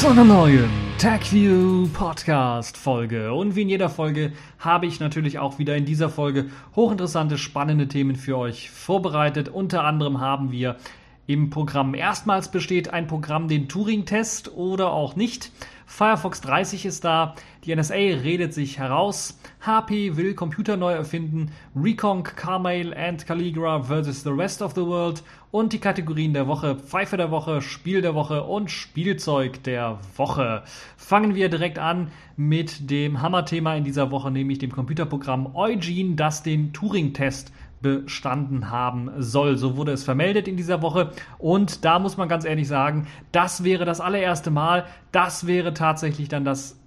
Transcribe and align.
Zu 0.00 0.08
einer 0.08 0.24
neuen 0.24 0.70
TechView 0.98 1.86
Podcast 1.92 2.76
Folge. 2.76 3.32
Und 3.32 3.54
wie 3.54 3.62
in 3.62 3.68
jeder 3.68 3.88
Folge 3.88 4.32
habe 4.58 4.86
ich 4.86 4.98
natürlich 4.98 5.38
auch 5.38 5.58
wieder 5.58 5.76
in 5.76 5.84
dieser 5.84 6.08
Folge 6.08 6.46
hochinteressante, 6.74 7.38
spannende 7.38 7.86
Themen 7.86 8.16
für 8.16 8.36
euch 8.36 8.70
vorbereitet. 8.70 9.48
Unter 9.48 9.84
anderem 9.84 10.20
haben 10.20 10.50
wir 10.50 10.76
im 11.26 11.50
Programm 11.50 11.94
erstmals 11.94 12.50
besteht 12.50 12.92
ein 12.92 13.06
Programm 13.06 13.46
den 13.46 13.68
Turing-Test 13.68 14.56
oder 14.56 14.90
auch 14.90 15.14
nicht. 15.14 15.52
Firefox 15.94 16.40
30 16.40 16.86
ist 16.86 17.04
da, 17.04 17.34
die 17.64 17.76
NSA 17.76 17.94
redet 17.94 18.54
sich 18.54 18.78
heraus, 18.78 19.38
HP 19.60 20.16
will 20.16 20.32
Computer 20.32 20.78
neu 20.78 20.94
erfinden, 20.94 21.50
Reconk, 21.76 22.34
Carmail 22.34 22.94
and 22.94 23.26
Calligra 23.26 23.78
versus 23.82 24.22
the 24.22 24.30
rest 24.30 24.62
of 24.62 24.72
the 24.74 24.86
world 24.86 25.22
und 25.50 25.74
die 25.74 25.80
Kategorien 25.80 26.32
der 26.32 26.46
Woche, 26.46 26.76
Pfeife 26.76 27.18
der 27.18 27.30
Woche, 27.30 27.60
Spiel 27.60 28.00
der 28.00 28.14
Woche 28.14 28.42
und 28.42 28.70
Spielzeug 28.70 29.62
der 29.64 29.98
Woche. 30.16 30.62
Fangen 30.96 31.34
wir 31.34 31.50
direkt 31.50 31.78
an 31.78 32.10
mit 32.38 32.90
dem 32.90 33.20
Hammerthema 33.20 33.74
in 33.74 33.84
dieser 33.84 34.10
Woche, 34.10 34.30
nämlich 34.30 34.60
dem 34.60 34.72
Computerprogramm 34.72 35.54
Eugene, 35.54 36.16
das 36.16 36.42
den 36.42 36.72
Turing-Test 36.72 37.52
bestanden 37.82 38.70
haben 38.70 39.10
soll. 39.18 39.56
So 39.56 39.76
wurde 39.76 39.92
es 39.92 40.04
vermeldet 40.04 40.48
in 40.48 40.56
dieser 40.56 40.80
Woche. 40.80 41.10
Und 41.38 41.84
da 41.84 41.98
muss 41.98 42.16
man 42.16 42.28
ganz 42.28 42.44
ehrlich 42.44 42.68
sagen, 42.68 43.06
das 43.32 43.64
wäre 43.64 43.84
das 43.84 44.00
allererste 44.00 44.50
Mal. 44.50 44.86
Das 45.10 45.46
wäre 45.46 45.74
tatsächlich 45.74 46.28
dann 46.28 46.44
das 46.44 46.78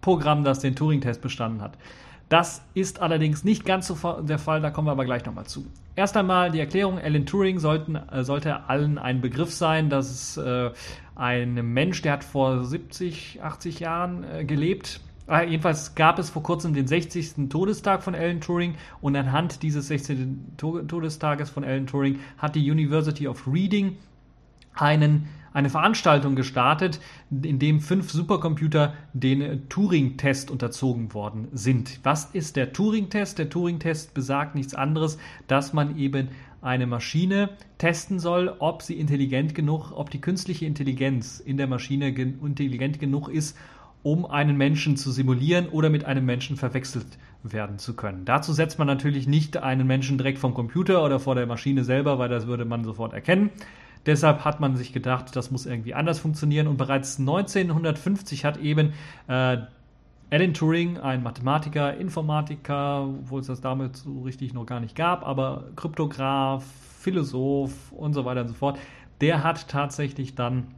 Programm, 0.00 0.44
das 0.44 0.60
den 0.60 0.74
Turing-Test 0.74 1.20
bestanden 1.20 1.60
hat. 1.60 1.76
Das 2.30 2.62
ist 2.74 3.02
allerdings 3.02 3.42
nicht 3.42 3.66
ganz 3.66 3.88
so 3.88 4.22
der 4.22 4.38
Fall, 4.38 4.60
da 4.60 4.70
kommen 4.70 4.86
wir 4.86 4.92
aber 4.92 5.04
gleich 5.04 5.26
nochmal 5.26 5.46
zu. 5.46 5.66
Erst 5.96 6.16
einmal 6.16 6.52
die 6.52 6.60
Erklärung, 6.60 6.98
Alan 6.98 7.26
Turing 7.26 7.58
sollten, 7.58 7.96
äh, 7.96 8.22
sollte 8.22 8.68
allen 8.68 8.98
ein 8.98 9.20
Begriff 9.20 9.52
sein. 9.52 9.90
Das 9.90 10.10
ist 10.10 10.36
äh, 10.36 10.70
ein 11.16 11.54
Mensch, 11.54 12.02
der 12.02 12.12
hat 12.12 12.24
vor 12.24 12.64
70, 12.64 13.42
80 13.42 13.80
Jahren 13.80 14.24
äh, 14.24 14.44
gelebt 14.44 15.00
jedenfalls 15.38 15.94
gab 15.94 16.18
es 16.18 16.30
vor 16.30 16.42
kurzem 16.42 16.74
den 16.74 16.86
60. 16.86 17.48
Todestag 17.48 18.02
von 18.02 18.14
Alan 18.14 18.40
Turing 18.40 18.74
und 19.00 19.14
anhand 19.14 19.62
dieses 19.62 19.88
16. 19.88 20.56
Todestages 20.56 21.50
von 21.50 21.64
Alan 21.64 21.86
Turing 21.86 22.18
hat 22.38 22.56
die 22.56 22.70
University 22.70 23.28
of 23.28 23.46
Reading 23.46 23.96
einen, 24.74 25.28
eine 25.52 25.70
Veranstaltung 25.70 26.36
gestartet, 26.36 27.00
in 27.30 27.58
dem 27.58 27.80
fünf 27.80 28.10
Supercomputer 28.10 28.94
den 29.12 29.68
Turing-Test 29.68 30.50
unterzogen 30.50 31.14
worden 31.14 31.48
sind. 31.52 32.00
Was 32.02 32.26
ist 32.32 32.56
der 32.56 32.72
Turing-Test? 32.72 33.38
Der 33.38 33.50
Turing-Test 33.50 34.14
besagt 34.14 34.54
nichts 34.54 34.74
anderes, 34.74 35.18
dass 35.46 35.72
man 35.72 35.96
eben 35.96 36.28
eine 36.62 36.86
Maschine 36.86 37.50
testen 37.78 38.18
soll, 38.18 38.54
ob 38.58 38.82
sie 38.82 38.98
intelligent 38.98 39.54
genug, 39.54 39.92
ob 39.92 40.10
die 40.10 40.20
künstliche 40.20 40.66
Intelligenz 40.66 41.40
in 41.40 41.56
der 41.56 41.66
Maschine 41.66 42.08
intelligent 42.08 43.00
genug 43.00 43.28
ist, 43.28 43.56
um 44.02 44.26
einen 44.26 44.56
Menschen 44.56 44.96
zu 44.96 45.10
simulieren 45.10 45.68
oder 45.68 45.90
mit 45.90 46.04
einem 46.04 46.24
Menschen 46.24 46.56
verwechselt 46.56 47.18
werden 47.42 47.78
zu 47.78 47.94
können. 47.94 48.24
Dazu 48.24 48.52
setzt 48.52 48.78
man 48.78 48.86
natürlich 48.86 49.26
nicht 49.26 49.56
einen 49.56 49.86
Menschen 49.86 50.18
direkt 50.18 50.38
vom 50.38 50.54
Computer 50.54 51.04
oder 51.04 51.20
vor 51.20 51.34
der 51.34 51.46
Maschine 51.46 51.84
selber, 51.84 52.18
weil 52.18 52.28
das 52.28 52.46
würde 52.46 52.64
man 52.64 52.84
sofort 52.84 53.12
erkennen. 53.12 53.50
Deshalb 54.06 54.44
hat 54.44 54.60
man 54.60 54.76
sich 54.76 54.92
gedacht, 54.92 55.36
das 55.36 55.50
muss 55.50 55.66
irgendwie 55.66 55.94
anders 55.94 56.18
funktionieren 56.18 56.66
und 56.66 56.78
bereits 56.78 57.18
1950 57.18 58.44
hat 58.46 58.56
eben 58.56 58.94
äh, 59.28 59.58
Alan 60.32 60.54
Turing, 60.54 60.98
ein 60.98 61.22
Mathematiker, 61.22 61.96
Informatiker, 61.96 63.02
obwohl 63.02 63.40
es 63.40 63.48
das 63.48 63.60
damals 63.60 64.02
so 64.02 64.22
richtig 64.22 64.54
noch 64.54 64.64
gar 64.64 64.80
nicht 64.80 64.96
gab, 64.96 65.26
aber 65.26 65.64
Kryptograph, 65.76 66.64
Philosoph 67.00 67.92
und 67.92 68.14
so 68.14 68.24
weiter 68.24 68.42
und 68.42 68.48
so 68.48 68.54
fort, 68.54 68.78
der 69.20 69.42
hat 69.42 69.68
tatsächlich 69.68 70.34
dann 70.34 70.68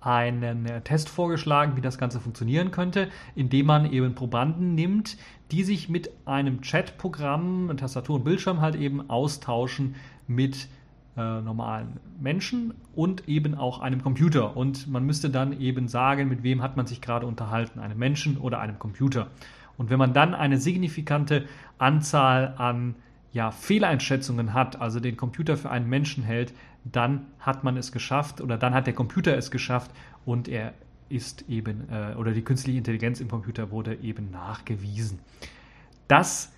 einen 0.00 0.66
äh, 0.66 0.80
Test 0.80 1.08
vorgeschlagen, 1.08 1.76
wie 1.76 1.80
das 1.80 1.98
Ganze 1.98 2.20
funktionieren 2.20 2.70
könnte, 2.70 3.08
indem 3.34 3.66
man 3.66 3.90
eben 3.92 4.14
Probanden 4.14 4.74
nimmt, 4.74 5.16
die 5.50 5.64
sich 5.64 5.88
mit 5.88 6.10
einem 6.26 6.60
Chatprogramm, 6.60 7.72
Tastatur 7.76 8.16
und 8.16 8.24
Bildschirm 8.24 8.60
halt 8.60 8.76
eben 8.76 9.10
austauschen 9.10 9.96
mit 10.26 10.68
äh, 11.16 11.40
normalen 11.40 11.98
Menschen 12.20 12.74
und 12.94 13.28
eben 13.28 13.54
auch 13.54 13.80
einem 13.80 14.02
Computer. 14.02 14.56
Und 14.56 14.88
man 14.88 15.04
müsste 15.04 15.28
dann 15.28 15.60
eben 15.60 15.88
sagen, 15.88 16.28
mit 16.28 16.42
wem 16.42 16.62
hat 16.62 16.76
man 16.76 16.86
sich 16.86 17.00
gerade 17.00 17.26
unterhalten, 17.26 17.80
einem 17.80 17.98
Menschen 17.98 18.38
oder 18.38 18.60
einem 18.60 18.78
Computer. 18.78 19.28
Und 19.76 19.90
wenn 19.90 19.98
man 19.98 20.12
dann 20.12 20.34
eine 20.34 20.58
signifikante 20.58 21.46
Anzahl 21.78 22.54
an 22.58 22.94
ja, 23.32 23.50
Fehleinschätzungen 23.50 24.54
hat, 24.54 24.80
also 24.80 25.00
den 25.00 25.16
Computer 25.16 25.56
für 25.56 25.70
einen 25.70 25.88
Menschen 25.88 26.24
hält, 26.24 26.52
dann 26.84 27.26
hat 27.38 27.64
man 27.64 27.76
es 27.76 27.92
geschafft 27.92 28.40
oder 28.40 28.56
dann 28.56 28.74
hat 28.74 28.86
der 28.86 28.94
Computer 28.94 29.36
es 29.36 29.50
geschafft 29.50 29.90
und 30.24 30.48
er 30.48 30.74
ist 31.08 31.48
eben, 31.48 31.88
äh, 31.90 32.14
oder 32.16 32.32
die 32.32 32.42
künstliche 32.42 32.78
Intelligenz 32.78 33.20
im 33.20 33.28
Computer 33.28 33.70
wurde 33.70 33.96
eben 33.96 34.30
nachgewiesen. 34.30 35.18
Das 36.08 36.52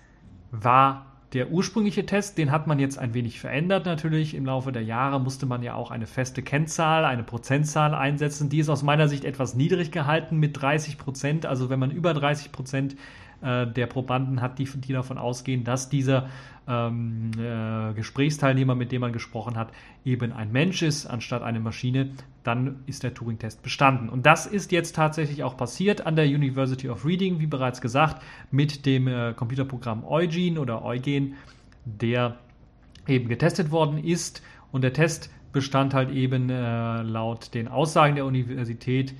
war 0.51 1.07
der 1.33 1.51
ursprüngliche 1.51 2.05
Test, 2.05 2.37
den 2.37 2.51
hat 2.51 2.67
man 2.67 2.77
jetzt 2.77 2.99
ein 2.99 3.15
wenig 3.15 3.39
verändert 3.39 3.87
natürlich. 3.87 4.35
Im 4.35 4.45
Laufe 4.45 4.71
der 4.71 4.83
Jahre 4.83 5.19
musste 5.19 5.47
man 5.47 5.63
ja 5.63 5.73
auch 5.73 5.89
eine 5.89 6.05
feste 6.05 6.43
Kennzahl, 6.43 7.05
eine 7.05 7.23
Prozentzahl 7.23 7.95
einsetzen. 7.95 8.49
Die 8.49 8.59
ist 8.59 8.69
aus 8.69 8.83
meiner 8.83 9.07
Sicht 9.07 9.25
etwas 9.25 9.55
niedrig 9.55 9.91
gehalten 9.91 10.37
mit 10.37 10.61
30 10.61 10.99
Prozent. 10.99 11.47
Also 11.47 11.71
wenn 11.71 11.79
man 11.79 11.89
über 11.89 12.13
30 12.13 12.51
Prozent 12.51 12.95
äh, 13.43 13.67
der 13.67 13.87
Probanden 13.87 14.41
hat, 14.41 14.59
die, 14.59 14.65
die 14.65 14.93
davon 14.93 15.17
ausgehen, 15.17 15.63
dass 15.63 15.89
dieser 15.89 16.29
ähm, 16.67 17.31
äh, 17.37 17.93
Gesprächsteilnehmer, 17.93 18.75
mit 18.75 18.91
dem 18.91 19.01
man 19.01 19.11
gesprochen 19.11 19.57
hat, 19.57 19.71
eben 20.05 20.31
ein 20.31 20.51
Mensch 20.51 20.81
ist, 20.81 21.05
anstatt 21.05 21.43
eine 21.43 21.59
Maschine, 21.59 22.11
dann 22.43 22.83
ist 22.85 23.03
der 23.03 23.13
Turing-Test 23.13 23.61
bestanden. 23.63 24.09
Und 24.09 24.25
das 24.25 24.45
ist 24.45 24.71
jetzt 24.71 24.95
tatsächlich 24.95 25.43
auch 25.43 25.57
passiert 25.57 26.05
an 26.05 26.15
der 26.15 26.25
University 26.25 26.89
of 26.89 27.05
Reading, 27.05 27.39
wie 27.39 27.47
bereits 27.47 27.81
gesagt, 27.81 28.21
mit 28.51 28.85
dem 28.85 29.07
äh, 29.07 29.33
Computerprogramm 29.33 30.05
Eugen 30.05 30.57
oder 30.57 30.83
Eugen, 30.83 31.35
der 31.85 32.37
eben 33.07 33.27
getestet 33.27 33.71
worden 33.71 33.97
ist. 33.97 34.41
Und 34.71 34.83
der 34.83 34.93
Test 34.93 35.29
bestand 35.51 35.93
halt 35.93 36.11
eben 36.11 36.49
äh, 36.49 37.01
laut 37.01 37.53
den 37.53 37.67
Aussagen 37.67 38.15
der 38.15 38.25
Universität 38.25 39.13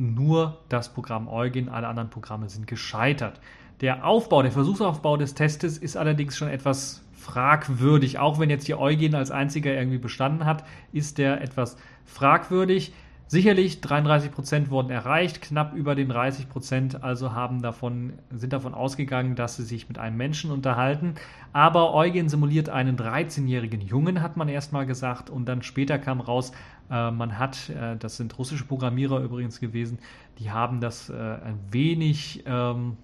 nur 0.00 0.58
das 0.68 0.92
Programm 0.92 1.28
Eugen, 1.28 1.68
alle 1.68 1.86
anderen 1.86 2.10
Programme 2.10 2.48
sind 2.48 2.66
gescheitert. 2.66 3.40
Der 3.80 4.04
Aufbau, 4.04 4.42
der 4.42 4.52
Versuchsaufbau 4.52 5.16
des 5.16 5.34
Testes 5.34 5.78
ist 5.78 5.96
allerdings 5.96 6.36
schon 6.36 6.48
etwas 6.48 7.04
fragwürdig. 7.12 8.18
Auch 8.18 8.38
wenn 8.38 8.50
jetzt 8.50 8.66
hier 8.66 8.78
Eugen 8.78 9.14
als 9.14 9.30
einziger 9.30 9.72
irgendwie 9.72 9.98
bestanden 9.98 10.46
hat, 10.46 10.64
ist 10.92 11.18
der 11.18 11.40
etwas 11.40 11.76
fragwürdig. 12.04 12.92
Sicherlich 13.26 13.80
33 13.80 14.32
Prozent 14.32 14.70
wurden 14.70 14.90
erreicht, 14.90 15.40
knapp 15.40 15.72
über 15.74 15.94
den 15.94 16.08
30 16.08 16.48
Prozent 16.48 17.04
also 17.04 17.32
haben 17.32 17.62
davon, 17.62 18.14
sind 18.34 18.52
davon 18.52 18.74
ausgegangen, 18.74 19.36
dass 19.36 19.54
sie 19.54 19.62
sich 19.62 19.88
mit 19.88 19.98
einem 20.00 20.16
Menschen 20.16 20.50
unterhalten. 20.50 21.14
Aber 21.52 21.94
Eugen 21.94 22.28
simuliert 22.28 22.70
einen 22.70 22.96
13-jährigen 22.96 23.82
Jungen, 23.82 24.20
hat 24.20 24.36
man 24.36 24.48
erstmal 24.48 24.84
gesagt, 24.84 25.30
und 25.30 25.44
dann 25.44 25.62
später 25.62 25.96
kam 25.96 26.20
raus, 26.20 26.50
äh, 26.90 27.10
man 27.10 27.38
hat, 27.38 27.68
äh, 27.70 27.96
das 27.96 28.16
sind 28.16 28.38
russische 28.38 28.64
Programmierer 28.64 29.20
übrigens 29.20 29.60
gewesen, 29.60 29.98
die 30.38 30.50
haben 30.50 30.80
das 30.80 31.10
äh, 31.10 31.14
ein 31.14 31.58
wenig, 31.70 32.42
ähm, 32.46 32.96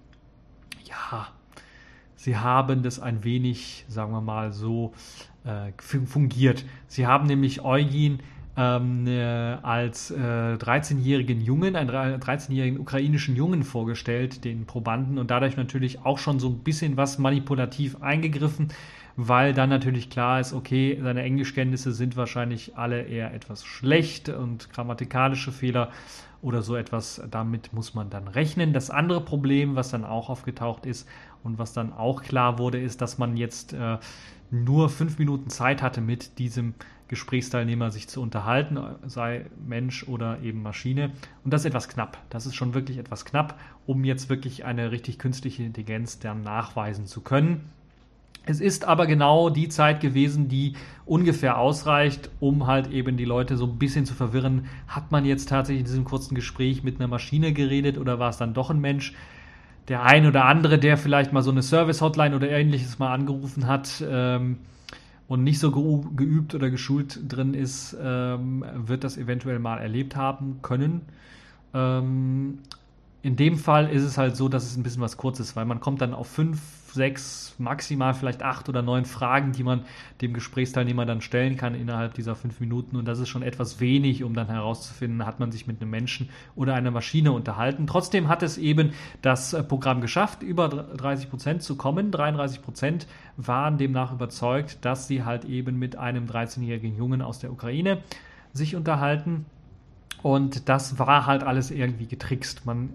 ja, 0.83 1.27
sie 2.15 2.37
haben 2.37 2.83
das 2.83 2.99
ein 2.99 3.23
wenig, 3.23 3.85
sagen 3.87 4.11
wir 4.11 4.21
mal 4.21 4.51
so, 4.51 4.93
äh, 5.43 5.71
fungiert. 5.81 6.65
Sie 6.87 7.07
haben 7.07 7.27
nämlich 7.27 7.63
Eugen 7.63 8.19
ähm, 8.57 9.05
äh, 9.05 9.21
als 9.21 10.09
äh, 10.09 10.15
13-jährigen 10.15 11.41
Jungen, 11.41 11.75
einen 11.75 11.89
13-jährigen 11.91 12.79
ukrainischen 12.79 13.35
Jungen 13.35 13.63
vorgestellt, 13.63 14.43
den 14.43 14.65
Probanden, 14.65 15.19
und 15.19 15.29
dadurch 15.29 15.57
natürlich 15.57 16.03
auch 16.03 16.17
schon 16.17 16.39
so 16.39 16.49
ein 16.49 16.59
bisschen 16.59 16.97
was 16.97 17.19
manipulativ 17.19 18.01
eingegriffen, 18.01 18.69
weil 19.17 19.53
dann 19.53 19.69
natürlich 19.69 20.11
klar 20.11 20.39
ist, 20.39 20.53
okay, 20.53 20.99
seine 21.01 21.23
Englischkenntnisse 21.23 21.91
sind 21.91 22.15
wahrscheinlich 22.15 22.77
alle 22.77 23.01
eher 23.01 23.33
etwas 23.33 23.65
schlecht 23.65 24.29
und 24.29 24.71
grammatikalische 24.71 25.51
Fehler 25.51 25.89
oder 26.43 26.61
so 26.61 26.75
etwas, 26.75 27.21
damit 27.31 27.73
muss 27.73 27.95
man 27.95 28.11
dann 28.11 28.27
rechnen. 28.27 28.73
Das 28.73 28.91
andere 28.91 29.21
Problem, 29.21 29.75
was 29.75 29.89
dann 29.89 30.05
auch 30.05 30.29
aufgetaucht 30.29 30.85
ist 30.85 31.09
und 31.43 31.57
was 31.57 31.73
dann 31.73 31.93
auch 31.93 32.21
klar 32.21 32.59
wurde, 32.59 32.79
ist, 32.79 33.01
dass 33.01 33.17
man 33.17 33.37
jetzt 33.37 33.73
äh, 33.73 33.97
nur 34.51 34.87
fünf 34.89 35.17
Minuten 35.17 35.49
Zeit 35.49 35.81
hatte, 35.81 35.99
mit 35.99 36.37
diesem 36.37 36.75
Gesprächsteilnehmer 37.07 37.89
sich 37.89 38.07
zu 38.07 38.21
unterhalten, 38.21 38.77
sei 39.07 39.45
Mensch 39.65 40.07
oder 40.07 40.41
eben 40.43 40.61
Maschine. 40.61 41.11
Und 41.43 41.53
das 41.53 41.61
ist 41.61 41.67
etwas 41.67 41.87
knapp. 41.89 42.19
Das 42.29 42.45
ist 42.45 42.53
schon 42.53 42.75
wirklich 42.75 42.99
etwas 42.99 43.25
knapp, 43.25 43.59
um 43.87 44.03
jetzt 44.03 44.29
wirklich 44.29 44.63
eine 44.63 44.91
richtig 44.91 45.17
künstliche 45.17 45.63
Intelligenz 45.63 46.19
dann 46.19 46.43
nachweisen 46.43 47.07
zu 47.07 47.21
können. 47.21 47.71
Es 48.49 48.59
ist 48.59 48.85
aber 48.85 49.07
genau 49.07 49.49
die 49.49 49.69
Zeit 49.69 49.99
gewesen, 49.99 50.47
die 50.47 50.73
ungefähr 51.05 51.57
ausreicht, 51.57 52.29
um 52.39 52.67
halt 52.67 52.91
eben 52.91 53.17
die 53.17 53.25
Leute 53.25 53.57
so 53.57 53.65
ein 53.65 53.77
bisschen 53.77 54.05
zu 54.05 54.13
verwirren. 54.13 54.65
Hat 54.87 55.11
man 55.11 55.25
jetzt 55.25 55.49
tatsächlich 55.49 55.81
in 55.81 55.85
diesem 55.85 56.05
kurzen 56.05 56.35
Gespräch 56.35 56.83
mit 56.83 56.99
einer 56.99 57.07
Maschine 57.07 57.53
geredet 57.53 57.97
oder 57.97 58.19
war 58.19 58.29
es 58.29 58.37
dann 58.37 58.53
doch 58.53 58.69
ein 58.69 58.79
Mensch? 58.79 59.13
Der 59.87 60.03
ein 60.03 60.25
oder 60.25 60.45
andere, 60.45 60.79
der 60.79 60.97
vielleicht 60.97 61.31
mal 61.31 61.43
so 61.43 61.51
eine 61.51 61.63
Service-Hotline 61.63 62.35
oder 62.35 62.49
ähnliches 62.49 62.99
mal 62.99 63.13
angerufen 63.13 63.67
hat, 63.67 64.03
ähm, 64.09 64.57
und 65.27 65.43
nicht 65.43 65.59
so 65.59 65.71
geübt 65.71 66.55
oder 66.55 66.69
geschult 66.69 67.19
drin 67.27 67.53
ist, 67.53 67.95
ähm, 68.01 68.63
wird 68.75 69.03
das 69.03 69.17
eventuell 69.17 69.59
mal 69.59 69.77
erlebt 69.77 70.15
haben 70.15 70.59
können. 70.61 71.01
Ähm, 71.73 72.59
in 73.23 73.35
dem 73.35 73.57
Fall 73.57 73.89
ist 73.89 74.03
es 74.03 74.17
halt 74.17 74.35
so, 74.35 74.47
dass 74.47 74.63
es 74.63 74.77
ein 74.77 74.83
bisschen 74.83 75.01
was 75.01 75.17
Kurzes, 75.17 75.55
weil 75.55 75.65
man 75.65 75.79
kommt 75.79 76.01
dann 76.01 76.13
auf 76.13 76.27
fünf, 76.27 76.61
sechs, 76.93 77.55
maximal 77.57 78.13
vielleicht 78.13 78.43
acht 78.43 78.69
oder 78.69 78.81
neun 78.81 79.05
Fragen, 79.05 79.51
die 79.51 79.63
man 79.63 79.85
dem 80.21 80.33
Gesprächsteilnehmer 80.33 81.05
dann 81.05 81.21
stellen 81.21 81.57
kann 81.57 81.75
innerhalb 81.75 82.13
dieser 82.13 82.35
fünf 82.35 82.59
Minuten. 82.59 82.95
Und 82.95 83.05
das 83.05 83.19
ist 83.19 83.29
schon 83.29 83.43
etwas 83.43 83.79
wenig, 83.79 84.23
um 84.23 84.33
dann 84.33 84.47
herauszufinden, 84.47 85.25
hat 85.25 85.39
man 85.39 85.51
sich 85.51 85.67
mit 85.67 85.81
einem 85.81 85.91
Menschen 85.91 86.29
oder 86.55 86.75
einer 86.75 86.91
Maschine 86.91 87.31
unterhalten. 87.31 87.87
Trotzdem 87.87 88.27
hat 88.27 88.43
es 88.43 88.57
eben 88.57 88.93
das 89.21 89.53
äh, 89.53 89.63
Programm 89.63 90.01
geschafft, 90.01 90.43
über 90.43 90.69
30 90.69 91.29
Prozent 91.29 91.63
zu 91.63 91.75
kommen. 91.75 92.11
33 92.11 92.61
Prozent 92.61 93.07
waren 93.35 93.77
demnach 93.77 94.13
überzeugt, 94.13 94.77
dass 94.85 95.07
sie 95.07 95.23
halt 95.23 95.45
eben 95.45 95.77
mit 95.77 95.95
einem 95.97 96.27
13-jährigen 96.27 96.95
Jungen 96.95 97.21
aus 97.21 97.39
der 97.39 97.51
Ukraine 97.51 97.99
sich 98.53 98.75
unterhalten. 98.75 99.45
Und 100.23 100.69
das 100.69 100.97
war 100.99 101.25
halt 101.25 101.43
alles 101.43 101.71
irgendwie 101.71 102.07
getrickst. 102.07 102.65
Man 102.65 102.89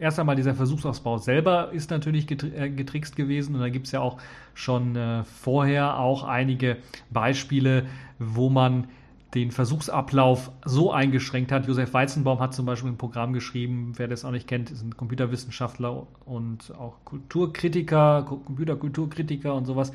erst 0.00 0.18
einmal 0.18 0.34
dieser 0.34 0.54
Versuchsausbau 0.54 1.18
selber 1.18 1.70
ist 1.72 1.90
natürlich 1.90 2.28
äh, 2.30 2.70
getrickst 2.70 3.14
gewesen 3.14 3.54
und 3.54 3.60
da 3.60 3.68
gibt 3.68 3.86
es 3.86 3.92
ja 3.92 4.00
auch 4.00 4.18
schon 4.54 4.96
äh, 4.96 5.24
vorher 5.24 5.98
auch 5.98 6.24
einige 6.24 6.78
Beispiele, 7.10 7.86
wo 8.18 8.48
man 8.48 8.88
den 9.34 9.52
Versuchsablauf 9.52 10.50
so 10.64 10.90
eingeschränkt 10.90 11.52
hat. 11.52 11.68
Josef 11.68 11.94
Weizenbaum 11.94 12.40
hat 12.40 12.52
zum 12.52 12.66
Beispiel 12.66 12.90
ein 12.90 12.96
Programm 12.96 13.32
geschrieben, 13.32 13.92
wer 13.96 14.08
das 14.08 14.24
auch 14.24 14.32
nicht 14.32 14.48
kennt, 14.48 14.70
ist 14.70 14.82
ein 14.82 14.96
Computerwissenschaftler 14.96 16.06
und 16.24 16.74
auch 16.76 16.96
Kulturkritiker, 17.04 18.24
Computerkulturkritiker 18.24 19.54
und 19.54 19.66
sowas. 19.66 19.92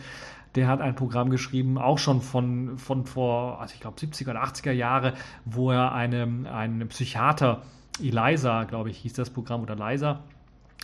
Der 0.53 0.67
hat 0.67 0.79
ein 0.79 0.95
Programm 0.95 1.31
geschrieben, 1.31 1.77
auch 1.77 1.97
schon 1.97 2.21
von, 2.21 2.77
von 2.77 3.05
vor, 3.05 3.59
also 3.59 3.73
ich 3.73 3.81
glaube 3.81 3.99
70er 3.99 4.29
oder 4.29 4.43
80er 4.43 4.71
Jahre, 4.71 5.13
wo 5.43 5.69
er 5.71 5.91
eine, 5.91 6.49
einen 6.49 6.87
Psychiater 6.87 7.63
Eliza, 8.01 8.63
glaube 8.63 8.89
ich, 8.89 8.97
hieß 8.99 9.13
das 9.13 9.29
Programm 9.29 9.61
oder 9.61 9.75
Liza, 9.75 10.21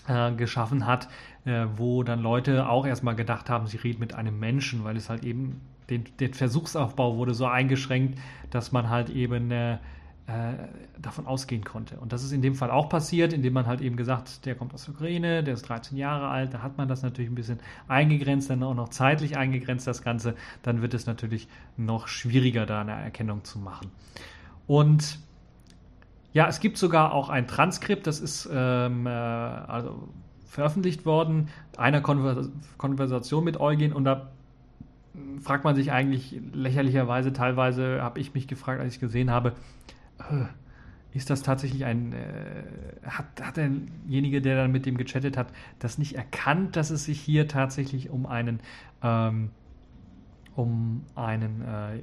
äh, 0.08 0.32
geschaffen 0.34 0.86
hat, 0.86 1.08
äh, 1.46 1.66
wo 1.76 2.04
dann 2.04 2.22
Leute 2.22 2.68
auch 2.68 2.86
erstmal 2.86 3.16
gedacht 3.16 3.50
haben, 3.50 3.68
sie 3.68 3.78
reden 3.78 4.00
mit 4.00 4.14
einem 4.14 4.40
Menschen, 4.40 4.84
weil 4.84 4.98
es 4.98 5.10
halt 5.10 5.24
eben, 5.24 5.62
den, 5.90 6.06
der 6.20 6.34
Versuchsaufbau 6.34 7.18
wurde 7.18 7.34
so 7.34 7.46
eingeschränkt, 7.46 8.18
dass 8.50 8.72
man 8.72 8.90
halt 8.90 9.10
eben 9.10 9.52
äh, 9.52 9.74
äh 9.74 9.78
davon 11.00 11.26
ausgehen 11.26 11.64
konnte. 11.64 12.00
Und 12.00 12.14
das 12.14 12.24
ist 12.24 12.32
in 12.32 12.44
dem 12.44 12.54
Fall 12.54 12.70
auch 12.70 12.88
passiert, 12.88 13.34
indem 13.34 13.54
man 13.54 13.66
halt 13.66 13.82
eben 13.82 13.96
gesagt, 13.96 14.46
der 14.46 14.54
kommt 14.54 14.74
aus 14.74 14.86
der 14.86 14.94
Ukraine, 14.94 15.44
der 15.44 15.56
ist 15.56 15.64
13 15.64 15.98
Jahre 15.98 16.28
alt, 16.28 16.54
da 16.54 16.62
hat 16.62 16.78
man 16.78 16.88
das 16.88 17.02
natürlich 17.02 17.30
ein 17.32 17.36
bisschen 17.36 17.60
eingegrenzt, 17.88 18.50
dann 18.50 18.62
auch 18.62 18.76
noch 18.76 18.90
zeitlich 18.90 19.36
eingegrenzt 19.36 19.88
das 19.88 20.04
Ganze, 20.04 20.36
dann 20.62 20.82
wird 20.84 20.94
es 20.94 21.08
natürlich 21.08 21.48
noch 21.76 22.08
schwieriger, 22.08 22.68
da 22.68 22.82
eine 22.82 22.92
Erkennung 22.92 23.44
zu 23.44 23.58
machen. 23.58 23.90
Und 24.68 25.20
ja, 26.34 26.48
es 26.48 26.60
gibt 26.60 26.78
sogar 26.78 27.14
auch 27.14 27.30
ein 27.30 27.48
Transkript, 27.48 28.08
das 28.08 28.20
ist 28.20 28.50
ähm, 28.52 29.06
äh, 29.06 29.10
also 29.10 30.10
veröffentlicht 30.48 31.06
worden, 31.06 31.50
einer 31.78 32.02
Konvers 32.02 32.50
Konversation 32.78 33.44
mit 33.44 33.60
Eugen 33.60 33.94
und 33.94 34.06
da 34.06 34.30
fragt 35.42 35.64
man 35.64 35.76
sich 35.76 35.92
eigentlich 35.92 36.40
lächerlicherweise, 36.54 37.34
teilweise 37.34 38.02
habe 38.02 38.20
ich 38.20 38.34
mich 38.34 38.48
gefragt, 38.48 38.80
als 38.80 38.96
ich 38.96 39.00
gesehen 39.00 39.30
habe, 39.32 39.54
äh, 40.20 40.46
ist 41.14 41.30
das 41.30 41.44
tatsächlich 41.44 41.84
ein, 41.84 42.14
äh, 42.14 42.64
hat, 43.06 43.26
hat 43.42 43.58
derjenige, 43.58 44.42
der 44.42 44.56
dann 44.56 44.72
mit 44.72 44.86
dem 44.86 44.98
gechattet 44.98 45.36
hat, 45.36 45.48
das 45.80 45.98
nicht 45.98 46.16
erkannt, 46.16 46.76
dass 46.78 46.90
es 46.90 47.04
sich 47.04 47.20
hier 47.20 47.48
tatsächlich 47.48 48.10
um 48.10 48.26
einen, 48.26 48.62
ähm, 49.04 49.50
um 50.56 51.04
einen, 51.16 51.62
äh, 51.62 52.00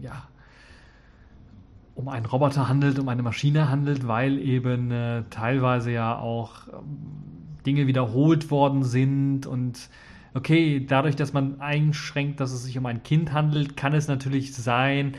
ja, 0.00 0.28
um 1.96 2.08
einen 2.08 2.26
Roboter 2.26 2.68
handelt, 2.68 2.98
um 2.98 3.08
eine 3.08 3.22
Maschine 3.22 3.68
handelt, 3.70 4.06
weil 4.06 4.38
eben 4.38 4.90
äh, 4.90 5.24
teilweise 5.30 5.90
ja 5.90 6.16
auch 6.16 6.68
ähm, 6.68 6.82
Dinge 7.64 7.86
wiederholt 7.86 8.50
worden 8.50 8.84
sind 8.84 9.46
und 9.46 9.88
okay, 10.34 10.84
dadurch, 10.86 11.16
dass 11.16 11.32
man 11.32 11.60
einschränkt, 11.60 12.38
dass 12.40 12.52
es 12.52 12.62
sich 12.62 12.76
um 12.76 12.86
ein 12.86 13.02
Kind 13.02 13.32
handelt, 13.32 13.76
kann 13.76 13.94
es 13.94 14.06
natürlich 14.06 14.54
sein, 14.54 15.14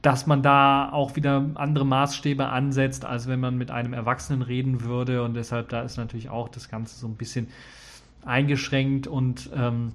dass 0.00 0.28
man 0.28 0.40
da 0.40 0.92
auch 0.92 1.16
wieder 1.16 1.50
andere 1.54 1.84
Maßstäbe 1.84 2.48
ansetzt, 2.48 3.04
als 3.04 3.26
wenn 3.26 3.40
man 3.40 3.58
mit 3.58 3.72
einem 3.72 3.92
Erwachsenen 3.92 4.42
reden 4.42 4.82
würde. 4.82 5.24
Und 5.24 5.34
deshalb 5.34 5.70
da 5.70 5.82
ist 5.82 5.96
natürlich 5.96 6.28
auch 6.28 6.48
das 6.48 6.68
Ganze 6.68 6.96
so 6.96 7.08
ein 7.08 7.16
bisschen 7.16 7.48
eingeschränkt 8.24 9.08
und 9.08 9.50
ähm, 9.56 9.94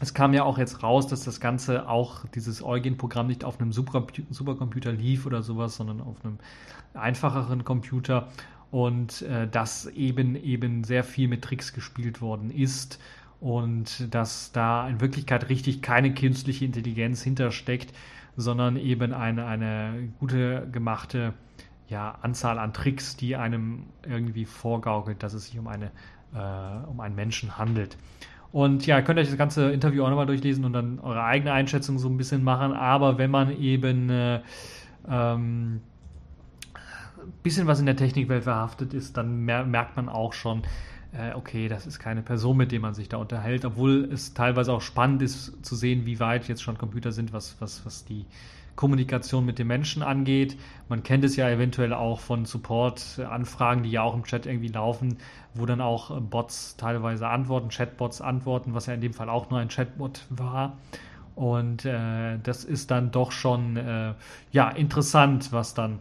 es 0.00 0.12
kam 0.12 0.34
ja 0.34 0.44
auch 0.44 0.58
jetzt 0.58 0.82
raus, 0.82 1.06
dass 1.06 1.24
das 1.24 1.40
Ganze 1.40 1.88
auch, 1.88 2.26
dieses 2.28 2.62
Eugen-Programm 2.62 3.28
nicht 3.28 3.44
auf 3.44 3.60
einem 3.60 3.72
Supercomputer 3.72 4.92
lief 4.92 5.26
oder 5.26 5.42
sowas, 5.42 5.76
sondern 5.76 6.00
auf 6.00 6.22
einem 6.24 6.38
einfacheren 6.94 7.64
Computer 7.64 8.28
und 8.70 9.22
äh, 9.22 9.48
dass 9.48 9.86
eben 9.86 10.34
eben 10.36 10.84
sehr 10.84 11.04
viel 11.04 11.28
mit 11.28 11.42
Tricks 11.42 11.72
gespielt 11.72 12.20
worden 12.20 12.50
ist 12.50 13.00
und 13.40 14.14
dass 14.14 14.52
da 14.52 14.88
in 14.88 15.00
Wirklichkeit 15.00 15.48
richtig 15.48 15.82
keine 15.82 16.12
künstliche 16.12 16.64
Intelligenz 16.64 17.22
hintersteckt, 17.22 17.94
sondern 18.36 18.76
eben 18.76 19.12
eine, 19.12 19.46
eine 19.46 20.12
gute 20.18 20.68
gemachte 20.70 21.34
ja, 21.88 22.18
Anzahl 22.22 22.58
an 22.58 22.72
Tricks, 22.72 23.16
die 23.16 23.36
einem 23.36 23.86
irgendwie 24.06 24.44
vorgaukelt, 24.44 25.22
dass 25.22 25.34
es 25.34 25.46
sich 25.46 25.58
um, 25.58 25.68
eine, 25.68 25.90
äh, 26.34 26.86
um 26.86 27.00
einen 27.00 27.14
Menschen 27.14 27.56
handelt. 27.58 27.96
Und 28.56 28.86
ja, 28.86 29.02
könnt 29.02 29.18
euch 29.18 29.28
das 29.28 29.36
ganze 29.36 29.70
Interview 29.70 30.02
auch 30.02 30.08
nochmal 30.08 30.24
durchlesen 30.24 30.64
und 30.64 30.72
dann 30.72 30.98
eure 31.00 31.22
eigene 31.22 31.52
Einschätzung 31.52 31.98
so 31.98 32.08
ein 32.08 32.16
bisschen 32.16 32.42
machen. 32.42 32.72
Aber 32.72 33.18
wenn 33.18 33.30
man 33.30 33.54
eben 33.60 34.08
äh, 34.08 34.40
ähm, 35.06 35.82
bisschen 37.42 37.66
was 37.66 37.80
in 37.80 37.84
der 37.84 37.96
Technikwelt 37.96 38.44
verhaftet 38.44 38.94
ist, 38.94 39.18
dann 39.18 39.44
mer 39.44 39.66
merkt 39.66 39.96
man 39.96 40.08
auch 40.08 40.32
schon, 40.32 40.62
äh, 41.12 41.34
okay, 41.34 41.68
das 41.68 41.86
ist 41.86 41.98
keine 41.98 42.22
Person, 42.22 42.56
mit 42.56 42.72
der 42.72 42.80
man 42.80 42.94
sich 42.94 43.10
da 43.10 43.18
unterhält, 43.18 43.66
obwohl 43.66 44.08
es 44.10 44.32
teilweise 44.32 44.72
auch 44.72 44.80
spannend 44.80 45.20
ist 45.20 45.62
zu 45.62 45.76
sehen, 45.76 46.06
wie 46.06 46.18
weit 46.18 46.48
jetzt 46.48 46.62
schon 46.62 46.78
Computer 46.78 47.12
sind, 47.12 47.34
was, 47.34 47.60
was, 47.60 47.84
was 47.84 48.06
die 48.06 48.24
Kommunikation 48.76 49.44
mit 49.44 49.58
den 49.58 49.66
Menschen 49.66 50.02
angeht. 50.02 50.56
Man 50.88 51.02
kennt 51.02 51.24
es 51.24 51.34
ja 51.34 51.48
eventuell 51.48 51.92
auch 51.92 52.20
von 52.20 52.44
Support-Anfragen, 52.44 53.82
die 53.82 53.90
ja 53.90 54.02
auch 54.02 54.14
im 54.14 54.24
Chat 54.24 54.46
irgendwie 54.46 54.68
laufen, 54.68 55.18
wo 55.54 55.66
dann 55.66 55.80
auch 55.80 56.20
Bots 56.20 56.76
teilweise 56.76 57.28
antworten, 57.28 57.70
Chatbots 57.70 58.20
antworten, 58.20 58.74
was 58.74 58.86
ja 58.86 58.94
in 58.94 59.00
dem 59.00 59.14
Fall 59.14 59.28
auch 59.28 59.50
nur 59.50 59.58
ein 59.58 59.68
Chatbot 59.68 60.26
war. 60.28 60.76
Und 61.34 61.84
äh, 61.84 62.38
das 62.42 62.64
ist 62.64 62.90
dann 62.90 63.10
doch 63.10 63.32
schon 63.32 63.76
äh, 63.76 64.14
ja 64.52 64.70
interessant, 64.70 65.52
was 65.52 65.74
dann 65.74 66.00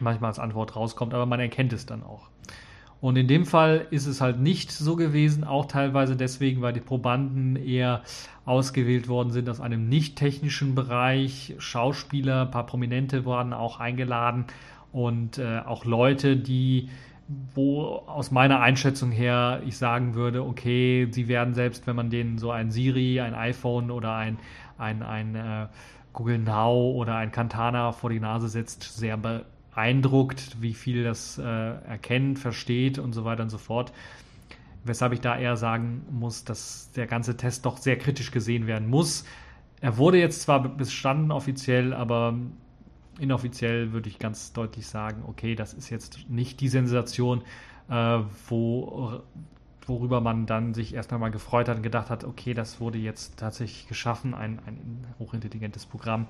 manchmal 0.00 0.28
als 0.28 0.38
Antwort 0.38 0.76
rauskommt, 0.76 1.14
aber 1.14 1.26
man 1.26 1.40
erkennt 1.40 1.72
es 1.72 1.86
dann 1.86 2.02
auch. 2.02 2.28
Und 3.00 3.16
in 3.16 3.28
dem 3.28 3.46
Fall 3.46 3.86
ist 3.90 4.06
es 4.06 4.20
halt 4.20 4.40
nicht 4.40 4.72
so 4.72 4.96
gewesen, 4.96 5.44
auch 5.44 5.66
teilweise 5.66 6.16
deswegen, 6.16 6.62
weil 6.62 6.72
die 6.72 6.80
Probanden 6.80 7.54
eher 7.54 8.02
ausgewählt 8.44 9.08
worden 9.08 9.30
sind 9.30 9.48
aus 9.48 9.60
einem 9.60 9.88
nicht 9.88 10.16
technischen 10.16 10.74
Bereich. 10.74 11.54
Schauspieler, 11.58 12.42
ein 12.42 12.50
paar 12.50 12.66
Prominente 12.66 13.24
wurden 13.24 13.52
auch 13.52 13.78
eingeladen 13.78 14.46
und 14.92 15.38
äh, 15.38 15.60
auch 15.64 15.84
Leute, 15.84 16.36
die 16.36 16.88
wo 17.54 18.02
aus 18.06 18.30
meiner 18.30 18.60
Einschätzung 18.60 19.10
her 19.10 19.60
ich 19.66 19.76
sagen 19.76 20.14
würde, 20.14 20.42
okay, 20.42 21.08
sie 21.10 21.28
werden 21.28 21.54
selbst, 21.54 21.86
wenn 21.86 21.94
man 21.94 22.08
denen 22.08 22.38
so 22.38 22.50
ein 22.50 22.70
Siri, 22.70 23.20
ein 23.20 23.34
iPhone 23.34 23.90
oder 23.90 24.14
ein, 24.14 24.38
ein, 24.78 25.02
ein 25.02 25.34
äh, 25.34 25.66
Google 26.14 26.38
Now 26.38 26.92
oder 26.92 27.16
ein 27.16 27.30
Cantana 27.30 27.92
vor 27.92 28.08
die 28.08 28.18
Nase 28.18 28.48
setzt, 28.48 28.96
sehr 28.96 29.18
beeindruckt, 29.78 30.60
wie 30.60 30.74
viel 30.74 31.04
das 31.04 31.38
äh, 31.38 31.42
erkennt, 31.42 32.40
versteht 32.40 32.98
und 32.98 33.12
so 33.12 33.24
weiter 33.24 33.44
und 33.44 33.50
so 33.50 33.58
fort. 33.58 33.92
Weshalb 34.82 35.12
ich 35.12 35.20
da 35.20 35.38
eher 35.38 35.56
sagen 35.56 36.04
muss, 36.10 36.42
dass 36.42 36.90
der 36.96 37.06
ganze 37.06 37.36
Test 37.36 37.64
doch 37.64 37.76
sehr 37.76 37.96
kritisch 37.96 38.32
gesehen 38.32 38.66
werden 38.66 38.90
muss. 38.90 39.24
Er 39.80 39.96
wurde 39.96 40.18
jetzt 40.18 40.42
zwar 40.42 40.68
bestanden 40.68 41.30
offiziell, 41.30 41.94
aber 41.94 42.34
inoffiziell 43.20 43.92
würde 43.92 44.08
ich 44.08 44.18
ganz 44.18 44.52
deutlich 44.52 44.88
sagen, 44.88 45.22
okay, 45.28 45.54
das 45.54 45.74
ist 45.74 45.90
jetzt 45.90 46.28
nicht 46.28 46.60
die 46.60 46.68
Sensation, 46.68 47.42
äh, 47.88 48.18
wo, 48.48 49.20
worüber 49.86 50.20
man 50.20 50.46
dann 50.46 50.74
sich 50.74 50.92
erst 50.92 51.12
einmal 51.12 51.30
gefreut 51.30 51.68
hat 51.68 51.76
und 51.76 51.82
gedacht 51.84 52.10
hat, 52.10 52.24
okay, 52.24 52.52
das 52.52 52.80
wurde 52.80 52.98
jetzt 52.98 53.38
tatsächlich 53.38 53.86
geschaffen, 53.86 54.34
ein, 54.34 54.58
ein 54.66 55.06
hochintelligentes 55.20 55.86
Programm. 55.86 56.26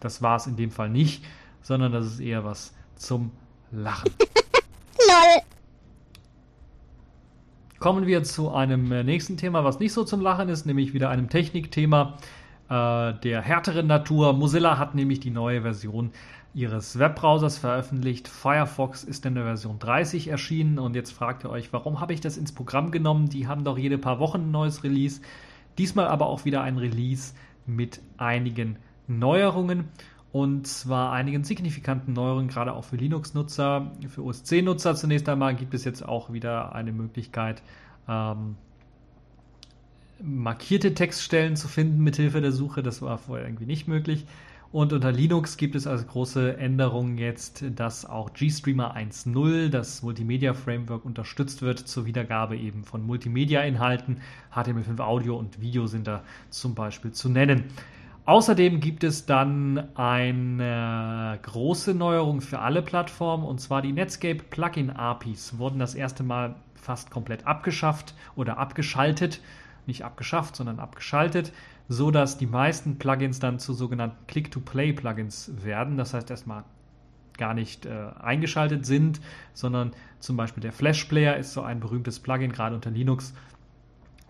Das 0.00 0.20
war 0.20 0.36
es 0.36 0.46
in 0.46 0.56
dem 0.56 0.70
Fall 0.70 0.90
nicht, 0.90 1.24
sondern 1.62 1.92
das 1.92 2.04
ist 2.04 2.20
eher 2.20 2.44
was 2.44 2.74
zum 3.00 3.32
Lachen. 3.70 4.12
LOL. 5.08 5.42
Kommen 7.78 8.06
wir 8.06 8.22
zu 8.24 8.52
einem 8.52 8.92
äh, 8.92 9.02
nächsten 9.02 9.36
Thema, 9.36 9.64
was 9.64 9.80
nicht 9.80 9.92
so 9.92 10.04
zum 10.04 10.20
Lachen 10.20 10.48
ist, 10.50 10.66
nämlich 10.66 10.92
wieder 10.92 11.08
einem 11.08 11.30
Technikthema 11.30 12.18
äh, 12.68 13.14
der 13.14 13.40
härteren 13.40 13.86
Natur. 13.86 14.34
Mozilla 14.34 14.78
hat 14.78 14.94
nämlich 14.94 15.20
die 15.20 15.30
neue 15.30 15.62
Version 15.62 16.12
ihres 16.52 16.98
Webbrowsers 16.98 17.56
veröffentlicht. 17.56 18.28
Firefox 18.28 19.02
ist 19.02 19.24
in 19.24 19.34
der 19.34 19.44
Version 19.44 19.78
30 19.78 20.28
erschienen 20.28 20.78
und 20.78 20.94
jetzt 20.94 21.12
fragt 21.12 21.44
ihr 21.44 21.50
euch, 21.50 21.72
warum 21.72 22.00
habe 22.00 22.12
ich 22.12 22.20
das 22.20 22.36
ins 22.36 22.52
Programm 22.52 22.90
genommen? 22.90 23.30
Die 23.30 23.48
haben 23.48 23.64
doch 23.64 23.78
jede 23.78 23.96
paar 23.96 24.18
Wochen 24.18 24.42
ein 24.42 24.50
neues 24.50 24.84
Release. 24.84 25.22
Diesmal 25.78 26.08
aber 26.08 26.26
auch 26.26 26.44
wieder 26.44 26.62
ein 26.62 26.76
Release, 26.76 27.32
mit 27.66 28.00
einigen 28.18 28.76
Neuerungen 29.06 29.88
und 30.32 30.66
zwar 30.66 31.12
einigen 31.12 31.42
signifikanten 31.42 32.12
Neuerungen, 32.12 32.48
gerade 32.48 32.72
auch 32.72 32.84
für 32.84 32.96
Linux-Nutzer. 32.96 33.90
Für 34.08 34.24
OS 34.24 34.44
10-Nutzer 34.44 34.94
zunächst 34.94 35.28
einmal 35.28 35.56
gibt 35.56 35.74
es 35.74 35.84
jetzt 35.84 36.06
auch 36.06 36.32
wieder 36.32 36.72
eine 36.74 36.92
Möglichkeit, 36.92 37.62
ähm, 38.08 38.56
markierte 40.22 40.94
Textstellen 40.94 41.56
zu 41.56 41.66
finden 41.66 42.02
mit 42.02 42.16
Hilfe 42.16 42.40
der 42.40 42.52
Suche. 42.52 42.82
Das 42.82 43.02
war 43.02 43.18
vorher 43.18 43.46
irgendwie 43.46 43.66
nicht 43.66 43.88
möglich. 43.88 44.26
Und 44.72 44.92
unter 44.92 45.10
Linux 45.10 45.56
gibt 45.56 45.74
es 45.74 45.88
als 45.88 46.06
große 46.06 46.56
Änderung 46.56 47.18
jetzt, 47.18 47.64
dass 47.74 48.04
auch 48.04 48.32
GStreamer 48.32 48.96
1.0, 48.96 49.68
das 49.68 50.02
Multimedia 50.04 50.54
Framework, 50.54 51.04
unterstützt 51.04 51.60
wird 51.60 51.80
zur 51.80 52.06
Wiedergabe 52.06 52.56
eben 52.56 52.84
von 52.84 53.04
Multimedia-Inhalten. 53.04 54.20
HTML5 54.54 55.00
Audio 55.00 55.36
und 55.36 55.60
Video 55.60 55.88
sind 55.88 56.06
da 56.06 56.22
zum 56.50 56.76
Beispiel 56.76 57.10
zu 57.10 57.28
nennen. 57.28 57.64
Außerdem 58.30 58.78
gibt 58.78 59.02
es 59.02 59.26
dann 59.26 59.88
eine 59.96 61.36
große 61.42 61.94
Neuerung 61.94 62.40
für 62.40 62.60
alle 62.60 62.80
Plattformen 62.80 63.44
und 63.44 63.60
zwar 63.60 63.82
die 63.82 63.90
Netscape 63.90 64.44
Plugin 64.44 64.90
APIs 64.90 65.58
wurden 65.58 65.80
das 65.80 65.96
erste 65.96 66.22
Mal 66.22 66.54
fast 66.76 67.10
komplett 67.10 67.44
abgeschafft 67.44 68.14
oder 68.36 68.56
abgeschaltet. 68.56 69.40
Nicht 69.86 70.04
abgeschafft, 70.04 70.54
sondern 70.54 70.78
abgeschaltet 70.78 71.52
so 71.88 72.12
dass 72.12 72.38
die 72.38 72.46
meisten 72.46 72.98
Plugins 72.98 73.40
dann 73.40 73.58
zu 73.58 73.72
sogenannten 73.72 74.24
Click-to-Play-Plugins 74.28 75.64
werden. 75.64 75.96
Das 75.96 76.14
heißt 76.14 76.30
erstmal 76.30 76.62
gar 77.36 77.52
nicht 77.52 77.84
äh, 77.84 78.10
eingeschaltet 78.20 78.86
sind, 78.86 79.20
sondern 79.54 79.90
zum 80.20 80.36
Beispiel 80.36 80.60
der 80.60 80.72
Flash 80.72 81.06
Player 81.06 81.36
ist 81.36 81.52
so 81.52 81.62
ein 81.62 81.80
berühmtes 81.80 82.20
Plugin, 82.20 82.52
gerade 82.52 82.76
unter 82.76 82.92
Linux 82.92 83.34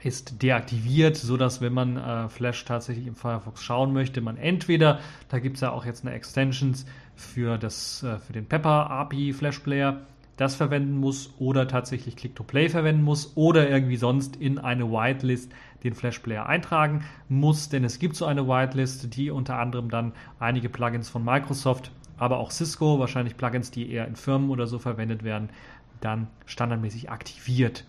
ist 0.03 0.43
deaktiviert, 0.43 1.17
so 1.17 1.37
dass 1.37 1.61
wenn 1.61 1.73
man 1.73 1.97
äh, 1.97 2.29
Flash 2.29 2.65
tatsächlich 2.65 3.07
im 3.07 3.15
Firefox 3.15 3.63
schauen 3.63 3.93
möchte, 3.93 4.21
man 4.21 4.37
entweder, 4.37 5.01
da 5.29 5.39
gibt 5.39 5.57
es 5.57 5.61
ja 5.61 5.71
auch 5.73 5.85
jetzt 5.85 6.05
eine 6.05 6.15
Extensions 6.15 6.87
für, 7.15 7.59
das, 7.59 8.03
äh, 8.03 8.19
für 8.19 8.33
den 8.33 8.47
Pepper 8.47 8.91
API 8.91 9.33
Flash 9.33 9.59
Player, 9.61 10.01
das 10.37 10.55
verwenden 10.55 10.97
muss 10.97 11.35
oder 11.39 11.69
tatsächlich 11.69 12.17
Click-to-Play 12.17 12.71
verwenden 12.71 13.03
muss 13.03 13.33
oder 13.37 13.69
irgendwie 13.69 13.97
sonst 13.97 14.37
in 14.37 14.59
eine 14.59 14.91
Whitelist 14.91 15.53
den 15.85 15.95
Flash 15.95 16.21
Player 16.21 16.47
eintragen 16.47 17.05
muss, 17.29 17.69
denn 17.69 17.85
es 17.85 17.99
gibt 17.99 18.17
so 18.17 18.25
eine 18.25 18.49
Whitelist, 18.49 19.15
die 19.17 19.31
unter 19.31 19.59
anderem 19.59 19.91
dann 19.91 20.13
einige 20.39 20.71
Plugins 20.71 21.11
von 21.11 21.25
Microsoft, 21.25 21.93
aber 22.17 22.39
auch 22.39 22.51
Cisco, 22.51 22.99
wahrscheinlich 22.99 23.37
Plugins, 23.37 23.71
die 23.71 23.91
eher 23.91 24.09
in 24.09 24.17
Firmen 24.17 24.49
oder 24.49 24.67
so 24.67 24.79
verwendet 24.79 25.25
werden, 25.25 25.51
dann 26.01 26.29
standardmäßig 26.47 27.11
aktiviert. 27.11 27.85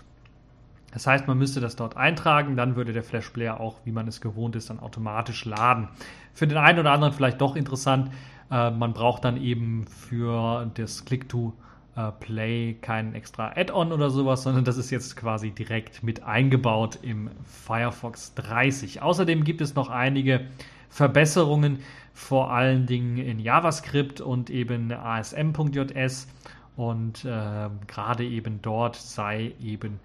Das 0.91 1.07
heißt, 1.07 1.27
man 1.27 1.37
müsste 1.37 1.59
das 1.59 1.75
dort 1.75 1.97
eintragen, 1.97 2.55
dann 2.55 2.75
würde 2.75 2.93
der 2.93 3.03
Flash 3.03 3.29
Player 3.29 3.59
auch, 3.59 3.79
wie 3.85 3.91
man 3.91 4.07
es 4.07 4.21
gewohnt 4.21 4.55
ist, 4.55 4.69
dann 4.69 4.79
automatisch 4.79 5.45
laden. 5.45 5.87
Für 6.33 6.47
den 6.47 6.57
einen 6.57 6.79
oder 6.79 6.91
anderen 6.91 7.13
vielleicht 7.13 7.39
doch 7.41 7.55
interessant, 7.55 8.11
äh, 8.49 8.71
man 8.71 8.93
braucht 8.93 9.25
dann 9.25 9.37
eben 9.37 9.85
für 9.87 10.69
das 10.73 11.05
Click-to- 11.05 11.53
äh, 11.95 12.11
Play 12.19 12.75
kein 12.81 13.13
extra 13.15 13.51
Add-on 13.55 13.91
oder 13.91 14.09
sowas, 14.09 14.43
sondern 14.43 14.63
das 14.63 14.77
ist 14.77 14.91
jetzt 14.91 15.17
quasi 15.17 15.51
direkt 15.51 16.03
mit 16.03 16.23
eingebaut 16.23 16.99
im 17.01 17.29
Firefox 17.43 18.33
30. 18.35 19.01
Außerdem 19.01 19.43
gibt 19.43 19.59
es 19.61 19.75
noch 19.75 19.89
einige 19.89 20.45
Verbesserungen, 20.89 21.79
vor 22.13 22.51
allen 22.51 22.85
Dingen 22.85 23.17
in 23.17 23.39
JavaScript 23.39 24.21
und 24.21 24.49
eben 24.49 24.91
ASM.js 24.91 26.27
und 26.75 27.25
äh, 27.25 27.69
gerade 27.87 28.25
eben 28.25 28.61
dort 28.61 28.95
sei 28.95 29.53
eben 29.61 29.99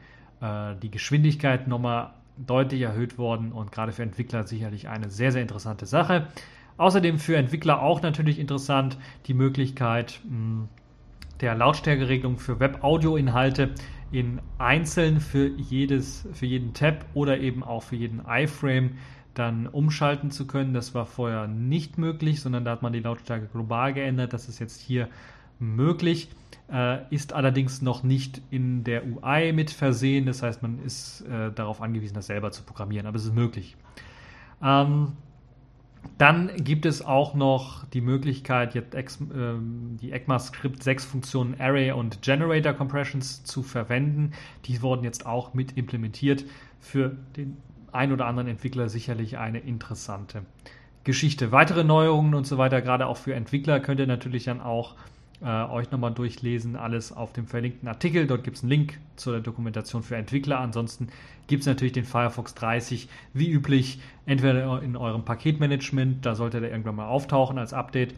die 0.82 0.90
Geschwindigkeit 0.90 1.68
nochmal 1.68 2.12
deutlich 2.36 2.82
erhöht 2.82 3.18
worden 3.18 3.52
und 3.52 3.72
gerade 3.72 3.92
für 3.92 4.02
Entwickler 4.02 4.46
sicherlich 4.46 4.88
eine 4.88 5.10
sehr, 5.10 5.32
sehr 5.32 5.42
interessante 5.42 5.86
Sache. 5.86 6.28
Außerdem 6.76 7.18
für 7.18 7.36
Entwickler 7.36 7.82
auch 7.82 8.02
natürlich 8.02 8.38
interessant 8.38 8.98
die 9.26 9.34
Möglichkeit, 9.34 10.20
der 11.40 11.54
Lautstärkeregelung 11.54 12.38
für 12.38 12.60
Web-Audio-Inhalte 12.60 13.70
in 14.12 14.40
einzeln 14.58 15.20
für, 15.20 15.48
jedes, 15.48 16.28
für 16.32 16.46
jeden 16.46 16.74
Tab 16.74 17.06
oder 17.14 17.38
eben 17.38 17.64
auch 17.64 17.82
für 17.82 17.96
jeden 17.96 18.22
iFrame 18.26 18.98
dann 19.34 19.66
umschalten 19.66 20.30
zu 20.30 20.46
können. 20.46 20.74
Das 20.74 20.94
war 20.94 21.06
vorher 21.06 21.46
nicht 21.46 21.98
möglich, 21.98 22.40
sondern 22.40 22.64
da 22.64 22.72
hat 22.72 22.82
man 22.82 22.92
die 22.92 23.00
Lautstärke 23.00 23.46
global 23.46 23.92
geändert. 23.92 24.32
Das 24.32 24.48
ist 24.48 24.58
jetzt 24.58 24.80
hier 24.80 25.08
möglich, 25.58 26.28
äh, 26.72 27.14
ist 27.14 27.32
allerdings 27.32 27.82
noch 27.82 28.02
nicht 28.02 28.42
in 28.50 28.84
der 28.84 29.04
UI 29.06 29.52
mit 29.52 29.70
versehen. 29.70 30.26
Das 30.26 30.42
heißt, 30.42 30.62
man 30.62 30.78
ist 30.84 31.22
äh, 31.22 31.52
darauf 31.52 31.80
angewiesen, 31.80 32.14
das 32.14 32.26
selber 32.26 32.50
zu 32.50 32.62
programmieren, 32.62 33.06
aber 33.06 33.16
es 33.16 33.24
ist 33.24 33.34
möglich. 33.34 33.76
Ähm, 34.62 35.12
dann 36.18 36.50
gibt 36.56 36.86
es 36.86 37.04
auch 37.04 37.34
noch 37.34 37.84
die 37.86 38.00
Möglichkeit, 38.00 38.74
jetzt 38.74 38.94
Ex, 38.94 39.20
äh, 39.20 39.54
die 40.00 40.12
ECMAScript 40.12 40.82
6 40.82 41.04
Funktionen 41.04 41.60
Array 41.60 41.92
und 41.92 42.22
Generator 42.22 42.72
Compressions 42.72 43.44
zu 43.44 43.62
verwenden. 43.62 44.32
Die 44.64 44.82
wurden 44.82 45.04
jetzt 45.04 45.26
auch 45.26 45.54
mit 45.54 45.76
implementiert. 45.76 46.44
Für 46.80 47.16
den 47.36 47.56
ein 47.92 48.12
oder 48.12 48.26
anderen 48.26 48.48
Entwickler 48.48 48.88
sicherlich 48.88 49.38
eine 49.38 49.58
interessante 49.58 50.42
Geschichte. 51.04 51.52
Weitere 51.52 51.84
Neuerungen 51.84 52.34
und 52.34 52.46
so 52.46 52.58
weiter, 52.58 52.82
gerade 52.82 53.06
auch 53.06 53.16
für 53.16 53.34
Entwickler, 53.34 53.80
könnt 53.80 54.00
ihr 54.00 54.06
natürlich 54.06 54.44
dann 54.44 54.60
auch 54.60 54.94
äh, 55.42 55.64
euch 55.64 55.90
nochmal 55.90 56.12
durchlesen. 56.12 56.76
Alles 56.76 57.12
auf 57.12 57.32
dem 57.32 57.46
verlinkten 57.46 57.88
Artikel. 57.88 58.26
Dort 58.26 58.44
gibt 58.44 58.56
es 58.56 58.62
einen 58.62 58.70
Link 58.70 58.98
zur 59.16 59.40
Dokumentation 59.40 60.02
für 60.02 60.16
Entwickler. 60.16 60.60
Ansonsten 60.60 61.08
gibt 61.46 61.60
es 61.62 61.66
natürlich 61.66 61.92
den 61.92 62.04
Firefox 62.04 62.54
30, 62.54 63.08
wie 63.32 63.50
üblich, 63.50 64.00
entweder 64.26 64.82
in 64.82 64.96
eurem 64.96 65.24
Paketmanagement, 65.24 66.24
da 66.24 66.34
sollte 66.34 66.60
der 66.60 66.70
irgendwann 66.70 66.96
mal 66.96 67.06
auftauchen 67.06 67.58
als 67.58 67.72
Update, 67.72 68.14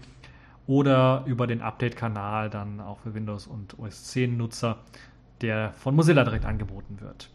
oder 0.67 1.25
über 1.27 1.47
den 1.47 1.63
Update-Kanal 1.63 2.51
dann 2.51 2.81
auch 2.81 2.99
für 3.01 3.15
Windows 3.15 3.47
und 3.47 3.79
OS 3.79 4.15
10-Nutzer, 4.15 4.77
der 5.41 5.73
von 5.73 5.97
Mozilla 5.97 6.25
direkt 6.25 6.45
angeboten 6.45 6.99
wird. 7.01 7.31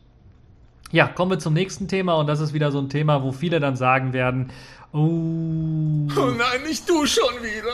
Ja, 0.91 1.07
kommen 1.07 1.31
wir 1.31 1.39
zum 1.39 1.55
nächsten 1.55 1.87
Thema 1.87 2.13
und 2.13 2.27
das 2.27 2.39
ist 2.39 2.53
wieder 2.53 2.71
so 2.71 2.77
ein 2.77 2.89
Thema, 2.89 3.23
wo 3.23 3.31
viele 3.31 3.59
dann 3.59 3.75
sagen 3.75 4.13
werden, 4.13 4.51
oh, 4.91 4.99
oh 4.99 6.31
nein, 6.37 6.61
nicht 6.67 6.87
du 6.87 7.07
schon 7.07 7.33
wieder. 7.41 7.73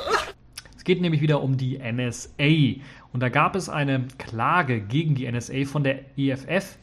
Geht 0.89 1.01
nämlich 1.01 1.21
wieder 1.21 1.43
um 1.43 1.55
die 1.55 1.77
NSA. 1.77 2.81
Und 3.13 3.19
da 3.19 3.29
gab 3.29 3.55
es 3.55 3.69
eine 3.69 4.07
Klage 4.17 4.81
gegen 4.81 5.13
die 5.13 5.31
NSA 5.31 5.65
von 5.65 5.83
der 5.83 5.99
EFF, 6.17 6.79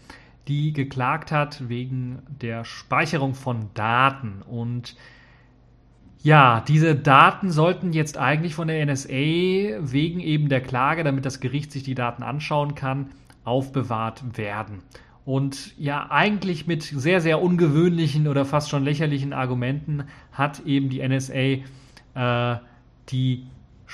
die 0.47 0.73
geklagt 0.73 1.33
hat 1.33 1.69
wegen 1.69 2.21
der 2.29 2.65
Speicherung 2.65 3.35
von 3.35 3.71
Daten. 3.75 4.43
Und 4.43 4.95
ja, 6.23 6.63
diese 6.69 6.95
Daten 6.95 7.51
sollten 7.51 7.93
jetzt 7.93 8.17
eigentlich 8.17 8.55
von 8.55 8.69
der 8.69 8.87
NSA 8.87 9.09
wegen 9.11 10.21
eben 10.21 10.49
der 10.51 10.61
Klage, 10.61 11.03
damit 11.03 11.27
das 11.27 11.41
Gericht 11.41 11.73
sich 11.73 11.83
die 11.83 11.97
Daten 11.97 12.23
anschauen 12.23 12.77
kann, 12.77 13.11
aufbewahrt 13.43 14.39
werden. 14.39 14.85
Und 15.25 15.77
ja, 15.81 16.13
eigentlich 16.13 16.69
mit 16.69 16.85
sehr, 16.85 17.21
sehr 17.21 17.43
ungewöhnlichen 17.43 18.29
oder 18.29 18.45
fast 18.45 18.71
schon 18.71 18.85
lächerlichen 18.85 19.33
Argumenten 19.33 20.05
hat 20.31 20.61
eben 20.61 20.91
die 20.91 21.05
NSA 21.05 22.55
äh, 22.55 22.61
die 23.09 23.47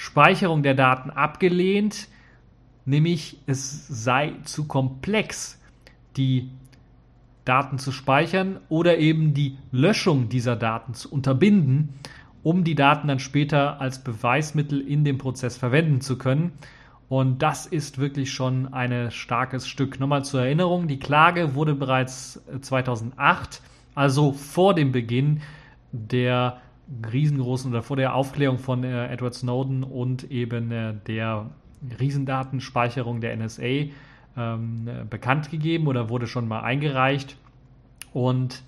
Speicherung 0.02 0.64
der 0.64 0.74
Daten 0.74 1.10
abgelehnt, 1.10 2.08
nämlich 2.84 3.38
es 3.46 3.86
sei 3.86 4.32
zu 4.42 4.66
komplex, 4.66 5.60
die 6.16 6.50
Daten 7.44 7.78
zu 7.78 7.92
speichern 7.92 8.58
oder 8.68 8.98
eben 8.98 9.32
die 9.32 9.58
Löschung 9.70 10.28
dieser 10.28 10.56
Daten 10.56 10.94
zu 10.94 11.08
unterbinden, 11.08 11.90
um 12.42 12.64
die 12.64 12.74
Daten 12.74 13.06
dann 13.06 13.20
später 13.20 13.80
als 13.80 14.02
Beweismittel 14.02 14.80
in 14.80 15.04
dem 15.04 15.18
Prozess 15.18 15.56
verwenden 15.56 16.00
zu 16.00 16.18
können. 16.18 16.50
Und 17.08 17.40
das 17.40 17.66
ist 17.66 17.98
wirklich 17.98 18.32
schon 18.32 18.74
ein 18.74 19.12
starkes 19.12 19.68
Stück. 19.68 20.00
Nochmal 20.00 20.24
zur 20.24 20.42
Erinnerung, 20.42 20.88
die 20.88 20.98
Klage 20.98 21.54
wurde 21.54 21.76
bereits 21.76 22.42
2008, 22.60 23.62
also 23.94 24.32
vor 24.32 24.74
dem 24.74 24.90
Beginn 24.90 25.42
der 25.92 26.60
riesengroßen 27.12 27.70
oder 27.70 27.82
vor 27.82 27.96
der 27.96 28.14
Aufklärung 28.14 28.58
von 28.58 28.84
äh, 28.84 29.08
Edward 29.08 29.34
Snowden 29.34 29.82
und 29.82 30.30
eben 30.30 30.70
äh, 30.70 30.94
der 31.06 31.50
Riesendatenspeicherung 31.98 33.20
der 33.20 33.36
NSA 33.36 33.90
ähm, 34.36 34.88
bekannt 35.10 35.50
gegeben 35.50 35.86
oder 35.86 36.08
wurde 36.08 36.26
schon 36.26 36.48
mal 36.48 36.60
eingereicht. 36.60 37.36
Und 38.12 38.62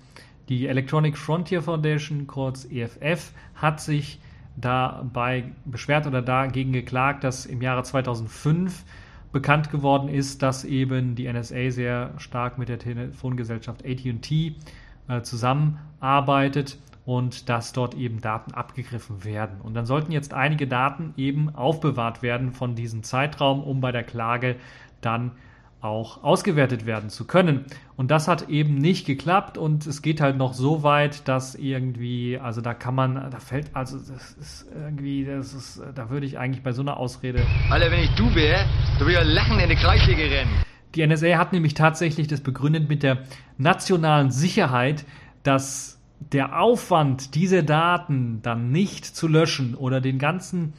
die 0.49 0.67
Electronic 0.67 1.17
Frontier 1.17 1.61
Foundation, 1.61 2.27
kurz 2.27 2.65
EFF, 2.65 3.31
hat 3.55 3.79
sich 3.79 4.19
dabei 4.57 5.51
beschwert 5.65 6.07
oder 6.07 6.21
dagegen 6.21 6.71
geklagt, 6.71 7.23
dass 7.23 7.45
im 7.45 7.61
Jahre 7.61 7.83
2005 7.83 8.83
bekannt 9.31 9.69
geworden 9.69 10.07
ist, 10.07 10.43
dass 10.43 10.63
eben 10.63 11.15
die 11.15 11.31
NSA 11.31 11.69
sehr 11.71 12.13
stark 12.17 12.57
mit 12.57 12.69
der 12.69 12.79
Telefongesellschaft 12.79 13.83
ATT 13.85 14.31
äh, 14.31 15.21
zusammenarbeitet 15.23 16.77
und 17.05 17.49
dass 17.49 17.71
dort 17.73 17.93
eben 17.93 18.19
Daten 18.19 18.53
abgegriffen 18.53 19.23
werden. 19.23 19.61
Und 19.61 19.75
dann 19.75 19.85
sollten 19.85 20.11
jetzt 20.11 20.33
einige 20.33 20.67
Daten 20.67 21.13
eben 21.17 21.53
aufbewahrt 21.55 22.21
werden 22.21 22.51
von 22.51 22.75
diesem 22.75 23.03
Zeitraum, 23.03 23.63
um 23.63 23.79
bei 23.79 23.91
der 23.91 24.03
Klage 24.03 24.55
dann 25.01 25.31
auch 25.81 26.23
ausgewertet 26.23 26.87
werden 26.87 27.09
zu 27.11 27.25
können. 27.25 27.65
Und 27.95 28.09
das 28.09 28.27
hat 28.27 28.49
eben 28.49 28.75
nicht 28.75 29.05
geklappt 29.05 29.57
und 29.57 29.85
es 29.85 30.01
geht 30.01 30.19
halt 30.19 30.35
noch 30.35 30.53
so 30.53 30.81
weit, 30.81 31.27
dass 31.27 31.53
irgendwie, 31.53 32.39
also 32.39 32.59
da 32.59 32.73
kann 32.73 32.95
man, 32.95 33.29
da 33.29 33.39
fällt, 33.39 33.67
also 33.73 33.97
das 33.97 34.31
ist 34.33 34.67
irgendwie, 34.73 35.25
das 35.25 35.53
ist, 35.53 35.83
da 35.93 36.09
würde 36.09 36.25
ich 36.25 36.39
eigentlich 36.39 36.63
bei 36.63 36.71
so 36.71 36.81
einer 36.81 36.97
Ausrede. 36.97 37.43
Alter, 37.69 37.91
wenn 37.91 37.99
ich 37.99 38.09
du 38.15 38.33
wäre, 38.33 38.65
du 38.97 39.05
würdest 39.05 39.31
lachen 39.31 39.59
in 39.59 39.69
die 39.69 39.75
Kreissäge 39.75 40.23
rennen. 40.23 40.49
Die 40.95 41.05
NSA 41.05 41.37
hat 41.37 41.53
nämlich 41.53 41.75
tatsächlich 41.75 42.27
das 42.27 42.41
begründet 42.41 42.89
mit 42.89 43.03
der 43.03 43.19
nationalen 43.57 44.31
Sicherheit, 44.31 45.05
dass 45.43 45.94
der 46.19 46.59
Aufwand, 46.59 47.35
diese 47.35 47.63
Daten 47.63 48.39
dann 48.41 48.71
nicht 48.71 49.05
zu 49.05 49.27
löschen 49.27 49.75
oder 49.75 50.01
den 50.01 50.17
ganzen, 50.17 50.73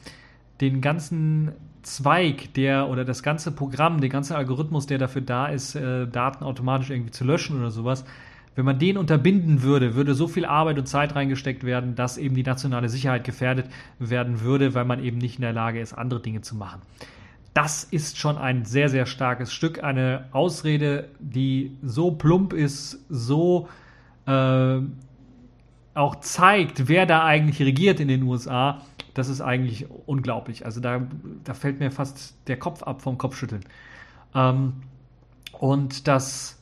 den 0.61 0.81
ganzen 0.81 1.51
Zweig, 1.83 2.53
der 2.53 2.89
oder 2.89 3.05
das 3.05 3.23
ganze 3.23 3.51
Programm, 3.51 4.01
der 4.01 4.09
ganze 4.09 4.35
Algorithmus, 4.35 4.87
der 4.87 4.97
dafür 4.97 5.21
da 5.21 5.47
ist, 5.47 5.75
äh, 5.75 6.05
Daten 6.05 6.43
automatisch 6.43 6.89
irgendwie 6.89 7.11
zu 7.11 7.23
löschen 7.23 7.57
oder 7.57 7.71
sowas, 7.71 8.03
wenn 8.55 8.65
man 8.65 8.79
den 8.79 8.97
unterbinden 8.97 9.61
würde, 9.61 9.95
würde 9.95 10.15
so 10.15 10.27
viel 10.27 10.43
Arbeit 10.43 10.79
und 10.79 10.87
Zeit 10.87 11.15
reingesteckt 11.15 11.63
werden, 11.63 11.95
dass 11.95 12.17
eben 12.17 12.35
die 12.35 12.43
nationale 12.43 12.89
Sicherheit 12.89 13.23
gefährdet 13.23 13.67
werden 13.99 14.41
würde, 14.41 14.73
weil 14.73 14.83
man 14.83 15.01
eben 15.01 15.19
nicht 15.19 15.35
in 15.35 15.43
der 15.43 15.53
Lage 15.53 15.79
ist, 15.79 15.93
andere 15.93 16.19
Dinge 16.19 16.41
zu 16.41 16.55
machen. 16.55 16.81
Das 17.53 17.83
ist 17.83 18.17
schon 18.17 18.37
ein 18.37 18.65
sehr, 18.65 18.89
sehr 18.89 19.05
starkes 19.05 19.53
Stück, 19.53 19.83
eine 19.83 20.25
Ausrede, 20.31 21.09
die 21.19 21.77
so 21.83 22.11
plump 22.11 22.51
ist, 22.51 22.99
so 23.09 23.69
äh, 24.25 24.79
auch 25.97 26.15
zeigt, 26.17 26.87
wer 26.87 27.05
da 27.05 27.25
eigentlich 27.25 27.59
regiert 27.65 27.99
in 27.99 28.07
den 28.07 28.23
USA, 28.23 28.81
das 29.13 29.29
ist 29.29 29.41
eigentlich 29.41 29.87
unglaublich. 30.05 30.65
Also 30.65 30.79
da, 30.79 31.07
da 31.43 31.53
fällt 31.53 31.79
mir 31.79 31.91
fast 31.91 32.35
der 32.47 32.57
Kopf 32.57 32.83
ab 32.83 33.01
vom 33.01 33.17
Kopfschütteln. 33.17 33.65
Ähm, 34.35 34.73
und 35.53 36.07
das, 36.07 36.61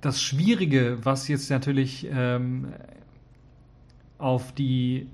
das 0.00 0.22
Schwierige, 0.22 0.98
was 1.02 1.26
jetzt 1.26 1.50
natürlich 1.50 2.06
ähm, 2.10 2.68
auf 4.18 4.52
die 4.52 5.08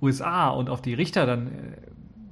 USA 0.00 0.50
und 0.50 0.70
auf 0.70 0.80
die 0.80 0.94
Richter 0.94 1.26
dann 1.26 1.48
äh, 1.48 1.50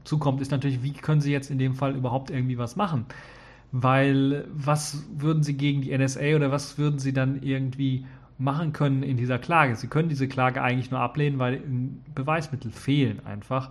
zukommt, 0.04 0.40
ist 0.40 0.52
natürlich, 0.52 0.84
wie 0.84 0.92
können 0.92 1.20
sie 1.20 1.32
jetzt 1.32 1.50
in 1.50 1.58
dem 1.58 1.74
Fall 1.74 1.96
überhaupt 1.96 2.30
irgendwie 2.30 2.58
was 2.58 2.76
machen? 2.76 3.06
Weil 3.72 4.46
was 4.54 5.04
würden 5.16 5.42
sie 5.42 5.56
gegen 5.56 5.82
die 5.82 5.96
NSA 5.96 6.36
oder 6.36 6.52
was 6.52 6.78
würden 6.78 7.00
sie 7.00 7.12
dann 7.12 7.42
irgendwie 7.42 8.06
machen 8.38 8.72
können 8.72 9.02
in 9.02 9.16
dieser 9.16 9.38
Klage. 9.38 9.74
Sie 9.76 9.88
können 9.88 10.08
diese 10.08 10.28
Klage 10.28 10.62
eigentlich 10.62 10.90
nur 10.90 11.00
ablehnen, 11.00 11.38
weil 11.38 11.60
Beweismittel 12.14 12.70
fehlen 12.70 13.24
einfach. 13.26 13.70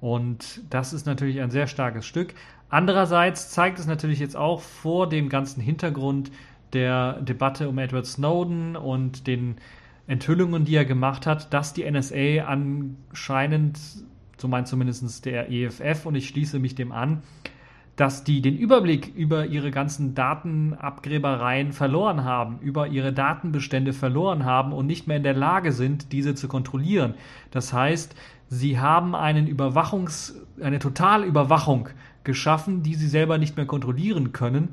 Und 0.00 0.60
das 0.70 0.92
ist 0.92 1.06
natürlich 1.06 1.40
ein 1.40 1.50
sehr 1.50 1.66
starkes 1.66 2.06
Stück. 2.06 2.34
Andererseits 2.68 3.50
zeigt 3.50 3.78
es 3.78 3.86
natürlich 3.86 4.18
jetzt 4.18 4.36
auch 4.36 4.60
vor 4.60 5.08
dem 5.08 5.28
ganzen 5.28 5.60
Hintergrund 5.60 6.30
der 6.72 7.20
Debatte 7.20 7.68
um 7.68 7.78
Edward 7.78 8.06
Snowden 8.06 8.76
und 8.76 9.26
den 9.26 9.56
Enthüllungen, 10.06 10.64
die 10.64 10.74
er 10.74 10.84
gemacht 10.84 11.26
hat, 11.26 11.52
dass 11.52 11.72
die 11.72 11.88
NSA 11.90 12.44
anscheinend, 12.44 13.78
so 14.36 14.48
meint 14.48 14.68
zumindest 14.68 15.24
der 15.24 15.50
EFF, 15.50 16.06
und 16.06 16.14
ich 16.14 16.28
schließe 16.28 16.58
mich 16.58 16.74
dem 16.74 16.92
an, 16.92 17.22
dass 17.96 18.24
die 18.24 18.40
den 18.40 18.56
Überblick 18.56 19.14
über 19.14 19.46
ihre 19.46 19.70
ganzen 19.70 20.14
Datenabgräbereien 20.14 21.72
verloren 21.72 22.24
haben, 22.24 22.58
über 22.60 22.88
ihre 22.88 23.12
Datenbestände 23.12 23.92
verloren 23.92 24.44
haben 24.44 24.72
und 24.72 24.86
nicht 24.86 25.06
mehr 25.06 25.18
in 25.18 25.22
der 25.22 25.34
Lage 25.34 25.72
sind, 25.72 26.12
diese 26.12 26.34
zu 26.34 26.48
kontrollieren. 26.48 27.14
Das 27.50 27.72
heißt, 27.72 28.14
sie 28.48 28.78
haben 28.80 29.14
einen 29.14 29.46
Überwachungs, 29.46 30.40
eine 30.60 30.78
Totalüberwachung 30.78 31.90
geschaffen, 32.24 32.82
die 32.82 32.94
sie 32.94 33.08
selber 33.08 33.36
nicht 33.36 33.56
mehr 33.56 33.66
kontrollieren 33.66 34.32
können, 34.32 34.68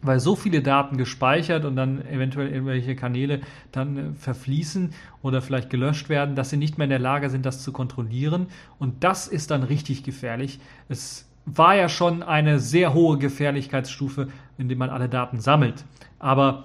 weil 0.00 0.20
so 0.20 0.36
viele 0.36 0.62
Daten 0.62 0.96
gespeichert 0.96 1.64
und 1.64 1.76
dann 1.76 2.06
eventuell 2.06 2.48
irgendwelche 2.48 2.94
Kanäle 2.94 3.40
dann 3.72 3.96
äh, 3.96 4.12
verfließen 4.14 4.94
oder 5.22 5.42
vielleicht 5.42 5.70
gelöscht 5.70 6.08
werden, 6.08 6.36
dass 6.36 6.50
sie 6.50 6.56
nicht 6.56 6.78
mehr 6.78 6.84
in 6.84 6.90
der 6.90 7.00
Lage 7.00 7.30
sind, 7.30 7.44
das 7.44 7.62
zu 7.62 7.72
kontrollieren. 7.72 8.46
Und 8.78 9.02
das 9.02 9.26
ist 9.26 9.50
dann 9.50 9.64
richtig 9.64 10.04
gefährlich. 10.04 10.60
Es 10.88 11.27
war 11.56 11.74
ja 11.74 11.88
schon 11.88 12.22
eine 12.22 12.58
sehr 12.58 12.94
hohe 12.94 13.18
Gefährlichkeitsstufe, 13.18 14.28
indem 14.58 14.78
man 14.78 14.90
alle 14.90 15.08
Daten 15.08 15.40
sammelt. 15.40 15.84
Aber 16.18 16.64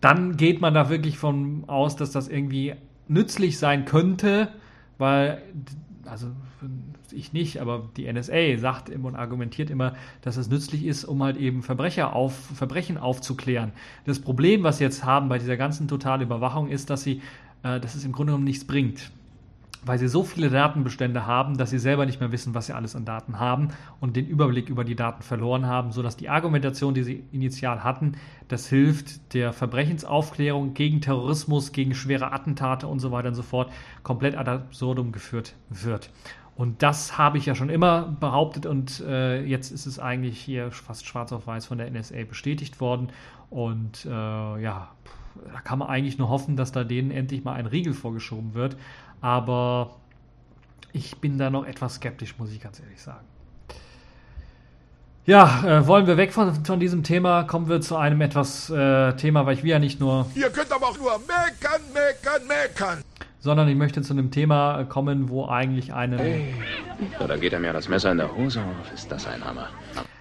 dann 0.00 0.36
geht 0.36 0.60
man 0.60 0.72
da 0.74 0.88
wirklich 0.88 1.18
von 1.18 1.64
aus, 1.66 1.96
dass 1.96 2.10
das 2.10 2.28
irgendwie 2.28 2.74
nützlich 3.08 3.58
sein 3.58 3.84
könnte, 3.84 4.48
weil, 4.98 5.42
also 6.04 6.28
ich 7.12 7.32
nicht, 7.32 7.60
aber 7.60 7.90
die 7.96 8.10
NSA 8.10 8.56
sagt 8.56 8.88
immer 8.88 9.08
und 9.08 9.16
argumentiert 9.16 9.68
immer, 9.68 9.94
dass 10.22 10.36
es 10.36 10.48
nützlich 10.48 10.84
ist, 10.84 11.04
um 11.04 11.22
halt 11.22 11.36
eben 11.36 11.62
Verbrecher 11.62 12.14
auf, 12.14 12.34
Verbrechen 12.34 12.98
aufzuklären. 12.98 13.72
Das 14.04 14.20
Problem, 14.20 14.62
was 14.62 14.78
sie 14.78 14.84
jetzt 14.84 15.04
haben 15.04 15.28
bei 15.28 15.38
dieser 15.38 15.56
ganzen 15.56 15.88
Totalüberwachung, 15.88 16.68
ist, 16.68 16.88
dass 16.88 17.02
sie, 17.02 17.20
äh, 17.62 17.80
dass 17.80 17.94
es 17.94 18.04
im 18.04 18.12
Grunde 18.12 18.30
genommen 18.32 18.44
nichts 18.44 18.64
bringt 18.64 19.10
weil 19.84 19.98
sie 19.98 20.08
so 20.08 20.22
viele 20.22 20.50
Datenbestände 20.50 21.26
haben, 21.26 21.56
dass 21.56 21.70
sie 21.70 21.78
selber 21.78 22.06
nicht 22.06 22.20
mehr 22.20 22.32
wissen, 22.32 22.54
was 22.54 22.66
sie 22.66 22.72
alles 22.72 22.94
an 22.94 23.04
Daten 23.04 23.38
haben 23.38 23.68
und 23.98 24.16
den 24.16 24.26
Überblick 24.26 24.68
über 24.68 24.84
die 24.84 24.96
Daten 24.96 25.22
verloren 25.22 25.66
haben, 25.66 25.92
sodass 25.92 26.16
die 26.16 26.28
Argumentation, 26.28 26.94
die 26.94 27.02
sie 27.02 27.24
initial 27.32 27.82
hatten, 27.82 28.12
das 28.48 28.68
hilft 28.68 29.34
der 29.34 29.52
Verbrechensaufklärung 29.52 30.74
gegen 30.74 31.00
Terrorismus, 31.00 31.72
gegen 31.72 31.94
schwere 31.94 32.32
Attentate 32.32 32.86
und 32.86 33.00
so 33.00 33.10
weiter 33.10 33.28
und 33.28 33.34
so 33.34 33.42
fort, 33.42 33.72
komplett 34.02 34.36
ad 34.36 34.50
absurdum 34.50 35.12
geführt 35.12 35.54
wird. 35.68 36.10
Und 36.56 36.82
das 36.82 37.16
habe 37.16 37.38
ich 37.38 37.46
ja 37.46 37.54
schon 37.54 37.70
immer 37.70 38.02
behauptet 38.02 38.66
und 38.66 39.00
äh, 39.00 39.42
jetzt 39.44 39.70
ist 39.70 39.86
es 39.86 39.98
eigentlich 39.98 40.38
hier 40.38 40.70
fast 40.72 41.06
schwarz 41.06 41.32
auf 41.32 41.46
weiß 41.46 41.64
von 41.64 41.78
der 41.78 41.90
NSA 41.90 42.24
bestätigt 42.28 42.80
worden. 42.80 43.08
Und 43.48 44.04
äh, 44.04 44.10
ja, 44.10 44.90
da 45.52 45.60
kann 45.60 45.78
man 45.78 45.88
eigentlich 45.88 46.18
nur 46.18 46.28
hoffen, 46.28 46.56
dass 46.56 46.72
da 46.72 46.84
denen 46.84 47.10
endlich 47.10 47.44
mal 47.44 47.54
ein 47.54 47.66
Riegel 47.66 47.94
vorgeschoben 47.94 48.54
wird. 48.54 48.76
Aber 49.20 49.96
ich 50.92 51.18
bin 51.18 51.38
da 51.38 51.50
noch 51.50 51.64
etwas 51.64 51.96
skeptisch, 51.96 52.36
muss 52.38 52.52
ich 52.52 52.60
ganz 52.60 52.80
ehrlich 52.80 53.00
sagen. 53.00 53.26
Ja, 55.26 55.62
äh, 55.64 55.86
wollen 55.86 56.06
wir 56.06 56.16
weg 56.16 56.32
von, 56.32 56.64
von 56.64 56.80
diesem 56.80 57.02
Thema, 57.02 57.44
kommen 57.44 57.68
wir 57.68 57.80
zu 57.80 57.96
einem 57.96 58.20
etwas 58.22 58.70
äh, 58.70 59.12
Thema, 59.14 59.46
weil 59.46 59.54
ich 59.54 59.62
will 59.62 59.70
ja 59.70 59.78
nicht 59.78 60.00
nur. 60.00 60.26
Ihr 60.34 60.50
könnt 60.50 60.72
aber 60.72 60.86
auch 60.88 60.98
nur 60.98 61.12
meckern, 61.20 61.82
meckern, 61.92 62.46
meckern. 62.48 63.04
Sondern 63.38 63.68
ich 63.68 63.76
möchte 63.76 64.02
zu 64.02 64.12
einem 64.12 64.30
Thema 64.30 64.84
kommen, 64.84 65.28
wo 65.28 65.46
eigentlich 65.46 65.92
eine. 65.92 66.18
Hey. 66.18 66.54
Da 67.18 67.36
geht 67.36 67.52
er 67.52 67.60
mir 67.60 67.72
das 67.72 67.88
Messer 67.88 68.10
in 68.12 68.18
der 68.18 68.34
Hose 68.34 68.60
auf. 68.60 68.92
Ist 68.92 69.12
das 69.12 69.26
ein 69.26 69.44
Hammer? 69.44 69.68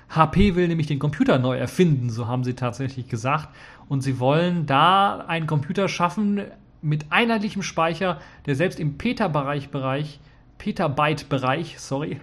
HP 0.10 0.56
will 0.56 0.68
nämlich 0.68 0.88
den 0.88 1.00
Computer 1.00 1.40
neu 1.40 1.58
erfinden, 1.58 2.10
so 2.10 2.28
haben 2.28 2.44
sie 2.44 2.54
tatsächlich 2.54 3.08
gesagt. 3.08 3.50
Und 3.88 4.02
sie 4.02 4.20
wollen 4.20 4.66
da 4.66 5.26
einen 5.28 5.48
Computer 5.48 5.88
schaffen, 5.88 6.42
mit 6.82 7.12
einheitlichem 7.12 7.64
Speicher, 7.64 8.20
der 8.46 8.56
selbst 8.56 8.80
im 8.80 8.98
Petabyte-Bereich, 8.98 10.20
Petabyte-Bereich, 10.58 11.80
sorry, 11.80 12.20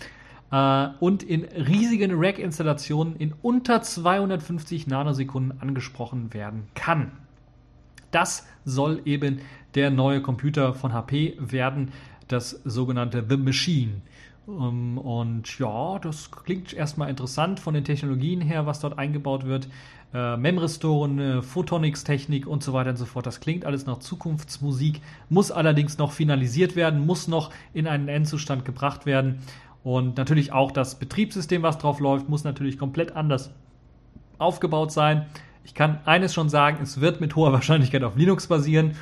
äh, 0.52 0.88
und 1.00 1.22
in 1.22 1.44
riesigen 1.44 2.12
Rack-Installationen 2.14 3.16
in 3.16 3.34
unter 3.42 3.82
250 3.82 4.86
Nanosekunden 4.86 5.60
angesprochen 5.60 6.32
werden 6.32 6.68
kann. 6.74 7.12
Das 8.10 8.46
soll 8.64 9.02
eben 9.04 9.40
der 9.74 9.90
neue 9.90 10.22
Computer 10.22 10.74
von 10.74 10.92
HP 10.92 11.36
werden, 11.38 11.92
das 12.28 12.60
sogenannte 12.64 13.24
The 13.28 13.36
Machine. 13.36 14.00
Ähm, 14.48 14.98
und 14.98 15.58
ja, 15.58 15.98
das 15.98 16.30
klingt 16.30 16.72
erstmal 16.72 17.10
interessant 17.10 17.60
von 17.60 17.74
den 17.74 17.84
Technologien 17.84 18.40
her, 18.40 18.66
was 18.66 18.80
dort 18.80 18.98
eingebaut 18.98 19.44
wird 19.44 19.68
äh, 20.14 20.36
Memristoren, 20.36 21.18
äh, 21.18 21.42
Photonics-Technik 21.42 22.46
und 22.46 22.62
so 22.62 22.72
weiter 22.72 22.90
und 22.90 22.96
so 22.96 23.04
fort. 23.04 23.26
Das 23.26 23.40
klingt 23.40 23.64
alles 23.64 23.86
nach 23.86 23.98
Zukunftsmusik, 23.98 25.02
muss 25.28 25.50
allerdings 25.50 25.98
noch 25.98 26.12
finalisiert 26.12 26.76
werden, 26.76 27.04
muss 27.04 27.28
noch 27.28 27.50
in 27.74 27.86
einen 27.86 28.08
Endzustand 28.08 28.64
gebracht 28.64 29.04
werden. 29.04 29.40
Und 29.84 30.16
natürlich 30.16 30.52
auch 30.52 30.72
das 30.72 30.98
Betriebssystem, 30.98 31.62
was 31.62 31.78
drauf 31.78 32.00
läuft, 32.00 32.28
muss 32.28 32.44
natürlich 32.44 32.78
komplett 32.78 33.16
anders 33.16 33.50
aufgebaut 34.38 34.92
sein. 34.92 35.26
Ich 35.64 35.74
kann 35.74 36.00
eines 36.06 36.32
schon 36.32 36.48
sagen, 36.48 36.78
es 36.82 37.00
wird 37.00 37.20
mit 37.20 37.36
hoher 37.36 37.52
Wahrscheinlichkeit 37.54 38.02
auf 38.02 38.16
Linux 38.16 38.46
basieren. 38.46 38.92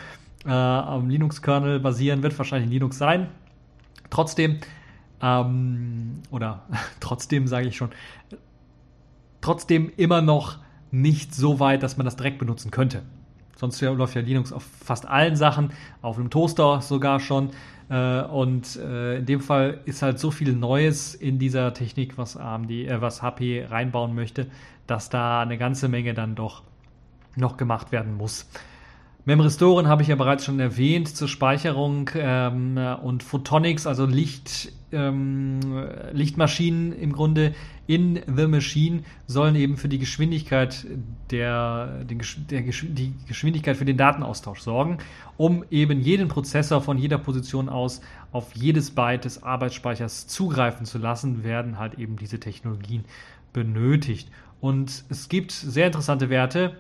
Äh, 0.45 0.51
am 0.51 1.09
Linux-Kernel 1.09 1.81
basieren 1.81 2.23
wird 2.23 2.37
wahrscheinlich 2.37 2.71
Linux 2.71 2.99
sein. 2.99 3.29
Trotzdem, 4.11 4.59
ähm, 5.23 6.23
oder 6.31 6.65
trotzdem 7.01 7.47
sage 7.47 7.69
ich 7.69 7.77
schon, 7.77 7.91
trotzdem 9.41 9.93
immer 9.97 10.23
noch 10.23 10.59
nicht 10.91 11.35
so 11.35 11.61
weit, 11.61 11.83
dass 11.83 11.97
man 11.97 12.05
das 12.05 12.17
direkt 12.17 12.39
benutzen 12.39 12.71
könnte. 12.71 13.03
Sonst 13.57 13.81
läuft 13.81 14.15
ja 14.15 14.21
Linux 14.21 14.53
auf 14.53 14.65
fast 14.85 15.07
allen 15.09 15.35
Sachen, 15.35 15.71
auf 16.03 16.19
einem 16.19 16.31
Toaster 16.31 16.83
sogar 16.83 17.21
schon. 17.21 17.51
Äh, 17.89 18.23
und 18.23 18.77
äh, 18.77 19.19
in 19.19 19.27
dem 19.27 19.41
Fall 19.41 19.81
ist 19.85 20.03
halt 20.03 20.19
so 20.19 20.31
viel 20.31 20.53
Neues 20.55 21.15
in 21.15 21.39
dieser 21.39 21.73
Technik, 21.73 22.19
was 22.19 22.37
AMD, 22.37 22.71
äh, 22.71 23.01
was 23.01 23.23
HP 23.23 23.65
reinbauen 23.65 24.15
möchte, 24.15 24.49
dass 24.87 25.09
da 25.09 25.41
eine 25.41 25.57
ganze 25.57 25.89
Menge 25.89 26.13
dann 26.13 26.35
doch 26.35 26.63
noch 27.37 27.57
gemacht 27.57 27.93
werden 27.93 28.17
muss. 28.17 28.49
Memristoren 29.27 29.89
habe 29.89 30.03
ich 30.03 30.09
ja 30.09 30.15
bereits 30.15 30.45
schon 30.45 30.61
erwähnt 30.61 31.09
zur 31.09 31.27
Speicherung 31.27 32.09
ähm, 32.15 32.79
und 33.03 33.25
Photonics, 33.25 33.85
also 33.85 34.07
Licht, 34.07 34.71
ähm, 34.93 35.59
Lichtmaschinen 36.13 36.93
im 36.93 37.13
Grunde 37.13 37.53
in 37.89 38.21
The 38.33 38.47
Machine 38.47 39.03
sollen 39.27 39.57
eben 39.57 39.79
für 39.79 39.89
die 39.89 39.99
Geschwindigkeit 39.99 40.87
der, 41.33 42.05
den, 42.05 42.23
der 42.51 42.63
die 42.63 43.15
Geschwindigkeit 43.27 43.77
für 43.77 43.85
den 43.85 43.97
Datenaustausch 43.97 44.61
sorgen, 44.61 44.99
um 45.37 45.65
eben 45.73 46.01
jeden 46.01 46.29
Prozessor 46.29 46.81
von 46.81 46.97
jeder 46.97 47.19
Position 47.19 47.69
aus 47.69 48.03
auf 48.31 48.55
jedes 48.55 48.93
Byte 48.93 49.25
des 49.25 49.43
Arbeitsspeichers 49.43 50.29
zugreifen 50.29 50.87
zu 50.87 50.99
lassen, 50.99 51.43
werden 51.43 51.81
halt 51.81 51.99
eben 51.99 52.15
diese 52.15 52.39
Technologien 52.39 53.05
benötigt. 53.53 54.31
Und 54.61 55.05
es 55.09 55.29
gibt 55.29 55.51
sehr 55.51 55.87
interessante 55.87 56.31
Werte, 56.31 56.77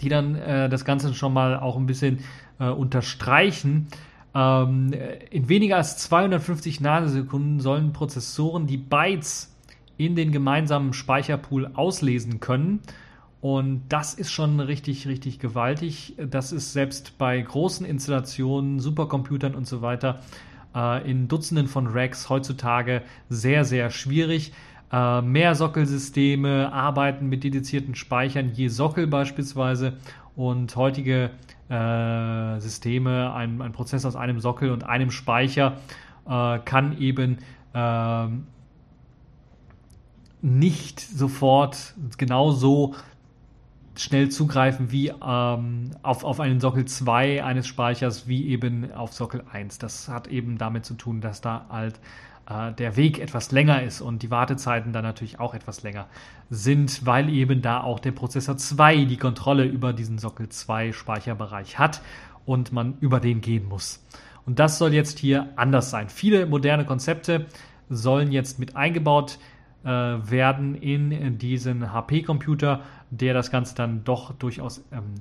die 0.00 0.08
dann 0.08 0.34
äh, 0.34 0.68
das 0.68 0.84
Ganze 0.84 1.14
schon 1.14 1.32
mal 1.32 1.58
auch 1.58 1.76
ein 1.76 1.86
bisschen 1.86 2.18
äh, 2.58 2.68
unterstreichen. 2.68 3.88
Ähm, 4.34 4.92
in 5.30 5.48
weniger 5.48 5.76
als 5.76 5.98
250 5.98 6.80
Nanosekunden 6.80 7.60
sollen 7.60 7.92
Prozessoren 7.92 8.66
die 8.66 8.76
Bytes 8.76 9.56
in 9.96 10.16
den 10.16 10.32
gemeinsamen 10.32 10.92
Speicherpool 10.92 11.70
auslesen 11.74 12.40
können. 12.40 12.80
Und 13.40 13.82
das 13.88 14.14
ist 14.14 14.30
schon 14.30 14.60
richtig, 14.60 15.06
richtig 15.06 15.38
gewaltig. 15.38 16.14
Das 16.18 16.52
ist 16.52 16.72
selbst 16.72 17.16
bei 17.16 17.40
großen 17.40 17.86
Installationen, 17.86 18.80
Supercomputern 18.80 19.54
und 19.54 19.66
so 19.66 19.80
weiter 19.80 20.20
äh, 20.74 21.10
in 21.10 21.28
Dutzenden 21.28 21.66
von 21.66 21.86
Racks 21.86 22.28
heutzutage 22.28 23.02
sehr, 23.28 23.64
sehr 23.64 23.90
schwierig. 23.90 24.52
Äh, 24.92 25.22
mehr 25.22 25.54
Sockelsysteme 25.54 26.72
arbeiten 26.72 27.28
mit 27.28 27.44
dedizierten 27.44 27.94
Speichern 27.94 28.50
je 28.52 28.68
Sockel 28.68 29.06
beispielsweise 29.06 29.98
und 30.34 30.74
heutige 30.74 31.30
äh, 31.68 32.60
Systeme, 32.60 33.32
ein, 33.32 33.62
ein 33.62 33.72
Prozess 33.72 34.04
aus 34.04 34.16
einem 34.16 34.40
Sockel 34.40 34.70
und 34.72 34.84
einem 34.84 35.10
Speicher 35.10 35.76
äh, 36.28 36.58
kann 36.58 36.98
eben 36.98 37.38
äh, 37.72 38.26
nicht 40.42 41.00
sofort 41.00 41.94
genauso 42.18 42.94
schnell 43.96 44.30
zugreifen 44.30 44.90
wie 44.90 45.12
ähm, 45.22 45.90
auf, 46.02 46.24
auf 46.24 46.40
einen 46.40 46.58
Sockel 46.60 46.86
2 46.86 47.44
eines 47.44 47.66
Speichers 47.66 48.26
wie 48.26 48.48
eben 48.48 48.92
auf 48.92 49.12
Sockel 49.12 49.44
1. 49.52 49.78
Das 49.78 50.08
hat 50.08 50.28
eben 50.28 50.58
damit 50.58 50.84
zu 50.84 50.94
tun, 50.94 51.20
dass 51.20 51.40
da 51.40 51.66
halt 51.68 52.00
äh, 52.50 52.72
der 52.72 52.96
Weg 52.96 53.18
etwas 53.18 53.52
länger 53.52 53.82
ist 53.82 54.00
und 54.00 54.22
die 54.22 54.30
Wartezeiten 54.30 54.92
dann 54.92 55.04
natürlich 55.04 55.38
auch 55.38 55.54
etwas 55.54 55.82
länger 55.82 56.06
sind, 56.50 57.06
weil 57.06 57.28
eben 57.28 57.62
da 57.62 57.80
auch 57.80 58.00
der 58.00 58.12
Prozessor 58.12 58.56
2 58.56 59.04
die 59.04 59.16
Kontrolle 59.16 59.64
über 59.64 59.92
diesen 59.92 60.18
Sockel 60.18 60.48
2 60.48 60.92
Speicherbereich 60.92 61.78
hat 61.78 62.02
und 62.44 62.72
man 62.72 62.98
über 63.00 63.20
den 63.20 63.40
gehen 63.40 63.68
muss. 63.68 64.04
Und 64.46 64.58
das 64.58 64.78
soll 64.78 64.92
jetzt 64.92 65.18
hier 65.18 65.48
anders 65.56 65.90
sein. 65.90 66.08
Viele 66.08 66.46
moderne 66.46 66.84
Konzepte 66.84 67.46
sollen 67.88 68.32
jetzt 68.32 68.58
mit 68.58 68.76
eingebaut 68.76 69.38
äh, 69.84 69.88
werden 69.88 70.74
in 70.74 71.38
diesen 71.38 71.92
HP-Computer, 71.92 72.80
der 73.10 73.34
das 73.34 73.50
Ganze 73.50 73.74
dann 73.74 74.04
doch 74.04 74.32
durchaus 74.34 74.84
ähm, 74.92 75.14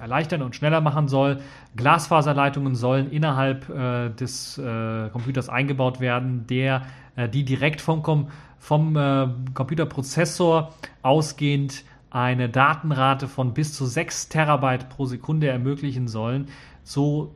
erleichtern 0.00 0.42
und 0.42 0.56
schneller 0.56 0.80
machen 0.80 1.08
soll. 1.08 1.40
Glasfaserleitungen 1.76 2.74
sollen 2.74 3.10
innerhalb 3.10 3.68
äh, 3.68 4.10
des 4.10 4.58
äh, 4.58 5.08
Computers 5.10 5.48
eingebaut 5.48 6.00
werden, 6.00 6.46
der 6.46 6.82
äh, 7.16 7.28
die 7.28 7.44
direkt 7.44 7.80
vom, 7.80 8.28
vom 8.58 8.96
äh, 8.96 9.28
Computerprozessor 9.54 10.74
ausgehend 11.02 11.84
eine 12.10 12.48
Datenrate 12.48 13.28
von 13.28 13.54
bis 13.54 13.74
zu 13.74 13.86
6 13.86 14.28
Terabyte 14.28 14.88
pro 14.88 15.06
Sekunde 15.06 15.48
ermöglichen 15.48 16.08
sollen. 16.08 16.48
So 16.82 17.34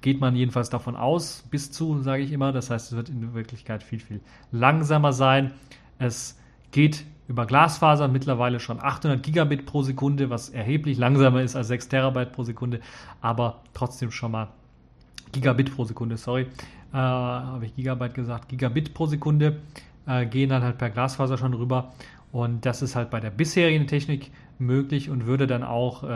geht 0.00 0.20
man 0.20 0.34
jedenfalls 0.36 0.70
davon 0.70 0.96
aus, 0.96 1.44
bis 1.50 1.70
zu, 1.70 2.02
sage 2.02 2.22
ich 2.22 2.32
immer. 2.32 2.52
Das 2.52 2.70
heißt, 2.70 2.92
es 2.92 2.96
wird 2.96 3.08
in 3.08 3.34
Wirklichkeit 3.34 3.82
viel, 3.82 4.00
viel 4.00 4.20
langsamer 4.52 5.12
sein. 5.12 5.52
Es 5.98 6.38
geht 6.72 7.04
über 7.30 7.46
Glasfaser 7.46 8.08
mittlerweile 8.08 8.58
schon 8.58 8.80
800 8.80 9.22
Gigabit 9.22 9.64
pro 9.64 9.82
Sekunde, 9.82 10.30
was 10.30 10.48
erheblich 10.48 10.98
langsamer 10.98 11.42
ist 11.42 11.54
als 11.54 11.68
6 11.68 11.88
Terabyte 11.88 12.32
pro 12.32 12.42
Sekunde, 12.42 12.80
aber 13.20 13.60
trotzdem 13.72 14.10
schon 14.10 14.32
mal 14.32 14.48
Gigabit 15.30 15.72
pro 15.72 15.84
Sekunde, 15.84 16.16
sorry, 16.16 16.48
äh, 16.92 16.96
habe 16.96 17.66
ich 17.66 17.76
Gigabyte 17.76 18.14
gesagt, 18.14 18.48
Gigabit 18.48 18.94
pro 18.94 19.06
Sekunde 19.06 19.60
äh, 20.06 20.26
gehen 20.26 20.50
dann 20.50 20.64
halt 20.64 20.78
per 20.78 20.90
Glasfaser 20.90 21.38
schon 21.38 21.54
rüber. 21.54 21.92
Und 22.32 22.66
das 22.66 22.82
ist 22.82 22.96
halt 22.96 23.10
bei 23.10 23.20
der 23.20 23.30
bisherigen 23.30 23.86
Technik 23.86 24.32
möglich 24.58 25.08
und 25.08 25.26
würde 25.26 25.46
dann 25.46 25.62
auch 25.62 26.02
äh, 26.02 26.08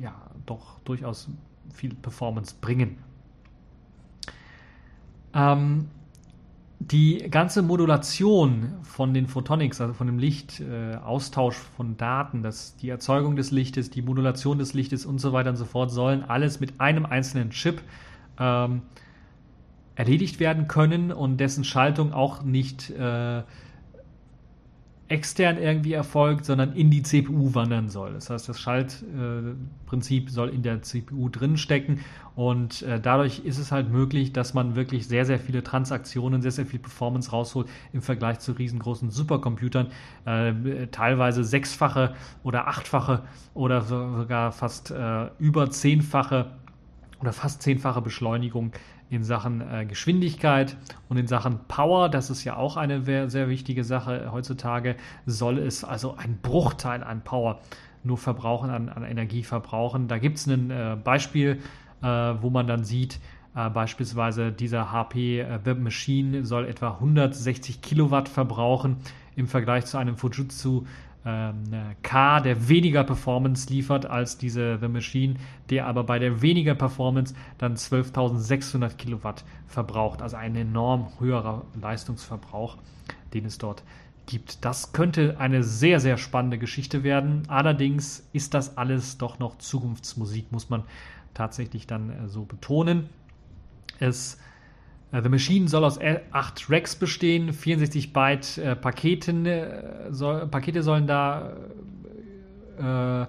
ja, 0.00 0.14
doch 0.46 0.78
durchaus 0.84 1.28
viel 1.74 1.92
Performance 1.94 2.54
bringen. 2.60 2.98
Ähm, 5.34 5.88
die 6.90 7.28
ganze 7.30 7.62
Modulation 7.62 8.74
von 8.82 9.14
den 9.14 9.28
Photonics, 9.28 9.80
also 9.80 9.94
von 9.94 10.06
dem 10.06 10.18
Licht, 10.18 10.60
äh, 10.60 10.96
Austausch 10.96 11.56
von 11.56 11.96
Daten, 11.96 12.42
das, 12.42 12.76
die 12.76 12.88
Erzeugung 12.88 13.36
des 13.36 13.50
Lichtes, 13.50 13.90
die 13.90 14.02
Modulation 14.02 14.58
des 14.58 14.74
Lichtes 14.74 15.06
und 15.06 15.18
so 15.18 15.32
weiter 15.32 15.50
und 15.50 15.56
so 15.56 15.64
fort, 15.64 15.90
sollen 15.90 16.24
alles 16.24 16.60
mit 16.60 16.80
einem 16.80 17.06
einzelnen 17.06 17.50
Chip 17.50 17.82
ähm, 18.38 18.82
erledigt 19.94 20.40
werden 20.40 20.66
können 20.66 21.12
und 21.12 21.36
dessen 21.38 21.64
Schaltung 21.64 22.12
auch 22.12 22.42
nicht 22.42 22.90
äh, 22.90 23.42
extern 25.12 25.58
irgendwie 25.58 25.92
erfolgt, 25.92 26.46
sondern 26.46 26.72
in 26.72 26.90
die 26.90 27.02
CPU 27.02 27.54
wandern 27.54 27.90
soll. 27.90 28.14
Das 28.14 28.30
heißt, 28.30 28.48
das 28.48 28.58
Schaltprinzip 28.58 30.30
soll 30.30 30.48
in 30.48 30.62
der 30.62 30.80
CPU 30.80 31.28
drin 31.28 31.58
stecken 31.58 32.00
und 32.34 32.80
äh, 32.82 32.98
dadurch 32.98 33.40
ist 33.40 33.58
es 33.58 33.72
halt 33.72 33.90
möglich, 33.90 34.32
dass 34.32 34.54
man 34.54 34.74
wirklich 34.74 35.06
sehr, 35.06 35.26
sehr 35.26 35.38
viele 35.38 35.62
Transaktionen, 35.62 36.40
sehr, 36.40 36.50
sehr 36.50 36.64
viel 36.64 36.78
Performance 36.78 37.30
rausholt 37.30 37.68
im 37.92 38.00
Vergleich 38.00 38.38
zu 38.38 38.52
riesengroßen 38.52 39.10
Supercomputern. 39.10 39.88
Äh, 40.24 40.86
teilweise 40.90 41.44
sechsfache 41.44 42.14
oder 42.42 42.68
achtfache 42.68 43.22
oder 43.52 43.82
sogar 43.82 44.50
fast 44.50 44.90
äh, 44.90 45.26
über 45.38 45.70
zehnfache 45.70 46.52
oder 47.20 47.34
fast 47.34 47.62
zehnfache 47.62 48.00
Beschleunigung 48.00 48.72
in 49.12 49.24
Sachen 49.24 49.60
äh, 49.60 49.84
Geschwindigkeit 49.84 50.76
und 51.10 51.18
in 51.18 51.26
Sachen 51.26 51.60
Power, 51.68 52.08
das 52.08 52.30
ist 52.30 52.44
ja 52.44 52.56
auch 52.56 52.78
eine 52.78 53.02
sehr, 53.28 53.48
wichtige 53.50 53.84
Sache 53.84 54.30
heutzutage, 54.32 54.96
soll 55.26 55.58
es 55.58 55.84
also 55.84 56.16
ein 56.16 56.38
Bruchteil 56.40 57.04
an 57.04 57.20
Power 57.22 57.60
nur 58.04 58.16
verbrauchen, 58.16 58.70
an, 58.70 58.88
an 58.88 59.04
Energie 59.04 59.42
verbrauchen. 59.42 60.08
Da 60.08 60.16
gibt 60.16 60.38
es 60.38 60.46
ein 60.46 60.70
äh, 60.70 60.96
Beispiel, 61.02 61.60
äh, 62.00 62.06
wo 62.06 62.48
man 62.48 62.66
dann 62.66 62.84
sieht, 62.84 63.20
äh, 63.54 63.68
beispielsweise 63.68 64.50
dieser 64.50 64.90
HP 64.92 65.40
äh, 65.40 65.58
Web 65.62 65.78
Machine 65.78 66.46
soll 66.46 66.64
etwa 66.64 66.92
160 66.92 67.82
Kilowatt 67.82 68.30
verbrauchen 68.30 68.96
im 69.36 69.46
Vergleich 69.46 69.84
zu 69.84 69.98
einem 69.98 70.16
Fujitsu 70.16 70.86
ähm, 71.24 71.62
K, 72.02 72.40
der 72.40 72.68
weniger 72.68 73.04
Performance 73.04 73.72
liefert 73.72 74.06
als 74.06 74.38
diese 74.38 74.78
The 74.80 74.88
Machine, 74.88 75.34
der 75.70 75.86
aber 75.86 76.04
bei 76.04 76.18
der 76.18 76.42
weniger 76.42 76.74
Performance 76.74 77.34
dann 77.58 77.76
12.600 77.76 78.96
Kilowatt 78.96 79.44
verbraucht. 79.66 80.22
Also 80.22 80.36
ein 80.36 80.56
enorm 80.56 81.08
höherer 81.20 81.64
Leistungsverbrauch, 81.80 82.78
den 83.34 83.44
es 83.44 83.58
dort 83.58 83.82
gibt. 84.26 84.64
Das 84.64 84.92
könnte 84.92 85.36
eine 85.38 85.62
sehr, 85.62 86.00
sehr 86.00 86.16
spannende 86.16 86.58
Geschichte 86.58 87.02
werden. 87.02 87.42
Allerdings 87.48 88.28
ist 88.32 88.54
das 88.54 88.76
alles 88.76 89.18
doch 89.18 89.38
noch 89.38 89.58
Zukunftsmusik, 89.58 90.50
muss 90.52 90.70
man 90.70 90.84
tatsächlich 91.34 91.86
dann 91.86 92.10
äh, 92.10 92.28
so 92.28 92.44
betonen. 92.44 93.08
Es 93.98 94.38
The 95.12 95.28
Machine 95.28 95.68
soll 95.68 95.84
aus 95.84 95.98
8 96.00 96.70
Racks 96.70 96.96
bestehen, 96.96 97.52
64 97.52 98.14
Byte 98.14 98.58
äh, 98.58 98.74
Paketen, 98.74 99.44
äh, 99.44 100.10
soll, 100.10 100.46
Pakete 100.46 100.82
sollen 100.82 101.06
da 101.06 101.52
äh, 102.78 103.22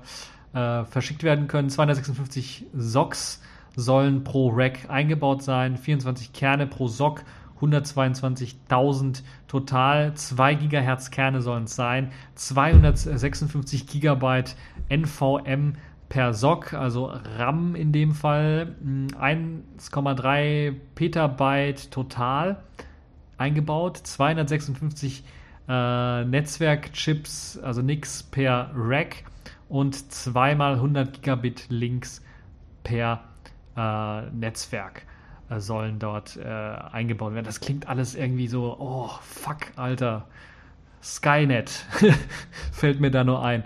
äh, 0.53 0.85
verschickt 0.85 1.23
werden 1.23 1.47
können. 1.47 1.69
256 1.69 2.67
SOCs 2.73 3.41
sollen 3.75 4.23
pro 4.23 4.49
Rack 4.49 4.89
eingebaut 4.89 5.43
sein, 5.43 5.75
24 5.77 6.31
Kerne 6.31 6.67
pro 6.67 6.87
SOC, 6.87 7.25
122.000 7.59 9.23
total, 9.47 10.13
2 10.13 10.55
GHz 10.55 11.11
Kerne 11.11 11.41
sollen 11.41 11.65
es 11.65 11.75
sein, 11.75 12.11
256 12.35 13.87
GB 13.87 14.43
NVM 14.89 15.75
per 16.13 16.31
SOC, 16.31 16.75
also 16.75 17.11
RAM 17.39 17.73
in 17.73 17.91
dem 17.91 18.11
Fall, 18.11 18.75
1,3 18.85 20.67
hm, 20.67 20.81
Petabyte 20.93 21.89
total 21.89 22.61
eingebaut, 23.39 23.97
256 23.97 25.23
äh, 25.67 26.23
Netzwerkchips, 26.23 27.57
also 27.63 27.81
nix 27.81 28.21
per 28.21 28.69
Rack. 28.75 29.23
Und 29.69 30.11
zweimal 30.11 30.75
100 30.75 31.13
Gigabit 31.13 31.65
Links 31.69 32.23
per 32.83 33.23
äh, 33.75 34.21
Netzwerk 34.29 35.07
äh, 35.49 35.59
sollen 35.59 35.97
dort 35.97 36.37
äh, 36.37 36.47
eingebaut 36.47 37.33
werden. 37.33 37.45
Das 37.45 37.59
klingt 37.59 37.89
alles 37.89 38.13
irgendwie 38.13 38.47
so, 38.47 38.77
oh 38.77 39.09
fuck, 39.23 39.71
Alter, 39.77 40.27
Skynet 41.01 41.71
fällt 42.71 42.99
mir 42.99 43.09
da 43.09 43.23
nur 43.23 43.43
ein 43.43 43.63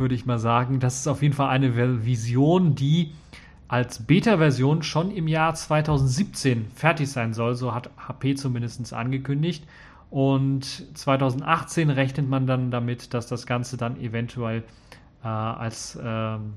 würde 0.00 0.14
ich 0.14 0.26
mal 0.26 0.38
sagen. 0.38 0.80
Das 0.80 1.00
ist 1.00 1.06
auf 1.06 1.22
jeden 1.22 1.34
Fall 1.34 1.48
eine 1.48 2.04
Vision, 2.04 2.74
die 2.74 3.12
als 3.68 4.04
Beta-Version 4.04 4.82
schon 4.82 5.12
im 5.12 5.28
Jahr 5.28 5.54
2017 5.54 6.66
fertig 6.74 7.10
sein 7.10 7.34
soll. 7.34 7.54
So 7.54 7.74
hat 7.74 7.90
HP 7.96 8.34
zumindest 8.34 8.92
angekündigt. 8.92 9.64
Und 10.10 10.64
2018 10.98 11.88
rechnet 11.88 12.28
man 12.28 12.46
dann 12.48 12.72
damit, 12.72 13.14
dass 13.14 13.28
das 13.28 13.46
Ganze 13.46 13.76
dann 13.76 14.00
eventuell 14.00 14.64
äh, 15.22 15.28
als 15.28 15.96
ähm, 16.02 16.54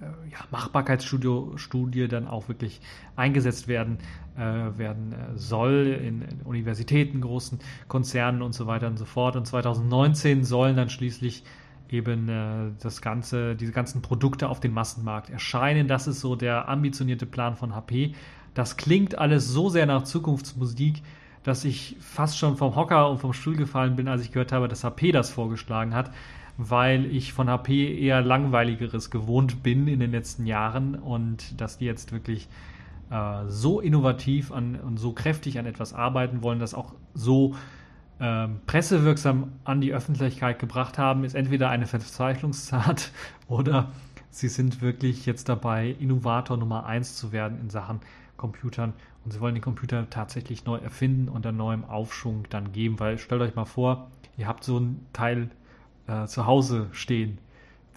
äh, 0.00 0.30
ja, 0.30 0.38
Machbarkeitsstudie 0.50 2.08
dann 2.08 2.26
auch 2.26 2.48
wirklich 2.48 2.80
eingesetzt 3.14 3.68
werden, 3.68 3.98
äh, 4.36 4.40
werden 4.40 5.12
äh, 5.12 5.38
soll 5.38 5.98
in, 6.02 6.22
in, 6.22 6.42
Universitäten, 6.42 7.20
großen 7.20 7.60
Konzernen 7.86 8.42
und 8.42 8.54
so 8.54 8.66
weiter 8.66 8.88
und 8.88 8.98
so 8.98 9.04
fort. 9.04 9.36
Und 9.36 9.46
2019 9.46 10.42
sollen 10.42 10.74
dann 10.74 10.90
schließlich 10.90 11.44
eben 11.92 12.28
äh, 12.28 12.70
das 12.80 13.02
ganze, 13.02 13.54
diese 13.54 13.72
ganzen 13.72 14.02
Produkte 14.02 14.48
auf 14.48 14.60
den 14.60 14.72
Massenmarkt 14.72 15.30
erscheinen. 15.30 15.88
Das 15.88 16.06
ist 16.06 16.20
so 16.20 16.36
der 16.36 16.68
ambitionierte 16.68 17.26
Plan 17.26 17.56
von 17.56 17.74
HP. 17.74 18.14
Das 18.54 18.76
klingt 18.76 19.18
alles 19.18 19.48
so 19.48 19.68
sehr 19.68 19.86
nach 19.86 20.04
Zukunftsmusik, 20.04 21.02
dass 21.42 21.64
ich 21.64 21.96
fast 22.00 22.38
schon 22.38 22.56
vom 22.56 22.76
Hocker 22.76 23.10
und 23.10 23.18
vom 23.18 23.32
Stuhl 23.32 23.56
gefallen 23.56 23.96
bin, 23.96 24.08
als 24.08 24.22
ich 24.22 24.32
gehört 24.32 24.52
habe, 24.52 24.68
dass 24.68 24.84
HP 24.84 25.12
das 25.12 25.30
vorgeschlagen 25.30 25.94
hat, 25.94 26.10
weil 26.56 27.06
ich 27.06 27.32
von 27.32 27.48
HP 27.48 27.98
eher 27.98 28.20
langweiligeres 28.20 29.10
gewohnt 29.10 29.62
bin 29.62 29.88
in 29.88 30.00
den 30.00 30.12
letzten 30.12 30.46
Jahren 30.46 30.94
und 30.94 31.60
dass 31.60 31.78
die 31.78 31.86
jetzt 31.86 32.12
wirklich 32.12 32.48
äh, 33.10 33.48
so 33.48 33.80
innovativ 33.80 34.52
an, 34.52 34.76
und 34.76 34.98
so 34.98 35.12
kräftig 35.12 35.58
an 35.58 35.66
etwas 35.66 35.94
arbeiten 35.94 36.42
wollen, 36.42 36.58
das 36.58 36.74
auch 36.74 36.94
so 37.14 37.54
äh, 38.22 38.46
pressewirksam 38.66 39.52
an 39.64 39.80
die 39.80 39.92
Öffentlichkeit 39.92 40.60
gebracht 40.60 40.96
haben, 40.96 41.24
ist 41.24 41.34
entweder 41.34 41.70
eine 41.70 41.86
Verzweiflungstat 41.86 43.10
oder 43.48 43.90
sie 44.30 44.48
sind 44.48 44.80
wirklich 44.80 45.26
jetzt 45.26 45.48
dabei, 45.48 45.96
Innovator 45.98 46.56
Nummer 46.56 46.86
eins 46.86 47.16
zu 47.16 47.32
werden 47.32 47.58
in 47.60 47.68
Sachen 47.68 48.00
Computern 48.36 48.92
und 49.24 49.32
sie 49.32 49.40
wollen 49.40 49.56
den 49.56 49.62
Computer 49.62 50.08
tatsächlich 50.08 50.64
neu 50.64 50.76
erfinden 50.76 51.28
und 51.28 51.44
einen 51.46 51.56
neuen 51.56 51.84
Aufschwung 51.84 52.46
dann 52.48 52.72
geben, 52.72 53.00
weil 53.00 53.18
stellt 53.18 53.42
euch 53.42 53.56
mal 53.56 53.64
vor, 53.64 54.10
ihr 54.36 54.46
habt 54.46 54.62
so 54.62 54.78
ein 54.78 55.04
Teil 55.12 55.50
äh, 56.06 56.26
zu 56.26 56.46
Hause 56.46 56.86
stehen. 56.92 57.38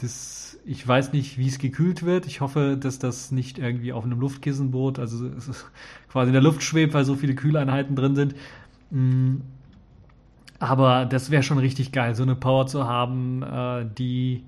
Das, 0.01 0.59
ich 0.65 0.85
weiß 0.85 1.13
nicht, 1.13 1.37
wie 1.37 1.47
es 1.47 1.59
gekühlt 1.59 2.03
wird. 2.03 2.25
Ich 2.25 2.41
hoffe, 2.41 2.77
dass 2.79 2.99
das 2.99 3.31
nicht 3.31 3.59
irgendwie 3.59 3.93
auf 3.93 4.03
einem 4.03 4.19
Luftkissenboot, 4.19 4.97
also 4.99 5.29
quasi 6.09 6.29
in 6.29 6.33
der 6.33 6.41
Luft 6.41 6.63
schwebt, 6.63 6.95
weil 6.95 7.05
so 7.05 7.15
viele 7.15 7.35
Kühleinheiten 7.35 7.95
drin 7.95 8.15
sind. 8.15 8.35
Aber 10.59 11.05
das 11.05 11.31
wäre 11.31 11.43
schon 11.43 11.57
richtig 11.57 11.91
geil, 11.91 12.15
so 12.15 12.23
eine 12.23 12.35
Power 12.35 12.67
zu 12.67 12.87
haben, 12.87 13.43
äh, 13.43 13.85
die 13.97 14.43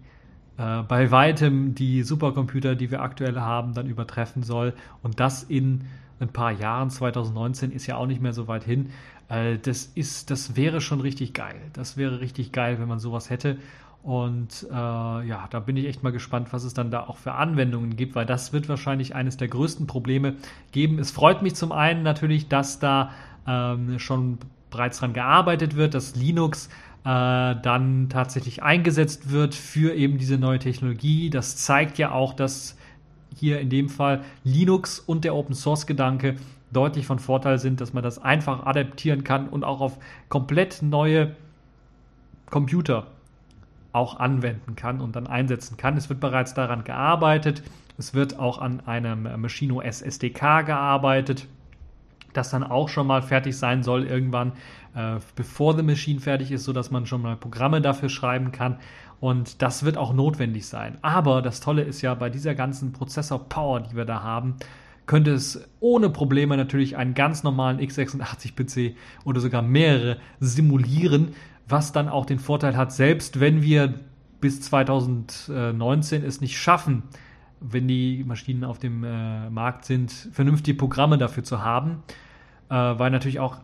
äh, 0.58 0.84
bei 0.84 1.12
weitem 1.12 1.76
die 1.76 2.04
Supercomputer, 2.04 2.76
die 2.76 2.92
wir 2.92 3.02
aktuell 3.02 3.40
haben, 3.40 3.74
dann 3.74 3.88
übertreffen 3.88 4.44
soll. 4.44 4.74
Und 5.04 5.20
das 5.20 5.44
in 5.44 5.86
ein 6.20 6.30
paar 6.30 6.52
Jahren, 6.52 6.90
2019 6.90 7.72
ist 7.72 7.86
ja 7.88 7.98
auch 7.98 8.08
nicht 8.08 8.22
mehr 8.22 8.34
so 8.34 8.48
weit 8.48 8.64
hin. 8.64 8.90
Äh, 9.30 9.58
das 9.58 9.92
ist, 9.96 10.32
das 10.32 10.56
wäre 10.56 10.82
schon 10.82 11.02
richtig 11.02 11.34
geil. 11.34 11.62
Das 11.74 11.98
wäre 11.98 12.22
richtig 12.22 12.52
geil, 12.52 12.80
wenn 12.80 12.88
man 12.88 13.00
sowas 13.00 13.30
hätte. 13.30 13.58
Und 14.04 14.66
äh, 14.72 14.74
ja, 14.74 15.48
da 15.50 15.60
bin 15.60 15.76
ich 15.76 15.86
echt 15.86 16.02
mal 16.02 16.12
gespannt, 16.12 16.54
was 16.54 16.64
es 16.64 16.74
dann 16.74 16.92
da 16.92 17.02
auch 17.02 17.18
für 17.18 17.34
Anwendungen 17.34 17.98
gibt, 17.98 18.16
weil 18.16 18.26
das 18.26 18.54
wird 18.54 18.70
wahrscheinlich 18.70 19.16
eines 19.16 19.38
der 19.38 19.50
größten 19.50 19.86
Probleme 19.86 20.36
geben. 20.72 20.98
Es 20.98 21.12
freut 21.12 21.42
mich 21.42 21.56
zum 21.56 21.72
einen 21.72 22.04
natürlich, 22.04 22.48
dass 22.48 22.80
da 22.80 23.12
ähm, 23.46 24.00
schon 24.00 24.38
bereits 24.70 25.00
dran 25.00 25.14
gearbeitet 25.14 25.76
wird, 25.76 25.94
dass 25.94 26.16
Linux 26.16 26.68
äh, 27.04 27.56
dann 27.62 28.10
tatsächlich 28.10 28.64
eingesetzt 28.64 29.32
wird 29.32 29.56
für 29.56 29.94
eben 29.94 30.18
diese 30.18 30.38
neue 30.38 30.60
Technologie. 30.60 31.30
Das 31.30 31.58
zeigt 31.58 31.98
ja 31.98 32.12
auch, 32.12 32.34
dass 32.34 32.78
hier 33.36 33.60
in 33.60 33.70
dem 33.70 33.90
Fall 33.90 34.24
Linux 34.44 35.00
und 35.00 35.24
der 35.24 35.36
Open 35.36 35.56
Source 35.56 35.86
Gedanke 35.86 36.36
deutlich 36.72 37.06
von 37.06 37.20
Vorteil 37.20 37.60
sind, 37.60 37.80
dass 37.80 37.94
man 37.94 38.04
das 38.04 38.20
einfach 38.20 38.66
adaptieren 38.66 39.24
kann 39.24 39.48
und 39.48 39.64
auch 39.64 39.80
auf 39.80 39.98
komplett 40.28 40.82
neue 40.82 41.36
Computer 42.50 43.08
auch 43.94 44.20
anwenden 44.20 44.76
kann 44.76 45.02
und 45.02 45.16
dann 45.16 45.28
einsetzen 45.28 45.78
kann. 45.78 45.98
Es 45.98 46.10
wird 46.10 46.20
bereits 46.20 46.54
daran 46.54 46.84
gearbeitet. 46.84 47.64
Es 47.98 48.14
wird 48.14 48.38
auch 48.38 48.60
an 48.60 48.82
einem 48.86 49.42
Machine 49.42 49.74
OS 49.74 50.02
SDK 50.02 50.62
gearbeitet, 50.66 51.48
das 52.38 52.50
dann 52.50 52.64
auch 52.64 52.90
schon 52.90 53.08
mal 53.08 53.22
fertig 53.22 53.58
sein 53.58 53.84
soll 53.84 54.06
irgendwann 54.06 54.54
äh, 54.98 55.20
bevor 55.36 55.76
The 55.76 55.84
Machine 55.84 56.20
fertig 56.20 56.52
ist, 56.52 56.64
sodass 56.64 56.90
man 56.90 57.06
schon 57.06 57.22
mal 57.22 57.36
Programme 57.38 57.82
dafür 57.82 58.10
schreiben 58.10 58.52
kann. 58.52 58.78
Und 59.20 59.62
das 59.62 59.84
wird 59.84 59.98
auch 59.98 60.14
notwendig 60.14 60.68
sein. 60.68 60.98
Aber 61.04 61.42
das 61.44 61.60
Tolle 61.60 61.84
ist 61.84 62.02
ja 62.02 62.16
bei 62.16 62.30
dieser 62.30 62.56
ganzen 62.56 62.94
Prozessor-Power, 62.94 63.82
die 63.82 63.96
wir 63.96 64.06
da 64.06 64.24
haben, 64.24 64.56
könnte 65.06 65.32
es 65.32 65.70
ohne 65.80 66.10
Probleme 66.10 66.58
natürlich 66.58 66.98
einen 66.98 67.14
ganz 67.14 67.44
normalen 67.44 67.80
x86-PC 67.80 68.96
oder 69.24 69.40
sogar 69.40 69.62
mehrere 69.62 70.18
simulieren, 70.40 71.34
was 71.68 71.92
dann 71.92 72.10
auch 72.10 72.26
den 72.26 72.40
Vorteil 72.40 72.76
hat, 72.76 72.92
selbst 72.92 73.40
wenn 73.40 73.62
wir 73.62 74.00
bis 74.42 74.62
2019 74.62 76.24
es 76.24 76.42
nicht 76.42 76.58
schaffen, 76.58 77.04
wenn 77.60 77.88
die 77.88 78.24
Maschinen 78.26 78.64
auf 78.64 78.80
dem 78.80 79.04
äh, 79.04 79.50
Markt 79.50 79.86
sind, 79.86 80.12
vernünftige 80.12 80.78
Programme 80.78 81.18
dafür 81.18 81.44
zu 81.44 81.64
haben, 81.64 82.04
äh, 82.70 82.74
weil 82.76 83.12
natürlich 83.12 83.40
auch 83.40 83.58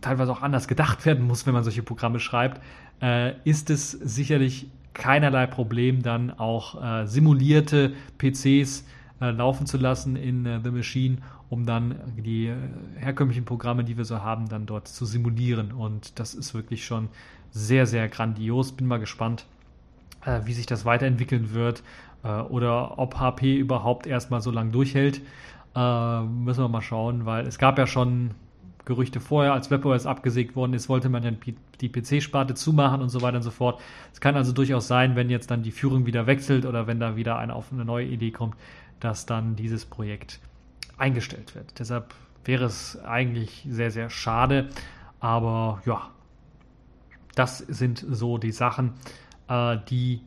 teilweise 0.00 0.32
auch 0.32 0.42
anders 0.42 0.68
gedacht 0.68 1.04
werden 1.06 1.26
muss, 1.26 1.46
wenn 1.46 1.54
man 1.54 1.64
solche 1.64 1.82
Programme 1.82 2.20
schreibt, 2.20 2.60
äh, 3.02 3.34
ist 3.44 3.70
es 3.70 3.90
sicherlich 3.90 4.68
keinerlei 4.94 5.46
Problem, 5.46 6.02
dann 6.02 6.30
auch 6.30 6.82
äh, 6.82 7.06
simulierte 7.06 7.92
PCs 8.18 8.84
äh, 9.20 9.30
laufen 9.30 9.66
zu 9.66 9.76
lassen 9.76 10.16
in 10.16 10.46
äh, 10.46 10.60
The 10.62 10.70
Machine, 10.70 11.18
um 11.50 11.66
dann 11.66 11.96
die 12.16 12.46
äh, 12.46 12.56
herkömmlichen 12.96 13.44
Programme, 13.44 13.84
die 13.84 13.96
wir 13.98 14.04
so 14.06 14.22
haben, 14.22 14.48
dann 14.48 14.64
dort 14.64 14.88
zu 14.88 15.04
simulieren. 15.04 15.72
Und 15.72 16.18
das 16.18 16.34
ist 16.34 16.54
wirklich 16.54 16.84
schon 16.86 17.08
sehr, 17.50 17.86
sehr 17.86 18.08
grandios. 18.08 18.72
Bin 18.72 18.86
mal 18.86 18.98
gespannt, 18.98 19.46
wie 20.44 20.52
sich 20.52 20.66
das 20.66 20.84
weiterentwickeln 20.84 21.54
wird 21.54 21.82
oder 22.50 22.98
ob 22.98 23.18
HP 23.18 23.56
überhaupt 23.56 24.06
erstmal 24.06 24.42
so 24.42 24.50
lange 24.50 24.70
durchhält. 24.70 25.22
Müssen 25.74 26.64
wir 26.64 26.68
mal 26.68 26.82
schauen, 26.82 27.26
weil 27.26 27.46
es 27.46 27.58
gab 27.58 27.78
ja 27.78 27.86
schon 27.86 28.32
Gerüchte 28.84 29.20
vorher, 29.20 29.52
als 29.52 29.70
WebOS 29.70 30.06
abgesägt 30.06 30.56
worden 30.56 30.74
ist, 30.74 30.88
wollte 30.88 31.08
man 31.08 31.22
ja 31.22 31.30
die 31.80 31.88
PC-Sparte 31.88 32.54
zumachen 32.54 33.00
und 33.02 33.08
so 33.08 33.22
weiter 33.22 33.36
und 33.36 33.42
so 33.42 33.50
fort. 33.50 33.80
Es 34.12 34.20
kann 34.20 34.36
also 34.36 34.52
durchaus 34.52 34.88
sein, 34.88 35.14
wenn 35.16 35.30
jetzt 35.30 35.50
dann 35.50 35.62
die 35.62 35.70
Führung 35.70 36.06
wieder 36.06 36.26
wechselt 36.26 36.66
oder 36.66 36.86
wenn 36.86 36.98
da 36.98 37.14
wieder 37.14 37.38
eine, 37.38 37.54
auf 37.54 37.70
neue 37.70 38.06
Idee 38.06 38.30
kommt, 38.32 38.56
dass 38.98 39.26
dann 39.26 39.54
dieses 39.54 39.84
Projekt 39.84 40.40
eingestellt 40.96 41.54
wird. 41.54 41.78
Deshalb 41.78 42.14
wäre 42.44 42.64
es 42.64 42.98
eigentlich 43.04 43.66
sehr, 43.68 43.90
sehr 43.90 44.10
schade. 44.10 44.70
Aber 45.20 45.82
ja, 45.86 46.10
das 47.34 47.58
sind 47.58 48.04
so 48.08 48.38
die 48.38 48.52
Sachen, 48.52 48.94
äh, 49.48 49.76
die 49.88 50.22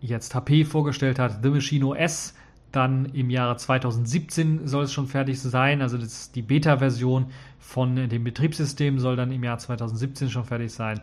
jetzt 0.00 0.34
HP 0.34 0.64
vorgestellt 0.64 1.18
hat. 1.18 1.42
The 1.42 1.50
Machine 1.50 1.86
OS 1.86 2.34
dann 2.76 3.06
im 3.06 3.30
Jahre 3.30 3.56
2017 3.56 4.66
soll 4.66 4.84
es 4.84 4.92
schon 4.92 5.06
fertig 5.06 5.40
sein. 5.40 5.82
Also 5.82 5.98
das 5.98 6.32
die 6.32 6.42
Beta-Version 6.42 7.26
von 7.58 8.08
dem 8.08 8.24
Betriebssystem 8.24 8.98
soll 8.98 9.16
dann 9.16 9.32
im 9.32 9.42
Jahr 9.44 9.58
2017 9.58 10.30
schon 10.30 10.44
fertig 10.44 10.72
sein. 10.72 11.00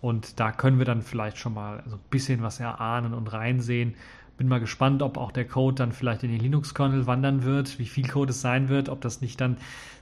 Und 0.00 0.38
da 0.38 0.52
können 0.52 0.78
wir 0.78 0.84
dann 0.84 1.02
vielleicht 1.02 1.38
schon 1.38 1.54
mal 1.54 1.82
so 1.86 1.96
ein 1.96 2.02
bisschen 2.10 2.42
was 2.42 2.60
erahnen 2.60 3.14
und 3.14 3.32
reinsehen. 3.32 3.94
Bin 4.36 4.48
mal 4.48 4.60
gespannt, 4.60 5.02
ob 5.02 5.16
auch 5.16 5.30
der 5.30 5.46
Code 5.46 5.76
dann 5.76 5.92
vielleicht 5.92 6.24
in 6.24 6.30
den 6.30 6.40
Linux-Kernel 6.40 7.06
wandern 7.06 7.44
wird, 7.44 7.78
wie 7.78 7.86
viel 7.86 8.08
Code 8.08 8.30
es 8.30 8.40
sein 8.40 8.68
wird, 8.68 8.88
ob 8.88 9.00
das 9.00 9.20
nicht 9.20 9.40
dann 9.40 9.58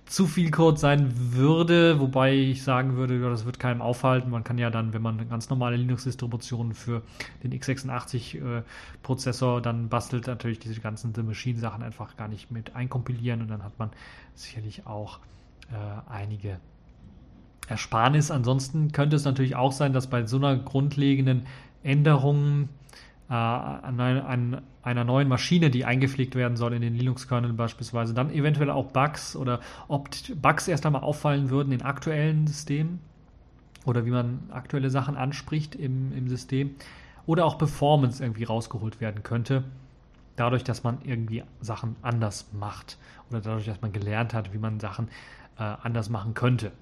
zu 0.06 0.26
viel 0.26 0.50
Code 0.50 0.78
sein 0.78 1.12
würde, 1.32 2.00
wobei 2.00 2.34
ich 2.34 2.64
sagen 2.64 2.96
würde, 2.96 3.18
ja, 3.18 3.30
das 3.30 3.46
wird 3.46 3.58
keinem 3.58 3.80
aufhalten. 3.80 4.30
Man 4.30 4.44
kann 4.44 4.58
ja 4.58 4.70
dann, 4.70 4.92
wenn 4.92 5.02
man 5.02 5.28
ganz 5.28 5.48
normale 5.48 5.76
Linux-Distributionen 5.76 6.74
für 6.74 7.02
den 7.42 7.52
x86-Prozessor 7.52 9.58
äh, 9.58 9.62
dann 9.62 9.88
bastelt, 9.88 10.26
natürlich 10.26 10.58
diese 10.58 10.80
ganzen 10.80 11.14
The 11.14 11.22
Machine-Sachen 11.22 11.82
einfach 11.82 12.16
gar 12.16 12.28
nicht 12.28 12.50
mit 12.50 12.74
einkompilieren 12.74 13.42
und 13.42 13.48
dann 13.48 13.62
hat 13.62 13.78
man 13.78 13.90
sicherlich 14.34 14.86
auch 14.86 15.18
äh, 15.70 16.10
einige 16.10 16.58
Ersparnis. 17.68 18.30
Ansonsten 18.30 18.92
könnte 18.92 19.16
es 19.16 19.24
natürlich 19.24 19.56
auch 19.56 19.72
sein, 19.72 19.92
dass 19.92 20.08
bei 20.08 20.26
so 20.26 20.36
einer 20.36 20.56
grundlegenden 20.56 21.46
Änderung 21.82 22.68
äh, 23.28 23.34
an, 23.34 24.00
an, 24.00 24.62
einer 24.82 25.04
neuen 25.04 25.28
Maschine, 25.28 25.70
die 25.70 25.84
eingepflegt 25.84 26.34
werden 26.34 26.56
soll 26.56 26.72
in 26.72 26.82
den 26.82 26.94
Linux-Kernel 26.94 27.52
beispielsweise, 27.52 28.14
dann 28.14 28.30
eventuell 28.30 28.70
auch 28.70 28.86
Bugs 28.86 29.36
oder 29.36 29.60
ob 29.86 30.10
Bugs 30.40 30.66
erst 30.66 30.84
einmal 30.86 31.02
auffallen 31.02 31.50
würden 31.50 31.72
in 31.72 31.82
aktuellen 31.82 32.46
Systemen 32.48 32.98
oder 33.84 34.04
wie 34.06 34.10
man 34.10 34.40
aktuelle 34.50 34.90
Sachen 34.90 35.16
anspricht 35.16 35.74
im, 35.74 36.12
im 36.12 36.28
System 36.28 36.74
oder 37.26 37.44
auch 37.44 37.58
Performance 37.58 38.22
irgendwie 38.22 38.44
rausgeholt 38.44 39.00
werden 39.00 39.22
könnte, 39.22 39.64
dadurch, 40.36 40.64
dass 40.64 40.82
man 40.82 40.98
irgendwie 41.04 41.44
Sachen 41.60 41.96
anders 42.02 42.48
macht 42.52 42.98
oder 43.30 43.40
dadurch, 43.40 43.66
dass 43.66 43.80
man 43.80 43.92
gelernt 43.92 44.34
hat, 44.34 44.52
wie 44.52 44.58
man 44.58 44.80
Sachen 44.80 45.08
äh, 45.58 45.62
anders 45.62 46.10
machen 46.10 46.34
könnte. 46.34 46.72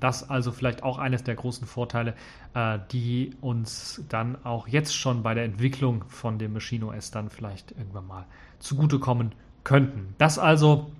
Das 0.00 0.28
also 0.28 0.52
vielleicht 0.52 0.82
auch 0.82 0.98
eines 0.98 1.24
der 1.24 1.34
großen 1.34 1.66
Vorteile, 1.66 2.14
äh, 2.54 2.78
die 2.92 3.32
uns 3.40 4.04
dann 4.08 4.44
auch 4.44 4.68
jetzt 4.68 4.94
schon 4.96 5.22
bei 5.22 5.34
der 5.34 5.44
Entwicklung 5.44 6.04
von 6.08 6.38
dem 6.38 6.52
Machine 6.52 6.86
OS 6.86 7.10
dann 7.10 7.30
vielleicht 7.30 7.72
irgendwann 7.72 8.06
mal 8.06 8.26
zugutekommen 8.60 9.32
könnten. 9.64 10.14
Das 10.18 10.38
also 10.38 10.90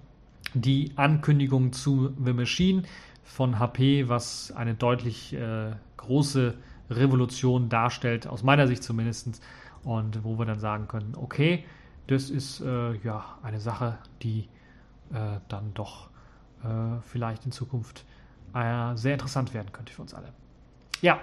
die 0.55 0.93
Ankündigung 0.97 1.73
zu 1.73 2.15
The 2.25 2.33
Machine 2.33 2.83
von 3.23 3.59
HP, 3.59 4.09
was 4.09 4.53
eine 4.53 4.75
deutlich 4.75 5.35
äh, 5.35 5.73
große 5.97 6.55
Revolution 6.91 7.69
darstellt, 7.69 8.27
aus 8.27 8.43
meiner 8.43 8.67
Sicht 8.67 8.83
zumindest. 8.83 9.43
Und 9.85 10.25
wo 10.25 10.39
wir 10.39 10.45
dann 10.45 10.59
sagen 10.59 10.89
können, 10.89 11.15
okay, 11.17 11.65
das 12.09 12.31
ist 12.31 12.61
äh, 12.61 12.95
ja 12.97 13.39
eine 13.43 13.61
Sache, 13.61 13.99
die 14.23 14.49
äh, 15.13 15.39
dann 15.49 15.73
doch 15.75 16.09
vielleicht 17.03 17.47
in 17.47 17.53
Zukunft 17.53 18.05
äh, 18.55 18.97
sehr 18.97 19.15
interessant 19.15 19.55
werden 19.55 19.73
könnte 19.73 19.93
für 19.93 20.03
uns 20.03 20.15
alle. 20.15 20.29
Ja, 21.01 21.21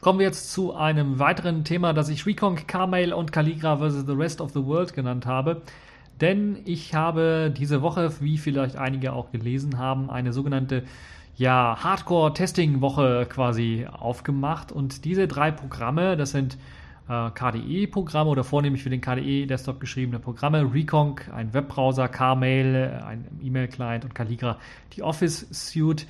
kommen 0.00 0.18
wir 0.18 0.26
jetzt 0.26 0.52
zu 0.52 0.74
einem 0.74 1.18
weiteren 1.18 1.64
Thema, 1.64 1.92
das 1.92 2.08
ich 2.08 2.26
Reconk, 2.26 2.68
Carmail 2.68 3.12
und 3.12 3.32
Caligra 3.32 3.76
vs. 3.76 4.04
The 4.06 4.12
Rest 4.12 4.40
of 4.40 4.52
the 4.52 4.64
World 4.64 4.94
genannt 4.94 5.26
habe. 5.26 5.62
Denn 6.20 6.58
ich 6.64 6.94
habe 6.94 7.52
diese 7.54 7.82
Woche, 7.82 8.10
wie 8.20 8.38
vielleicht 8.38 8.76
einige 8.76 9.12
auch 9.12 9.30
gelesen 9.32 9.78
haben, 9.78 10.10
eine 10.10 10.32
sogenannte 10.32 10.84
ja, 11.36 11.76
Hardcore-Testing-Woche 11.78 13.26
quasi 13.28 13.86
aufgemacht. 13.90 14.72
Und 14.72 15.04
diese 15.04 15.28
drei 15.28 15.50
Programme, 15.50 16.16
das 16.16 16.30
sind 16.30 16.56
äh, 17.08 17.30
KDE-Programme 17.30 18.30
oder 18.30 18.44
vornehmlich 18.44 18.82
für 18.82 18.90
den 18.90 19.02
KDE-Desktop 19.02 19.78
geschriebene 19.78 20.18
Programme, 20.18 20.72
Reconk, 20.72 21.30
ein 21.34 21.52
Webbrowser, 21.52 22.08
Carmail, 22.08 23.02
ein 23.06 23.26
E-Mail-Client 23.42 24.04
und 24.04 24.14
Calligra, 24.14 24.58
die 24.94 25.02
Office-Suite, 25.02 26.06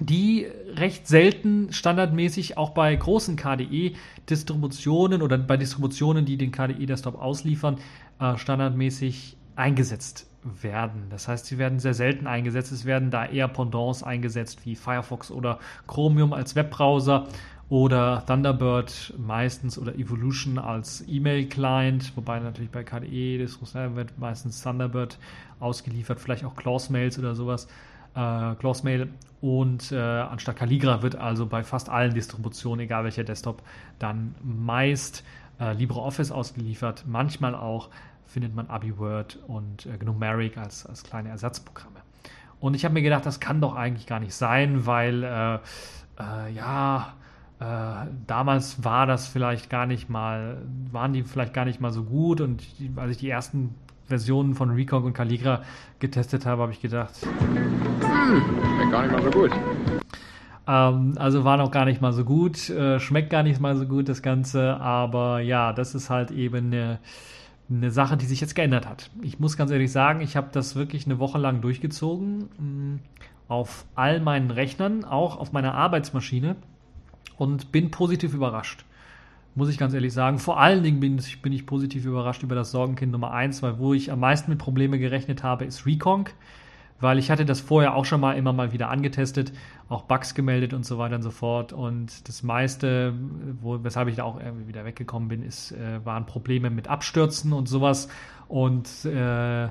die 0.00 0.46
recht 0.74 1.06
selten 1.06 1.72
standardmäßig 1.72 2.58
auch 2.58 2.70
bei 2.70 2.94
großen 2.94 3.36
KDE-Distributionen 3.36 5.22
oder 5.22 5.38
bei 5.38 5.56
Distributionen, 5.56 6.24
die 6.24 6.36
den 6.36 6.52
KDE-Desktop 6.52 7.20
ausliefern, 7.20 7.78
äh, 8.18 8.36
standardmäßig 8.36 9.36
eingesetzt 9.56 10.26
werden. 10.42 11.06
Das 11.10 11.28
heißt, 11.28 11.46
sie 11.46 11.58
werden 11.58 11.78
sehr 11.78 11.94
selten 11.94 12.26
eingesetzt. 12.26 12.72
Es 12.72 12.84
werden 12.84 13.10
da 13.10 13.24
eher 13.24 13.48
Pendants 13.48 14.02
eingesetzt 14.02 14.66
wie 14.66 14.76
Firefox 14.76 15.30
oder 15.30 15.58
Chromium 15.86 16.32
als 16.32 16.54
Webbrowser 16.54 17.28
oder 17.70 18.24
Thunderbird 18.26 19.14
meistens 19.16 19.78
oder 19.78 19.94
Evolution 19.94 20.58
als 20.58 21.02
E-Mail-Client, 21.08 22.12
wobei 22.14 22.40
natürlich 22.40 22.70
bei 22.70 22.84
KDE 22.84 23.38
das 23.38 23.58
wird 23.74 24.18
meistens 24.18 24.62
Thunderbird 24.62 25.18
ausgeliefert, 25.60 26.20
vielleicht 26.20 26.44
auch 26.44 26.56
Clause-Mails 26.56 27.18
oder 27.18 27.34
sowas. 27.34 27.66
Äh, 28.14 28.54
Clause-Mail 28.56 29.08
und 29.40 29.92
äh, 29.92 29.98
anstatt 29.98 30.56
Calligra 30.56 31.02
wird 31.02 31.16
also 31.16 31.46
bei 31.46 31.62
fast 31.64 31.90
allen 31.90 32.14
Distributionen, 32.14 32.84
egal 32.84 33.04
welcher 33.04 33.24
Desktop, 33.24 33.62
dann 33.98 34.34
meist 34.42 35.22
äh, 35.60 35.74
LibreOffice 35.74 36.32
ausgeliefert. 36.32 37.04
Manchmal 37.06 37.54
auch 37.54 37.90
findet 38.24 38.54
man 38.54 38.68
AbiWord 38.68 39.38
und 39.46 39.86
äh, 39.86 39.98
Gnumeric 39.98 40.56
als, 40.56 40.86
als 40.86 41.02
kleine 41.02 41.28
Ersatzprogramme. 41.28 42.00
Und 42.58 42.74
ich 42.74 42.86
habe 42.86 42.94
mir 42.94 43.02
gedacht, 43.02 43.26
das 43.26 43.40
kann 43.40 43.60
doch 43.60 43.74
eigentlich 43.74 44.06
gar 44.06 44.20
nicht 44.20 44.34
sein, 44.34 44.86
weil 44.86 45.22
äh, 45.22 45.54
äh, 46.18 46.52
ja, 46.54 47.12
äh, 47.60 48.06
damals 48.26 48.82
war 48.82 49.06
das 49.06 49.28
vielleicht 49.28 49.68
gar 49.68 49.84
nicht 49.84 50.08
mal, 50.08 50.62
waren 50.90 51.12
die 51.12 51.22
vielleicht 51.22 51.52
gar 51.52 51.66
nicht 51.66 51.80
mal 51.80 51.92
so 51.92 52.04
gut 52.04 52.40
und 52.40 52.64
die, 52.78 52.90
als 52.96 53.10
ich 53.10 53.18
die 53.18 53.28
ersten 53.28 53.74
Versionen 54.06 54.54
von 54.54 54.70
Recon 54.70 55.04
und 55.04 55.12
Calligra 55.12 55.62
getestet 55.98 56.46
habe, 56.46 56.62
habe 56.62 56.72
ich 56.72 56.80
gedacht, 56.80 57.14
hm, 57.20 58.90
gar 58.90 59.02
nicht 59.02 59.12
mal 59.12 59.22
so 59.22 59.30
gut. 59.30 59.50
Ähm, 60.66 61.14
also 61.16 61.44
war 61.44 61.56
noch 61.56 61.70
gar 61.70 61.84
nicht 61.84 62.00
mal 62.00 62.12
so 62.12 62.24
gut, 62.24 62.70
äh, 62.70 62.98
schmeckt 62.98 63.30
gar 63.30 63.42
nicht 63.42 63.60
mal 63.60 63.76
so 63.76 63.86
gut 63.86 64.08
das 64.08 64.22
Ganze, 64.22 64.80
aber 64.80 65.40
ja, 65.40 65.72
das 65.72 65.94
ist 65.94 66.10
halt 66.10 66.30
eben 66.30 66.72
eine, 66.72 66.98
eine 67.68 67.90
Sache, 67.90 68.16
die 68.16 68.26
sich 68.26 68.40
jetzt 68.40 68.54
geändert 68.54 68.88
hat. 68.88 69.10
Ich 69.22 69.38
muss 69.38 69.56
ganz 69.56 69.70
ehrlich 69.70 69.92
sagen, 69.92 70.20
ich 70.20 70.36
habe 70.36 70.48
das 70.52 70.76
wirklich 70.76 71.06
eine 71.06 71.18
Woche 71.18 71.38
lang 71.38 71.60
durchgezogen 71.60 72.48
mh, 72.58 72.62
mm, 72.62 73.00
auf 73.48 73.84
all 73.94 74.20
meinen 74.20 74.50
Rechnern, 74.50 75.04
auch 75.04 75.36
auf 75.36 75.52
meiner 75.52 75.74
Arbeitsmaschine 75.74 76.56
und 77.36 77.72
bin 77.72 77.90
positiv 77.90 78.32
überrascht. 78.32 78.84
Muss 79.54 79.68
ich 79.68 79.78
ganz 79.78 79.94
ehrlich 79.94 80.12
sagen. 80.12 80.38
Vor 80.38 80.58
allen 80.58 80.82
Dingen 80.82 81.00
bin, 81.00 81.22
bin 81.42 81.52
ich 81.52 81.66
positiv 81.66 82.04
überrascht 82.04 82.42
über 82.42 82.54
das 82.54 82.70
Sorgenkind 82.70 83.12
Nummer 83.12 83.32
1, 83.32 83.62
weil 83.62 83.78
wo 83.78 83.94
ich 83.94 84.10
am 84.10 84.20
meisten 84.20 84.50
mit 84.50 84.58
Probleme 84.58 84.98
gerechnet 84.98 85.42
habe, 85.42 85.64
ist 85.64 85.86
Reconk 85.86 86.34
weil 87.00 87.18
ich 87.18 87.30
hatte 87.30 87.44
das 87.44 87.60
vorher 87.60 87.94
auch 87.94 88.04
schon 88.04 88.20
mal 88.20 88.32
immer 88.32 88.52
mal 88.52 88.72
wieder 88.72 88.88
angetestet, 88.88 89.52
auch 89.88 90.02
Bugs 90.02 90.34
gemeldet 90.34 90.72
und 90.72 90.86
so 90.86 90.98
weiter 90.98 91.16
und 91.16 91.22
so 91.22 91.30
fort. 91.30 91.72
Und 91.72 92.28
das 92.28 92.42
meiste, 92.42 93.14
wo, 93.60 93.82
weshalb 93.82 94.08
ich 94.08 94.16
da 94.16 94.24
auch 94.24 94.40
irgendwie 94.40 94.68
wieder 94.68 94.84
weggekommen 94.84 95.28
bin, 95.28 95.42
ist, 95.42 95.72
äh, 95.72 96.04
waren 96.04 96.26
Probleme 96.26 96.70
mit 96.70 96.88
Abstürzen 96.88 97.52
und 97.52 97.68
sowas. 97.68 98.08
Und 98.48 99.04
äh, 99.04 99.68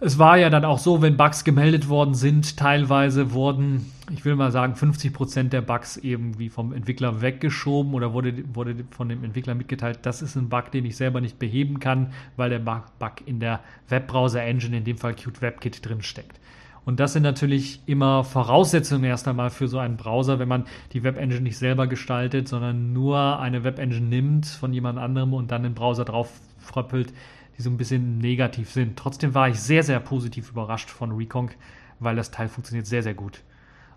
es 0.00 0.18
war 0.18 0.36
ja 0.36 0.50
dann 0.50 0.64
auch 0.64 0.78
so, 0.78 1.02
wenn 1.02 1.16
Bugs 1.16 1.44
gemeldet 1.44 1.88
worden 1.88 2.14
sind, 2.14 2.56
teilweise 2.56 3.32
wurden, 3.32 3.92
ich 4.12 4.24
will 4.24 4.34
mal 4.34 4.50
sagen, 4.50 4.74
50 4.74 5.12
Prozent 5.12 5.52
der 5.52 5.62
Bugs 5.62 5.96
irgendwie 5.96 6.48
vom 6.48 6.72
Entwickler 6.72 7.20
weggeschoben 7.20 7.94
oder 7.94 8.12
wurde, 8.12 8.44
wurde 8.54 8.84
von 8.90 9.08
dem 9.08 9.24
Entwickler 9.24 9.54
mitgeteilt, 9.54 10.00
das 10.02 10.20
ist 10.20 10.36
ein 10.36 10.48
Bug, 10.48 10.72
den 10.72 10.84
ich 10.84 10.96
selber 10.96 11.20
nicht 11.20 11.38
beheben 11.38 11.78
kann, 11.78 12.12
weil 12.36 12.50
der 12.50 12.58
Bug 12.58 12.82
in 13.24 13.40
der 13.40 13.60
Webbrowser-Engine, 13.88 14.78
in 14.78 14.84
dem 14.84 14.98
Fall 14.98 15.14
Qt 15.14 15.40
WebKit, 15.40 15.88
drin 15.88 16.02
steckt. 16.02 16.40
Und 16.84 17.00
das 17.00 17.14
sind 17.14 17.22
natürlich 17.22 17.80
immer 17.86 18.24
Voraussetzungen 18.24 19.04
erst 19.04 19.26
einmal 19.26 19.48
für 19.48 19.68
so 19.68 19.78
einen 19.78 19.96
Browser, 19.96 20.38
wenn 20.38 20.48
man 20.48 20.64
die 20.92 21.02
Web-Engine 21.02 21.40
nicht 21.40 21.56
selber 21.56 21.86
gestaltet, 21.86 22.46
sondern 22.46 22.92
nur 22.92 23.40
eine 23.40 23.64
Web-Engine 23.64 24.06
nimmt 24.06 24.46
von 24.46 24.72
jemand 24.74 24.98
anderem 24.98 25.32
und 25.32 25.50
dann 25.50 25.62
den 25.62 25.74
Browser 25.74 26.04
drauf 26.04 26.30
fröppelt 26.58 27.12
die 27.56 27.62
so 27.62 27.70
ein 27.70 27.76
bisschen 27.76 28.18
negativ 28.18 28.70
sind. 28.70 28.96
Trotzdem 28.96 29.34
war 29.34 29.48
ich 29.48 29.60
sehr, 29.60 29.82
sehr 29.82 30.00
positiv 30.00 30.50
überrascht 30.50 30.90
von 30.90 31.12
Reconk, 31.12 31.56
weil 32.00 32.16
das 32.16 32.30
Teil 32.30 32.48
funktioniert 32.48 32.86
sehr, 32.86 33.02
sehr 33.02 33.14
gut. 33.14 33.42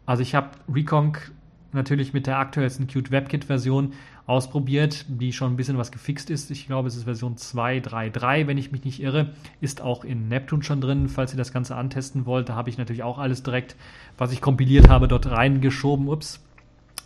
Also 0.05 0.21
ich 0.21 0.35
habe 0.35 0.51
Reconk 0.73 1.31
natürlich 1.73 2.13
mit 2.13 2.27
der 2.27 2.39
aktuellsten 2.39 2.87
Qt 2.87 3.11
WebKit 3.11 3.45
Version 3.45 3.93
ausprobiert, 4.25 5.05
die 5.07 5.31
schon 5.31 5.53
ein 5.53 5.55
bisschen 5.55 5.77
was 5.77 5.91
gefixt 5.91 6.29
ist. 6.29 6.51
Ich 6.51 6.67
glaube, 6.67 6.87
es 6.87 6.95
ist 6.95 7.03
Version 7.03 7.35
2.3.3, 7.35 8.47
wenn 8.47 8.57
ich 8.57 8.71
mich 8.71 8.83
nicht 8.83 9.01
irre. 9.01 9.33
Ist 9.61 9.81
auch 9.81 10.03
in 10.03 10.27
Neptune 10.27 10.63
schon 10.63 10.81
drin, 10.81 11.07
falls 11.07 11.33
ihr 11.33 11.37
das 11.37 11.53
Ganze 11.53 11.75
antesten 11.75 12.25
wollt. 12.25 12.49
Da 12.49 12.55
habe 12.55 12.69
ich 12.69 12.77
natürlich 12.77 13.03
auch 13.03 13.19
alles 13.19 13.43
direkt, 13.43 13.75
was 14.17 14.31
ich 14.31 14.41
kompiliert 14.41 14.89
habe, 14.89 15.07
dort 15.07 15.29
reingeschoben. 15.29 16.09
Ups, 16.09 16.41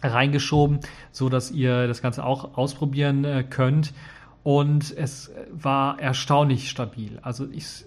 reingeschoben, 0.02 0.80
so 1.12 1.30
dass 1.30 1.52
ihr 1.52 1.88
das 1.88 2.02
Ganze 2.02 2.24
auch 2.24 2.58
ausprobieren 2.58 3.24
äh, 3.24 3.44
könnt 3.48 3.94
und 4.44 4.96
es 4.96 5.32
war 5.52 6.00
erstaunlich 6.00 6.70
stabil. 6.70 7.20
Also 7.22 7.48
ich, 7.52 7.86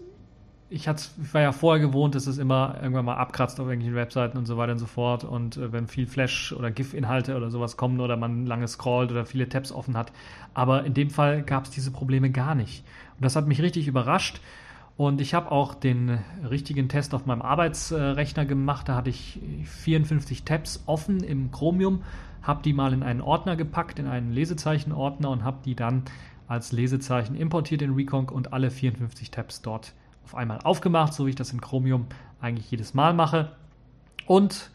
ich, 0.70 0.86
ich 0.86 1.32
war 1.32 1.40
ja 1.40 1.52
vorher 1.52 1.84
gewohnt, 1.84 2.14
dass 2.14 2.26
es 2.26 2.38
immer 2.38 2.76
irgendwann 2.80 3.04
mal 3.04 3.16
abkratzt 3.16 3.58
auf 3.58 3.66
irgendwelchen 3.66 3.96
Webseiten 3.96 4.38
und 4.38 4.46
so 4.46 4.56
weiter 4.56 4.72
und 4.72 4.78
so 4.78 4.86
fort. 4.86 5.24
Und 5.24 5.56
äh, 5.56 5.72
wenn 5.72 5.88
viel 5.88 6.06
Flash- 6.06 6.52
oder 6.52 6.70
GIF-Inhalte 6.70 7.36
oder 7.36 7.50
sowas 7.50 7.76
kommen 7.76 8.00
oder 8.00 8.16
man 8.16 8.46
lange 8.46 8.68
scrollt 8.68 9.10
oder 9.10 9.26
viele 9.26 9.48
Tabs 9.48 9.72
offen 9.72 9.96
hat. 9.96 10.12
Aber 10.52 10.84
in 10.84 10.94
dem 10.94 11.10
Fall 11.10 11.42
gab 11.42 11.64
es 11.64 11.70
diese 11.70 11.90
Probleme 11.90 12.30
gar 12.30 12.54
nicht. 12.54 12.84
Und 13.16 13.24
das 13.24 13.34
hat 13.34 13.48
mich 13.48 13.60
richtig 13.60 13.88
überrascht. 13.88 14.40
Und 14.96 15.20
ich 15.20 15.34
habe 15.34 15.50
auch 15.50 15.74
den 15.74 16.20
richtigen 16.48 16.88
Test 16.88 17.14
auf 17.14 17.26
meinem 17.26 17.42
Arbeitsrechner 17.42 18.44
gemacht. 18.44 18.88
Da 18.88 18.94
hatte 18.94 19.10
ich 19.10 19.40
54 19.64 20.44
Tabs 20.44 20.84
offen 20.86 21.20
im 21.24 21.50
Chromium, 21.50 22.02
habe 22.42 22.62
die 22.62 22.72
mal 22.72 22.92
in 22.92 23.02
einen 23.02 23.20
Ordner 23.20 23.56
gepackt, 23.56 23.98
in 23.98 24.06
einen 24.06 24.30
Lesezeichenordner 24.30 25.30
und 25.30 25.42
habe 25.42 25.58
die 25.64 25.74
dann 25.74 26.04
als 26.48 26.72
Lesezeichen 26.72 27.34
importiert 27.34 27.82
in 27.82 27.94
Reconc 27.94 28.30
und 28.30 28.52
alle 28.52 28.70
54 28.70 29.30
Tabs 29.30 29.62
dort 29.62 29.92
auf 30.24 30.34
einmal 30.34 30.58
aufgemacht, 30.64 31.14
so 31.14 31.26
wie 31.26 31.30
ich 31.30 31.36
das 31.36 31.52
in 31.52 31.60
Chromium 31.60 32.06
eigentlich 32.40 32.70
jedes 32.70 32.94
Mal 32.94 33.14
mache. 33.14 33.52
Und 34.26 34.70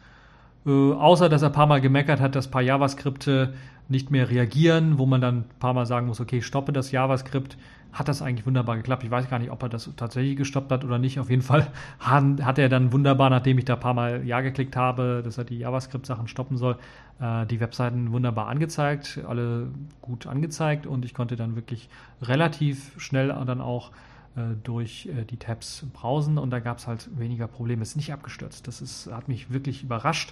äh, 0.66 0.70
außer 0.94 1.30
dass 1.30 1.42
er 1.42 1.50
ein 1.50 1.54
paar 1.54 1.68
Mal 1.68 1.82
gemeckert 1.82 2.20
hat, 2.20 2.36
dass 2.36 2.48
ein 2.48 2.52
paar 2.52 2.62
JavaScripte 2.62 3.54
nicht 3.90 4.12
mehr 4.12 4.30
reagieren, 4.30 4.98
wo 4.98 5.06
man 5.06 5.20
dann 5.20 5.38
ein 5.40 5.46
paar 5.60 5.74
Mal 5.74 5.86
sagen 5.86 6.08
muss, 6.08 6.22
okay, 6.22 6.42
stoppe 6.42 6.72
das 6.72 6.92
JavaScript, 6.92 7.58
hat 7.92 8.08
das 8.08 8.22
eigentlich 8.22 8.46
wunderbar 8.46 8.78
geklappt. 8.78 9.04
Ich 9.04 9.10
weiß 9.10 9.30
gar 9.30 9.40
nicht, 9.40 9.52
ob 9.52 9.64
er 9.64 9.70
das 9.70 9.90
tatsächlich 9.98 10.38
gestoppt 10.38 10.72
hat 10.72 10.86
oder 10.86 11.00
nicht. 11.00 11.20
Auf 11.20 11.30
jeden 11.30 11.42
Fall 11.42 11.68
hat 12.00 12.60
er 12.60 12.70
dann 12.70 12.94
wunderbar, 12.94 13.30
nachdem 13.32 13.58
ich 13.58 13.66
da 13.66 13.74
ein 13.74 13.80
paar 13.80 13.96
Mal 13.96 14.26
Ja 14.26 14.42
geklickt 14.42 14.76
habe, 14.76 15.22
dass 15.24 15.40
er 15.40 15.44
die 15.44 15.58
JavaScript-Sachen 15.58 16.28
stoppen 16.28 16.58
soll, 16.58 16.78
äh, 17.20 17.48
die 17.48 17.60
Webseiten 17.60 18.12
wunderbar 18.12 18.48
angezeigt, 18.48 19.20
alle 19.28 19.70
gut 20.02 20.28
angezeigt 20.28 20.86
und 20.86 21.04
ich 21.04 21.16
konnte 21.16 21.36
dann 21.36 21.56
wirklich 21.56 21.90
relativ 22.22 22.92
schnell 22.98 23.30
dann 23.30 23.60
auch 23.60 23.92
äh, 24.36 24.56
durch 24.64 25.08
äh, 25.08 25.26
die 25.26 25.38
Tabs 25.38 25.88
browsen 25.92 26.38
und 26.38 26.52
da 26.52 26.60
gab 26.60 26.78
es 26.78 26.86
halt 26.86 27.10
weniger 27.18 27.48
Probleme. 27.48 27.82
Es 27.82 27.90
ist 27.90 27.96
nicht 27.96 28.14
abgestürzt. 28.14 28.68
Das 28.68 28.82
ist, 28.82 29.12
hat 29.12 29.28
mich 29.28 29.52
wirklich 29.52 29.84
überrascht 29.84 30.32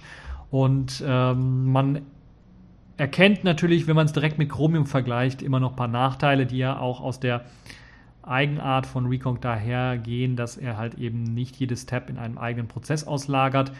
und 0.50 1.02
ähm, 1.04 1.72
man 1.72 2.02
erkennt 2.98 3.44
natürlich, 3.44 3.86
wenn 3.86 3.96
man 3.96 4.06
es 4.06 4.12
direkt 4.12 4.38
mit 4.38 4.50
Chromium 4.50 4.86
vergleicht, 4.86 5.40
immer 5.40 5.60
noch 5.60 5.70
ein 5.70 5.76
paar 5.76 5.88
Nachteile, 5.88 6.44
die 6.44 6.58
ja 6.58 6.78
auch 6.78 7.00
aus 7.00 7.20
der 7.20 7.44
Eigenart 8.22 8.86
von 8.86 9.06
Reconc 9.06 9.40
dahergehen, 9.40 10.36
dass 10.36 10.58
er 10.58 10.76
halt 10.76 10.94
eben 10.94 11.22
nicht 11.22 11.56
jedes 11.56 11.86
Tab 11.86 12.10
in 12.10 12.18
einem 12.18 12.36
eigenen 12.36 12.68
Prozess 12.68 13.06
auslagert. 13.06 13.72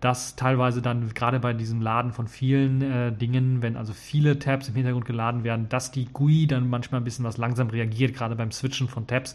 dass 0.00 0.36
teilweise 0.36 0.82
dann 0.82 1.14
gerade 1.14 1.40
bei 1.40 1.54
diesem 1.54 1.80
Laden 1.80 2.12
von 2.12 2.28
vielen 2.28 2.82
äh, 2.82 3.12
Dingen, 3.12 3.62
wenn 3.62 3.78
also 3.78 3.94
viele 3.94 4.38
Tabs 4.38 4.68
im 4.68 4.74
Hintergrund 4.74 5.06
geladen 5.06 5.42
werden, 5.42 5.70
dass 5.70 5.90
die 5.90 6.04
GUI 6.04 6.46
dann 6.46 6.68
manchmal 6.68 7.00
ein 7.00 7.04
bisschen 7.04 7.24
was 7.24 7.38
langsam 7.38 7.68
reagiert, 7.70 8.14
gerade 8.14 8.36
beim 8.36 8.50
Switchen 8.52 8.88
von 8.88 9.06
Tabs, 9.06 9.34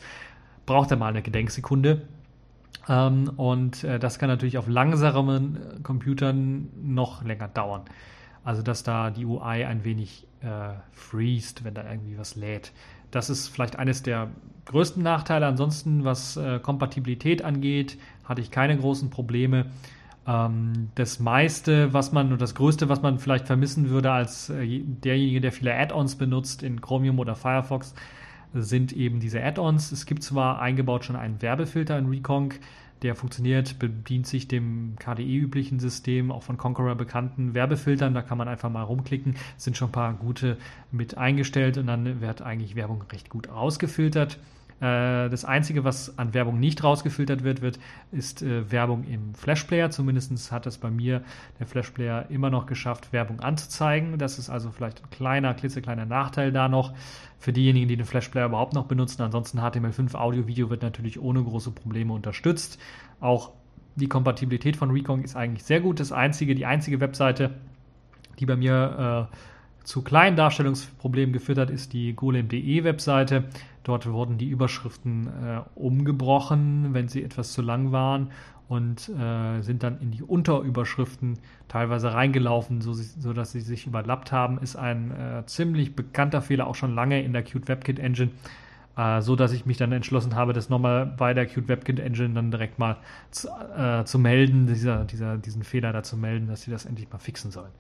braucht 0.68 0.92
er 0.92 0.98
mal 0.98 1.08
eine 1.08 1.24
Gedenksekunde. 1.24 2.04
Ähm, 2.88 3.32
und 3.38 3.84
äh, 3.84 3.98
das 3.98 4.20
kann 4.20 4.30
natürlich 4.30 4.60
auf 4.60 4.68
langsamen 4.68 5.56
äh, 5.56 5.82
Computern 5.82 6.70
noch 6.82 7.24
länger 7.24 7.48
dauern. 7.48 7.82
Also 8.44 8.62
dass 8.62 8.84
da 8.84 9.12
die 9.12 9.26
UI 9.26 9.66
ein 9.66 9.84
wenig 9.84 10.28
äh, 10.42 10.74
freest, 10.92 11.64
wenn 11.64 11.74
da 11.74 11.84
irgendwie 11.90 12.18
was 12.18 12.36
lädt. 12.36 12.72
Das 13.12 13.30
ist 13.30 13.50
vielleicht 13.50 13.78
eines 13.78 14.04
der 14.04 14.30
größten 14.66 15.04
Nachteile. 15.04 15.46
Ansonsten, 15.46 16.04
was 16.04 16.38
äh, 16.38 16.60
Kompatibilität 16.60 17.44
angeht, 17.44 17.98
hatte 18.24 18.42
ich 18.42 18.52
keine 18.52 18.78
großen 18.78 19.10
Probleme. 19.10 19.68
Ähm, 20.28 20.90
das 20.96 21.20
meiste, 21.20 21.94
was 21.94 22.12
man, 22.12 22.32
und 22.32 22.42
das 22.42 22.56
größte, 22.56 22.90
was 22.90 23.02
man 23.02 23.20
vielleicht 23.20 23.48
vermissen 23.48 23.90
würde 23.90 24.12
als 24.12 24.50
äh, 24.50 24.82
derjenige, 24.84 25.42
der 25.42 25.52
viele 25.52 25.76
Add-ons 25.76 26.16
benutzt 26.16 26.64
in 26.64 26.82
Chromium 26.82 27.20
oder 27.20 27.36
Firefox, 27.36 27.94
sind 28.54 28.94
eben 28.94 29.20
diese 29.20 29.44
Add-ons. 29.44 29.92
Es 29.92 30.06
gibt 30.06 30.24
zwar 30.24 30.62
eingebaut 30.62 31.06
schon 31.06 31.16
einen 31.16 31.42
Werbefilter 31.42 31.98
in 31.98 32.08
Reconc, 32.08 32.60
der 33.02 33.16
funktioniert, 33.16 33.80
bedient 33.80 34.28
sich 34.28 34.48
dem 34.48 34.96
KDE-üblichen 35.00 35.80
System, 35.80 36.32
auch 36.32 36.44
von 36.44 36.58
Conqueror 36.58 36.96
bekannten 36.96 37.54
Werbefiltern. 37.54 38.14
Da 38.14 38.22
kann 38.22 38.38
man 38.38 38.48
einfach 38.48 38.70
mal 38.70 38.84
rumklicken, 38.84 39.36
sind 39.58 39.78
schon 39.78 39.90
ein 39.90 39.94
paar 39.94 40.14
gute 40.14 40.58
mit 40.92 41.18
eingestellt 41.18 41.78
und 41.78 41.88
dann 41.88 42.22
wird 42.22 42.42
eigentlich 42.42 42.76
Werbung 42.76 43.04
recht 43.12 43.30
gut 43.30 43.50
ausgefiltert. 43.50 44.38
Äh, 44.82 45.30
das 45.30 45.46
Einzige, 45.46 45.84
was 45.84 46.18
an 46.18 46.34
Werbung 46.34 46.60
nicht 46.60 46.84
rausgefiltert 46.84 47.44
wird, 47.44 47.62
wird 47.62 47.80
ist 48.12 48.42
äh, 48.42 48.70
Werbung 48.72 49.04
im 49.04 49.36
Flashplayer. 49.36 49.92
Zumindest 49.92 50.52
hat 50.52 50.66
es 50.66 50.80
bei 50.80 50.90
mir 50.90 51.22
der 51.60 51.68
Flashplayer 51.68 52.26
immer 52.30 52.50
noch 52.50 52.66
geschafft, 52.66 53.14
Werbung 53.14 53.42
anzuzeigen. 53.42 54.18
Das 54.18 54.40
ist 54.40 54.50
also 54.50 54.72
vielleicht 54.72 55.04
ein 55.04 55.10
kleiner, 55.12 55.54
klitzekleiner 55.54 56.06
Nachteil 56.06 56.52
da 56.52 56.68
noch 56.68 56.94
für 57.38 57.54
diejenigen, 57.54 57.88
die 57.88 57.96
den 57.96 58.06
Flashplayer 58.08 58.48
überhaupt 58.48 58.74
noch 58.74 58.86
benutzen. 58.86 59.22
Ansonsten 59.22 59.60
HTML5 59.60 60.16
Audio-Video 60.16 60.72
wird 60.72 60.82
natürlich 60.82 61.22
ohne 61.22 61.44
große 61.44 61.72
Probleme 61.72 62.14
unterstützt. 62.14 62.80
Auch 63.20 63.52
die 63.96 64.08
Kompatibilität 64.08 64.78
von 64.78 64.90
Recon 64.90 65.24
ist 65.24 65.36
eigentlich 65.36 65.64
sehr 65.64 65.80
gut. 65.80 66.00
Das 66.00 66.12
einzige, 66.12 66.56
die 66.56 66.66
einzige 66.66 67.00
Webseite, 67.00 67.52
die 68.40 68.48
bei 68.48 68.56
mir 68.56 69.30
äh, 69.32 69.36
zu 69.84 70.02
kleinen 70.02 70.36
Darstellungsproblemen 70.36 71.34
geführt 71.34 71.58
hat, 71.58 71.70
ist 71.70 71.94
die 71.94 72.14
golem.de 72.14 72.84
Webseite. 72.84 73.46
Dort 73.84 74.10
wurden 74.12 74.38
die 74.38 74.50
Überschriften 74.50 75.28
äh, 75.28 75.62
umgebrochen, 75.76 76.94
wenn 76.94 77.08
sie 77.08 77.24
etwas 77.24 77.54
zu 77.54 77.62
lang 77.62 77.92
waren 77.92 78.30
und 78.72 79.10
äh, 79.10 79.62
sind 79.62 79.84
dann 79.84 80.00
in 80.00 80.12
die 80.12 80.24
Unterüberschriften 80.24 81.40
teilweise 81.68 82.14
reingelaufen, 82.14 82.80
so, 82.80 82.94
so 82.94 83.34
dass 83.34 83.52
sie 83.52 83.60
sich 83.60 83.86
überlappt 83.86 84.32
haben. 84.32 84.60
Ist 84.60 84.78
ein 84.78 85.12
äh, 85.12 85.46
ziemlich 85.46 85.94
bekannter 85.94 86.42
Fehler, 86.42 86.68
auch 86.68 86.76
schon 86.76 86.96
lange 86.96 87.22
in 87.22 87.34
der 87.34 87.44
Qt 87.44 87.68
WebKit 87.68 88.00
Engine, 88.00 88.32
äh, 88.96 89.20
so 89.20 89.36
dass 89.36 89.52
ich 89.52 89.66
mich 89.66 89.76
dann 89.76 89.92
entschlossen 89.92 90.36
habe, 90.36 90.54
das 90.54 90.70
nochmal 90.70 91.06
bei 91.06 91.34
der 91.34 91.48
Qt 91.48 91.68
WebKit 91.68 92.00
Engine 92.00 92.34
dann 92.34 92.50
direkt 92.50 92.80
mal 92.80 92.96
zu, 93.32 93.50
äh, 93.50 94.06
zu 94.06 94.20
melden, 94.20 94.68
dieser, 94.68 95.04
dieser, 95.04 95.38
diesen 95.38 95.64
Fehler 95.64 95.92
da 95.92 96.02
zu 96.02 96.16
melden, 96.16 96.48
dass 96.48 96.62
sie 96.62 96.72
das 96.72 96.86
endlich 96.86 97.12
mal 97.12 97.20
fixen 97.20 97.52
sollen. 97.52 97.72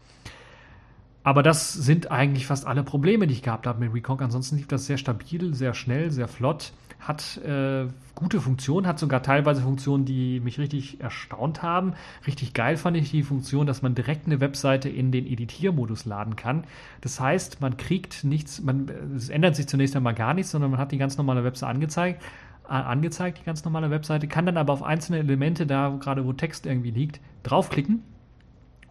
Aber 1.23 1.43
das 1.43 1.73
sind 1.73 2.09
eigentlich 2.09 2.47
fast 2.47 2.65
alle 2.65 2.83
Probleme, 2.83 3.27
die 3.27 3.33
ich 3.33 3.43
gehabt 3.43 3.67
habe 3.67 3.79
mit 3.79 3.93
Reconk. 3.93 4.21
Ansonsten 4.21 4.57
lief 4.57 4.67
das 4.67 4.87
sehr 4.87 4.97
stabil, 4.97 5.53
sehr 5.53 5.75
schnell, 5.75 6.09
sehr 6.09 6.27
flott, 6.27 6.73
hat 6.99 7.37
äh, 7.37 7.87
gute 8.15 8.41
Funktionen, 8.41 8.87
hat 8.87 8.97
sogar 8.97 9.21
teilweise 9.21 9.61
Funktionen, 9.61 10.05
die 10.05 10.39
mich 10.39 10.57
richtig 10.57 10.99
erstaunt 10.99 11.61
haben. 11.61 11.93
Richtig 12.25 12.53
geil 12.53 12.75
fand 12.75 12.97
ich 12.97 13.11
die 13.11 13.23
Funktion, 13.23 13.67
dass 13.67 13.83
man 13.83 13.93
direkt 13.93 14.25
eine 14.25 14.39
Webseite 14.39 14.89
in 14.89 15.11
den 15.11 15.27
Editiermodus 15.27 16.05
laden 16.05 16.35
kann. 16.35 16.63
Das 17.01 17.19
heißt, 17.19 17.61
man 17.61 17.77
kriegt 17.77 18.23
nichts, 18.23 18.61
man, 18.61 18.89
es 19.15 19.29
ändert 19.29 19.55
sich 19.55 19.67
zunächst 19.67 19.95
einmal 19.95 20.15
gar 20.15 20.33
nichts, 20.33 20.51
sondern 20.51 20.71
man 20.71 20.79
hat 20.79 20.91
die 20.91 20.97
ganz 20.97 21.17
normale 21.17 21.43
Webseite 21.43 21.71
angezeigt 21.71 22.21
angezeigt, 22.63 23.39
die 23.39 23.43
ganz 23.43 23.65
normale 23.65 23.89
Webseite, 23.89 24.29
kann 24.29 24.45
dann 24.45 24.55
aber 24.55 24.71
auf 24.71 24.81
einzelne 24.81 25.19
Elemente, 25.19 25.65
da 25.65 25.89
gerade 25.99 26.25
wo 26.25 26.31
Text 26.31 26.65
irgendwie 26.65 26.91
liegt, 26.91 27.19
draufklicken 27.43 28.01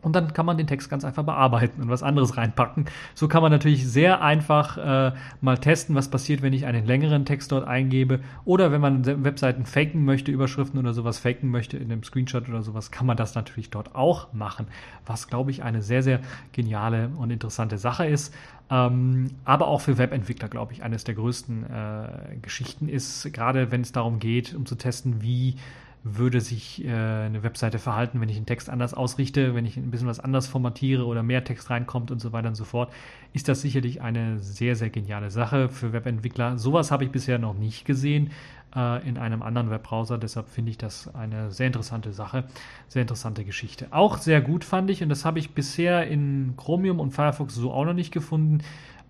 und 0.03 0.15
dann 0.17 0.33
kann 0.33 0.47
man 0.47 0.57
den 0.57 0.67
Text 0.67 0.89
ganz 0.91 1.05
einfach 1.05 1.25
bearbeiten 1.25 1.83
und 1.83 1.89
was 1.89 2.03
anderes 2.03 2.37
reinpacken. 2.37 2.87
So 3.15 3.29
kann 3.29 3.43
man 3.43 3.53
natürlich 3.53 3.87
sehr 3.87 4.23
einfach 4.23 4.79
äh, 4.79 5.13
mal 5.41 5.59
testen, 5.59 5.95
was 5.95 6.09
passiert, 6.09 6.43
wenn 6.43 6.53
ich 6.53 6.67
einen 6.67 6.87
längeren 6.87 7.25
Text 7.25 7.53
dort 7.53 7.67
eingebe. 7.67 8.21
Oder 8.45 8.73
wenn 8.73 8.81
man 8.81 9.25
Webseiten 9.25 9.67
faken 9.67 10.05
möchte, 10.05 10.33
Überschriften 10.33 10.79
oder 10.79 10.95
sowas 10.95 11.19
faken 11.19 11.51
möchte 11.51 11.77
in 11.77 11.93
einem 11.93 12.03
Screenshot 12.03 12.49
oder 12.49 12.63
sowas, 12.63 12.91
kann 12.91 13.07
man 13.07 13.17
das 13.17 13.35
natürlich 13.35 13.71
dort 13.71 13.95
auch 13.95 14.33
machen. 14.33 14.67
Was, 15.07 15.29
glaube 15.29 15.51
ich, 15.51 15.63
eine 15.63 15.83
sehr, 15.83 16.03
sehr 16.03 16.21
geniale 16.53 17.11
und 17.17 17.31
interessante 17.31 17.79
Sache 17.79 18.07
ist. 18.07 18.35
Ähm, 18.71 19.33
aber 19.45 19.67
auch 19.67 19.81
für 19.81 19.99
Webentwickler, 19.99 20.49
glaube 20.49 20.73
ich, 20.73 20.83
eines 20.83 21.05
der 21.05 21.15
größten 21.15 21.65
äh, 21.65 22.37
Geschichten 22.41 22.89
ist, 22.89 23.33
gerade 23.33 23.73
wenn 23.73 23.81
es 23.81 23.93
darum 23.93 24.21
geht, 24.21 24.55
um 24.55 24.65
zu 24.65 24.77
testen, 24.77 25.23
wie 25.23 25.57
würde 26.03 26.41
sich 26.41 26.85
äh, 26.85 26.89
eine 26.89 27.43
Webseite 27.43 27.79
verhalten, 27.79 28.21
wenn 28.21 28.29
ich 28.29 28.37
den 28.37 28.47
Text 28.47 28.71
anders 28.71 28.95
ausrichte, 28.95 29.55
wenn 29.55 29.67
ich 29.67 29.77
ein 29.77 29.91
bisschen 29.91 30.09
was 30.09 30.21
anders 30.21 30.47
formatiere 30.47 31.05
oder 31.05 31.23
mehr 31.23 31.45
Text 31.45 31.69
reinkommt 31.69 32.11
und 32.11 32.21
so 32.21 32.33
weiter 32.33 32.49
und 32.49 32.55
so 32.55 32.65
fort, 32.65 32.91
ist 33.33 33.49
das 33.49 33.61
sicherlich 33.61 34.01
eine 34.01 34.39
sehr, 34.39 34.77
sehr 34.77 34.89
geniale 34.89 35.31
Sache 35.31 35.69
für 35.69 35.93
Webentwickler. 35.93 36.57
Sowas 36.57 36.91
habe 36.91 37.05
ich 37.05 37.11
bisher 37.11 37.39
noch 37.39 37.55
nicht 37.55 37.85
gesehen 37.85 38.31
äh, 38.75 39.07
in 39.07 39.19
einem 39.19 39.43
anderen 39.43 39.71
Webbrowser, 39.71 40.17
deshalb 40.17 40.49
finde 40.49 40.71
ich 40.71 40.79
das 40.79 41.15
eine 41.15 41.51
sehr 41.51 41.67
interessante 41.67 42.13
Sache, 42.13 42.45
sehr 42.89 43.03
interessante 43.03 43.45
Geschichte. 43.45 43.89
Auch 43.91 44.17
sehr 44.17 44.41
gut 44.41 44.65
fand 44.65 44.91
ich, 44.91 45.03
und 45.03 45.11
das 45.11 45.27
habe 45.27 45.39
ich 45.39 45.51
bisher 45.51 46.07
in 46.07 46.55
Chromium 46.57 46.99
und 46.99 47.11
Firefox 47.11 47.55
so 47.55 47.73
auch 47.73 47.85
noch 47.85 47.95
nicht 47.95 48.13
gefunden, 48.13 48.63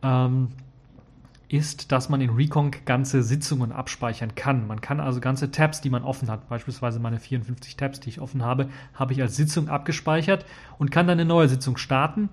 ähm, 0.03 0.49
ist, 1.53 1.91
dass 1.93 2.09
man 2.09 2.21
in 2.21 2.31
Reconc 2.31 2.87
ganze 2.87 3.23
Sitzungen 3.23 3.73
abspeichern 3.73 4.35
kann. 4.35 4.67
Man 4.67 4.81
kann 4.81 5.01
also 5.01 5.21
ganze 5.21 5.51
Tabs, 5.51 5.81
die 5.81 5.91
man 5.91 6.05
offen 6.05 6.31
hat, 6.31 6.49
beispielsweise 6.49 7.01
meine 7.01 7.19
54 7.19 7.77
Tabs, 7.77 8.01
die 8.01 8.09
ich 8.09 8.21
offen 8.21 8.45
habe, 8.45 8.69
habe 8.95 9.13
ich 9.13 9.21
als 9.21 9.37
Sitzung 9.37 9.69
abgespeichert 9.69 10.47
und 10.79 10.91
kann 10.91 11.07
dann 11.07 11.19
eine 11.19 11.29
neue 11.29 11.49
Sitzung 11.49 11.77
starten 11.77 12.29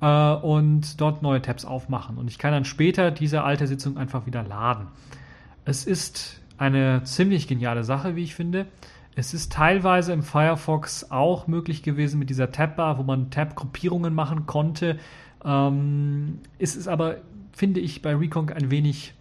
äh, 0.00 0.06
und 0.06 1.00
dort 1.00 1.22
neue 1.22 1.42
Tabs 1.42 1.64
aufmachen. 1.64 2.16
Und 2.16 2.28
ich 2.28 2.38
kann 2.38 2.52
dann 2.52 2.64
später 2.64 3.10
diese 3.10 3.44
alte 3.44 3.66
Sitzung 3.66 3.98
einfach 3.98 4.26
wieder 4.26 4.42
laden. 4.42 4.88
Es 5.64 5.84
ist 5.84 6.40
eine 6.56 7.02
ziemlich 7.04 7.48
geniale 7.48 7.84
Sache, 7.84 8.16
wie 8.16 8.22
ich 8.22 8.34
finde. 8.34 8.66
Es 9.16 9.34
ist 9.34 9.52
teilweise 9.52 10.12
im 10.12 10.22
Firefox 10.22 11.10
auch 11.10 11.46
möglich 11.46 11.82
gewesen 11.82 12.18
mit 12.18 12.30
dieser 12.30 12.50
Tabbar, 12.50 12.98
wo 12.98 13.02
man 13.02 13.30
Tab-Gruppierungen 13.30 14.14
machen 14.14 14.46
konnte. 14.46 14.98
Ähm, 15.44 16.40
es 16.58 16.74
ist 16.74 16.88
aber 16.88 17.18
finde 17.54 17.80
ich 17.80 18.02
bei 18.02 18.14
Recon 18.14 18.50
ein 18.50 18.70
wenig 18.70 19.14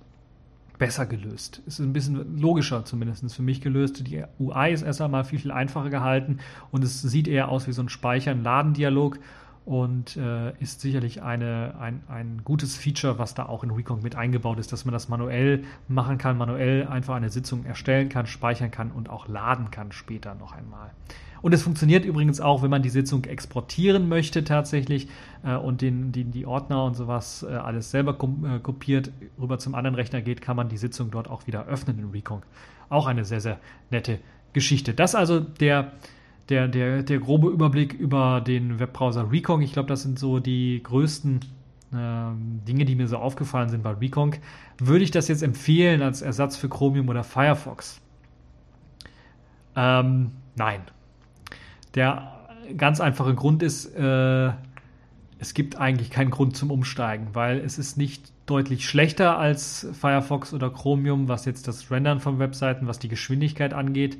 besser 0.79 1.05
gelöst. 1.05 1.61
Es 1.67 1.79
ist 1.79 1.85
ein 1.85 1.93
bisschen 1.93 2.39
logischer 2.39 2.83
zumindest 2.83 3.33
für 3.33 3.43
mich 3.43 3.61
gelöst. 3.61 4.07
Die 4.07 4.23
UI 4.39 4.73
ist 4.73 4.81
erst 4.81 5.01
einmal 5.01 5.23
viel, 5.23 5.39
viel 5.39 5.51
einfacher 5.51 5.89
gehalten 5.89 6.39
und 6.71 6.83
es 6.83 7.01
sieht 7.01 7.27
eher 7.27 7.49
aus 7.49 7.67
wie 7.67 7.71
so 7.71 7.81
ein 7.81 7.89
Speichern-Laden-Dialog 7.89 9.19
und 9.65 10.17
äh, 10.17 10.51
ist 10.59 10.81
sicherlich 10.81 11.21
eine, 11.21 11.75
ein, 11.79 12.01
ein 12.09 12.41
gutes 12.43 12.75
Feature, 12.75 13.17
was 13.17 13.33
da 13.33 13.45
auch 13.45 13.63
in 13.63 13.71
Recon 13.71 14.01
mit 14.01 14.15
eingebaut 14.15 14.59
ist, 14.59 14.73
dass 14.73 14.83
man 14.83 14.91
das 14.91 15.07
manuell 15.07 15.63
machen 15.87 16.17
kann, 16.17 16.37
manuell 16.37 16.87
einfach 16.87 17.15
eine 17.15 17.29
Sitzung 17.29 17.65
erstellen 17.65 18.09
kann, 18.09 18.25
speichern 18.25 18.71
kann 18.71 18.91
und 18.91 19.09
auch 19.09 19.27
laden 19.27 19.71
kann 19.71 19.91
später 19.91 20.35
noch 20.35 20.51
einmal. 20.51 20.91
Und 21.43 21.53
es 21.53 21.61
funktioniert 21.61 22.05
übrigens 22.05 22.39
auch, 22.39 22.63
wenn 22.63 22.69
man 22.69 22.83
die 22.83 22.89
Sitzung 22.89 23.25
exportieren 23.25 24.07
möchte 24.07 24.45
tatsächlich 24.45 25.09
äh, 25.43 25.55
und 25.55 25.81
den, 25.81 26.13
die, 26.13 26.23
die 26.23 26.45
Ordner 26.45 26.85
und 26.85 26.95
sowas 26.95 27.45
äh, 27.47 27.53
alles 27.53 27.91
selber 27.91 28.13
äh, 28.13 28.59
kopiert, 28.59 29.11
rüber 29.39 29.59
zum 29.59 29.75
anderen 29.75 29.95
Rechner 29.95 30.21
geht, 30.21 30.41
kann 30.41 30.55
man 30.55 30.69
die 30.69 30.77
Sitzung 30.77 31.11
dort 31.11 31.29
auch 31.29 31.45
wieder 31.45 31.65
öffnen 31.65 31.99
in 31.99 32.11
Recon. 32.11 32.43
Auch 32.87 33.07
eine 33.07 33.25
sehr, 33.25 33.41
sehr 33.41 33.59
nette 33.91 34.19
Geschichte. 34.53 34.93
Das 34.93 35.15
also 35.15 35.41
der, 35.41 35.91
der, 36.47 36.69
der, 36.69 37.03
der 37.03 37.19
grobe 37.19 37.49
Überblick 37.49 37.91
über 37.91 38.39
den 38.39 38.79
Webbrowser 38.79 39.29
Recon. 39.29 39.61
Ich 39.61 39.73
glaube, 39.73 39.89
das 39.89 40.01
sind 40.01 40.17
so 40.17 40.39
die 40.39 40.81
größten 40.81 41.41
ähm, 41.93 42.61
Dinge, 42.65 42.85
die 42.85 42.95
mir 42.95 43.09
so 43.09 43.17
aufgefallen 43.17 43.67
sind 43.67 43.83
bei 43.83 43.91
Recon. 43.91 44.33
Würde 44.77 45.03
ich 45.03 45.11
das 45.11 45.27
jetzt 45.27 45.43
empfehlen 45.43 46.03
als 46.03 46.21
Ersatz 46.21 46.55
für 46.55 46.69
Chromium 46.69 47.09
oder 47.09 47.25
Firefox? 47.25 47.99
Ähm, 49.75 50.31
nein, 50.55 50.79
der 51.95 52.33
ganz 52.77 53.01
einfache 53.01 53.33
Grund 53.33 53.63
ist, 53.63 53.85
äh, 53.95 54.51
es 55.39 55.53
gibt 55.53 55.77
eigentlich 55.77 56.09
keinen 56.09 56.29
Grund 56.29 56.55
zum 56.55 56.71
Umsteigen, 56.71 57.27
weil 57.33 57.59
es 57.59 57.77
ist 57.77 57.97
nicht 57.97 58.31
deutlich 58.45 58.87
schlechter 58.87 59.37
als 59.37 59.87
Firefox 59.93 60.53
oder 60.53 60.69
Chromium, 60.69 61.27
was 61.27 61.45
jetzt 61.45 61.67
das 61.67 61.91
Rendern 61.91 62.19
von 62.19 62.39
Webseiten, 62.39 62.87
was 62.87 62.99
die 62.99 63.09
Geschwindigkeit 63.09 63.73
angeht. 63.73 64.17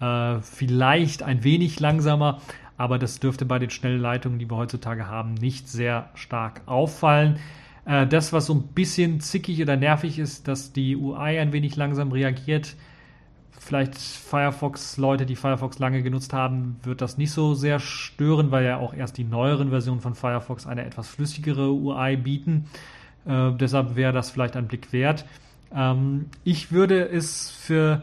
Äh, 0.00 0.40
vielleicht 0.40 1.22
ein 1.22 1.44
wenig 1.44 1.78
langsamer, 1.80 2.40
aber 2.76 2.98
das 2.98 3.20
dürfte 3.20 3.44
bei 3.44 3.58
den 3.58 3.70
Schnellleitungen, 3.70 4.38
die 4.38 4.50
wir 4.50 4.56
heutzutage 4.56 5.06
haben, 5.06 5.34
nicht 5.34 5.68
sehr 5.68 6.10
stark 6.14 6.62
auffallen. 6.66 7.38
Äh, 7.84 8.06
das, 8.06 8.32
was 8.32 8.46
so 8.46 8.54
ein 8.54 8.62
bisschen 8.68 9.20
zickig 9.20 9.60
oder 9.60 9.76
nervig 9.76 10.18
ist, 10.18 10.48
dass 10.48 10.72
die 10.72 10.96
UI 10.96 11.38
ein 11.38 11.52
wenig 11.52 11.76
langsam 11.76 12.12
reagiert, 12.12 12.76
vielleicht 13.62 13.96
Firefox-Leute, 13.96 15.24
die 15.24 15.36
Firefox 15.36 15.78
lange 15.78 16.02
genutzt 16.02 16.32
haben, 16.32 16.76
wird 16.82 17.00
das 17.00 17.16
nicht 17.16 17.30
so 17.30 17.54
sehr 17.54 17.78
stören, 17.78 18.50
weil 18.50 18.64
ja 18.64 18.78
auch 18.78 18.92
erst 18.92 19.18
die 19.18 19.24
neueren 19.24 19.70
Versionen 19.70 20.00
von 20.00 20.16
Firefox 20.16 20.66
eine 20.66 20.84
etwas 20.84 21.08
flüssigere 21.08 21.72
UI 21.72 22.16
bieten. 22.16 22.66
Äh, 23.24 23.52
deshalb 23.52 23.94
wäre 23.94 24.12
das 24.12 24.30
vielleicht 24.30 24.56
ein 24.56 24.66
Blick 24.66 24.92
wert. 24.92 25.24
Ähm, 25.72 26.26
ich 26.42 26.72
würde 26.72 27.08
es 27.08 27.50
für 27.50 28.02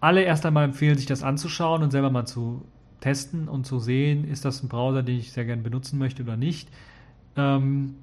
alle 0.00 0.22
erst 0.22 0.46
einmal 0.46 0.64
empfehlen, 0.64 0.96
sich 0.96 1.06
das 1.06 1.24
anzuschauen 1.24 1.82
und 1.82 1.90
selber 1.90 2.10
mal 2.10 2.26
zu 2.26 2.64
testen 3.00 3.48
und 3.48 3.66
zu 3.66 3.80
sehen, 3.80 4.24
ist 4.24 4.44
das 4.44 4.62
ein 4.62 4.68
Browser, 4.68 5.02
den 5.02 5.18
ich 5.18 5.32
sehr 5.32 5.44
gerne 5.44 5.62
benutzen 5.62 5.98
möchte 5.98 6.22
oder 6.22 6.36
nicht. 6.36 6.68
Ähm, 7.36 7.96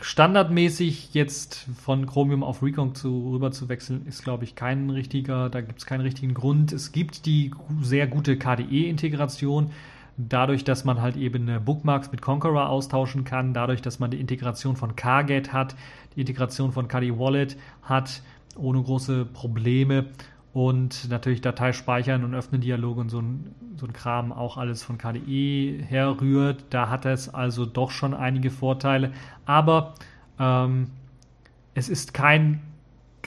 standardmäßig 0.00 1.12
jetzt 1.14 1.66
von 1.82 2.06
Chromium 2.06 2.42
auf 2.42 2.62
Recon 2.62 2.94
zu, 2.94 3.32
rüber 3.32 3.52
zu 3.52 3.68
wechseln, 3.68 4.06
ist, 4.06 4.24
glaube 4.24 4.44
ich, 4.44 4.54
kein 4.54 4.90
richtiger, 4.90 5.50
da 5.50 5.60
gibt 5.60 5.78
es 5.78 5.86
keinen 5.86 6.00
richtigen 6.00 6.34
Grund. 6.34 6.72
Es 6.72 6.92
gibt 6.92 7.26
die 7.26 7.52
sehr 7.82 8.06
gute 8.06 8.38
KDE-Integration, 8.38 9.70
dadurch, 10.16 10.64
dass 10.64 10.84
man 10.84 11.00
halt 11.00 11.16
eben 11.16 11.50
Bookmarks 11.64 12.10
mit 12.12 12.22
Conqueror 12.22 12.68
austauschen 12.68 13.24
kann, 13.24 13.54
dadurch, 13.54 13.82
dass 13.82 13.98
man 13.98 14.10
die 14.10 14.20
Integration 14.20 14.76
von 14.76 14.96
Carget 14.96 15.52
hat, 15.52 15.76
die 16.14 16.20
Integration 16.20 16.72
von 16.72 16.88
KDE 16.88 17.18
Wallet 17.18 17.56
hat, 17.82 18.22
ohne 18.56 18.82
große 18.82 19.26
Probleme 19.26 20.06
und 20.52 21.08
natürlich 21.08 21.40
Datei 21.40 21.72
speichern 21.72 22.24
und 22.24 22.34
öffnen 22.34 22.60
Dialoge 22.60 23.00
und 23.00 23.08
so 23.08 23.20
ein, 23.20 23.54
so 23.76 23.86
ein 23.86 23.92
Kram 23.92 24.32
auch 24.32 24.56
alles 24.56 24.82
von 24.82 24.98
KDE 24.98 25.82
herrührt. 25.86 26.64
Da 26.70 26.88
hat 26.88 27.06
es 27.06 27.32
also 27.32 27.66
doch 27.66 27.90
schon 27.90 28.14
einige 28.14 28.50
Vorteile, 28.50 29.12
aber 29.46 29.94
ähm, 30.38 30.88
es 31.74 31.88
ist 31.88 32.14
kein 32.14 32.60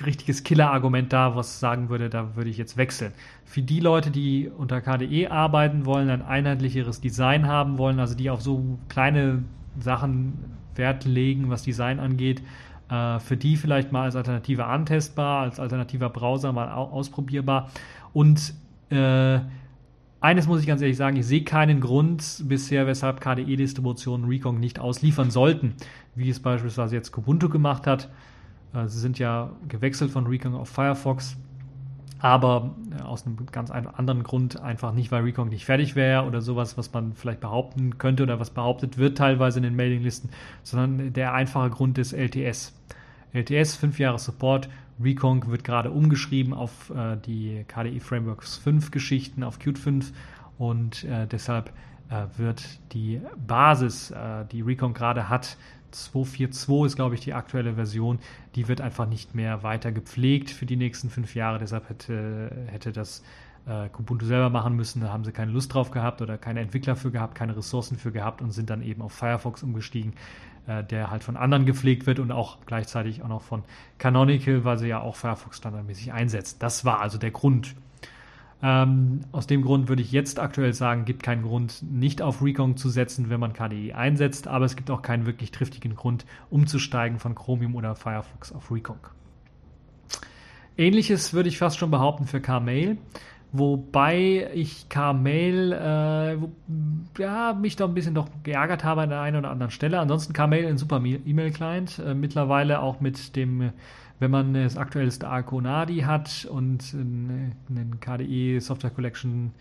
richtiges 0.06 0.44
Killer-Argument 0.44 1.14
da, 1.14 1.36
was 1.36 1.60
sagen 1.60 1.90
würde, 1.90 2.10
da 2.10 2.36
würde 2.36 2.50
ich 2.50 2.58
jetzt 2.58 2.78
wechseln. 2.78 3.14
Für 3.46 3.62
die 3.62 3.80
Leute, 3.80 4.12
die 4.12 4.50
unter 4.50 4.82
KDE 4.82 5.30
arbeiten 5.30 5.86
wollen, 5.86 6.10
ein 6.10 6.24
einheitlicheres 6.24 7.00
Design 7.00 7.48
haben 7.48 7.78
wollen, 7.78 8.00
also 8.00 8.16
die 8.16 8.30
auf 8.30 8.42
so 8.42 8.80
kleine 8.90 9.44
Sachen 9.80 10.58
Wert 10.76 11.06
legen, 11.06 11.50
was 11.50 11.64
Design 11.64 12.00
angeht, 12.00 12.42
für 13.20 13.38
die 13.38 13.58
vielleicht 13.58 13.92
mal 13.92 14.04
als 14.04 14.16
Alternative 14.16 14.66
antestbar, 14.66 15.44
als 15.44 15.60
alternativer 15.60 16.10
Browser 16.10 16.52
mal 16.52 16.72
ausprobierbar. 16.72 17.70
Und 18.14 18.54
äh, 18.90 19.40
eines 20.22 20.48
muss 20.48 20.62
ich 20.62 20.68
ganz 20.68 20.82
ehrlich 20.82 20.98
sagen, 20.98 21.18
ich 21.18 21.26
sehe 21.26 21.44
keinen 21.44 21.82
Grund 21.82 22.44
bisher, 22.48 22.88
weshalb 22.88 23.20
KDE-Distributionen 23.20 24.28
Recon 24.28 24.60
nicht 24.60 24.80
ausliefern 24.80 25.32
sollten, 25.32 25.76
wie 26.16 26.30
es 26.30 26.40
beispielsweise 26.40 26.96
jetzt 26.96 27.12
Kubuntu 27.12 27.50
gemacht 27.50 27.88
hat. 27.88 28.10
Äh, 28.74 28.88
sie 28.88 29.00
sind 29.00 29.20
ja 29.20 29.52
gewechselt 29.68 30.12
von 30.12 30.26
Recon 30.28 30.56
auf 30.56 30.70
Firefox 30.70 31.38
aber 32.24 32.74
äh, 32.98 33.02
aus 33.02 33.26
einem 33.26 33.46
ganz 33.52 33.70
anderen 33.70 34.24
Grund 34.24 34.60
einfach 34.62 34.94
nicht, 34.94 35.12
weil 35.12 35.24
Recon 35.24 35.50
nicht 35.50 35.66
fertig 35.66 35.94
wäre 35.96 36.24
oder 36.24 36.40
sowas, 36.40 36.78
was 36.78 36.92
man 36.94 37.14
vielleicht 37.14 37.42
behaupten 37.42 37.98
könnte 37.98 38.24
oder 38.24 38.40
was 38.40 38.50
behauptet 38.50 38.98
wird 38.98 39.18
teilweise 39.18 39.60
in 39.60 39.64
den 39.64 39.76
Mailinglisten, 39.76 40.30
sondern 40.64 41.12
der 41.12 41.34
einfache 41.34 41.70
Grund 41.70 41.98
ist 41.98 42.14
LTS. 42.14 42.74
LTS, 43.34 43.76
5 43.76 44.00
Jahre 44.00 44.20
Support, 44.20 44.70
Recon 45.04 45.46
wird 45.48 45.66
gerade 45.66 45.92
umgeschrieben 45.92 46.54
auf 46.54 46.92
äh, 46.92 47.18
die 47.18 47.66
KDE 47.68 48.00
Frameworks 48.00 48.56
5 48.56 48.92
Geschichten, 48.92 49.44
auf 49.44 49.60
Qt 49.60 49.78
5 49.78 50.14
und 50.58 51.04
äh, 51.04 51.28
deshalb 51.28 51.74
äh, 52.10 52.24
wird 52.38 52.64
die 52.94 53.20
Basis, 53.46 54.12
äh, 54.12 54.46
die 54.50 54.62
Recon 54.62 54.94
gerade 54.94 55.28
hat, 55.28 55.58
242 55.94 56.86
ist, 56.86 56.96
glaube 56.96 57.16
ich, 57.16 57.22
die 57.22 57.34
aktuelle 57.34 57.76
Version. 57.76 58.20
Die 58.56 58.68
wird 58.68 58.82
einfach 58.82 59.08
nicht 59.08 59.36
mehr 59.36 59.64
weiter 59.64 59.92
gepflegt 59.92 60.50
für 60.50 60.66
die 60.66 60.76
nächsten 60.76 61.10
fünf 61.10 61.36
Jahre. 61.36 61.60
Deshalb 61.60 61.90
hätte, 61.90 62.68
hätte 62.68 62.92
das 62.92 63.24
äh, 63.66 63.90
Kubuntu 63.90 64.26
selber 64.26 64.50
machen 64.50 64.76
müssen. 64.76 65.02
Da 65.02 65.12
haben 65.12 65.24
sie 65.24 65.32
keine 65.32 65.52
Lust 65.52 65.74
drauf 65.74 65.92
gehabt 65.92 66.22
oder 66.22 66.38
keine 66.38 66.60
Entwickler 66.60 66.96
für 66.96 67.12
gehabt, 67.12 67.36
keine 67.36 67.56
Ressourcen 67.56 67.98
für 67.98 68.12
gehabt 68.12 68.42
und 68.42 68.52
sind 68.52 68.70
dann 68.70 68.82
eben 68.82 69.02
auf 69.02 69.14
Firefox 69.14 69.64
umgestiegen, 69.64 70.14
äh, 70.68 70.84
der 70.84 71.12
halt 71.12 71.24
von 71.24 71.38
anderen 71.38 71.66
gepflegt 71.66 72.06
wird 72.06 72.20
und 72.20 72.32
auch 72.32 72.58
gleichzeitig 72.66 73.24
auch 73.24 73.30
noch 73.30 73.42
von 73.42 73.64
Canonical, 73.98 74.64
weil 74.66 74.78
sie 74.78 74.88
ja 74.88 75.02
auch 75.02 75.16
Firefox 75.16 75.58
standardmäßig 75.58 76.14
einsetzt. 76.14 76.62
Das 76.62 76.86
war 76.86 77.00
also 77.00 77.18
der 77.18 77.32
Grund. 77.32 77.76
Ähm, 78.66 79.20
aus 79.34 79.46
dem 79.46 79.62
Grund 79.62 79.90
würde 79.90 80.02
ich 80.02 80.14
jetzt 80.14 80.40
aktuell 80.40 80.72
sagen, 80.72 81.04
gibt 81.04 81.22
keinen 81.22 81.44
Grund, 81.44 81.84
nicht 81.84 82.22
auf 82.22 82.42
Recon 82.42 82.78
zu 82.78 82.90
setzen, 82.90 83.30
wenn 83.30 83.42
man 83.42 83.52
KDE 83.52 83.94
einsetzt, 83.94 84.48
aber 84.48 84.64
es 84.64 84.78
gibt 84.78 84.90
auch 84.90 85.02
keinen 85.02 85.26
wirklich 85.26 85.52
triftigen 85.52 85.96
Grund, 85.96 86.26
umzusteigen 86.50 87.20
von 87.20 87.36
Chromium 87.36 87.76
oder 87.76 87.94
Firefox 87.96 88.54
auf 88.54 88.72
Recon. 88.72 88.96
Ähnliches 90.78 91.34
würde 91.34 91.50
ich 91.50 91.58
fast 91.58 91.78
schon 91.78 91.92
behaupten 91.92 92.26
für 92.26 92.40
Kmail. 92.40 92.98
Wobei 93.52 94.50
ich 94.56 94.90
Kmail 94.90 95.74
äh, 95.74 97.22
ja, 97.22 97.54
mich 97.54 97.76
doch 97.76 97.88
ein 97.88 97.94
bisschen 97.94 98.16
doch 98.16 98.28
geärgert 98.42 98.84
habe 98.84 99.02
an 99.02 99.10
der 99.10 99.22
einen 99.22 99.38
oder 99.38 99.52
anderen 99.52 99.72
Stelle. 99.72 100.00
Ansonsten 100.00 100.34
Kmail 100.34 100.66
ein 100.66 100.78
super 100.78 101.00
E-Mail-Client. 101.04 102.00
Äh, 102.00 102.16
mittlerweile 102.16 102.80
auch 102.80 103.00
mit 103.00 103.36
dem 103.36 103.72
wenn 104.20 104.32
man 104.32 104.54
das 104.54 104.78
aktuellste 104.78 105.28
Arconadi 105.28 106.00
hat 106.02 106.46
und 106.46 106.94
einen 106.94 108.00
KDE 108.00 108.60
Software 108.60 108.92
Collection 108.92 109.52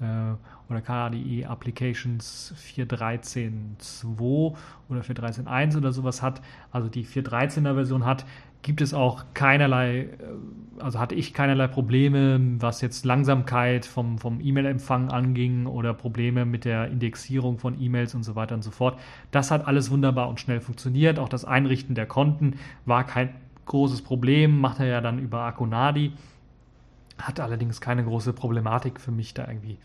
äh, 0.00 0.34
oder 0.68 0.80
KDE 0.80 1.46
Applications 1.46 2.54
4.13.2 2.76 4.54
oder 4.88 5.00
4.13.1 5.00 5.76
oder 5.76 5.92
sowas 5.92 6.22
hat, 6.22 6.40
also 6.70 6.88
die 6.88 7.04
4.13er 7.04 7.74
Version 7.74 8.04
hat, 8.04 8.24
gibt 8.62 8.80
es 8.80 8.92
auch 8.92 9.24
keinerlei, 9.34 10.00
äh, 10.00 10.08
also 10.78 10.98
hatte 10.98 11.14
ich 11.14 11.32
keinerlei 11.34 11.68
Probleme, 11.68 12.40
was 12.60 12.80
jetzt 12.80 13.04
Langsamkeit 13.04 13.86
vom, 13.86 14.18
vom 14.18 14.40
E-Mail-Empfang 14.40 15.10
anging 15.10 15.66
oder 15.66 15.94
Probleme 15.94 16.44
mit 16.44 16.64
der 16.64 16.88
Indexierung 16.88 17.58
von 17.58 17.80
E-Mails 17.80 18.14
und 18.14 18.22
so 18.24 18.34
weiter 18.36 18.54
und 18.54 18.62
so 18.62 18.70
fort. 18.70 18.98
Das 19.30 19.50
hat 19.50 19.66
alles 19.66 19.90
wunderbar 19.90 20.28
und 20.28 20.40
schnell 20.40 20.60
funktioniert. 20.60 21.18
Auch 21.18 21.28
das 21.28 21.44
Einrichten 21.44 21.94
der 21.94 22.06
Konten 22.06 22.54
war 22.84 23.04
kein 23.04 23.30
großes 23.68 24.02
Problem, 24.02 24.58
macht 24.60 24.80
er 24.80 24.86
ja 24.86 25.00
dann 25.00 25.18
über 25.18 25.42
Akonadi. 25.42 26.12
Hat 27.18 27.40
allerdings 27.40 27.80
keine 27.80 28.04
große 28.04 28.32
Problematik 28.32 29.00
für 29.00 29.12
mich 29.12 29.34
da 29.34 29.46
irgendwie, 29.46 29.78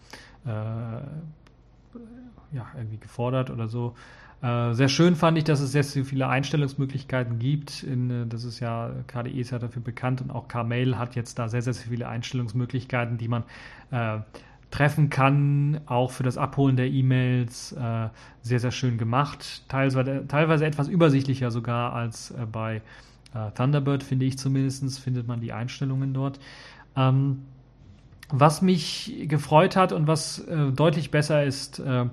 äh, 0.45 0.49
ja, 2.51 2.65
irgendwie 2.75 2.97
gefordert 2.97 3.49
oder 3.49 3.67
so. 3.67 3.95
Äh, 4.43 4.73
sehr 4.73 4.89
schön 4.89 5.15
fand 5.15 5.38
ich, 5.38 5.45
dass 5.45 5.61
es 5.61 5.71
sehr, 5.71 5.84
sehr 5.84 6.03
viele 6.03 6.27
Einstellungsmöglichkeiten 6.27 7.39
gibt. 7.39 7.84
In, 7.84 8.09
äh, 8.09 8.27
das 8.27 8.43
ist 8.43 8.59
ja, 8.59 8.91
KDE 9.07 9.39
ist 9.39 9.51
ja 9.51 9.59
dafür 9.59 9.81
bekannt 9.81 10.21
und 10.21 10.31
auch 10.31 10.49
Kmail 10.49 10.97
hat 10.97 11.15
jetzt 11.15 11.39
da 11.39 11.47
sehr, 11.47 11.61
sehr 11.61 11.73
viele 11.73 12.09
Einstellungsmöglichkeiten, 12.09 13.17
die 13.17 13.29
man 13.29 13.43
äh, 13.91 14.19
treffen 14.69 15.09
kann, 15.09 15.79
auch 15.86 16.11
für 16.11 16.23
das 16.23 16.38
Abholen 16.38 16.75
der 16.75 16.88
E-Mails 16.88 17.71
äh, 17.73 18.09
sehr, 18.41 18.59
sehr 18.59 18.71
schön 18.71 18.97
gemacht. 18.97 19.63
Teilweise, 19.69 20.25
teilweise 20.27 20.65
etwas 20.65 20.89
übersichtlicher 20.89 21.49
sogar 21.49 21.93
als 21.93 22.31
äh, 22.31 22.45
bei 22.51 22.81
Thunderbird, 23.55 24.03
finde 24.03 24.25
ich 24.25 24.38
zumindest, 24.38 24.99
findet 24.99 25.27
man 25.27 25.41
die 25.41 25.53
Einstellungen 25.53 26.13
dort. 26.13 26.39
Ähm, 26.95 27.43
was 28.29 28.61
mich 28.61 29.25
gefreut 29.27 29.75
hat 29.75 29.91
und 29.91 30.07
was 30.07 30.39
äh, 30.39 30.71
deutlich 30.71 31.11
besser 31.11 31.43
ist 31.43 31.79
äh, 31.79 32.05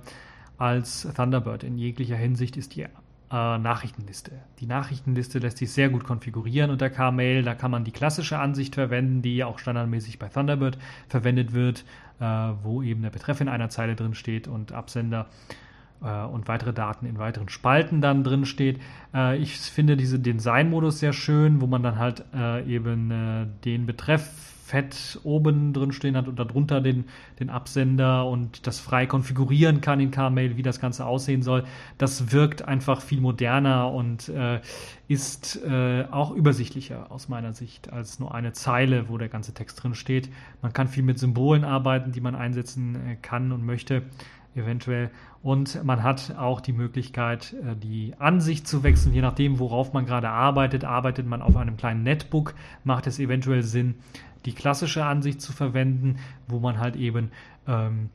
als 0.59 1.09
Thunderbird 1.15 1.65
in 1.65 1.79
jeglicher 1.79 2.17
Hinsicht, 2.17 2.57
ist 2.57 2.75
die 2.75 2.83
äh, 2.83 2.89
Nachrichtenliste. 3.31 4.33
Die 4.59 4.67
Nachrichtenliste 4.67 5.39
lässt 5.39 5.59
sich 5.59 5.73
sehr 5.73 5.89
gut 5.89 6.05
konfigurieren 6.05 6.71
unter 6.71 6.91
Kmail. 6.91 7.43
Da 7.43 7.55
kann 7.55 7.71
man 7.71 7.85
die 7.85 7.93
klassische 7.93 8.39
Ansicht 8.39 8.75
verwenden, 8.75 9.23
die 9.23 9.45
auch 9.45 9.59
standardmäßig 9.59 10.19
bei 10.19 10.29
Thunderbird 10.29 10.79
verwendet 11.09 11.53
wird, 11.53 11.85
äh, 12.19 12.25
wo 12.63 12.83
eben 12.83 13.03
der 13.03 13.11
Betreff 13.11 13.41
in 13.41 13.49
einer 13.49 13.71
Zeile 13.71 13.95
drin 13.95 14.15
steht 14.15 14.49
und 14.49 14.73
Absender 14.73 15.27
äh, 15.31 15.70
und 16.01 16.49
weitere 16.49 16.73
Daten 16.73 17.07
in 17.07 17.19
weiteren 17.19 17.49
Spalten 17.49 18.01
dann 18.01 18.25
drin 18.25 18.45
steht. 18.45 18.81
Äh, 19.15 19.37
ich 19.39 19.59
finde 19.59 19.97
diese 19.97 20.19
Design-Modus 20.19 20.99
sehr 21.01 21.13
schön, 21.13 21.61
wo 21.61 21.67
man 21.67 21.83
dann 21.83 21.99
halt 21.99 22.25
äh, 22.35 22.65
eben 22.65 23.11
äh, 23.11 23.47
den 23.65 23.87
Betreff 23.87 24.51
fett 24.71 25.19
oben 25.25 25.73
drin 25.73 25.91
stehen 25.91 26.17
hat 26.17 26.29
und 26.29 26.39
darunter 26.39 26.81
den, 26.81 27.07
den 27.41 27.51
Absender 27.51 28.25
und 28.27 28.69
das 28.69 28.79
frei 28.79 29.05
konfigurieren 29.05 29.81
kann 29.81 29.99
in 29.99 30.13
Kmail, 30.13 30.57
wie 30.57 30.63
das 30.63 30.79
Ganze 30.79 31.07
aussehen 31.07 31.43
soll. 31.43 31.65
Das 31.99 32.31
wirkt 32.31 32.63
einfach 32.63 33.03
viel 33.03 33.21
moderner 33.21 33.91
und 33.93 34.29
äh, 34.29 34.61
ist 35.09 35.61
äh, 35.65 36.05
auch 36.13 36.31
übersichtlicher 36.31 37.11
aus 37.11 37.29
meiner 37.29 37.53
Sicht 37.53 37.93
als 37.93 38.21
nur 38.21 38.33
eine 38.33 38.53
Zeile, 38.53 39.09
wo 39.09 39.19
der 39.19 39.29
ganze 39.29 39.53
Text 39.53 39.83
drin 39.83 39.97
steht. 39.97 40.31
Man 40.63 40.73
kann 40.73 40.87
viel 40.87 41.03
mit 41.03 41.19
Symbolen 41.19 41.65
arbeiten, 41.65 42.13
die 42.13 42.21
man 42.21 42.37
einsetzen 42.37 42.95
äh, 42.95 43.17
kann 43.21 43.51
und 43.51 43.67
möchte 43.67 44.03
eventuell. 44.55 45.11
Und 45.43 45.83
man 45.85 46.03
hat 46.03 46.37
auch 46.37 46.61
die 46.61 46.73
Möglichkeit, 46.73 47.55
äh, 47.55 47.77
die 47.77 48.15
Ansicht 48.19 48.67
zu 48.67 48.83
wechseln, 48.83 49.15
je 49.15 49.23
nachdem, 49.23 49.59
worauf 49.59 49.93
man 49.93 50.07
gerade 50.07 50.29
arbeitet. 50.29 50.85
Arbeitet 50.85 51.27
man 51.27 51.43
auf 51.43 51.57
einem 51.57 51.77
kleinen 51.77 52.03
Netbook, 52.03 52.55
macht 52.85 53.07
es 53.07 53.19
eventuell 53.19 53.63
Sinn, 53.63 53.97
die 54.45 54.53
klassische 54.53 55.05
Ansicht 55.05 55.41
zu 55.41 55.53
verwenden, 55.53 56.19
wo 56.49 56.59
man 56.59 56.79
halt 56.79 56.97
eben 56.97 57.31
ähm, 57.67 58.11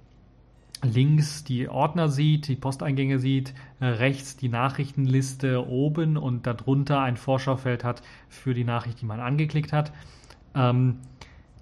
links 0.84 1.44
die 1.44 1.68
Ordner 1.68 2.10
sieht, 2.10 2.48
die 2.48 2.56
Posteingänge 2.56 3.20
sieht, 3.20 3.54
äh, 3.80 3.86
rechts 3.86 4.38
die 4.38 4.50
Nachrichtenliste 4.50 5.68
oben 5.68 6.18
und 6.18 6.46
darunter 6.46 7.02
ein 7.02 7.18
Vorschaufeld 7.18 7.84
hat 7.84 8.02
für 8.30 8.54
die 8.54 8.64
Nachricht, 8.64 9.02
die 9.02 9.06
man 9.06 9.20
angeklickt 9.20 9.74
hat. 9.74 9.92
Ähm, 10.54 11.00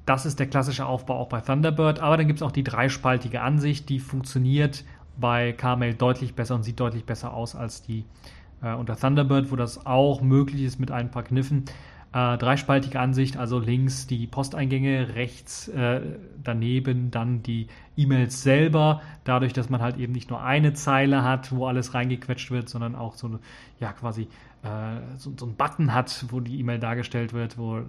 das 0.05 0.25
ist 0.25 0.39
der 0.39 0.47
klassische 0.47 0.85
Aufbau 0.85 1.17
auch 1.17 1.29
bei 1.29 1.41
Thunderbird. 1.41 1.99
Aber 1.99 2.17
dann 2.17 2.27
gibt 2.27 2.39
es 2.39 2.43
auch 2.43 2.51
die 2.51 2.63
dreispaltige 2.63 3.41
Ansicht, 3.41 3.89
die 3.89 3.99
funktioniert 3.99 4.83
bei 5.17 5.53
Carmail 5.53 5.93
deutlich 5.93 6.35
besser 6.35 6.55
und 6.55 6.63
sieht 6.63 6.79
deutlich 6.79 7.05
besser 7.05 7.33
aus 7.33 7.55
als 7.55 7.81
die 7.81 8.05
äh, 8.61 8.73
unter 8.73 8.95
Thunderbird, 8.95 9.51
wo 9.51 9.55
das 9.55 9.85
auch 9.85 10.21
möglich 10.21 10.63
ist 10.63 10.79
mit 10.79 10.91
ein 10.91 11.11
paar 11.11 11.23
Kniffen. 11.23 11.65
Äh, 12.13 12.37
dreispaltige 12.37 12.99
Ansicht, 12.99 13.37
also 13.37 13.57
links 13.57 14.05
die 14.05 14.27
Posteingänge, 14.27 15.15
rechts 15.15 15.67
äh, 15.69 16.01
daneben 16.43 17.09
dann 17.09 17.41
die 17.41 17.67
E-Mails 17.97 18.43
selber, 18.43 19.01
dadurch, 19.23 19.53
dass 19.53 19.69
man 19.69 19.81
halt 19.81 19.97
eben 19.97 20.13
nicht 20.13 20.29
nur 20.29 20.43
eine 20.43 20.73
Zeile 20.73 21.23
hat, 21.23 21.51
wo 21.51 21.65
alles 21.65 21.95
reingequetscht 21.95 22.51
wird, 22.51 22.69
sondern 22.69 22.95
auch 22.95 23.15
so 23.15 23.39
ja 23.79 23.93
quasi 23.93 24.27
so, 25.17 25.33
so 25.37 25.45
einen 25.45 25.55
Button 25.55 25.93
hat, 25.93 26.25
wo 26.29 26.39
die 26.39 26.59
E-Mail 26.59 26.79
dargestellt 26.79 27.33
wird, 27.33 27.57
wo 27.57 27.79
äh, 27.79 27.83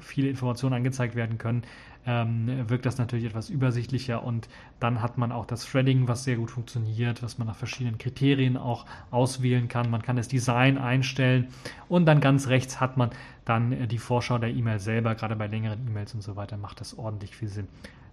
viele 0.00 0.28
Informationen 0.28 0.74
angezeigt 0.74 1.14
werden 1.14 1.38
können, 1.38 1.62
ähm, 2.06 2.68
wirkt 2.68 2.86
das 2.86 2.98
natürlich 2.98 3.26
etwas 3.26 3.50
übersichtlicher 3.50 4.24
und 4.24 4.48
dann 4.80 5.02
hat 5.02 5.18
man 5.18 5.32
auch 5.32 5.46
das 5.46 5.66
Threading, 5.66 6.08
was 6.08 6.24
sehr 6.24 6.36
gut 6.36 6.50
funktioniert, 6.50 7.22
was 7.22 7.38
man 7.38 7.46
nach 7.46 7.56
verschiedenen 7.56 7.98
Kriterien 7.98 8.56
auch 8.56 8.86
auswählen 9.10 9.68
kann. 9.68 9.90
Man 9.90 10.02
kann 10.02 10.16
das 10.16 10.26
Design 10.26 10.78
einstellen 10.78 11.48
und 11.88 12.06
dann 12.06 12.20
ganz 12.20 12.48
rechts 12.48 12.80
hat 12.80 12.96
man 12.96 13.10
dann 13.44 13.72
äh, 13.72 13.86
die 13.86 13.98
Vorschau 13.98 14.38
der 14.38 14.50
E-Mail 14.50 14.80
selber, 14.80 15.14
gerade 15.14 15.36
bei 15.36 15.46
längeren 15.46 15.86
E-Mails 15.86 16.14
und 16.14 16.22
so 16.22 16.36
weiter 16.36 16.56
macht 16.56 16.80
das 16.80 16.98
ordentlich 16.98 17.36
viel 17.36 17.48
Sinn. 17.48 17.68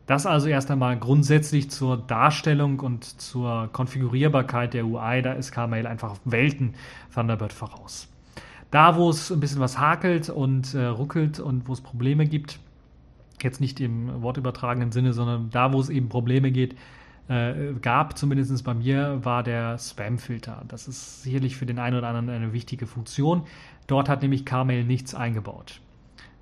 Das 0.07 0.25
also 0.25 0.47
erst 0.47 0.71
einmal 0.71 0.97
grundsätzlich 0.97 1.69
zur 1.69 1.97
Darstellung 1.97 2.79
und 2.79 3.03
zur 3.03 3.69
Konfigurierbarkeit 3.73 4.73
der 4.73 4.85
UI. 4.85 5.21
Da 5.21 5.33
ist 5.33 5.51
Kmail 5.51 5.85
einfach 5.85 6.15
Welten 6.23 6.75
Thunderbird 7.13 7.51
voraus. 7.51 8.07
Da, 8.71 8.95
wo 8.95 9.09
es 9.09 9.31
ein 9.31 9.41
bisschen 9.41 9.59
was 9.59 9.77
hakelt 9.77 10.29
und 10.29 10.73
äh, 10.73 10.85
ruckelt 10.85 11.39
und 11.41 11.67
wo 11.67 11.73
es 11.73 11.81
Probleme 11.81 12.25
gibt, 12.25 12.59
jetzt 13.41 13.59
nicht 13.59 13.81
im 13.81 14.21
wortübertragenen 14.21 14.91
Sinne, 14.93 15.11
sondern 15.11 15.49
da, 15.51 15.73
wo 15.73 15.79
es 15.79 15.89
eben 15.89 16.07
Probleme 16.07 16.51
geht, 16.51 16.75
äh, 17.27 17.73
gab, 17.81 18.17
zumindest 18.17 18.63
bei 18.63 18.73
mir, 18.73 19.25
war 19.25 19.43
der 19.43 19.77
Spam-Filter. 19.77 20.63
Das 20.69 20.87
ist 20.87 21.23
sicherlich 21.23 21.57
für 21.57 21.65
den 21.65 21.79
einen 21.79 21.97
oder 21.97 22.07
anderen 22.07 22.29
eine 22.29 22.53
wichtige 22.53 22.87
Funktion. 22.87 23.43
Dort 23.87 24.07
hat 24.07 24.21
nämlich 24.21 24.45
Kmail 24.45 24.85
nichts 24.85 25.13
eingebaut. 25.13 25.81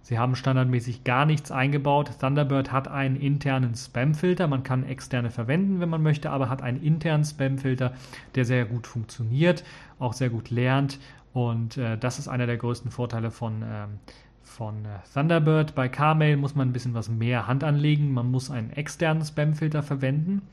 Sie 0.05 0.19
haben 0.19 0.35
standardmäßig 0.35 1.03
gar 1.03 1.25
nichts 1.25 1.49
eingebaut. 1.49 2.11
Thunderbird 2.19 2.71
hat 2.71 2.87
einen 2.87 3.15
internen 3.15 3.73
Spam-Filter. 3.73 4.45
Man 4.45 4.61
kann 4.61 4.85
externe 4.85 5.31
verwenden, 5.31 5.79
wenn 5.79 5.89
man 5.89 6.03
möchte, 6.03 6.29
aber 6.29 6.47
hat 6.47 6.61
einen 6.61 6.79
internen 6.83 7.25
Spam-Filter, 7.25 7.91
der 8.35 8.45
sehr 8.45 8.65
gut 8.65 8.85
funktioniert, 8.85 9.63
auch 9.97 10.13
sehr 10.13 10.29
gut 10.29 10.51
lernt. 10.51 10.99
Und 11.33 11.77
äh, 11.77 11.97
das 11.97 12.19
ist 12.19 12.27
einer 12.27 12.45
der 12.45 12.57
größten 12.57 12.91
Vorteile 12.91 13.31
von, 13.31 13.63
ähm, 13.63 13.99
von 14.43 14.85
äh, 14.85 14.99
Thunderbird. 15.11 15.73
Bei 15.73 15.89
Carmail 15.89 16.37
muss 16.37 16.53
man 16.53 16.69
ein 16.69 16.73
bisschen 16.73 16.93
was 16.93 17.09
mehr 17.09 17.47
Hand 17.47 17.63
anlegen. 17.63 18.13
Man 18.13 18.29
muss 18.29 18.51
einen 18.51 18.69
externen 18.69 19.25
Spam-Filter 19.25 19.81
verwenden. 19.81 20.43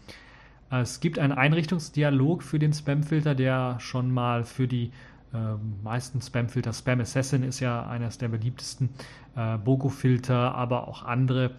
Es 0.70 1.00
gibt 1.00 1.18
einen 1.18 1.34
Einrichtungsdialog 1.34 2.42
für 2.42 2.58
den 2.58 2.72
Spam-Filter, 2.72 3.34
der 3.34 3.78
schon 3.80 4.10
mal 4.10 4.44
für 4.44 4.66
die 4.66 4.92
äh, 5.32 5.56
meisten 5.82 6.20
Spam-Filter, 6.20 6.72
Spam 6.72 7.00
Assassin 7.00 7.42
ist 7.42 7.60
ja 7.60 7.86
eines 7.86 8.18
der 8.18 8.28
beliebtesten, 8.28 8.90
äh, 9.36 9.56
Bogo-Filter, 9.58 10.54
aber 10.54 10.88
auch 10.88 11.04
andere 11.04 11.52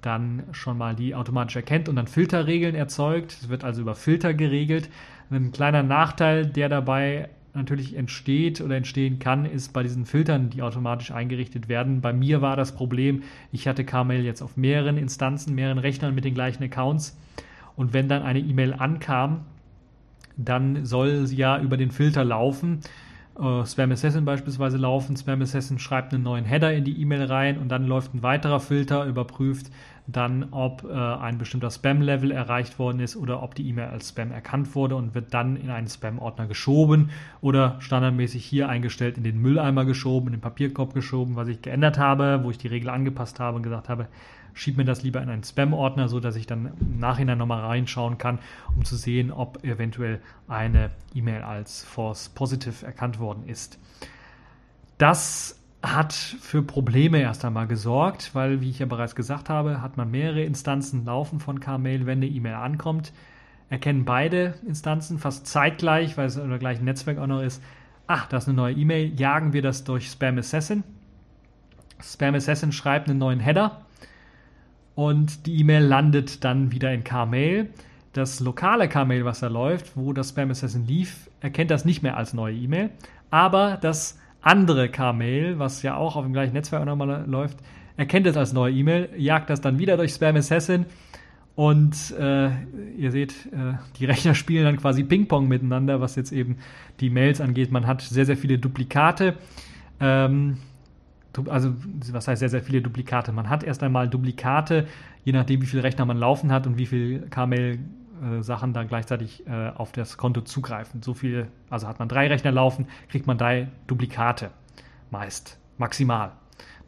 dann 0.00 0.42
schon 0.50 0.76
mal 0.76 0.96
die 0.96 1.14
automatisch 1.14 1.56
erkennt 1.56 1.88
und 1.88 1.96
dann 1.96 2.08
Filterregeln 2.08 2.74
erzeugt. 2.74 3.32
Es 3.40 3.48
wird 3.48 3.62
also 3.64 3.80
über 3.80 3.94
Filter 3.94 4.34
geregelt. 4.34 4.90
Ein 5.30 5.52
kleiner 5.52 5.82
Nachteil, 5.84 6.44
der 6.44 6.68
dabei 6.68 7.28
natürlich 7.54 7.96
entsteht 7.96 8.60
oder 8.60 8.76
entstehen 8.76 9.18
kann, 9.18 9.44
ist 9.44 9.72
bei 9.72 9.82
diesen 9.82 10.06
Filtern, 10.06 10.50
die 10.50 10.62
automatisch 10.62 11.12
eingerichtet 11.12 11.68
werden. 11.68 12.00
Bei 12.00 12.12
mir 12.12 12.42
war 12.42 12.56
das 12.56 12.74
Problem, 12.74 13.22
ich 13.52 13.68
hatte 13.68 13.84
Carmail 13.84 14.24
jetzt 14.24 14.42
auf 14.42 14.56
mehreren 14.56 14.96
Instanzen, 14.96 15.54
mehreren 15.54 15.78
Rechnern 15.78 16.14
mit 16.14 16.24
den 16.24 16.34
gleichen 16.34 16.64
Accounts. 16.64 17.16
Und 17.76 17.92
wenn 17.92 18.08
dann 18.08 18.22
eine 18.22 18.40
E-Mail 18.40 18.74
ankam, 18.74 19.42
dann 20.36 20.84
soll 20.84 21.26
sie 21.26 21.36
ja 21.36 21.60
über 21.60 21.76
den 21.76 21.90
Filter 21.90 22.24
laufen 22.24 22.80
äh, 23.38 23.66
Spam 23.66 23.92
Assassin 23.92 24.24
beispielsweise 24.24 24.76
laufen. 24.76 25.16
Spam 25.16 25.42
Assassin 25.42 25.78
schreibt 25.78 26.12
einen 26.12 26.22
neuen 26.22 26.44
Header 26.44 26.72
in 26.72 26.84
die 26.84 27.00
E-Mail 27.00 27.24
rein 27.24 27.58
und 27.58 27.68
dann 27.68 27.86
läuft 27.86 28.14
ein 28.14 28.22
weiterer 28.22 28.60
Filter, 28.60 29.04
überprüft 29.04 29.70
dann, 30.06 30.48
ob 30.50 30.84
äh, 30.84 30.92
ein 30.92 31.38
bestimmter 31.38 31.70
Spam-Level 31.70 32.32
erreicht 32.32 32.78
worden 32.78 33.00
ist 33.00 33.16
oder 33.16 33.42
ob 33.42 33.54
die 33.54 33.68
E-Mail 33.68 33.88
als 33.90 34.08
Spam 34.08 34.32
erkannt 34.32 34.74
wurde 34.74 34.96
und 34.96 35.14
wird 35.14 35.32
dann 35.32 35.56
in 35.56 35.70
einen 35.70 35.86
Spam-Ordner 35.86 36.46
geschoben 36.46 37.10
oder 37.40 37.76
standardmäßig 37.78 38.44
hier 38.44 38.68
eingestellt 38.68 39.16
in 39.16 39.24
den 39.24 39.40
Mülleimer 39.40 39.84
geschoben, 39.84 40.28
in 40.28 40.32
den 40.34 40.40
Papierkorb 40.40 40.92
geschoben, 40.92 41.36
was 41.36 41.48
ich 41.48 41.62
geändert 41.62 41.98
habe, 41.98 42.40
wo 42.42 42.50
ich 42.50 42.58
die 42.58 42.68
Regel 42.68 42.90
angepasst 42.90 43.38
habe 43.38 43.56
und 43.56 43.62
gesagt 43.62 43.88
habe, 43.88 44.08
schieb 44.54 44.76
mir 44.76 44.84
das 44.84 45.02
lieber 45.02 45.22
in 45.22 45.28
einen 45.28 45.44
Spam-Ordner, 45.44 46.08
so 46.08 46.20
dass 46.20 46.36
ich 46.36 46.46
dann 46.46 46.72
im 46.80 46.98
Nachhinein 46.98 47.38
nochmal 47.38 47.64
reinschauen 47.64 48.18
kann, 48.18 48.38
um 48.76 48.84
zu 48.84 48.96
sehen, 48.96 49.30
ob 49.30 49.64
eventuell 49.64 50.20
eine 50.48 50.90
E-Mail 51.14 51.42
als 51.42 51.84
false 51.84 52.30
positive 52.34 52.84
erkannt 52.84 53.18
worden 53.18 53.48
ist. 53.48 53.78
Das 54.98 55.58
hat 55.82 56.12
für 56.12 56.62
Probleme 56.62 57.20
erst 57.20 57.44
einmal 57.44 57.66
gesorgt, 57.66 58.34
weil, 58.34 58.60
wie 58.60 58.70
ich 58.70 58.78
ja 58.78 58.86
bereits 58.86 59.16
gesagt 59.16 59.48
habe, 59.48 59.82
hat 59.82 59.96
man 59.96 60.10
mehrere 60.10 60.42
Instanzen 60.42 61.04
laufen 61.04 61.40
von 61.40 61.58
Kmail, 61.58 62.06
wenn 62.06 62.18
eine 62.18 62.26
E-Mail 62.26 62.54
ankommt, 62.54 63.12
erkennen 63.68 64.04
beide 64.04 64.54
Instanzen 64.66 65.18
fast 65.18 65.46
zeitgleich, 65.46 66.16
weil 66.16 66.26
es 66.26 66.36
der 66.36 66.58
gleichen 66.58 66.84
Netzwerk 66.84 67.18
auch 67.18 67.26
noch 67.26 67.42
ist, 67.42 67.62
ach, 68.06 68.26
da 68.26 68.36
ist 68.36 68.46
eine 68.46 68.56
neue 68.56 68.74
E-Mail, 68.74 69.18
jagen 69.18 69.52
wir 69.52 69.62
das 69.62 69.82
durch 69.82 70.08
Spam 70.08 70.38
Assassin. 70.38 70.84
Spam 72.00 72.34
Assassin 72.34 72.70
schreibt 72.70 73.08
einen 73.08 73.18
neuen 73.18 73.40
Header 73.40 73.80
und 74.94 75.46
die 75.46 75.60
E-Mail 75.60 75.82
landet 75.84 76.44
dann 76.44 76.72
wieder 76.72 76.92
in 76.92 77.04
Kmail. 77.04 77.68
Das 78.12 78.40
lokale 78.40 78.88
Kmail, 78.88 79.24
was 79.24 79.40
da 79.40 79.48
läuft, 79.48 79.96
wo 79.96 80.12
das 80.12 80.30
Spam 80.30 80.50
Assassin 80.50 80.86
lief, 80.86 81.30
erkennt 81.40 81.70
das 81.70 81.84
nicht 81.84 82.02
mehr 82.02 82.16
als 82.16 82.34
neue 82.34 82.54
E-Mail, 82.54 82.90
aber 83.30 83.78
das 83.80 84.18
andere 84.42 84.88
Kmail, 84.88 85.58
was 85.58 85.82
ja 85.82 85.96
auch 85.96 86.16
auf 86.16 86.24
dem 86.24 86.32
gleichen 86.32 86.52
Netzwerk 86.52 86.84
nochmal 86.84 87.24
läuft, 87.26 87.58
erkennt 87.96 88.26
es 88.26 88.36
als 88.36 88.52
neue 88.52 88.72
E-Mail, 88.74 89.08
jagt 89.16 89.48
das 89.48 89.60
dann 89.60 89.78
wieder 89.78 89.96
durch 89.96 90.12
Spam 90.12 90.36
Assassin 90.36 90.86
und 91.54 92.14
äh, 92.18 92.50
ihr 92.96 93.10
seht, 93.10 93.46
äh, 93.52 93.74
die 93.98 94.06
Rechner 94.06 94.34
spielen 94.34 94.64
dann 94.64 94.78
quasi 94.78 95.04
Ping-Pong 95.04 95.48
miteinander, 95.48 96.00
was 96.00 96.16
jetzt 96.16 96.32
eben 96.32 96.56
die 97.00 97.10
Mails 97.10 97.40
angeht. 97.40 97.70
Man 97.70 97.86
hat 97.86 98.00
sehr, 98.00 98.24
sehr 98.24 98.36
viele 98.36 98.58
Duplikate. 98.58 99.34
Ähm, 100.00 100.58
also 101.48 101.74
was 102.10 102.28
heißt 102.28 102.40
sehr, 102.40 102.48
sehr 102.48 102.62
viele 102.62 102.82
Duplikate? 102.82 103.32
Man 103.32 103.48
hat 103.48 103.64
erst 103.64 103.82
einmal 103.82 104.08
Duplikate, 104.08 104.86
je 105.24 105.32
nachdem, 105.32 105.62
wie 105.62 105.66
viele 105.66 105.82
Rechner 105.82 106.04
man 106.04 106.18
laufen 106.18 106.52
hat 106.52 106.66
und 106.66 106.78
wie 106.78 106.86
viele 106.86 107.20
Kmail-Sachen 107.20 108.70
äh, 108.70 108.72
da 108.72 108.84
gleichzeitig 108.84 109.46
äh, 109.46 109.70
auf 109.70 109.92
das 109.92 110.16
Konto 110.16 110.42
zugreifen. 110.42 111.02
So 111.02 111.14
viel, 111.14 111.48
also 111.70 111.88
hat 111.88 111.98
man 111.98 112.08
drei 112.08 112.26
Rechner 112.26 112.52
laufen, 112.52 112.86
kriegt 113.08 113.26
man 113.26 113.38
drei 113.38 113.68
Duplikate. 113.86 114.50
Meist. 115.10 115.58
Maximal. 115.78 116.32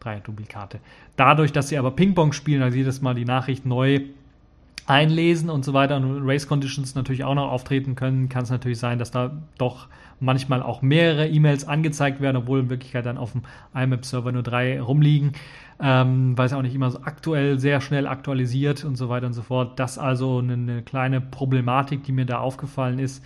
Drei 0.01 0.21
Duplikate. 0.21 0.81
Dadurch, 1.17 1.53
dass 1.53 1.69
sie 1.69 1.79
aber 1.79 1.93
Ping-Pong 1.93 2.33
spielen, 2.33 2.63
also 2.63 2.77
jedes 2.77 3.01
Mal 3.01 3.15
die 3.15 3.25
Nachricht 3.25 3.65
neu 3.65 4.01
einlesen 4.87 5.49
und 5.49 5.65
so 5.65 5.73
weiter 5.73 5.97
und 5.97 6.29
Race 6.29 6.47
Conditions 6.47 6.95
natürlich 6.95 7.25
auch 7.25 7.35
noch 7.35 7.51
auftreten 7.51 7.95
können, 7.95 8.29
kann 8.29 8.43
es 8.43 8.51
natürlich 8.51 8.79
sein, 8.79 8.99
dass 8.99 9.11
da 9.11 9.33
doch 9.57 9.89
manchmal 10.21 10.63
auch 10.63 10.83
mehrere 10.83 11.29
E-Mails 11.29 11.67
angezeigt 11.67 12.21
werden, 12.21 12.37
obwohl 12.37 12.61
in 12.61 12.71
Wirklichkeit 12.71 13.07
dann 13.07 13.19
auf 13.19 13.33
dem 13.33 13.43
IMAP-Server 13.75 14.33
nur 14.33 14.43
drei 14.43 14.81
rumliegen, 14.81 15.33
ähm, 15.81 16.37
weil 16.39 16.47
es 16.47 16.53
auch 16.53 16.63
nicht 16.63 16.75
immer 16.75 16.91
so 16.91 17.01
aktuell 17.03 17.59
sehr 17.59 17.81
schnell 17.81 18.07
aktualisiert 18.07 18.85
und 18.85 18.97
so 18.97 19.09
weiter 19.09 19.27
und 19.27 19.33
so 19.33 19.43
fort. 19.43 19.79
Das 19.79 19.99
also 19.99 20.39
eine, 20.39 20.55
eine 20.55 20.83
kleine 20.83 21.21
Problematik, 21.21 22.05
die 22.05 22.13
mir 22.13 22.27
da 22.27 22.39
aufgefallen 22.39 22.99
ist, 22.99 23.25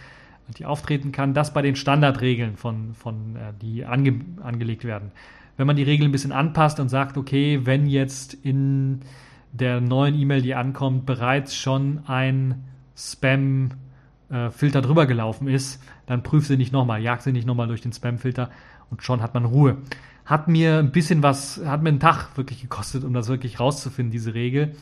die 0.57 0.65
auftreten 0.65 1.13
kann, 1.13 1.35
das 1.35 1.53
bei 1.53 1.63
den 1.63 1.77
Standardregeln 1.77 2.57
von, 2.57 2.95
von 2.95 3.37
äh, 3.37 3.53
die 3.61 3.85
ange, 3.85 4.21
angelegt 4.43 4.85
werden. 4.85 5.13
Wenn 5.57 5.67
man 5.67 5.77
die 5.77 5.83
Regeln 5.83 6.09
ein 6.09 6.13
bisschen 6.13 6.33
anpasst 6.33 6.81
und 6.81 6.89
sagt, 6.89 7.19
okay, 7.19 7.61
wenn 7.65 7.87
jetzt 7.87 8.33
in 8.33 9.01
der 9.53 9.81
neuen 9.81 10.15
E-Mail, 10.15 10.43
die 10.43 10.55
ankommt, 10.55 11.05
bereits 11.05 11.57
schon 11.57 12.01
ein 12.07 12.65
Spam-Filter 12.97 14.83
drüber 14.83 15.07
gelaufen 15.07 15.49
ist, 15.49 15.83
dann 16.09 16.23
prüf 16.23 16.47
sie 16.47 16.57
nicht 16.57 16.73
nochmal, 16.73 17.01
jag 17.03 17.21
sie 17.21 17.33
nicht 17.33 17.47
nochmal 17.47 17.69
durch 17.69 17.83
den 17.83 17.93
Spam-Filter 17.93 18.51
und 18.91 19.03
schon 19.03 19.23
hat 19.23 19.35
man 19.35 19.45
Ruhe. 19.45 19.77
Hat 20.25 20.49
mir 20.49 20.79
ein 20.79 20.91
bisschen 20.91 21.23
was, 21.23 21.61
hat 21.65 21.83
mir 21.83 21.91
einen 21.91 22.01
Tag 22.01 22.37
wirklich 22.37 22.61
gekostet, 22.61 23.05
um 23.05 23.13
das 23.13 23.29
wirklich 23.29 23.61
rauszufinden, 23.61 24.11
diese 24.11 24.35
Regel. 24.35 24.75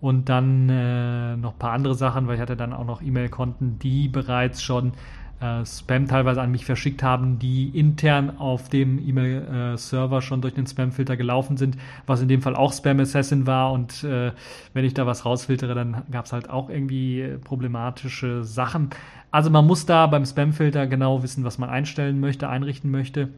Und 0.00 0.28
dann 0.28 0.68
äh, 0.68 1.36
noch 1.36 1.52
ein 1.52 1.58
paar 1.58 1.72
andere 1.72 1.94
Sachen, 1.94 2.26
weil 2.26 2.34
ich 2.34 2.40
hatte 2.40 2.56
dann 2.56 2.74
auch 2.74 2.84
noch 2.84 3.00
E-Mail-Konten, 3.00 3.78
die 3.78 4.08
bereits 4.08 4.62
schon 4.62 4.92
äh, 5.40 5.64
Spam 5.66 6.06
teilweise 6.08 6.40
an 6.40 6.50
mich 6.50 6.64
verschickt 6.64 7.02
haben, 7.02 7.38
die 7.38 7.68
intern 7.68 8.38
auf 8.38 8.68
dem 8.68 8.98
E-Mail-Server 9.06 10.22
schon 10.22 10.40
durch 10.40 10.54
den 10.54 10.66
Spam-Filter 10.66 11.16
gelaufen 11.16 11.56
sind, 11.56 11.76
was 12.06 12.22
in 12.22 12.28
dem 12.28 12.42
Fall 12.42 12.56
auch 12.56 12.72
Spam 12.72 13.00
Assassin 13.00 13.46
war. 13.46 13.72
Und 13.72 14.04
äh, 14.04 14.32
wenn 14.72 14.84
ich 14.84 14.94
da 14.94 15.06
was 15.06 15.24
rausfiltere, 15.24 15.74
dann 15.74 16.02
gab 16.10 16.26
es 16.26 16.32
halt 16.32 16.50
auch 16.50 16.70
irgendwie 16.70 17.36
problematische 17.44 18.44
Sachen. 18.44 18.90
Also 19.30 19.50
man 19.50 19.66
muss 19.66 19.84
da 19.84 20.06
beim 20.06 20.24
Spam-Filter 20.24 20.86
genau 20.86 21.22
wissen, 21.22 21.44
was 21.44 21.58
man 21.58 21.68
einstellen 21.68 22.20
möchte, 22.20 22.48
einrichten 22.48 22.90
möchte. 22.90 23.28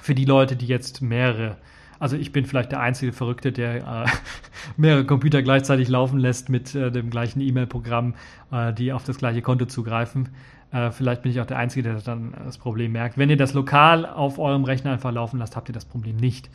Für 0.00 0.14
die 0.14 0.24
Leute, 0.24 0.56
die 0.56 0.66
jetzt 0.66 1.02
mehrere 1.02 1.56
Also 1.98 2.16
ich 2.16 2.32
bin 2.32 2.44
vielleicht 2.44 2.72
der 2.72 2.80
einzige 2.80 3.12
Verrückte, 3.12 3.52
der 3.52 3.76
äh, 3.76 4.06
mehrere 4.76 5.04
Computer 5.04 5.40
gleichzeitig 5.42 5.88
laufen 5.88 6.18
lässt 6.18 6.48
mit 6.48 6.74
äh, 6.74 6.90
dem 6.90 7.10
gleichen 7.10 7.40
E-Mail-Programm, 7.40 8.14
äh, 8.50 8.72
die 8.72 8.92
auf 8.92 9.04
das 9.04 9.18
gleiche 9.18 9.42
Konto 9.42 9.66
zugreifen. 9.66 10.30
Äh, 10.72 10.90
vielleicht 10.90 11.22
bin 11.22 11.30
ich 11.30 11.40
auch 11.40 11.46
der 11.46 11.58
Einzige, 11.58 11.82
der 11.82 12.00
dann 12.00 12.34
das 12.44 12.58
Problem 12.58 12.92
merkt. 12.92 13.18
Wenn 13.18 13.30
ihr 13.30 13.36
das 13.36 13.52
lokal 13.52 14.06
auf 14.06 14.38
eurem 14.38 14.64
Rechner 14.64 14.92
einfach 14.92 15.12
laufen 15.12 15.38
lasst, 15.38 15.54
habt 15.54 15.68
ihr 15.68 15.74
das 15.74 15.84
Problem 15.84 16.16
nicht. 16.16 16.50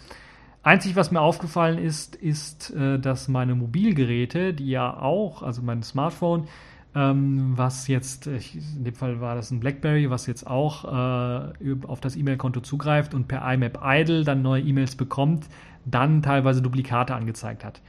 Einzig, 0.63 0.95
was 0.95 1.11
mir 1.11 1.21
aufgefallen 1.21 1.77
ist, 1.77 2.15
ist, 2.15 2.71
äh, 2.71 2.99
dass 2.99 3.27
meine 3.27 3.55
Mobilgeräte, 3.55 4.53
die 4.53 4.69
ja 4.69 4.99
auch, 4.99 5.43
also 5.43 5.61
mein 5.61 5.83
Smartphone, 5.83 6.47
ähm, 6.95 7.53
was 7.55 7.87
jetzt, 7.87 8.27
in 8.27 8.83
dem 8.83 8.95
Fall 8.95 9.21
war 9.21 9.35
das 9.35 9.51
ein 9.51 9.59
BlackBerry, 9.59 10.09
was 10.09 10.25
jetzt 10.25 10.47
auch 10.47 10.83
äh, 10.83 11.75
auf 11.85 12.01
das 12.01 12.15
E-Mail-Konto 12.15 12.61
zugreift 12.61 13.13
und 13.13 13.27
per 13.27 13.49
IMAP 13.53 13.79
Idle 13.83 14.23
dann 14.23 14.41
neue 14.41 14.63
E-Mails 14.63 14.95
bekommt, 14.95 15.45
dann 15.85 16.23
teilweise 16.23 16.61
Duplikate 16.61 17.13
angezeigt 17.13 17.63
hat. 17.63 17.81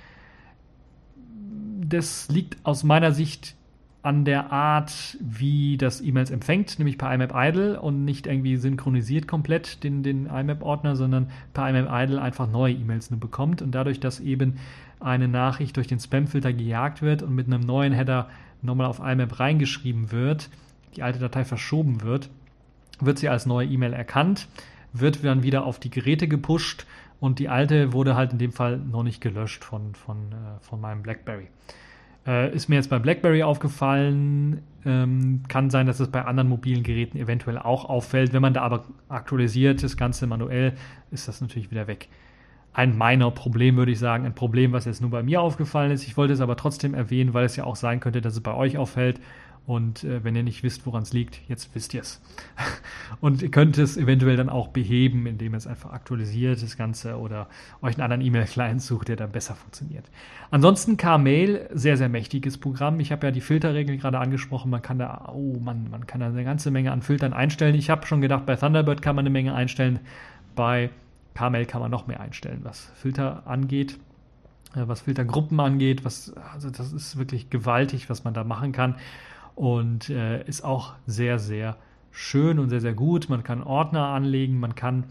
Das 1.80 2.28
liegt 2.28 2.58
aus 2.64 2.84
meiner 2.84 3.12
Sicht 3.12 3.56
an 4.08 4.24
der 4.24 4.50
Art, 4.52 5.18
wie 5.20 5.76
das 5.76 6.00
E-Mails 6.00 6.30
empfängt, 6.30 6.78
nämlich 6.78 6.96
per 6.96 7.12
IMAP 7.12 7.30
Idle 7.34 7.78
und 7.78 8.06
nicht 8.06 8.26
irgendwie 8.26 8.56
synchronisiert 8.56 9.28
komplett 9.28 9.84
den, 9.84 10.02
den 10.02 10.24
IMAP-Ordner, 10.24 10.96
sondern 10.96 11.30
per 11.52 11.68
IMAP 11.68 11.90
Idle 11.92 12.22
einfach 12.22 12.50
neue 12.50 12.72
E-Mails 12.72 13.10
nur 13.10 13.20
bekommt 13.20 13.60
und 13.60 13.72
dadurch, 13.72 14.00
dass 14.00 14.18
eben 14.20 14.56
eine 14.98 15.28
Nachricht 15.28 15.76
durch 15.76 15.88
den 15.88 16.00
Spam-Filter 16.00 16.54
gejagt 16.54 17.02
wird 17.02 17.22
und 17.22 17.34
mit 17.34 17.48
einem 17.48 17.60
neuen 17.60 17.92
Header 17.92 18.30
nochmal 18.62 18.86
auf 18.86 18.98
IMAP 18.98 19.38
reingeschrieben 19.40 20.10
wird, 20.10 20.48
die 20.96 21.02
alte 21.02 21.18
Datei 21.18 21.44
verschoben 21.44 22.00
wird, 22.00 22.30
wird 23.00 23.18
sie 23.18 23.28
als 23.28 23.44
neue 23.44 23.68
E-Mail 23.68 23.92
erkannt, 23.92 24.48
wird 24.94 25.22
dann 25.22 25.42
wieder 25.42 25.66
auf 25.66 25.78
die 25.78 25.90
Geräte 25.90 26.28
gepusht 26.28 26.86
und 27.20 27.40
die 27.40 27.50
alte 27.50 27.92
wurde 27.92 28.16
halt 28.16 28.32
in 28.32 28.38
dem 28.38 28.52
Fall 28.52 28.78
noch 28.78 29.02
nicht 29.02 29.20
gelöscht 29.20 29.64
von, 29.64 29.94
von, 29.94 30.32
äh, 30.32 30.60
von 30.62 30.80
meinem 30.80 31.02
BlackBerry. 31.02 31.48
Äh, 32.28 32.54
ist 32.54 32.68
mir 32.68 32.76
jetzt 32.76 32.90
bei 32.90 32.98
BlackBerry 32.98 33.42
aufgefallen. 33.42 34.60
Ähm, 34.84 35.42
kann 35.48 35.70
sein, 35.70 35.86
dass 35.86 35.98
es 35.98 36.08
bei 36.08 36.24
anderen 36.24 36.48
mobilen 36.48 36.82
Geräten 36.82 37.16
eventuell 37.16 37.56
auch 37.56 37.86
auffällt. 37.86 38.34
Wenn 38.34 38.42
man 38.42 38.52
da 38.52 38.62
aber 38.62 38.84
aktualisiert 39.08 39.82
das 39.82 39.96
Ganze 39.96 40.26
manuell, 40.26 40.74
ist 41.10 41.26
das 41.26 41.40
natürlich 41.40 41.70
wieder 41.70 41.86
weg. 41.86 42.08
Ein 42.74 42.98
minor 42.98 43.34
Problem, 43.34 43.76
würde 43.76 43.92
ich 43.92 43.98
sagen. 43.98 44.26
Ein 44.26 44.34
Problem, 44.34 44.72
was 44.72 44.84
jetzt 44.84 45.00
nur 45.00 45.10
bei 45.10 45.22
mir 45.22 45.40
aufgefallen 45.40 45.90
ist. 45.90 46.06
Ich 46.06 46.18
wollte 46.18 46.34
es 46.34 46.42
aber 46.42 46.56
trotzdem 46.56 46.92
erwähnen, 46.92 47.32
weil 47.32 47.46
es 47.46 47.56
ja 47.56 47.64
auch 47.64 47.76
sein 47.76 47.98
könnte, 47.98 48.20
dass 48.20 48.34
es 48.34 48.40
bei 48.42 48.54
euch 48.54 48.76
auffällt. 48.76 49.20
Und 49.68 50.02
äh, 50.02 50.24
wenn 50.24 50.34
ihr 50.34 50.42
nicht 50.42 50.62
wisst, 50.62 50.86
woran 50.86 51.02
es 51.02 51.12
liegt, 51.12 51.46
jetzt 51.46 51.74
wisst 51.74 51.92
ihr 51.92 52.00
es. 52.00 52.22
und 53.20 53.42
ihr 53.42 53.50
könnt 53.50 53.76
es 53.76 53.98
eventuell 53.98 54.34
dann 54.34 54.48
auch 54.48 54.68
beheben, 54.68 55.26
indem 55.26 55.52
ihr 55.52 55.58
es 55.58 55.66
einfach 55.66 55.92
aktualisiert, 55.92 56.62
das 56.62 56.78
Ganze, 56.78 57.18
oder 57.18 57.48
euch 57.82 57.96
einen 57.96 58.00
anderen 58.00 58.22
E-Mail-Client 58.22 58.80
sucht, 58.80 59.08
der 59.08 59.16
dann 59.16 59.30
besser 59.30 59.54
funktioniert. 59.54 60.06
Ansonsten 60.50 60.96
Kmail, 60.96 61.68
sehr, 61.74 61.98
sehr 61.98 62.08
mächtiges 62.08 62.56
Programm. 62.56 62.98
Ich 62.98 63.12
habe 63.12 63.26
ja 63.26 63.30
die 63.30 63.42
Filterregel 63.42 63.98
gerade 63.98 64.18
angesprochen. 64.18 64.70
Man 64.70 64.80
kann 64.80 64.98
da, 64.98 65.30
oh 65.34 65.58
Mann, 65.60 65.88
man 65.90 66.06
kann 66.06 66.20
da 66.20 66.28
eine 66.28 66.44
ganze 66.44 66.70
Menge 66.70 66.90
an 66.90 67.02
Filtern 67.02 67.34
einstellen. 67.34 67.74
Ich 67.74 67.90
habe 67.90 68.06
schon 68.06 68.22
gedacht, 68.22 68.46
bei 68.46 68.56
Thunderbird 68.56 69.02
kann 69.02 69.16
man 69.16 69.24
eine 69.24 69.30
Menge 69.30 69.54
einstellen. 69.54 70.00
Bei 70.56 70.88
Kmail 71.34 71.66
kann 71.66 71.82
man 71.82 71.90
noch 71.90 72.06
mehr 72.06 72.20
einstellen, 72.20 72.60
was 72.62 72.90
Filter 72.94 73.46
angeht 73.46 73.98
äh, 74.74 74.88
was 74.88 75.02
Filtergruppen 75.02 75.60
angeht, 75.60 76.06
was, 76.06 76.32
also 76.54 76.70
das 76.70 76.94
ist 76.94 77.18
wirklich 77.18 77.50
gewaltig, 77.50 78.08
was 78.08 78.24
man 78.24 78.32
da 78.32 78.44
machen 78.44 78.72
kann 78.72 78.94
und 79.58 80.08
äh, 80.08 80.44
ist 80.44 80.64
auch 80.64 80.94
sehr, 81.06 81.38
sehr 81.40 81.76
schön 82.12 82.58
und 82.58 82.70
sehr, 82.70 82.80
sehr 82.80 82.94
gut. 82.94 83.28
Man 83.28 83.42
kann 83.42 83.62
Ordner 83.62 84.06
anlegen, 84.06 84.60
man 84.60 84.76
kann 84.76 85.04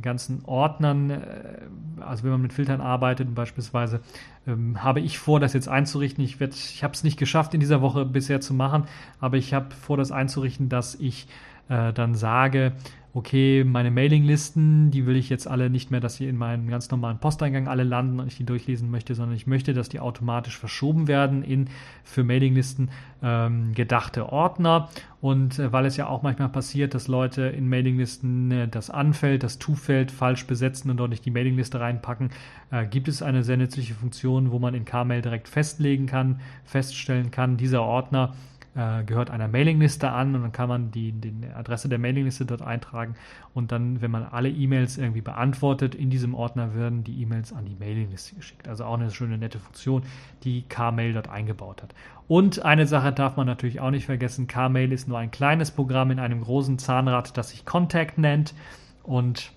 ganzen 0.00 0.44
Ordnern, 0.44 1.10
äh, 1.10 1.60
also 2.00 2.24
wenn 2.24 2.32
man 2.32 2.42
mit 2.42 2.52
Filtern 2.52 2.80
arbeitet 2.80 3.32
beispielsweise, 3.34 4.00
ähm, 4.46 4.82
habe 4.82 5.00
ich 5.00 5.18
vor, 5.18 5.38
das 5.38 5.52
jetzt 5.52 5.68
einzurichten. 5.68 6.24
Ich, 6.24 6.40
ich 6.40 6.82
habe 6.82 6.94
es 6.94 7.04
nicht 7.04 7.18
geschafft 7.18 7.54
in 7.54 7.60
dieser 7.60 7.80
Woche 7.80 8.04
bisher 8.04 8.40
zu 8.40 8.54
machen, 8.54 8.84
aber 9.20 9.36
ich 9.36 9.54
habe 9.54 9.74
vor, 9.74 9.96
das 9.96 10.10
einzurichten, 10.10 10.68
dass 10.68 10.96
ich 10.96 11.28
äh, 11.68 11.92
dann 11.92 12.14
sage, 12.14 12.72
okay, 13.14 13.62
meine 13.64 13.90
Mailinglisten, 13.90 14.90
die 14.90 15.04
will 15.04 15.16
ich 15.16 15.28
jetzt 15.28 15.46
alle 15.46 15.68
nicht 15.68 15.90
mehr, 15.90 16.00
dass 16.00 16.16
sie 16.16 16.26
in 16.26 16.36
meinem 16.36 16.68
ganz 16.68 16.90
normalen 16.90 17.18
Posteingang 17.18 17.68
alle 17.68 17.82
landen 17.82 18.20
und 18.20 18.28
ich 18.28 18.36
die 18.36 18.46
durchlesen 18.46 18.90
möchte, 18.90 19.14
sondern 19.14 19.36
ich 19.36 19.46
möchte, 19.46 19.74
dass 19.74 19.90
die 19.90 20.00
automatisch 20.00 20.56
verschoben 20.56 21.08
werden 21.08 21.42
in 21.42 21.68
für 22.04 22.24
Mailinglisten 22.24 22.90
ähm, 23.22 23.74
gedachte 23.74 24.32
Ordner. 24.32 24.88
Und 25.20 25.58
äh, 25.58 25.70
weil 25.72 25.84
es 25.84 25.98
ja 25.98 26.06
auch 26.06 26.22
manchmal 26.22 26.48
passiert, 26.48 26.94
dass 26.94 27.06
Leute 27.06 27.42
in 27.42 27.68
Mailinglisten 27.68 28.50
äh, 28.50 28.68
das 28.68 28.88
Anfeld, 28.88 29.42
das 29.42 29.58
To-Feld 29.58 30.10
falsch 30.10 30.46
besetzen 30.46 30.90
und 30.90 30.96
dort 30.96 31.10
nicht 31.10 31.26
die 31.26 31.30
Mailingliste 31.30 31.80
reinpacken, 31.80 32.30
äh, 32.70 32.86
gibt 32.86 33.08
es 33.08 33.22
eine 33.22 33.44
sehr 33.44 33.58
nützliche 33.58 33.92
Funktion, 33.92 34.50
wo 34.52 34.58
man 34.58 34.74
in 34.74 34.86
Kmail 34.86 35.20
direkt 35.20 35.48
festlegen 35.48 36.06
kann, 36.06 36.40
feststellen 36.64 37.30
kann, 37.30 37.58
dieser 37.58 37.82
Ordner 37.82 38.32
äh, 38.74 39.04
gehört 39.04 39.30
einer 39.30 39.48
Mailingliste 39.48 40.10
an 40.10 40.34
und 40.34 40.42
dann 40.42 40.52
kann 40.52 40.68
man 40.68 40.90
die, 40.90 41.12
die 41.12 41.32
Adresse 41.54 41.88
der 41.88 41.98
Mailingliste 41.98 42.46
dort 42.46 42.62
eintragen 42.62 43.16
und 43.52 43.70
dann, 43.70 44.00
wenn 44.00 44.10
man 44.10 44.24
alle 44.24 44.48
E-Mails 44.48 44.96
irgendwie 44.96 45.20
beantwortet, 45.20 45.94
in 45.94 46.08
diesem 46.08 46.34
Ordner 46.34 46.74
werden 46.74 47.04
die 47.04 47.20
E-Mails 47.20 47.52
an 47.52 47.66
die 47.66 47.76
Mailingliste 47.78 48.34
geschickt. 48.34 48.68
Also 48.68 48.84
auch 48.84 48.94
eine 48.94 49.10
schöne, 49.10 49.36
nette 49.36 49.58
Funktion, 49.58 50.02
die 50.44 50.62
Kmail 50.62 51.12
dort 51.12 51.28
eingebaut 51.28 51.82
hat. 51.82 51.94
Und 52.28 52.64
eine 52.64 52.86
Sache 52.86 53.12
darf 53.12 53.36
man 53.36 53.46
natürlich 53.46 53.80
auch 53.80 53.90
nicht 53.90 54.06
vergessen, 54.06 54.46
Kmail 54.46 54.90
ist 54.92 55.06
nur 55.06 55.18
ein 55.18 55.30
kleines 55.30 55.70
Programm 55.70 56.10
in 56.10 56.18
einem 56.18 56.40
großen 56.40 56.78
Zahnrad, 56.78 57.36
das 57.36 57.50
sich 57.50 57.66
Contact 57.66 58.16
nennt 58.16 58.54
und 59.02 59.52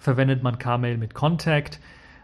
verwendet 0.00 0.42
man 0.42 0.58
Kmail 0.58 0.98
mit 0.98 1.14
Contact, 1.14 1.80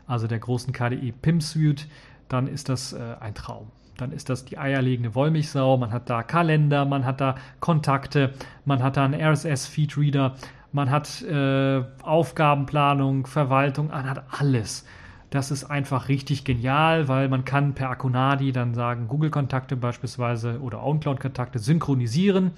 also 0.06 0.26
der 0.26 0.38
großen 0.38 0.74
KDE 0.74 1.12
PIM 1.22 1.40
Suite, 1.40 1.88
dann 2.28 2.46
ist 2.46 2.68
das 2.68 2.92
äh, 2.92 3.16
ein 3.20 3.34
Traum 3.34 3.68
dann 4.00 4.12
ist 4.12 4.30
das 4.30 4.44
die 4.44 4.58
eierlegende 4.58 5.14
Wollmilchsau. 5.14 5.76
Man 5.76 5.92
hat 5.92 6.08
da 6.10 6.22
Kalender, 6.22 6.84
man 6.84 7.04
hat 7.04 7.20
da 7.20 7.36
Kontakte, 7.60 8.32
man 8.64 8.82
hat 8.82 8.96
da 8.96 9.04
einen 9.04 9.20
RSS-Feed-Reader, 9.20 10.34
man 10.72 10.90
hat 10.90 11.22
äh, 11.22 11.82
Aufgabenplanung, 12.02 13.26
Verwaltung, 13.26 13.88
man 13.88 14.08
hat 14.08 14.24
alles. 14.30 14.86
Das 15.30 15.50
ist 15.52 15.64
einfach 15.64 16.08
richtig 16.08 16.44
genial, 16.44 17.06
weil 17.06 17.28
man 17.28 17.44
kann 17.44 17.74
per 17.74 17.90
Akunadi 17.90 18.50
dann 18.50 18.74
sagen, 18.74 19.06
Google-Kontakte 19.06 19.76
beispielsweise 19.76 20.60
oder 20.60 20.82
OwnCloud-Kontakte 20.82 21.60
synchronisieren 21.60 22.50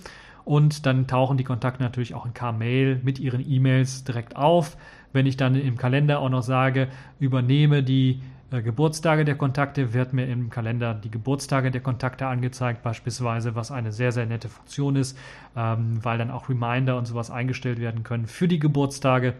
und 0.45 0.87
dann 0.87 1.07
tauchen 1.07 1.37
die 1.37 1.45
Kontakte 1.45 1.83
natürlich 1.83 2.15
auch 2.15 2.27
in 2.27 2.35
Kmail 2.35 3.01
mit 3.03 3.19
ihren 3.19 3.47
E-Mails 3.49 4.05
direkt 4.05 4.37
auf. 4.37 4.77
Wenn 5.13 5.27
ich 5.27 5.37
dann 5.37 5.55
im 5.55 5.77
Kalender 5.77 6.21
auch 6.21 6.31
noch 6.31 6.43
sage, 6.43 6.89
übernehme 7.21 7.83
die 7.83 8.23
Geburtstage 8.61 9.25
der 9.25 9.37
Kontakte 9.37 9.95
wird 9.95 10.13
mir 10.13 10.27
im 10.27 10.51
Kalender 10.51 10.93
die 10.95 11.11
Geburtstage 11.11 11.71
der 11.71 11.81
Kontakte 11.81 12.27
angezeigt, 12.27 12.83
beispielsweise, 12.83 13.55
was 13.55 13.71
eine 13.71 13.93
sehr, 13.93 14.13
sehr 14.13 14.27
nette 14.27 14.49
Funktion 14.49 14.97
ist, 14.97 15.17
ähm, 15.57 15.99
weil 16.03 16.19
dann 16.19 16.31
auch 16.31 16.49
Reminder 16.49 16.99
und 16.99 17.07
sowas 17.07 17.31
eingestellt 17.31 17.81
werden 17.81 18.03
können 18.03 18.27
für 18.27 18.49
die 18.49 18.59
Geburtstage, 18.59 19.35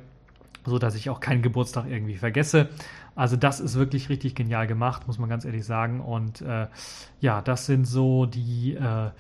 so 0.65 0.79
dass 0.79 0.95
ich 0.95 1.11
auch 1.11 1.21
keinen 1.21 1.43
Geburtstag 1.43 1.87
irgendwie 1.89 2.17
vergesse. 2.17 2.69
Also 3.15 3.37
das 3.37 3.61
ist 3.61 3.75
wirklich 3.75 4.09
richtig 4.09 4.35
genial 4.35 4.67
gemacht, 4.67 5.07
muss 5.07 5.19
man 5.19 5.29
ganz 5.29 5.45
ehrlich 5.45 5.67
sagen. 5.67 6.01
Und 6.01 6.41
äh, 6.41 6.69
ja, 7.21 7.43
das 7.43 7.67
sind 7.67 7.85
so 7.85 8.27
die 8.27 8.75
äh, 8.75 9.11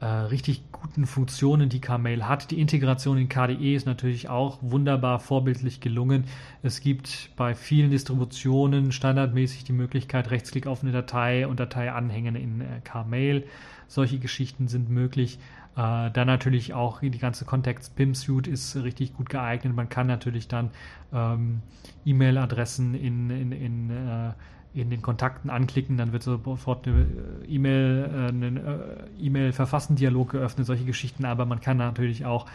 äh, 0.00 0.06
richtig 0.06 0.62
guten 0.72 1.06
Funktionen, 1.06 1.68
die 1.68 1.80
Kmail 1.80 2.28
hat. 2.28 2.50
Die 2.50 2.60
Integration 2.60 3.16
in 3.16 3.28
KDE 3.28 3.74
ist 3.74 3.86
natürlich 3.86 4.28
auch 4.28 4.58
wunderbar 4.60 5.20
vorbildlich 5.20 5.80
gelungen. 5.80 6.24
Es 6.62 6.80
gibt 6.80 7.30
bei 7.36 7.54
vielen 7.54 7.90
Distributionen 7.90 8.92
standardmäßig 8.92 9.64
die 9.64 9.72
Möglichkeit, 9.72 10.30
Rechtsklick 10.30 10.66
auf 10.66 10.82
eine 10.82 10.92
Datei 10.92 11.46
und 11.46 11.60
Datei 11.60 11.90
anhängen 11.92 12.36
in 12.36 12.60
äh, 12.60 12.80
Kmail. 12.84 13.44
Solche 13.88 14.18
Geschichten 14.18 14.68
sind 14.68 14.90
möglich. 14.90 15.38
Äh, 15.76 16.10
dann 16.10 16.26
natürlich 16.26 16.74
auch 16.74 17.00
die 17.00 17.18
ganze 17.18 17.44
Context 17.44 17.96
PIM 17.96 18.14
Suite 18.14 18.48
ist 18.48 18.76
richtig 18.76 19.14
gut 19.14 19.28
geeignet. 19.28 19.74
Man 19.74 19.88
kann 19.88 20.06
natürlich 20.06 20.48
dann 20.48 20.70
ähm, 21.12 21.62
E-Mail-Adressen 22.04 22.94
in, 22.94 23.30
in, 23.30 23.52
in 23.52 23.90
äh, 23.90 24.32
in 24.76 24.90
den 24.90 25.00
Kontakten 25.00 25.48
anklicken, 25.48 25.96
dann 25.96 26.12
wird 26.12 26.22
sofort 26.22 26.86
eine 26.86 27.00
äh, 27.00 27.46
E-Mail, 27.48 28.10
äh, 28.12 28.28
einen 28.28 28.56
äh, 28.58 28.78
E-Mail-Verfassen-Dialog 29.18 30.32
geöffnet, 30.32 30.66
solche 30.66 30.84
Geschichten, 30.84 31.24
aber 31.24 31.46
man 31.46 31.60
kann 31.60 31.78
natürlich 31.78 32.24
auch 32.26 32.46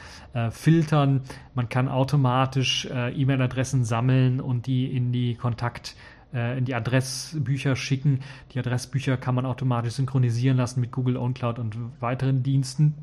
filtern, 0.51 1.21
man 1.55 1.67
kann 1.67 1.89
automatisch 1.89 2.87
E-Mail-Adressen 2.89 3.83
sammeln 3.83 4.39
und 4.39 4.65
die 4.65 4.95
in 4.95 5.11
die 5.11 5.35
Kontakt 5.35 5.95
in 6.31 6.63
die 6.63 6.73
Adressbücher 6.73 7.75
schicken. 7.75 8.21
Die 8.53 8.59
Adressbücher 8.59 9.17
kann 9.17 9.35
man 9.35 9.45
automatisch 9.45 9.93
synchronisieren 9.93 10.55
lassen 10.55 10.79
mit 10.79 10.91
Google 10.91 11.17
OwnCloud 11.17 11.59
und 11.59 11.75
weiteren 11.99 12.43
Diensten. 12.43 12.93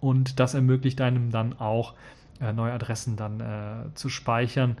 Und 0.00 0.38
das 0.38 0.52
ermöglicht 0.52 1.00
einem 1.00 1.30
dann 1.30 1.58
auch 1.58 1.94
neue 2.40 2.72
Adressen 2.72 3.16
dann 3.16 3.42
zu 3.94 4.10
speichern 4.10 4.76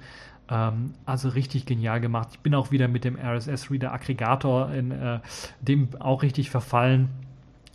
ähm, 0.50 0.94
also 1.04 1.28
richtig 1.28 1.66
genial 1.66 2.00
gemacht. 2.00 2.28
Ich 2.32 2.40
bin 2.40 2.54
auch 2.54 2.70
wieder 2.70 2.88
mit 2.88 3.04
dem 3.04 3.16
RSS-Reader 3.16 3.92
Aggregator 3.92 4.70
in 4.72 4.90
äh, 4.90 5.20
dem 5.60 5.88
auch 5.98 6.22
richtig 6.22 6.50
verfallen. 6.50 7.08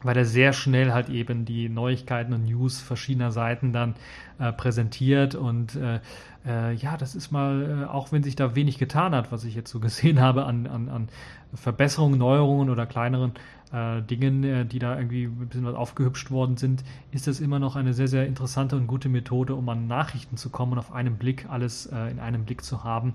weil 0.03 0.17
er 0.17 0.25
sehr 0.25 0.51
schnell 0.53 0.93
halt 0.93 1.09
eben 1.09 1.45
die 1.45 1.69
Neuigkeiten 1.69 2.33
und 2.33 2.45
News 2.45 2.79
verschiedener 2.79 3.31
Seiten 3.31 3.71
dann 3.71 3.93
äh, 4.39 4.51
präsentiert 4.51 5.35
und 5.35 5.75
äh, 5.75 5.99
äh, 6.45 6.73
ja, 6.73 6.97
das 6.97 7.15
ist 7.15 7.31
mal, 7.31 7.83
äh, 7.83 7.85
auch 7.85 8.11
wenn 8.11 8.23
sich 8.23 8.35
da 8.35 8.55
wenig 8.55 8.77
getan 8.77 9.13
hat, 9.13 9.31
was 9.31 9.43
ich 9.43 9.55
jetzt 9.55 9.71
so 9.71 9.79
gesehen 9.87 10.19
habe 10.19 10.45
an, 10.45 10.67
an, 10.67 10.89
an 10.89 11.09
Verbesserungen, 11.53 12.17
Neuerungen 12.17 12.69
oder 12.69 12.85
kleineren 12.85 13.33
äh, 13.71 14.01
Dingen, 14.01 14.43
äh, 14.43 14.65
die 14.65 14.79
da 14.79 14.97
irgendwie 14.97 15.25
ein 15.25 15.47
bisschen 15.47 15.65
was 15.65 15.75
aufgehübscht 15.75 16.31
worden 16.31 16.57
sind, 16.57 16.83
ist 17.11 17.27
das 17.27 17.39
immer 17.39 17.59
noch 17.59 17.75
eine 17.75 17.93
sehr, 17.93 18.07
sehr 18.07 18.25
interessante 18.25 18.75
und 18.75 18.87
gute 18.87 19.09
Methode, 19.09 19.55
um 19.55 19.67
an 19.69 19.87
Nachrichten 19.87 20.37
zu 20.37 20.49
kommen 20.49 20.73
und 20.73 20.79
auf 20.79 20.91
einen 20.91 21.17
Blick 21.17 21.47
alles 21.49 21.85
in 21.85 22.19
einem 22.19 22.45
Blick 22.45 22.63
zu 22.63 22.83
haben. 22.83 23.13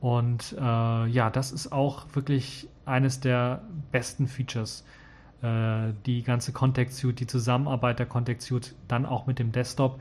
Und 0.00 0.52
ja, 0.52 1.30
das 1.30 1.52
ist 1.52 1.72
auch 1.72 2.06
wirklich 2.14 2.68
eines 2.84 3.20
der 3.20 3.62
besten 3.92 4.26
Features 4.26 4.84
äh, 5.42 5.94
die 6.04 6.22
ganze 6.22 6.52
Contact 6.52 6.92
Suite, 6.92 7.20
die 7.20 7.26
Zusammenarbeit 7.26 7.98
der 7.98 8.06
Contact 8.06 8.42
Suite 8.42 8.74
dann 8.88 9.06
auch 9.06 9.26
mit 9.26 9.38
dem 9.38 9.52
Desktop. 9.52 9.98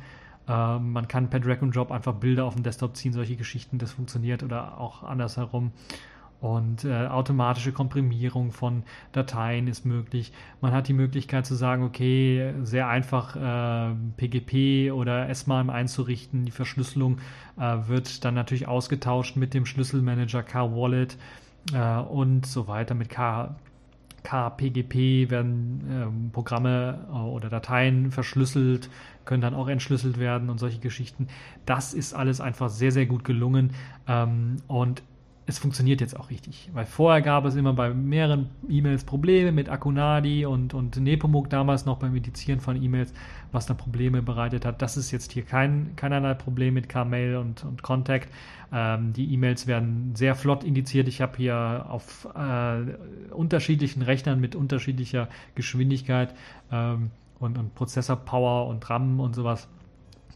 Äh, 0.48 0.80
man 0.80 1.08
kann 1.08 1.30
per 1.30 1.40
Drag 1.40 1.62
and 1.62 1.74
Drop 1.74 1.92
einfach 1.92 2.16
Bilder 2.16 2.46
auf 2.46 2.56
den 2.56 2.64
Desktop 2.64 2.98
ziehen, 2.98 3.14
solche 3.14 3.38
Geschichten, 3.38 3.78
das 3.78 3.94
funktioniert 3.94 4.44
oder 4.44 4.80
auch 4.80 5.04
andersherum. 5.04 5.72
Und 6.42 6.86
äh, 6.86 7.08
automatische 7.08 7.74
Komprimierung 7.74 8.52
von 8.52 8.84
Dateien 9.12 9.68
ist 9.68 9.86
möglich. 9.86 10.32
Man 10.62 10.72
hat 10.72 10.88
die 10.88 10.94
Möglichkeit 10.94 11.46
zu 11.46 11.54
sagen, 11.54 11.84
okay, 11.84 12.54
sehr 12.64 12.88
einfach 12.88 13.36
äh, 13.36 13.94
PGP 14.16 14.94
oder 14.94 15.34
SMAM 15.34 15.70
einzurichten. 15.70 16.46
Die 16.46 16.52
Verschlüsselung 16.52 17.18
äh, 17.58 17.78
wird 17.88 18.24
dann 18.24 18.36
natürlich 18.36 18.70
ausgetauscht 18.70 19.36
mit 19.36 19.54
dem 19.54 19.66
Schlüsselmanager 19.66 20.44
K-Wallet 20.44 21.18
äh, 21.74 21.98
und 21.98 22.46
so 22.46 22.68
weiter 22.68 22.96
mit 22.96 23.10
K 23.10 23.56
KPGP 24.24 25.30
werden 25.30 25.82
ähm, 25.90 26.32
Programme 26.32 27.08
äh, 27.10 27.14
oder 27.14 27.50
Dateien 27.50 28.12
verschlüsselt, 28.12 28.90
können 29.26 29.42
dann 29.42 29.54
auch 29.54 29.68
entschlüsselt 29.68 30.20
werden 30.20 30.50
und 30.50 30.58
solche 30.58 30.80
Geschichten. 30.80 31.28
Das 31.66 31.94
ist 31.94 32.14
alles 32.14 32.42
einfach 32.42 32.70
sehr, 32.70 32.92
sehr 32.92 33.06
gut 33.06 33.24
gelungen. 33.24 33.72
Ähm, 34.08 34.58
und 34.68 35.04
es 35.50 35.58
funktioniert 35.58 36.00
jetzt 36.00 36.18
auch 36.18 36.30
richtig. 36.30 36.70
Weil 36.74 36.86
vorher 36.86 37.24
gab 37.24 37.44
es 37.46 37.56
immer 37.56 37.74
bei 37.74 37.92
mehreren 37.92 38.50
E-Mails 38.70 39.04
Probleme 39.04 39.52
mit 39.52 39.68
Akunadi 39.68 40.46
und, 40.46 40.76
und 40.76 40.98
Nepomuk 40.98 41.50
damals 41.50 41.86
noch 41.86 41.98
beim 41.98 42.16
Indizieren 42.16 42.60
von 42.60 42.82
E-Mails, 42.82 43.14
was 43.52 43.66
dann 43.66 43.76
Probleme 43.76 44.22
bereitet 44.22 44.64
hat. 44.64 44.82
Das 44.84 44.96
ist 44.96 45.10
jetzt 45.10 45.32
hier 45.32 45.44
kein, 45.44 45.96
keinerlei 45.96 46.36
Problem 46.36 46.76
mit 46.76 46.88
Kmail 46.88 47.38
und, 47.38 47.66
und 47.66 47.82
Contact. 47.82 48.30
Ähm, 48.72 49.12
die 49.14 49.34
E-Mails 49.34 49.66
werden 49.66 50.12
sehr 50.16 50.36
flott 50.36 50.64
indiziert. 50.64 51.08
Ich 51.08 51.20
habe 51.20 51.38
hier 51.38 51.88
auf 51.90 52.28
äh, 52.36 53.34
unterschiedlichen 53.34 54.04
Rechnern 54.04 54.40
mit 54.40 54.56
unterschiedlicher 54.56 55.30
Geschwindigkeit 55.56 56.36
ähm, 56.72 57.10
und, 57.40 57.58
und 57.58 57.74
Prozessor-Power 57.74 58.68
und 58.68 58.88
RAM 58.88 59.20
und 59.20 59.34
sowas 59.34 59.68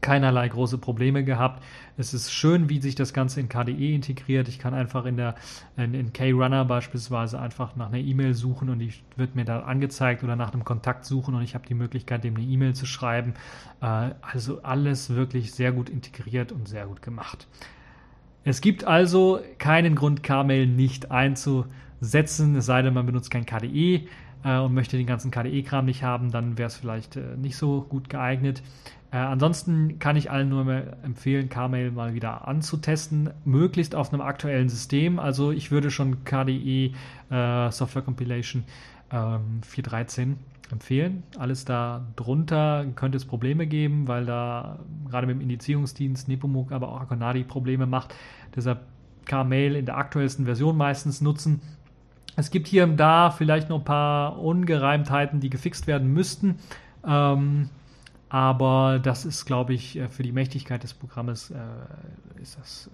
keinerlei 0.04 0.48
große 0.48 0.78
Probleme 0.78 1.24
gehabt. 1.24 1.64
Es 1.98 2.14
ist 2.14 2.32
schön, 2.32 2.70
wie 2.70 2.80
sich 2.80 2.94
das 2.94 3.14
Ganze 3.14 3.40
in 3.40 3.50
KDE 3.50 3.96
integriert. 3.96 4.48
Ich 4.48 4.60
kann 4.60 4.76
einfach 4.76 5.06
in 5.06 5.18
der 5.18 5.34
in, 5.78 5.96
in 5.96 6.14
K-Runner 6.14 6.66
beispielsweise 6.66 7.40
einfach 7.40 7.76
nach 7.76 7.88
einer 7.88 7.98
E-Mail 7.98 8.36
suchen 8.36 8.70
und 8.70 8.80
die 8.80 8.94
wird 9.16 9.36
mir 9.36 9.46
da 9.46 9.62
angezeigt 9.62 10.24
oder 10.24 10.36
nach 10.36 10.54
einem 10.54 10.64
Kontakt 10.64 11.06
suchen 11.06 11.34
und 11.34 11.42
ich 11.42 11.56
habe 11.56 11.66
die 11.66 11.74
Möglichkeit, 11.74 12.24
dem 12.24 12.36
eine 12.36 12.46
E-Mail 12.46 12.76
zu 12.76 12.86
schreiben. 12.86 13.34
Äh, 13.82 14.12
also 14.22 14.62
alles 14.62 15.16
wirklich 15.16 15.54
sehr 15.54 15.72
gut 15.72 15.90
integriert 15.90 16.52
und 16.52 16.68
sehr 16.68 16.86
gut 16.86 17.02
gemacht. 17.02 17.48
Es 18.44 18.60
gibt 18.60 18.84
also 18.84 19.40
keinen 19.58 19.96
Grund, 19.96 20.22
Kmail 20.22 20.68
nicht 20.68 21.12
einzusetzen, 21.12 22.56
es 22.58 22.66
sei 22.66 22.82
denn, 22.82 22.94
man 22.94 23.06
benutzt 23.06 23.32
kein 23.32 23.46
KDE 23.46 24.08
äh, 24.44 24.58
und 24.58 24.74
möchte 24.74 24.98
den 24.98 25.08
ganzen 25.08 25.32
KDE-Kram 25.32 25.86
nicht 25.86 26.04
haben, 26.04 26.32
dann 26.32 26.58
wäre 26.58 26.68
es 26.68 26.76
vielleicht 26.76 27.16
äh, 27.16 27.38
nicht 27.38 27.56
so 27.56 27.82
gut 27.82 28.10
geeignet. 28.10 28.62
Äh, 29.14 29.18
ansonsten 29.18 30.00
kann 30.00 30.16
ich 30.16 30.32
allen 30.32 30.50
nur 30.50 30.68
empfehlen, 31.04 31.48
Kmail 31.48 31.92
mal 31.92 32.16
wieder 32.16 32.48
anzutesten, 32.48 33.30
möglichst 33.46 33.94
auf 33.94 34.12
einem 34.12 34.24
aktuellen 34.24 34.70
System. 34.70 35.20
Also 35.20 35.52
ich 35.52 35.70
würde 35.70 35.92
schon 35.92 36.26
KDE 36.26 36.94
äh, 37.30 37.72
Software 37.72 38.02
Compilation 38.02 38.64
ähm, 39.12 39.62
4.13 39.64 40.34
empfehlen. 40.72 41.22
Alles 41.38 41.64
da 41.64 42.04
drunter 42.16 42.88
könnte 42.96 43.18
es 43.18 43.26
Probleme 43.26 43.68
geben, 43.68 44.08
weil 44.08 44.26
da 44.26 44.80
gerade 45.08 45.28
mit 45.28 45.36
dem 45.36 45.42
Indizierungsdienst 45.42 46.28
Nepomuk, 46.28 46.72
aber 46.72 46.90
auch 46.90 47.02
Akonadi 47.02 47.44
Probleme 47.44 47.86
macht. 47.86 48.16
Deshalb 48.56 48.82
Kmail 49.26 49.76
in 49.76 49.86
der 49.86 49.98
aktuellsten 49.98 50.46
Version 50.46 50.76
meistens 50.76 51.22
nutzen. 51.22 51.62
Es 52.36 52.50
gibt 52.50 52.66
hier 52.66 52.84
und 52.86 52.98
da 52.98 53.30
vielleicht 53.30 53.70
noch 53.70 53.78
ein 53.80 53.86
paar 53.86 54.42
Ungereimtheiten, 54.42 55.40
die 55.40 55.52
gefixt 55.52 55.86
werden 55.86 56.12
müssten. 56.12 56.56
Ähm, 57.06 57.70
aber 58.34 58.98
das 58.98 59.26
ist, 59.26 59.46
glaube 59.46 59.76
ich, 59.76 59.96
äh, 59.96 60.10
für 60.10 60.24
die 60.24 60.32
Mächtigkeit 60.32 60.82
des 60.82 60.96
Programmes 60.96 61.52
äh, 61.52 62.42
ist 62.42 62.58
das 62.58 62.90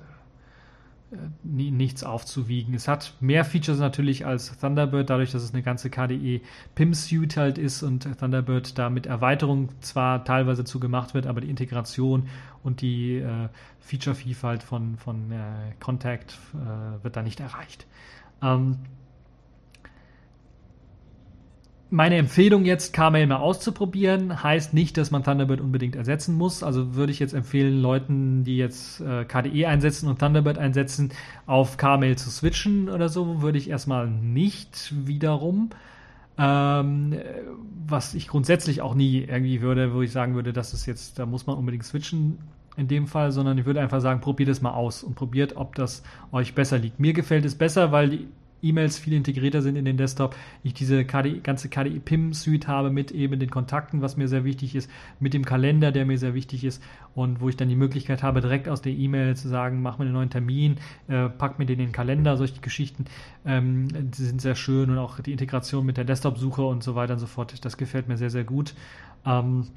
äh, 1.13 1.15
nichts 1.43 2.03
aufzuwiegen. 2.03 2.73
Es 2.73 2.89
hat 2.89 3.13
mehr 3.21 3.45
Features 3.45 3.79
natürlich 3.79 4.25
als 4.25 4.59
Thunderbird, 4.59 5.09
dadurch, 5.09 5.31
dass 5.31 5.41
es 5.41 5.53
eine 5.53 5.63
ganze 5.63 5.89
KDE 5.89 6.41
PIM 6.75 6.93
Suite 6.93 7.37
halt 7.37 7.57
ist 7.57 7.83
und 7.83 8.19
Thunderbird 8.19 8.77
da 8.77 8.89
mit 8.89 9.05
Erweiterung 9.05 9.69
zwar 9.79 10.25
teilweise 10.25 10.65
zugemacht 10.65 11.13
wird, 11.13 11.25
aber 11.25 11.39
die 11.39 11.49
Integration 11.49 12.27
und 12.61 12.81
die 12.81 13.19
äh, 13.19 13.47
Feature-Vielfalt 13.79 14.61
von, 14.61 14.97
von 14.97 15.31
äh, 15.31 15.37
Contact 15.79 16.37
äh, 16.53 17.01
wird 17.01 17.15
da 17.15 17.23
nicht 17.23 17.39
erreicht. 17.39 17.87
Ähm, 18.41 18.79
meine 21.91 22.17
Empfehlung 22.17 22.65
jetzt, 22.65 22.93
Carmail 22.93 23.25
mal 23.25 23.37
auszuprobieren, 23.37 24.43
heißt 24.43 24.73
nicht, 24.73 24.97
dass 24.97 25.09
man 25.09 25.23
Thunderbird 25.23 25.59
unbedingt 25.59 25.95
ersetzen 25.95 26.35
muss. 26.35 26.61
Also 26.61 26.95
würde 26.95 27.11
ich 27.11 27.19
jetzt 27.19 27.33
empfehlen, 27.33 27.81
Leuten, 27.81 28.43
die 28.43 28.57
jetzt 28.57 29.01
äh, 29.01 29.25
KDE 29.25 29.67
einsetzen 29.67 30.07
und 30.07 30.19
Thunderbird 30.19 30.57
einsetzen, 30.57 31.11
auf 31.47 31.77
Carmail 31.77 32.15
zu 32.17 32.29
switchen 32.29 32.89
oder 32.89 33.09
so, 33.09 33.41
würde 33.41 33.57
ich 33.57 33.69
erstmal 33.69 34.07
nicht 34.07 34.93
wiederum. 35.07 35.71
Ähm, 36.37 37.15
was 37.87 38.13
ich 38.13 38.27
grundsätzlich 38.27 38.81
auch 38.81 38.93
nie 38.93 39.23
irgendwie 39.23 39.61
würde, 39.61 39.93
wo 39.93 40.01
ich 40.01 40.11
sagen 40.11 40.35
würde, 40.35 40.53
das 40.53 40.73
ist 40.73 40.85
jetzt, 40.85 41.17
da 41.19 41.25
muss 41.25 41.47
man 41.47 41.57
unbedingt 41.57 41.83
switchen 41.83 42.37
in 42.77 42.87
dem 42.87 43.07
Fall, 43.07 43.31
sondern 43.31 43.57
ich 43.57 43.65
würde 43.65 43.81
einfach 43.81 43.99
sagen, 43.99 44.21
probiert 44.21 44.47
es 44.47 44.61
mal 44.61 44.71
aus 44.71 45.03
und 45.03 45.15
probiert, 45.15 45.57
ob 45.57 45.75
das 45.75 46.03
euch 46.31 46.55
besser 46.55 46.77
liegt. 46.77 46.99
Mir 46.99 47.13
gefällt 47.13 47.43
es 47.43 47.55
besser, 47.55 47.91
weil 47.91 48.09
die 48.09 48.27
E-Mails 48.61 48.97
viel 48.97 49.13
integrierter 49.13 49.61
sind 49.61 49.75
in 49.75 49.85
den 49.85 49.97
Desktop. 49.97 50.35
Ich 50.63 50.73
diese 50.73 51.05
KDE, 51.05 51.39
ganze 51.39 51.69
KDE 51.69 51.99
PIM 51.99 52.33
Suite 52.33 52.67
habe 52.67 52.89
mit 52.89 53.11
eben 53.11 53.39
den 53.39 53.49
Kontakten, 53.49 54.01
was 54.01 54.17
mir 54.17 54.27
sehr 54.27 54.43
wichtig 54.43 54.75
ist, 54.75 54.89
mit 55.19 55.33
dem 55.33 55.45
Kalender, 55.45 55.91
der 55.91 56.05
mir 56.05 56.17
sehr 56.17 56.33
wichtig 56.33 56.63
ist 56.63 56.83
und 57.15 57.41
wo 57.41 57.49
ich 57.49 57.57
dann 57.57 57.69
die 57.69 57.75
Möglichkeit 57.75 58.23
habe, 58.23 58.41
direkt 58.41 58.69
aus 58.69 58.81
der 58.81 58.93
E-Mail 58.93 59.35
zu 59.35 59.47
sagen, 59.47 59.81
mach 59.81 59.97
mir 59.97 60.05
einen 60.05 60.13
neuen 60.13 60.29
Termin, 60.29 60.77
äh, 61.07 61.29
pack 61.29 61.59
mir 61.59 61.65
den 61.65 61.79
in 61.79 61.85
den 61.87 61.91
Kalender, 61.91 62.37
solche 62.37 62.61
Geschichten 62.61 63.05
ähm, 63.45 63.87
die 63.91 64.23
sind 64.23 64.41
sehr 64.41 64.55
schön 64.55 64.89
und 64.89 64.97
auch 64.97 65.19
die 65.19 65.31
Integration 65.31 65.85
mit 65.85 65.97
der 65.97 66.05
Desktop-Suche 66.05 66.61
und 66.61 66.83
so 66.83 66.95
weiter 66.95 67.13
und 67.13 67.19
so 67.19 67.27
fort, 67.27 67.63
das 67.63 67.77
gefällt 67.77 68.07
mir 68.07 68.17
sehr, 68.17 68.29
sehr 68.29 68.43
gut. 68.43 68.73
Ähm, 69.25 69.67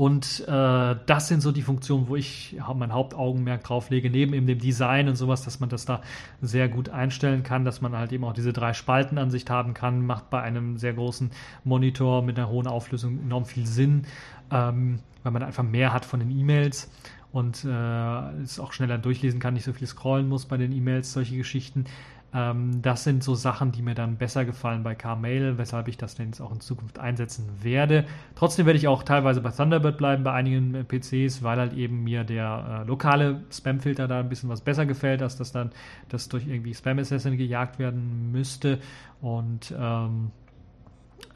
und 0.00 0.48
äh, 0.48 0.96
das 1.04 1.28
sind 1.28 1.42
so 1.42 1.52
die 1.52 1.60
Funktionen, 1.60 2.08
wo 2.08 2.16
ich 2.16 2.56
mein 2.74 2.90
Hauptaugenmerk 2.90 3.62
drauf 3.64 3.90
lege, 3.90 4.08
neben 4.08 4.32
eben 4.32 4.46
dem 4.46 4.58
Design 4.58 5.10
und 5.10 5.16
sowas, 5.16 5.44
dass 5.44 5.60
man 5.60 5.68
das 5.68 5.84
da 5.84 6.00
sehr 6.40 6.70
gut 6.70 6.88
einstellen 6.88 7.42
kann, 7.42 7.66
dass 7.66 7.82
man 7.82 7.94
halt 7.94 8.10
eben 8.10 8.24
auch 8.24 8.32
diese 8.32 8.54
drei 8.54 8.72
Spaltenansicht 8.72 9.50
haben 9.50 9.74
kann, 9.74 10.06
macht 10.06 10.30
bei 10.30 10.40
einem 10.40 10.78
sehr 10.78 10.94
großen 10.94 11.32
Monitor 11.64 12.22
mit 12.22 12.38
einer 12.38 12.48
hohen 12.48 12.66
Auflösung 12.66 13.20
enorm 13.20 13.44
viel 13.44 13.66
Sinn, 13.66 14.06
ähm, 14.50 15.00
weil 15.22 15.32
man 15.32 15.42
einfach 15.42 15.64
mehr 15.64 15.92
hat 15.92 16.06
von 16.06 16.20
den 16.20 16.30
E-Mails 16.30 16.90
und 17.30 17.66
äh, 17.66 18.42
es 18.42 18.58
auch 18.58 18.72
schneller 18.72 18.96
durchlesen 18.96 19.38
kann, 19.38 19.52
nicht 19.52 19.64
so 19.64 19.74
viel 19.74 19.86
scrollen 19.86 20.30
muss 20.30 20.46
bei 20.46 20.56
den 20.56 20.72
E-Mails, 20.72 21.12
solche 21.12 21.36
Geschichten. 21.36 21.84
Ähm, 22.32 22.80
das 22.82 23.04
sind 23.04 23.24
so 23.24 23.34
Sachen, 23.34 23.72
die 23.72 23.82
mir 23.82 23.94
dann 23.94 24.16
besser 24.16 24.44
gefallen 24.44 24.82
bei 24.82 24.94
Carmail, 24.94 25.58
weshalb 25.58 25.88
ich 25.88 25.96
das 25.96 26.14
denn 26.14 26.26
jetzt 26.26 26.40
auch 26.40 26.52
in 26.52 26.60
Zukunft 26.60 26.98
einsetzen 26.98 27.48
werde. 27.62 28.04
Trotzdem 28.36 28.66
werde 28.66 28.78
ich 28.78 28.86
auch 28.86 29.02
teilweise 29.02 29.40
bei 29.40 29.50
Thunderbird 29.50 29.98
bleiben, 29.98 30.22
bei 30.22 30.32
einigen 30.32 30.74
äh, 30.74 30.84
PCs, 30.84 31.42
weil 31.42 31.58
halt 31.58 31.72
eben 31.72 32.04
mir 32.04 32.24
der 32.24 32.82
äh, 32.82 32.86
lokale 32.86 33.42
Spamfilter 33.50 34.06
da 34.06 34.20
ein 34.20 34.28
bisschen 34.28 34.48
was 34.48 34.60
besser 34.60 34.86
gefällt, 34.86 35.22
als 35.22 35.36
dass 35.36 35.50
dann 35.50 35.72
das 36.08 36.28
durch 36.28 36.46
irgendwie 36.46 36.74
Spam 36.74 36.98
Assassin 36.98 37.36
gejagt 37.36 37.78
werden 37.78 38.30
müsste. 38.30 38.78
Und 39.20 39.74
ähm, 39.76 40.30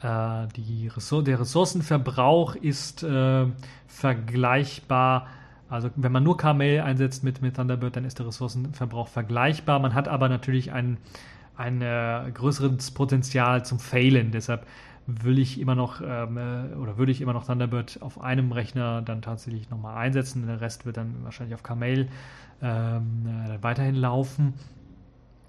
äh, 0.01 0.47
die 0.55 0.87
Ressour 0.87 1.23
der 1.23 1.39
Ressourcenverbrauch 1.41 2.55
ist 2.55 3.03
äh, 3.03 3.45
vergleichbar 3.87 5.27
also 5.75 5.89
wenn 5.95 6.11
man 6.11 6.23
nur 6.23 6.37
Kmail 6.37 6.81
einsetzt 6.81 7.23
mit, 7.23 7.41
mit 7.41 7.55
Thunderbird, 7.55 7.95
dann 7.95 8.05
ist 8.05 8.19
der 8.19 8.27
Ressourcenverbrauch 8.27 9.07
vergleichbar. 9.07 9.79
Man 9.79 9.93
hat 9.93 10.07
aber 10.07 10.29
natürlich 10.29 10.71
ein, 10.71 10.97
ein 11.55 11.81
äh, 11.81 12.31
größeres 12.33 12.91
Potenzial 12.91 13.63
zum 13.65 13.79
Failen. 13.79 14.31
Deshalb 14.31 14.65
will 15.07 15.37
ich 15.37 15.59
immer 15.59 15.75
noch 15.75 16.01
ähm, 16.01 16.37
äh, 16.37 16.75
oder 16.75 16.97
würde 16.97 17.11
ich 17.11 17.21
immer 17.21 17.33
noch 17.33 17.45
Thunderbird 17.45 18.01
auf 18.01 18.19
einem 18.21 18.51
Rechner 18.51 19.01
dann 19.03 19.21
tatsächlich 19.21 19.69
nochmal 19.69 19.97
einsetzen. 19.97 20.47
Der 20.47 20.61
Rest 20.61 20.85
wird 20.85 20.97
dann 20.97 21.23
wahrscheinlich 21.23 21.53
auf 21.53 21.61
Kmail 21.63 22.07
ähm, 22.61 23.27
äh, 23.27 23.61
weiterhin 23.61 23.95
laufen. 23.95 24.53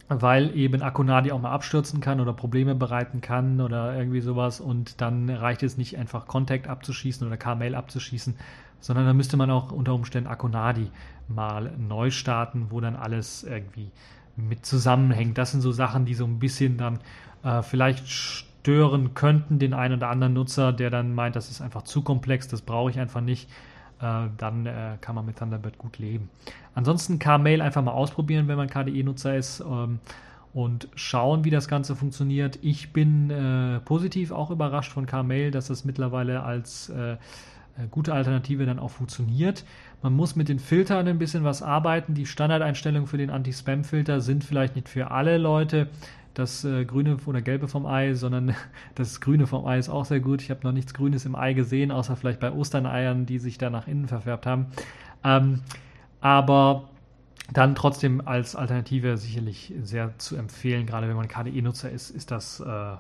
weil 0.09 0.57
eben 0.57 0.83
Akunadi 0.83 1.33
auch 1.33 1.41
mal 1.41 1.51
abstürzen 1.51 2.01
kann 2.01 2.21
oder 2.21 2.33
Probleme 2.33 2.75
bereiten 2.77 3.21
kann 3.21 3.61
oder 3.61 3.97
irgendwie 3.97 4.21
sowas 4.21 4.61
und 4.61 5.01
dann 5.01 5.29
reicht 5.29 5.63
es 5.65 5.77
nicht 5.77 5.99
einfach 5.99 6.29
Contact 6.29 6.69
abzuschießen 6.69 7.27
oder 7.27 7.37
K-Mail 7.37 7.75
abzuschießen, 7.75 8.37
sondern 8.81 9.07
dann 9.07 9.17
müsste 9.17 9.37
man 9.37 9.51
auch 9.51 9.73
unter 9.73 9.95
Umständen 9.95 10.29
Akunadi 10.29 10.91
mal 11.29 11.73
neu 11.79 12.11
starten, 12.11 12.67
wo 12.71 12.81
dann 12.81 12.97
alles 12.97 13.43
irgendwie 13.43 13.91
mit 14.37 14.65
zusammenhängt. 14.67 15.39
Das 15.39 15.53
sind 15.53 15.61
so 15.61 15.73
Sachen, 15.73 16.05
die 16.05 16.15
so 16.15 16.25
ein 16.25 16.39
bisschen 16.39 16.77
dann 16.77 17.01
äh, 17.43 17.63
vielleicht 17.63 18.09
stören 18.09 19.15
könnten 19.15 19.59
den 19.59 19.75
einen 19.75 19.95
oder 19.95 20.09
anderen 20.09 20.35
Nutzer, 20.35 20.73
der 20.73 20.91
dann 20.91 21.15
meint, 21.15 21.37
das 21.37 21.51
ist 21.51 21.61
einfach 21.61 21.83
zu 21.83 22.03
komplex, 22.03 22.49
das 22.49 22.63
brauche 22.63 22.91
ich 22.91 22.99
einfach 22.99 23.21
nicht. 23.21 23.49
Äh, 24.01 24.29
dann 24.37 24.67
äh, 24.67 24.99
kann 25.01 25.15
man 25.15 25.25
mit 25.25 25.39
Thunderbird 25.39 25.79
gut 25.79 25.99
leben. 25.99 26.29
Ansonsten 26.75 27.19
K-Mail 27.19 27.63
einfach 27.63 27.83
mal 27.83 27.93
ausprobieren, 27.93 28.47
wenn 28.49 28.57
man 28.57 28.69
KDE-Nutzer 28.69 29.37
ist. 29.37 29.61
Ähm, 29.61 30.01
und 30.53 30.89
schauen, 30.95 31.45
wie 31.45 31.51
das 31.51 31.69
Ganze 31.69 31.95
funktioniert. 31.95 32.59
Ich 32.63 32.95
bin 32.95 33.31
äh, 33.31 33.79
positiv 33.81 34.33
auch 34.33 34.51
überrascht 34.51 34.91
von 34.91 35.05
K-Mail, 35.05 35.51
dass 35.51 35.67
das 35.67 35.85
mittlerweile 35.85 36.43
als 36.43 36.91
gute 37.91 38.15
Alternative 38.15 38.67
dann 38.67 38.79
auch 38.79 38.91
funktioniert. 38.91 39.65
Man 40.03 40.15
muss 40.15 40.37
mit 40.37 40.49
den 40.49 40.59
Filtern 40.59 41.07
ein 41.09 41.19
bisschen 41.19 41.45
was 41.45 41.63
arbeiten. 41.63 42.15
Die 42.15 42.27
Standardeinstellungen 42.27 43.07
für 43.07 43.19
den 43.19 43.31
Anti-Spam-Filter 43.31 44.21
sind 44.21 44.45
vielleicht 44.45 44.77
nicht 44.77 44.89
für 44.89 45.11
alle 45.11 45.39
Leute 45.39 45.89
das 46.35 46.65
äh, 46.65 46.85
grüne 46.85 47.17
oder 47.25 47.41
gelbe 47.41 47.67
vom 47.67 47.87
Ei, 47.87 48.15
sondern 48.15 48.55
das 48.95 49.21
grüne 49.21 49.47
vom 49.47 49.67
Ei 49.67 49.79
ist 49.79 49.89
auch 49.89 50.05
sehr 50.05 50.21
gut. 50.21 50.43
Ich 50.43 50.51
habe 50.51 50.61
noch 50.65 50.73
nichts 50.73 50.95
Grünes 50.95 51.25
im 51.25 51.35
Ei 51.35 51.55
gesehen, 51.55 51.91
außer 51.91 52.17
vielleicht 52.17 52.41
bei 52.41 52.53
Osterneiern, 52.53 53.27
die 53.27 53.39
sich 53.39 53.59
da 53.59 53.71
nach 53.71 53.89
innen 53.89 54.07
verfärbt 54.07 54.47
haben. 54.47 54.67
Ähm, 55.25 55.63
aber 56.21 56.91
dann 57.53 57.75
trotzdem 57.75 58.27
als 58.27 58.57
Alternative 58.57 59.17
sicherlich 59.17 59.73
sehr 59.83 60.19
zu 60.19 60.37
empfehlen, 60.37 60.85
gerade 60.85 61.09
wenn 61.09 61.17
man 61.17 61.29
KDE-Nutzer 61.29 61.91
ist, 61.91 62.11
ist 62.11 62.31
das 62.31 62.61
äh, 62.61 62.97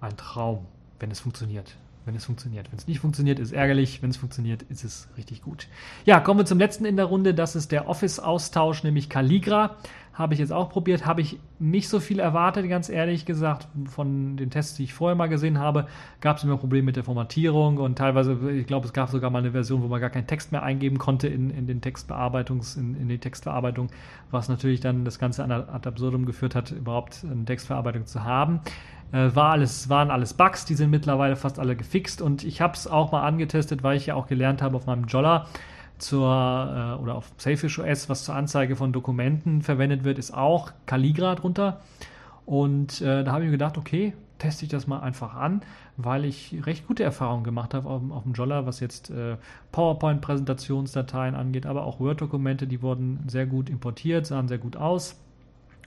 ein 0.00 0.16
Traum, 0.16 0.66
wenn 0.98 1.10
es 1.10 1.20
funktioniert 1.20 1.76
wenn 2.04 2.14
es 2.14 2.24
funktioniert. 2.24 2.70
Wenn 2.70 2.78
es 2.78 2.86
nicht 2.86 3.00
funktioniert, 3.00 3.38
ist 3.38 3.52
ärgerlich. 3.52 4.02
Wenn 4.02 4.10
es 4.10 4.16
funktioniert, 4.16 4.62
ist 4.64 4.84
es 4.84 5.08
richtig 5.16 5.42
gut. 5.42 5.68
Ja, 6.04 6.20
kommen 6.20 6.40
wir 6.40 6.46
zum 6.46 6.58
letzten 6.58 6.84
in 6.84 6.96
der 6.96 7.06
Runde. 7.06 7.34
Das 7.34 7.54
ist 7.56 7.72
der 7.72 7.88
Office-Austausch, 7.88 8.82
nämlich 8.82 9.08
Calligra. 9.08 9.76
Habe 10.14 10.34
ich 10.34 10.40
jetzt 10.40 10.52
auch 10.52 10.68
probiert. 10.68 11.06
Habe 11.06 11.22
ich 11.22 11.38
nicht 11.58 11.88
so 11.88 11.98
viel 11.98 12.18
erwartet, 12.18 12.68
ganz 12.68 12.90
ehrlich 12.90 13.24
gesagt. 13.24 13.66
Von 13.86 14.36
den 14.36 14.50
Tests, 14.50 14.74
die 14.74 14.84
ich 14.84 14.92
vorher 14.92 15.16
mal 15.16 15.28
gesehen 15.28 15.58
habe, 15.58 15.86
gab 16.20 16.36
es 16.36 16.44
immer 16.44 16.58
Probleme 16.58 16.86
mit 16.86 16.96
der 16.96 17.04
Formatierung 17.04 17.78
und 17.78 17.96
teilweise, 17.96 18.50
ich 18.50 18.66
glaube, 18.66 18.86
es 18.86 18.92
gab 18.92 19.08
sogar 19.08 19.30
mal 19.30 19.38
eine 19.38 19.52
Version, 19.52 19.82
wo 19.82 19.86
man 19.86 20.00
gar 20.00 20.10
keinen 20.10 20.26
Text 20.26 20.52
mehr 20.52 20.62
eingeben 20.62 20.98
konnte 20.98 21.28
in, 21.28 21.48
in 21.48 21.66
den 21.66 21.80
Textbearbeitungs, 21.80 22.76
in, 22.76 22.94
in 22.94 23.08
die 23.08 23.18
Textverarbeitung, 23.18 23.88
was 24.30 24.50
natürlich 24.50 24.80
dann 24.80 25.06
das 25.06 25.18
Ganze 25.18 25.44
ad 25.44 25.88
absurdum 25.88 26.26
geführt 26.26 26.54
hat, 26.54 26.72
überhaupt 26.72 27.24
eine 27.24 27.46
Textverarbeitung 27.46 28.04
zu 28.04 28.22
haben. 28.22 28.60
Äh, 29.12 29.34
war 29.34 29.52
alles, 29.52 29.88
waren 29.88 30.10
alles 30.10 30.34
Bugs, 30.34 30.64
die 30.64 30.74
sind 30.74 30.90
mittlerweile 30.90 31.36
fast 31.36 31.58
alle 31.58 31.76
gefixt 31.76 32.22
und 32.22 32.44
ich 32.44 32.60
habe 32.60 32.74
es 32.74 32.86
auch 32.86 33.12
mal 33.12 33.22
angetestet, 33.22 33.82
weil 33.82 33.96
ich 33.96 34.06
ja 34.06 34.14
auch 34.14 34.26
gelernt 34.26 34.62
habe 34.62 34.76
auf 34.76 34.86
meinem 34.86 35.04
Jolla 35.04 35.46
zur 35.98 36.28
äh, 36.98 37.02
oder 37.02 37.14
auf 37.14 37.30
Safish 37.36 37.78
OS, 37.78 38.08
was 38.08 38.24
zur 38.24 38.34
Anzeige 38.34 38.74
von 38.74 38.92
Dokumenten 38.92 39.62
verwendet 39.62 40.04
wird, 40.04 40.18
ist 40.18 40.32
auch 40.32 40.72
Calligra 40.86 41.34
drunter. 41.34 41.80
Und 42.46 43.00
äh, 43.02 43.22
da 43.22 43.32
habe 43.32 43.44
ich 43.44 43.46
mir 43.46 43.52
gedacht, 43.52 43.78
okay, 43.78 44.14
teste 44.38 44.64
ich 44.64 44.70
das 44.70 44.88
mal 44.88 45.00
einfach 45.00 45.34
an, 45.34 45.62
weil 45.96 46.24
ich 46.24 46.56
recht 46.66 46.88
gute 46.88 47.04
Erfahrungen 47.04 47.44
gemacht 47.44 47.74
habe 47.74 47.88
auf, 47.88 48.02
auf 48.10 48.24
dem 48.24 48.32
Jolla, 48.32 48.66
was 48.66 48.80
jetzt 48.80 49.10
äh, 49.10 49.36
PowerPoint-Präsentationsdateien 49.70 51.36
angeht, 51.36 51.66
aber 51.66 51.84
auch 51.84 52.00
Word-Dokumente, 52.00 52.66
die 52.66 52.82
wurden 52.82 53.20
sehr 53.28 53.46
gut 53.46 53.70
importiert, 53.70 54.26
sahen 54.26 54.48
sehr 54.48 54.58
gut 54.58 54.76
aus. 54.76 55.16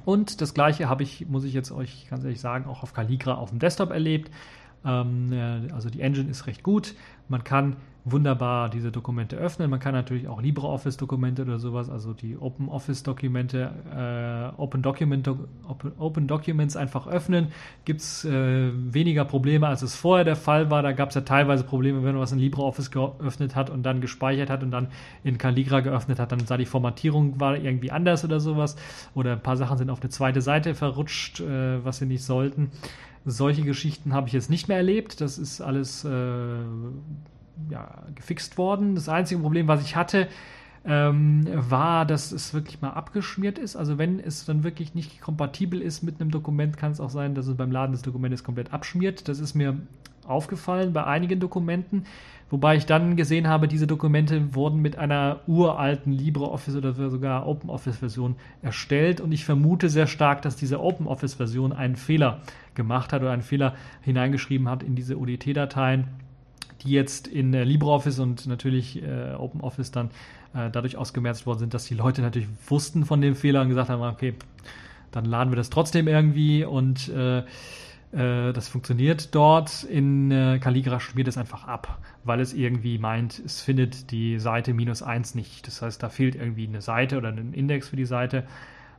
Und 0.05 0.41
das 0.41 0.53
gleiche 0.53 0.87
habe 0.87 1.03
ich, 1.03 1.27
muss 1.27 1.43
ich 1.43 1.53
jetzt 1.53 1.71
euch 1.71 2.07
ganz 2.09 2.23
ehrlich 2.23 2.39
sagen, 2.39 2.69
auch 2.69 2.83
auf 2.83 2.93
Calligra 2.93 3.33
auf 3.33 3.49
dem 3.49 3.59
Desktop 3.59 3.91
erlebt. 3.91 4.31
Ähm, 4.85 5.33
äh, 5.33 5.71
also 5.73 5.89
die 5.89 6.01
Engine 6.01 6.29
ist 6.29 6.47
recht 6.47 6.63
gut. 6.63 6.95
Man 7.27 7.43
kann 7.43 7.75
wunderbar 8.05 8.69
diese 8.69 8.91
Dokumente 8.91 9.35
öffnen. 9.35 9.69
Man 9.69 9.79
kann 9.79 9.93
natürlich 9.93 10.27
auch 10.27 10.39
LibreOffice-Dokumente 10.39 11.41
oder 11.41 11.57
sowas, 11.57 11.89
also 11.89 12.13
die 12.13 12.37
OpenOffice-Dokumente, 12.37 14.53
äh, 14.55 14.61
Open, 14.61 14.83
Document, 14.83 15.27
Open, 15.27 15.91
Open, 15.97 16.27
Documents 16.27 16.77
einfach 16.77 17.07
öffnen. 17.07 17.47
Gibt 17.83 18.01
es 18.01 18.23
äh, 18.23 18.71
weniger 18.73 19.25
Probleme, 19.25 19.67
als 19.67 19.81
es 19.81 19.95
vorher 19.95 20.23
der 20.23 20.35
Fall 20.35 20.69
war. 20.69 20.83
Da 20.83 20.91
gab 20.91 21.09
es 21.09 21.15
ja 21.15 21.21
teilweise 21.21 21.63
Probleme, 21.63 22.03
wenn 22.03 22.13
man 22.13 22.21
was 22.21 22.31
in 22.31 22.39
LibreOffice 22.39 22.91
geöffnet 22.91 23.55
hat 23.55 23.71
und 23.71 23.83
dann 23.83 24.01
gespeichert 24.01 24.51
hat 24.51 24.61
und 24.61 24.69
dann 24.69 24.89
in 25.23 25.39
Calligra 25.39 25.79
geöffnet 25.79 26.19
hat, 26.19 26.31
dann 26.31 26.45
sah 26.45 26.57
die 26.57 26.65
Formatierung 26.65 27.39
war 27.39 27.57
irgendwie 27.57 27.89
anders 27.89 28.23
oder 28.23 28.39
sowas. 28.39 28.75
Oder 29.15 29.33
ein 29.33 29.41
paar 29.41 29.57
Sachen 29.57 29.79
sind 29.79 29.89
auf 29.89 30.01
eine 30.01 30.11
zweite 30.11 30.41
Seite 30.41 30.75
verrutscht, 30.75 31.39
äh, 31.39 31.83
was 31.83 31.97
sie 31.97 32.05
nicht 32.05 32.23
sollten. 32.23 32.69
Solche 33.27 33.63
Geschichten 33.63 34.13
habe 34.13 34.27
ich 34.27 34.33
jetzt 34.33 34.51
nicht 34.51 34.67
mehr 34.67 34.77
erlebt. 34.77 35.19
Das 35.19 35.39
ist 35.39 35.59
alles 35.59 36.05
äh, 36.05 36.09
ja, 37.69 38.03
gefixt 38.15 38.57
worden. 38.57 38.95
Das 38.95 39.09
einzige 39.09 39.41
Problem, 39.41 39.67
was 39.67 39.81
ich 39.81 39.95
hatte, 39.95 40.27
ähm, 40.85 41.47
war, 41.51 42.05
dass 42.05 42.31
es 42.31 42.53
wirklich 42.53 42.81
mal 42.81 42.91
abgeschmiert 42.91 43.57
ist. 43.57 43.75
Also 43.75 43.97
wenn 43.97 44.19
es 44.19 44.45
dann 44.45 44.63
wirklich 44.63 44.93
nicht 44.93 45.19
kompatibel 45.19 45.81
ist 45.81 46.03
mit 46.03 46.21
einem 46.21 46.31
Dokument, 46.31 46.77
kann 46.77 46.91
es 46.91 46.99
auch 46.99 47.09
sein, 47.09 47.33
dass 47.33 47.47
es 47.47 47.57
beim 47.57 47.71
Laden 47.71 47.91
des 47.91 48.03
Dokumentes 48.03 48.43
komplett 48.43 48.71
abschmiert. 48.71 49.27
Das 49.27 49.39
ist 49.39 49.55
mir 49.55 49.77
aufgefallen 50.27 50.93
bei 50.93 51.03
einigen 51.03 51.39
Dokumenten, 51.39 52.05
wobei 52.49 52.75
ich 52.75 52.85
dann 52.85 53.15
gesehen 53.15 53.47
habe, 53.47 53.67
diese 53.67 53.87
Dokumente 53.87 54.55
wurden 54.55 54.81
mit 54.81 54.97
einer 54.97 55.41
uralten 55.47 56.11
LibreOffice 56.11 56.75
oder 56.75 56.93
sogar 56.93 57.47
OpenOffice-Version 57.47 58.35
erstellt 58.61 59.21
und 59.21 59.31
ich 59.31 59.45
vermute 59.45 59.89
sehr 59.89 60.07
stark, 60.07 60.41
dass 60.41 60.55
diese 60.55 60.81
OpenOffice-Version 60.81 61.73
einen 61.73 61.95
Fehler 61.95 62.41
gemacht 62.73 63.13
hat 63.13 63.21
oder 63.21 63.31
einen 63.31 63.43
Fehler 63.43 63.75
hineingeschrieben 64.01 64.67
hat 64.67 64.83
in 64.83 64.95
diese 64.95 65.17
ODT-Dateien 65.17 66.07
die 66.85 66.91
jetzt 66.91 67.27
in 67.27 67.53
äh, 67.53 67.63
LibreOffice 67.63 68.19
und 68.19 68.47
natürlich 68.47 69.01
äh, 69.03 69.33
OpenOffice 69.33 69.91
dann 69.91 70.07
äh, 70.53 70.69
dadurch 70.71 70.97
ausgemerzt 70.97 71.45
worden 71.45 71.59
sind, 71.59 71.73
dass 71.73 71.85
die 71.85 71.95
Leute 71.95 72.21
natürlich 72.21 72.47
wussten 72.67 73.05
von 73.05 73.21
dem 73.21 73.35
Fehler 73.35 73.61
und 73.61 73.69
gesagt 73.69 73.89
haben, 73.89 74.01
okay, 74.01 74.33
dann 75.11 75.25
laden 75.25 75.51
wir 75.51 75.57
das 75.57 75.69
trotzdem 75.69 76.07
irgendwie 76.07 76.63
und 76.63 77.11
das 78.11 78.69
funktioniert 78.69 79.35
dort. 79.35 79.83
In 79.83 80.31
äh, 80.31 80.59
Calligra 80.59 81.01
schmiert 81.01 81.27
es 81.27 81.37
einfach 81.37 81.67
ab, 81.67 81.99
weil 82.23 82.39
es 82.39 82.53
irgendwie 82.53 82.97
meint, 82.97 83.41
es 83.45 83.61
findet 83.61 84.09
die 84.11 84.39
Seite 84.39 84.73
minus 84.73 85.03
eins 85.03 85.35
nicht. 85.35 85.67
Das 85.67 85.81
heißt, 85.81 86.01
da 86.01 86.07
fehlt 86.07 86.35
irgendwie 86.35 86.65
eine 86.65 86.81
Seite 86.81 87.17
oder 87.17 87.27
ein 87.29 87.51
Index 87.51 87.89
für 87.89 87.97
die 87.97 88.05
Seite. 88.05 88.45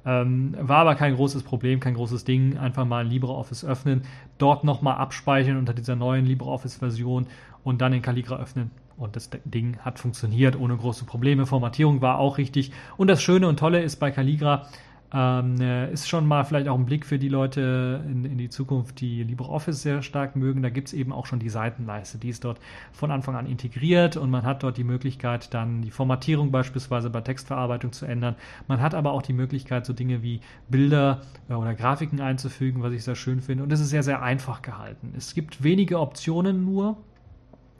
Ähm, 0.06 0.54
war 0.60 0.78
aber 0.78 0.94
kein 0.94 1.16
großes 1.16 1.42
Problem, 1.42 1.80
kein 1.80 1.94
großes 1.94 2.24
Ding. 2.24 2.56
Einfach 2.58 2.84
mal 2.84 3.06
LibreOffice 3.06 3.64
öffnen, 3.64 4.02
dort 4.38 4.62
nochmal 4.62 4.98
abspeichern 4.98 5.56
unter 5.56 5.74
dieser 5.74 5.96
neuen 5.96 6.24
LibreOffice-Version 6.26 7.26
und 7.66 7.80
dann 7.80 7.92
in 7.92 8.00
Calligra 8.00 8.36
öffnen. 8.36 8.70
Und 8.96 9.16
das 9.16 9.28
Ding 9.44 9.76
hat 9.80 9.98
funktioniert 9.98 10.54
ohne 10.58 10.76
große 10.76 11.04
Probleme. 11.04 11.46
Formatierung 11.46 12.00
war 12.00 12.20
auch 12.20 12.38
richtig. 12.38 12.70
Und 12.96 13.08
das 13.08 13.20
Schöne 13.20 13.48
und 13.48 13.58
Tolle 13.58 13.82
ist 13.82 13.96
bei 13.96 14.12
Calligra, 14.12 14.68
ähm, 15.12 15.60
äh, 15.60 15.92
ist 15.92 16.08
schon 16.08 16.28
mal 16.28 16.44
vielleicht 16.44 16.68
auch 16.68 16.78
ein 16.78 16.86
Blick 16.86 17.04
für 17.04 17.18
die 17.18 17.28
Leute 17.28 18.04
in, 18.06 18.24
in 18.24 18.38
die 18.38 18.50
Zukunft, 18.50 19.00
die 19.00 19.24
LibreOffice 19.24 19.82
sehr 19.82 20.02
stark 20.02 20.36
mögen. 20.36 20.62
Da 20.62 20.70
gibt 20.70 20.86
es 20.86 20.94
eben 20.94 21.12
auch 21.12 21.26
schon 21.26 21.40
die 21.40 21.48
Seitenleiste, 21.48 22.18
die 22.18 22.28
ist 22.28 22.44
dort 22.44 22.60
von 22.92 23.10
Anfang 23.10 23.34
an 23.34 23.46
integriert 23.46 24.16
und 24.16 24.30
man 24.30 24.44
hat 24.44 24.62
dort 24.62 24.76
die 24.76 24.84
Möglichkeit, 24.84 25.52
dann 25.52 25.82
die 25.82 25.90
Formatierung 25.90 26.52
beispielsweise 26.52 27.10
bei 27.10 27.20
Textverarbeitung 27.20 27.90
zu 27.90 28.06
ändern. 28.06 28.36
Man 28.68 28.80
hat 28.80 28.94
aber 28.94 29.10
auch 29.10 29.22
die 29.22 29.32
Möglichkeit, 29.32 29.86
so 29.86 29.92
Dinge 29.92 30.22
wie 30.22 30.40
Bilder 30.68 31.22
äh, 31.48 31.54
oder 31.54 31.74
Grafiken 31.74 32.20
einzufügen, 32.20 32.84
was 32.84 32.92
ich 32.92 33.02
sehr 33.02 33.16
schön 33.16 33.40
finde. 33.40 33.64
Und 33.64 33.72
es 33.72 33.80
ist 33.80 33.90
sehr, 33.90 34.04
sehr 34.04 34.22
einfach 34.22 34.62
gehalten. 34.62 35.14
Es 35.16 35.34
gibt 35.34 35.64
wenige 35.64 35.98
Optionen 35.98 36.64
nur 36.64 36.96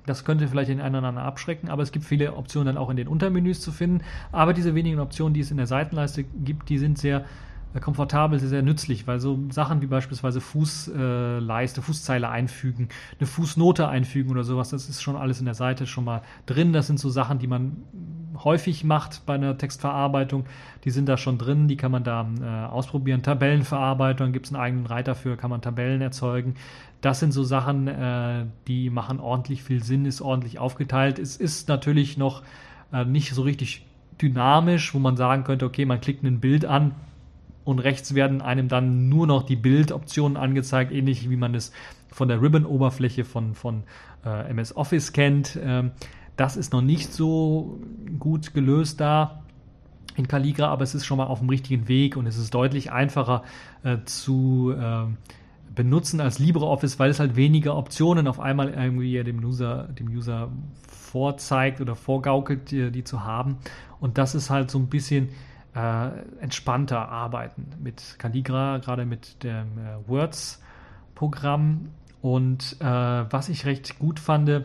das 0.07 0.25
könnte 0.25 0.49
vielleicht 0.49 0.71
den 0.71 0.81
einen 0.81 0.95
oder 0.95 1.09
anderen 1.09 1.27
abschrecken, 1.27 1.69
aber 1.69 1.83
es 1.83 1.93
gibt 1.93 2.05
viele 2.05 2.35
Optionen 2.35 2.67
dann 2.67 2.77
auch 2.77 2.91
in 2.91 2.97
den 2.97 3.09
Untermenüs 3.09 3.61
zu 3.61 3.73
finden. 3.73 4.03
Aber 4.33 4.55
diese 4.55 4.75
wenigen 4.75 5.01
Optionen, 5.01 5.35
die 5.35 5.41
es 5.41 5.51
in 5.51 5.57
der 5.57 5.67
Seitenleiste 5.67 6.25
gibt, 6.25 6.69
die 6.69 6.79
sind 6.79 6.99
sehr 6.99 7.25
äh, 7.75 7.81
komfortabel, 7.81 8.39
sehr, 8.39 8.49
sehr 8.49 8.63
nützlich, 8.63 9.07
weil 9.07 9.21
so 9.21 9.39
Sachen 9.51 9.83
wie 9.83 9.87
beispielsweise 9.87 10.41
Fußleiste, 10.41 11.83
Fußzeile 11.83 12.29
einfügen, 12.29 12.89
eine 13.19 13.27
Fußnote 13.27 13.89
einfügen 13.89 14.31
oder 14.31 14.45
sowas, 14.45 14.71
das 14.71 14.89
ist 14.89 15.03
schon 15.03 15.17
alles 15.17 15.41
in 15.41 15.45
der 15.45 15.55
Seite 15.55 15.87
schon 15.87 16.05
mal 16.05 16.23
drin. 16.47 16.73
Das 16.73 16.87
sind 16.87 16.99
so 16.99 17.11
Sachen, 17.11 17.39
die 17.39 17.47
man 17.47 17.77
häufig 18.45 18.85
macht 18.85 19.25
bei 19.27 19.35
einer 19.35 19.57
Textverarbeitung. 19.57 20.45
Die 20.85 20.91
sind 20.91 21.09
da 21.09 21.17
schon 21.17 21.39
drin, 21.39 21.69
die 21.69 21.77
kann 21.77 21.91
man 21.91 22.05
da 22.05 22.29
äh, 22.41 22.67
ausprobieren. 22.71 23.23
Tabellenverarbeitung, 23.23 24.33
gibt 24.33 24.47
es 24.47 24.53
einen 24.53 24.63
eigenen 24.63 24.87
Reiter 24.87 25.15
für, 25.15 25.37
kann 25.37 25.51
man 25.51 25.63
Tabellen 25.63 26.01
erzeugen. 26.01 26.55
Das 27.01 27.21
sind 27.21 27.33
so 27.33 27.45
Sachen, 27.45 27.89
äh, 27.89 28.47
die 28.67 28.91
machen 28.91 29.21
ordentlich 29.21 29.63
viel 29.63 29.83
Sinn, 29.83 30.07
ist 30.07 30.21
ordentlich 30.21 30.59
aufgeteilt. 30.59 31.19
Es 31.19 31.37
ist 31.37 31.69
natürlich 31.69 32.17
noch 32.17 32.43
äh, 32.93 33.05
nicht 33.05 33.35
so 33.35 33.43
richtig 33.43 33.85
dynamisch, 34.21 34.95
wo 34.95 34.99
man 34.99 35.17
sagen 35.17 35.45
könnte, 35.45 35.67
okay, 35.67 35.85
man 35.85 36.01
klickt 36.01 36.23
ein 36.25 36.41
Bild 36.41 36.65
an 36.65 36.95
und 37.65 37.81
rechts 37.81 38.15
werden 38.15 38.41
einem 38.41 38.69
dann 38.69 39.09
nur 39.09 39.27
noch 39.27 39.43
die 39.43 39.57
Bildoptionen 39.57 40.37
angezeigt, 40.37 40.93
ähnlich 40.93 41.29
wie 41.29 41.37
man 41.37 41.55
es 41.55 41.73
von 42.11 42.29
der 42.29 42.41
Ribbon-Oberfläche 42.41 43.25
von, 43.25 43.55
von 43.55 43.83
äh, 44.25 44.49
MS 44.51 44.75
Office 44.77 45.13
kennt. 45.13 45.59
Ähm, 45.63 45.91
das 46.37 46.57
ist 46.57 46.73
noch 46.73 46.83
nicht 46.83 47.13
so 47.13 47.79
gut 48.19 48.55
gelöst 48.55 49.01
da. 49.01 49.43
in 50.17 50.29
Calligra, 50.29 50.69
aber 50.69 50.83
es 50.83 50.95
ist 50.95 51.05
schon 51.05 51.19
mal 51.19 51.27
auf 51.27 51.41
dem 51.41 51.49
richtigen 51.49 51.89
Weg 51.89 52.17
und 52.17 52.27
es 52.27 52.39
ist 52.39 52.55
deutlich 52.55 52.93
einfacher 52.93 53.43
äh, 53.83 53.99
zu 54.05 54.73
äh, 54.73 55.07
benutzen 55.75 56.21
als 56.21 56.39
LibreOffice, 56.39 56.99
weil 56.99 57.11
es 57.11 57.21
halt 57.21 57.37
weniger 57.37 57.77
Optionen 57.77 58.29
auf 58.29 58.41
einmal 58.41 58.71
irgendwie 58.71 59.23
dem 59.23 59.45
User, 59.45 59.85
dem 59.85 60.09
User 60.09 60.51
vorzeigt 60.89 61.81
oder 61.81 61.95
vorgaukelt, 61.95 62.71
die, 62.71 62.91
die 62.91 63.05
zu 63.05 63.25
haben. 63.25 63.59
Und 64.01 64.19
das 64.19 64.35
ist 64.35 64.51
halt 64.51 64.71
so 64.71 64.79
ein 64.79 64.89
bisschen 64.89 65.29
äh, 65.75 66.09
entspannter 66.41 67.09
arbeiten 67.09 67.67
mit 67.83 68.17
Calligra, 68.19 68.79
gerade 68.79 69.05
mit 69.05 69.43
dem 69.43 69.79
äh, 69.79 70.09
Words-Programm. 70.09 71.91
Und 72.23 72.77
äh, 72.81 72.85
was 72.85 73.49
ich 73.49 73.67
recht 73.67 73.99
gut 73.99 74.19
fand, 74.19 74.49
äh, 74.49 74.63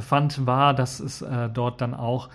fand, 0.00 0.46
war, 0.46 0.74
dass 0.74 1.00
es 1.00 1.22
äh, 1.22 1.48
dort 1.52 1.80
dann 1.80 1.94
auch 1.94 2.28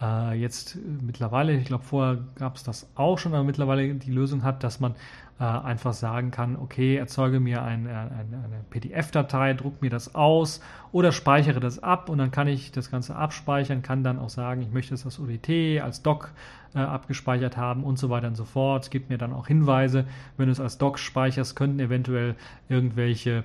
äh, 0.00 0.34
jetzt 0.34 0.78
mittlerweile, 1.00 1.54
ich 1.54 1.66
glaube 1.66 1.84
vorher 1.84 2.18
gab 2.36 2.56
es 2.56 2.62
das 2.62 2.88
auch 2.94 3.18
schon, 3.18 3.34
aber 3.34 3.44
mittlerweile 3.44 3.94
die 3.94 4.10
Lösung 4.10 4.42
hat, 4.44 4.62
dass 4.62 4.80
man 4.80 4.94
äh, 5.40 5.44
einfach 5.44 5.92
sagen 5.92 6.30
kann, 6.30 6.56
okay, 6.56 6.96
erzeuge 6.96 7.40
mir 7.40 7.62
ein, 7.62 7.86
ein, 7.86 8.34
eine 8.34 8.64
PDF-Datei, 8.70 9.54
druck 9.54 9.80
mir 9.82 9.90
das 9.90 10.14
aus 10.14 10.60
oder 10.92 11.12
speichere 11.12 11.60
das 11.60 11.82
ab 11.82 12.08
und 12.08 12.18
dann 12.18 12.30
kann 12.30 12.48
ich 12.48 12.72
das 12.72 12.90
Ganze 12.90 13.16
abspeichern, 13.16 13.82
kann 13.82 14.02
dann 14.02 14.18
auch 14.18 14.30
sagen, 14.30 14.62
ich 14.62 14.72
möchte 14.72 14.94
es 14.94 15.04
als 15.04 15.20
ODT, 15.20 15.80
als 15.80 16.02
Doc 16.02 16.32
äh, 16.74 16.78
abgespeichert 16.78 17.56
haben 17.56 17.84
und 17.84 17.98
so 17.98 18.10
weiter 18.10 18.28
und 18.28 18.36
so 18.36 18.44
fort. 18.44 18.90
Gibt 18.90 19.10
mir 19.10 19.18
dann 19.18 19.32
auch 19.32 19.46
Hinweise, 19.46 20.04
wenn 20.36 20.46
du 20.46 20.52
es 20.52 20.60
als 20.60 20.78
Doc 20.78 20.98
speicherst, 20.98 21.56
könnten 21.56 21.80
eventuell 21.80 22.34
irgendwelche 22.68 23.44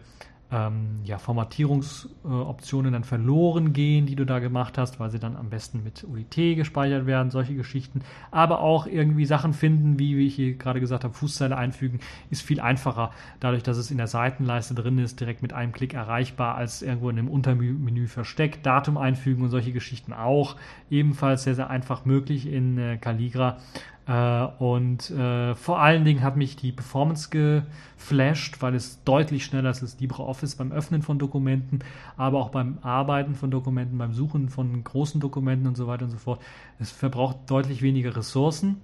ähm, 0.54 1.00
ja, 1.04 1.18
Formatierungsoptionen 1.18 2.92
äh, 2.92 2.96
dann 2.96 3.04
verloren 3.04 3.74
gehen, 3.74 4.06
die 4.06 4.16
du 4.16 4.24
da 4.24 4.38
gemacht 4.38 4.78
hast, 4.78 5.00
weil 5.00 5.10
sie 5.10 5.18
dann 5.18 5.36
am 5.36 5.50
besten 5.50 5.84
mit 5.84 6.04
UIT 6.04 6.56
gespeichert 6.56 7.08
werden, 7.08 7.32
solche 7.32 7.56
Geschichten. 7.56 8.02
Aber 8.30 8.60
auch 8.60 8.86
irgendwie 8.86 9.26
Sachen 9.26 9.54
finden, 9.54 9.98
wie, 9.98 10.16
wie 10.16 10.28
ich 10.28 10.36
hier 10.36 10.54
gerade 10.54 10.80
gesagt 10.80 11.04
habe, 11.06 11.14
Fußzeile 11.14 11.58
einfügen, 11.58 12.00
ist 12.30 12.44
viel 12.44 12.60
einfacher, 12.60 13.12
dadurch, 13.40 13.64
dass 13.64 13.78
es 13.78 13.90
in 13.90 13.98
der 13.98 14.06
Seitenleiste 14.06 14.76
drin 14.76 15.00
ist, 15.00 15.20
direkt 15.20 15.42
mit 15.42 15.54
einem 15.54 15.72
Klick 15.72 15.96
erreichbar, 15.96 16.56
als 16.56 16.84
irgendwo 16.84 17.10
in 17.10 17.18
einem 17.18 17.30
Untermenü 17.30 18.06
versteckt. 18.06 18.64
Datum 18.66 18.98
einfügen 18.98 19.44
und 19.44 19.50
solche 19.50 19.72
Geschichten 19.72 20.14
auch 20.14 20.56
ebenfalls 20.92 21.44
sehr, 21.44 21.56
sehr 21.56 21.72
einfach 21.72 22.06
möglich 22.06 22.46
in 22.46 22.78
äh, 22.78 22.98
Calligra. 22.98 23.58
Äh, 24.06 24.46
und 24.60 25.10
äh, 25.12 25.56
vor 25.56 25.80
allen 25.80 26.04
Dingen 26.04 26.22
hat 26.24 26.36
mich 26.36 26.56
die 26.56 26.72
Performance 26.72 27.30
geflasht, 27.30 28.62
weil 28.62 28.76
es 28.76 29.04
deutlich 29.04 29.46
schneller 29.46 29.70
ist 29.70 29.82
als 29.82 30.00
LibreOffice 30.00 30.56
beim 30.56 30.72
Öffnen 30.72 31.02
von 31.02 31.20
Dokumenten, 31.20 31.80
aber 32.18 32.40
auch 32.40 32.50
beim 32.50 32.80
Arbeiten 32.82 33.36
von 33.36 33.50
Dokumenten, 33.50 33.98
beim 33.98 34.14
Suchen 34.14 34.50
von 34.50 34.84
großen 34.84 35.22
Dokumenten 35.22 35.68
und 35.68 35.78
so 35.78 35.88
weiter 35.88 36.06
und 36.06 36.12
so 36.12 36.18
fort. 36.18 36.42
Es 36.80 36.92
verbraucht 36.92 37.38
deutlich 37.48 37.82
weniger 37.82 38.16
Ressourcen. 38.16 38.82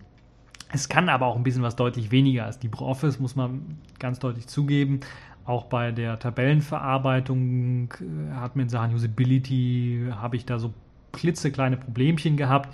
Es 0.72 0.88
kann 0.88 1.10
aber 1.10 1.26
auch 1.26 1.36
ein 1.36 1.44
bisschen 1.44 1.64
was 1.64 1.76
deutlich 1.76 2.12
weniger 2.12 2.46
als 2.46 2.62
LibreOffice, 2.62 3.20
muss 3.20 3.36
man 3.36 3.80
ganz 3.98 4.20
deutlich 4.20 4.48
zugeben. 4.48 5.02
Auch 5.44 5.66
bei 5.66 5.92
der 5.92 6.20
Tabellenverarbeitung 6.20 7.92
äh, 8.00 8.36
hat 8.36 8.56
mir 8.56 8.64
in 8.64 8.70
Sachen 8.70 8.94
Usability, 8.94 10.08
habe 10.12 10.38
ich 10.38 10.46
da 10.46 10.60
so 10.60 10.74
klitzekleine 11.12 11.76
Problemchen 11.76 12.38
gehabt 12.38 12.70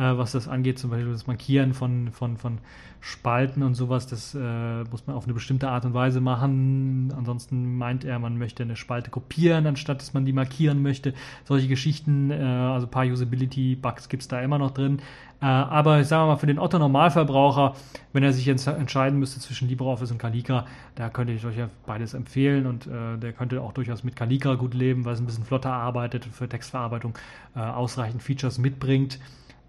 äh, 0.00 0.16
was 0.16 0.32
das 0.32 0.48
angeht, 0.48 0.78
zum 0.78 0.90
Beispiel 0.90 1.12
das 1.12 1.26
Markieren 1.26 1.74
von, 1.74 2.10
von, 2.10 2.38
von 2.38 2.58
Spalten 3.02 3.62
und 3.62 3.74
sowas, 3.74 4.06
das 4.06 4.34
äh, 4.34 4.84
muss 4.90 5.06
man 5.06 5.16
auf 5.16 5.24
eine 5.24 5.34
bestimmte 5.34 5.68
Art 5.68 5.84
und 5.84 5.94
Weise 5.94 6.20
machen. 6.20 7.12
Ansonsten 7.16 7.76
meint 7.76 8.04
er, 8.04 8.18
man 8.18 8.38
möchte 8.38 8.62
eine 8.62 8.76
Spalte 8.76 9.10
kopieren, 9.10 9.66
anstatt 9.66 10.00
dass 10.00 10.14
man 10.14 10.24
die 10.24 10.32
markieren 10.32 10.82
möchte. 10.82 11.14
Solche 11.44 11.68
Geschichten, 11.68 12.30
äh, 12.30 12.34
also 12.34 12.86
ein 12.86 12.90
paar 12.90 13.04
Usability-Bugs 13.04 14.08
gibt 14.08 14.22
es 14.22 14.28
da 14.28 14.40
immer 14.40 14.58
noch 14.58 14.70
drin. 14.70 15.00
Äh, 15.42 15.46
aber 15.46 16.04
sagen 16.04 16.24
wir 16.24 16.34
mal, 16.34 16.36
für 16.36 16.46
den 16.46 16.58
Otto-Normalverbraucher, 16.58 17.74
wenn 18.12 18.22
er 18.22 18.32
sich 18.32 18.44
jetzt 18.44 18.66
entscheiden 18.66 19.18
müsste 19.18 19.40
zwischen 19.40 19.68
LibreOffice 19.68 20.12
und 20.12 20.18
Calligra, 20.18 20.66
da 20.94 21.08
könnte 21.08 21.32
ich 21.32 21.44
euch 21.46 21.56
ja 21.56 21.70
beides 21.86 22.12
empfehlen 22.12 22.66
und 22.66 22.86
äh, 22.86 23.16
der 23.18 23.32
könnte 23.32 23.62
auch 23.62 23.72
durchaus 23.72 24.04
mit 24.04 24.16
Calligra 24.16 24.56
gut 24.56 24.74
leben, 24.74 25.06
weil 25.06 25.14
es 25.14 25.20
ein 25.20 25.26
bisschen 25.26 25.44
flotter 25.44 25.72
arbeitet 25.72 26.26
und 26.26 26.34
für 26.34 26.48
Textverarbeitung 26.48 27.14
äh, 27.54 27.60
ausreichend 27.60 28.22
Features 28.22 28.58
mitbringt. 28.58 29.18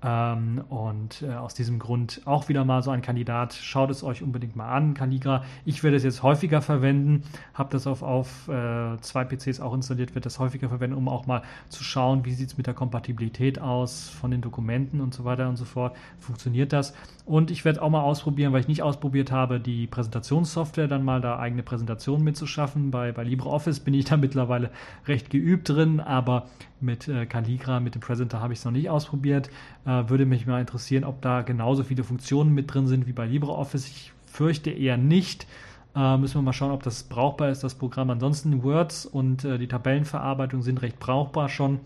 Ähm, 0.04 0.64
und 0.70 1.22
äh, 1.22 1.34
aus 1.34 1.54
diesem 1.54 1.78
Grund 1.78 2.22
auch 2.26 2.50
wieder 2.50 2.66
mal 2.66 2.82
so 2.82 2.90
ein 2.90 3.04
Kandidat. 3.04 3.54
Schaut 3.54 3.92
es 3.92 4.04
euch 4.04 4.24
unbedingt 4.24 4.56
mal 4.56 4.70
an, 4.70 4.96
Caligra. 4.96 5.44
Ich 5.64 5.84
werde 5.84 5.96
es 5.96 6.04
jetzt 6.04 6.24
häufiger 6.24 6.62
verwenden, 6.62 7.24
habe 7.54 7.70
das 7.72 7.86
auf, 7.86 8.02
auf 8.02 8.48
äh, 8.48 8.98
zwei 9.02 9.26
PCs 9.26 9.60
auch 9.60 9.76
installiert, 9.76 10.12
werde 10.12 10.22
das 10.22 10.40
häufiger 10.40 10.70
verwenden, 10.70 10.98
um 10.98 11.08
auch 11.08 11.28
mal 11.28 11.44
zu 11.70 11.84
schauen, 11.84 12.26
wie 12.26 12.34
sieht 12.34 12.50
es 12.50 12.58
mit 12.58 12.66
der 12.66 12.74
Kompatibilität 12.74 13.60
aus 13.62 14.10
von 14.10 14.32
den 14.32 14.42
Dokumenten 14.42 15.02
und 15.02 15.14
so 15.14 15.24
weiter 15.24 15.48
und 15.48 15.58
so 15.58 15.66
fort. 15.66 15.96
Funktioniert 16.20 16.74
das? 16.74 16.96
Und 17.26 17.52
ich 17.52 17.64
werde 17.64 17.82
auch 17.84 17.90
mal 17.90 18.02
ausprobieren, 18.02 18.54
weil 18.54 18.62
ich 18.62 18.68
nicht 18.68 18.82
ausprobiert 18.82 19.32
habe, 19.32 19.60
die 19.60 19.86
Präsentationssoftware 19.86 20.88
dann 20.88 21.06
mal 21.06 21.22
da 21.22 21.38
eigene 21.38 21.62
Präsentationen 21.62 22.24
mitzuschaffen. 22.24 22.90
Bei, 22.90 23.12
bei 23.12 23.24
LibreOffice 23.24 23.80
bin 23.82 23.94
ich 23.94 24.06
da 24.10 24.18
mittlerweile 24.18 24.72
recht 25.08 25.30
geübt 25.30 25.70
drin, 25.70 26.00
aber 26.00 26.48
mit 26.80 27.08
äh, 27.08 27.28
Calligra, 27.28 27.80
mit 27.80 27.94
dem 27.94 28.02
Presenter 28.02 28.42
habe 28.42 28.54
ich 28.54 28.60
es 28.60 28.66
noch 28.66 28.72
nicht 28.72 28.90
ausprobiert. 28.90 29.50
Äh, 29.86 29.91
würde 30.10 30.26
mich 30.26 30.46
mal 30.46 30.62
interessieren, 30.62 31.04
ob 31.04 31.22
da 31.22 31.42
genauso 31.42 31.84
viele 31.84 32.04
Funktionen 32.04 32.54
mit 32.54 32.74
drin 32.74 32.88
sind 32.88 33.08
wie 33.08 33.14
bei 33.14 33.26
LibreOffice. 33.26 33.88
Ich 33.88 34.12
fürchte 34.26 34.70
eher 34.72 34.98
nicht. 34.98 35.48
Äh, 35.96 36.18
müssen 36.18 36.36
wir 36.36 36.42
mal 36.42 36.54
schauen, 36.54 36.72
ob 36.72 36.84
das 36.84 37.04
brauchbar 37.04 37.50
ist, 37.50 37.64
das 37.64 37.76
Programm. 37.76 38.10
Ansonsten 38.10 38.64
Words 38.64 39.06
und 39.06 39.44
äh, 39.44 39.58
die 39.58 39.68
Tabellenverarbeitung 39.68 40.62
sind 40.62 40.82
recht 40.82 41.00
brauchbar 41.00 41.50
schon. 41.50 41.80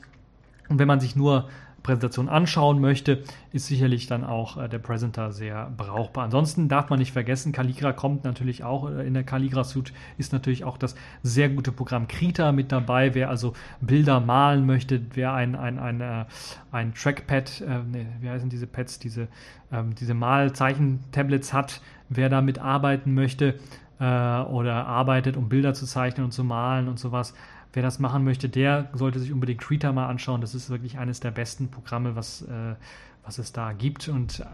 Und 0.70 0.80
wenn 0.80 0.88
man 0.88 1.00
sich 1.00 1.16
nur 1.16 1.48
Präsentation 1.86 2.30
anschauen 2.30 2.82
möchte, 2.82 3.24
ist 3.54 3.68
sicherlich 3.68 4.08
dann 4.08 4.24
auch 4.24 4.58
äh, 4.58 4.68
der 4.68 4.80
Presenter 4.80 5.32
sehr 5.32 5.72
brauchbar. 5.78 6.24
Ansonsten 6.24 6.68
darf 6.68 6.90
man 6.90 6.98
nicht 6.98 7.12
vergessen, 7.12 7.52
Calligra 7.52 7.94
kommt 7.94 8.24
natürlich 8.24 8.64
auch 8.64 8.90
äh, 8.90 9.06
in 9.06 9.14
der 9.14 9.24
Calligra 9.24 9.64
Suite 9.64 9.94
ist 10.18 10.34
natürlich 10.34 10.64
auch 10.64 10.80
das 10.80 10.96
sehr 11.22 11.48
gute 11.48 11.72
Programm 11.72 12.08
Krita 12.08 12.52
mit 12.52 12.72
dabei. 12.72 13.14
Wer 13.14 13.30
also 13.30 13.54
Bilder 13.82 14.20
malen 14.20 14.66
möchte, 14.66 15.00
wer 15.14 15.34
ein, 15.34 15.56
ein, 15.56 15.78
ein, 15.78 16.02
äh, 16.02 16.26
ein 16.72 16.96
Trackpad, 16.96 17.62
äh, 17.62 17.80
nee, 17.88 18.08
wie 18.20 18.30
heißen 18.32 18.50
diese 18.50 18.66
Pads, 18.66 18.98
diese, 18.98 19.28
ähm, 19.72 19.94
diese 19.94 20.16
Malzeichen-Tablets 20.16 21.54
hat, 21.54 21.82
wer 22.10 22.30
damit 22.30 22.58
arbeiten 22.58 23.14
möchte, 23.14 23.60
äh, 24.00 24.04
oder 24.04 24.88
arbeitet, 24.88 25.38
um 25.38 25.50
Bilder 25.50 25.74
zu 25.74 25.86
zeichnen 25.86 26.26
und 26.26 26.32
zu 26.32 26.44
malen 26.44 26.88
und 26.88 27.00
sowas, 27.00 27.34
wer 27.76 27.84
das 27.84 28.00
machen 28.00 28.24
möchte, 28.24 28.50
der 28.50 28.90
sollte 28.94 29.20
sich 29.20 29.32
unbedingt 29.32 29.62
Krita 29.62 29.92
mal 29.92 30.08
anschauen. 30.08 30.42
Das 30.42 30.56
ist 30.56 30.70
wirklich 30.70 30.98
eines 30.98 31.20
der 31.20 31.32
besten 31.32 31.70
Programme, 31.70 32.16
was, 32.16 32.42
äh, 32.44 32.76
was 33.24 33.38
es 33.38 33.52
da 33.52 33.74
gibt. 33.74 34.08
Und 34.08 34.40
äh, 34.40 34.46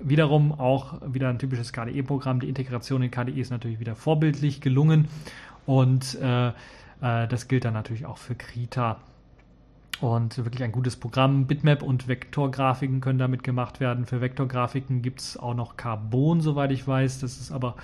wiederum 0.00 0.52
auch 0.52 1.00
wieder 1.06 1.28
ein 1.28 1.38
typisches 1.38 1.72
KDE-Programm. 1.72 2.40
Die 2.40 2.48
Integration 2.48 3.02
in 3.02 3.10
KDE 3.10 3.40
ist 3.40 3.50
natürlich 3.50 3.78
wieder 3.78 3.94
vorbildlich 3.94 4.60
gelungen. 4.60 5.08
Und 5.66 6.18
äh, 6.20 6.48
äh, 6.48 6.52
das 7.00 7.46
gilt 7.46 7.64
dann 7.66 7.74
natürlich 7.74 8.06
auch 8.06 8.18
für 8.18 8.34
Krita. 8.34 8.98
Und 10.00 10.38
wirklich 10.38 10.64
ein 10.64 10.72
gutes 10.72 10.96
Programm. 10.96 11.46
Bitmap 11.46 11.82
und 11.82 12.08
Vektorgrafiken 12.08 13.00
können 13.00 13.18
damit 13.18 13.44
gemacht 13.44 13.80
werden. 13.80 14.06
Für 14.06 14.20
Vektorgrafiken 14.20 15.02
gibt 15.02 15.20
es 15.20 15.36
auch 15.36 15.54
noch 15.54 15.76
Carbon, 15.76 16.40
soweit 16.40 16.72
ich 16.72 16.88
weiß. 16.88 17.20
Das 17.20 17.36
ist 17.36 17.52
aber 17.52 17.76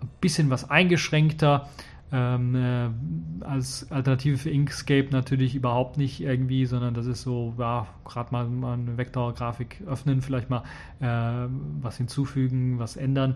ein 0.00 0.08
bisschen 0.20 0.48
was 0.48 0.70
eingeschränkter. 0.70 1.68
Ähm, 2.10 2.54
äh, 2.54 3.44
als 3.44 3.90
Alternative 3.90 4.38
für 4.38 4.50
Inkscape 4.50 5.08
natürlich 5.10 5.54
überhaupt 5.54 5.98
nicht 5.98 6.20
irgendwie, 6.22 6.64
sondern 6.64 6.94
das 6.94 7.06
ist 7.06 7.22
so, 7.22 7.54
ja, 7.58 7.86
gerade 8.04 8.32
mal, 8.32 8.46
eine 8.46 8.96
Vektorgrafik 8.96 9.82
öffnen, 9.86 10.22
vielleicht 10.22 10.48
mal 10.48 10.62
äh, 11.00 11.48
was 11.82 11.98
hinzufügen, 11.98 12.78
was 12.78 12.96
ändern 12.96 13.34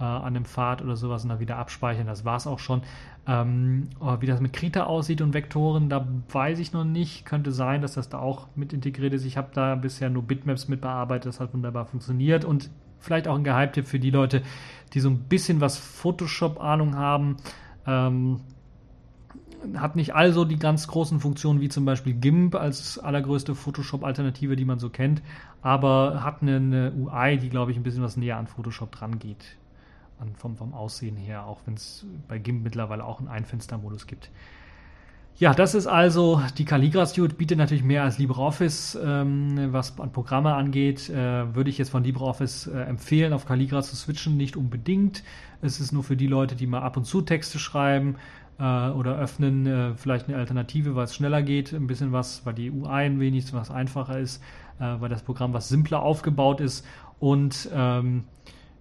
äh, 0.00 0.04
an 0.04 0.34
dem 0.34 0.44
Pfad 0.44 0.82
oder 0.82 0.96
sowas 0.96 1.22
und 1.22 1.30
dann 1.30 1.40
wieder 1.40 1.58
abspeichern. 1.58 2.06
Das 2.06 2.24
war 2.24 2.36
es 2.36 2.46
auch 2.46 2.58
schon. 2.58 2.82
Ähm, 3.26 3.88
wie 4.20 4.26
das 4.26 4.40
mit 4.40 4.52
Krita 4.52 4.84
aussieht 4.84 5.22
und 5.22 5.32
Vektoren, 5.32 5.88
da 5.88 6.06
weiß 6.30 6.58
ich 6.58 6.72
noch 6.72 6.84
nicht. 6.84 7.24
Könnte 7.24 7.52
sein, 7.52 7.82
dass 7.82 7.94
das 7.94 8.08
da 8.08 8.18
auch 8.18 8.48
mit 8.54 8.72
integriert 8.72 9.14
ist. 9.14 9.24
Ich 9.24 9.36
habe 9.36 9.48
da 9.54 9.74
bisher 9.74 10.10
nur 10.10 10.22
Bitmaps 10.22 10.68
mit 10.68 10.80
bearbeitet, 10.82 11.26
das 11.26 11.40
hat 11.40 11.54
wunderbar 11.54 11.86
funktioniert 11.86 12.44
und 12.44 12.70
vielleicht 13.00 13.28
auch 13.28 13.36
ein 13.36 13.44
Geheimtipp 13.44 13.86
für 13.86 13.98
die 13.98 14.10
Leute, 14.10 14.42
die 14.92 15.00
so 15.00 15.08
ein 15.08 15.20
bisschen 15.20 15.60
was 15.60 15.78
Photoshop-Ahnung 15.78 16.96
haben. 16.96 17.36
Ähm, 17.86 18.40
hat 19.76 19.96
nicht 19.96 20.14
also 20.14 20.44
die 20.44 20.58
ganz 20.58 20.86
großen 20.88 21.20
Funktionen 21.20 21.60
wie 21.60 21.68
zum 21.68 21.84
Beispiel 21.84 22.14
GIMP 22.14 22.54
als 22.54 22.98
allergrößte 22.98 23.54
Photoshop-Alternative, 23.54 24.56
die 24.56 24.64
man 24.64 24.78
so 24.78 24.90
kennt, 24.90 25.22
aber 25.62 26.22
hat 26.22 26.42
eine, 26.42 26.56
eine 26.56 26.92
UI, 26.92 27.38
die, 27.38 27.48
glaube 27.48 27.70
ich, 27.70 27.78
ein 27.78 27.82
bisschen 27.82 28.02
was 28.02 28.16
näher 28.16 28.36
an 28.36 28.46
Photoshop 28.46 28.92
dran 28.92 29.18
geht. 29.18 29.56
An, 30.20 30.34
vom, 30.36 30.56
vom 30.56 30.74
Aussehen 30.74 31.16
her, 31.16 31.44
auch 31.44 31.60
wenn 31.66 31.74
es 31.74 32.06
bei 32.28 32.38
GIMP 32.38 32.62
mittlerweile 32.62 33.04
auch 33.04 33.18
einen 33.18 33.28
Einfenstermodus 33.28 34.06
gibt. 34.06 34.30
Ja, 35.36 35.52
das 35.52 35.74
ist 35.74 35.88
also 35.88 36.40
die 36.58 36.64
Calligra 36.64 37.06
Suite, 37.06 37.36
bietet 37.36 37.58
natürlich 37.58 37.82
mehr 37.82 38.04
als 38.04 38.18
LibreOffice, 38.18 38.96
ähm, 39.04 39.72
was 39.72 39.98
an 39.98 40.12
Programme 40.12 40.54
angeht. 40.54 41.10
Äh, 41.10 41.56
würde 41.56 41.70
ich 41.70 41.78
jetzt 41.78 41.88
von 41.90 42.04
LibreOffice 42.04 42.68
äh, 42.68 42.82
empfehlen, 42.82 43.32
auf 43.32 43.44
Calligra 43.44 43.82
zu 43.82 43.96
switchen, 43.96 44.36
nicht 44.36 44.56
unbedingt. 44.56 45.24
Es 45.60 45.80
ist 45.80 45.90
nur 45.90 46.04
für 46.04 46.16
die 46.16 46.28
Leute, 46.28 46.54
die 46.54 46.68
mal 46.68 46.82
ab 46.82 46.96
und 46.96 47.04
zu 47.04 47.20
Texte 47.20 47.58
schreiben 47.58 48.14
äh, 48.60 48.62
oder 48.62 49.18
öffnen, 49.18 49.66
äh, 49.66 49.94
vielleicht 49.96 50.28
eine 50.28 50.36
Alternative, 50.36 50.94
weil 50.94 51.06
es 51.06 51.16
schneller 51.16 51.42
geht, 51.42 51.72
ein 51.72 51.88
bisschen 51.88 52.12
was, 52.12 52.46
weil 52.46 52.54
die 52.54 52.70
UI 52.70 52.88
ein 52.88 53.18
wenig 53.18 53.52
was 53.52 53.72
einfacher 53.72 54.20
ist, 54.20 54.40
äh, 54.78 54.84
weil 55.00 55.08
das 55.08 55.24
Programm 55.24 55.52
was 55.52 55.68
simpler 55.68 56.02
aufgebaut 56.02 56.60
ist 56.60 56.86
und 57.18 57.68
ähm, 57.74 58.22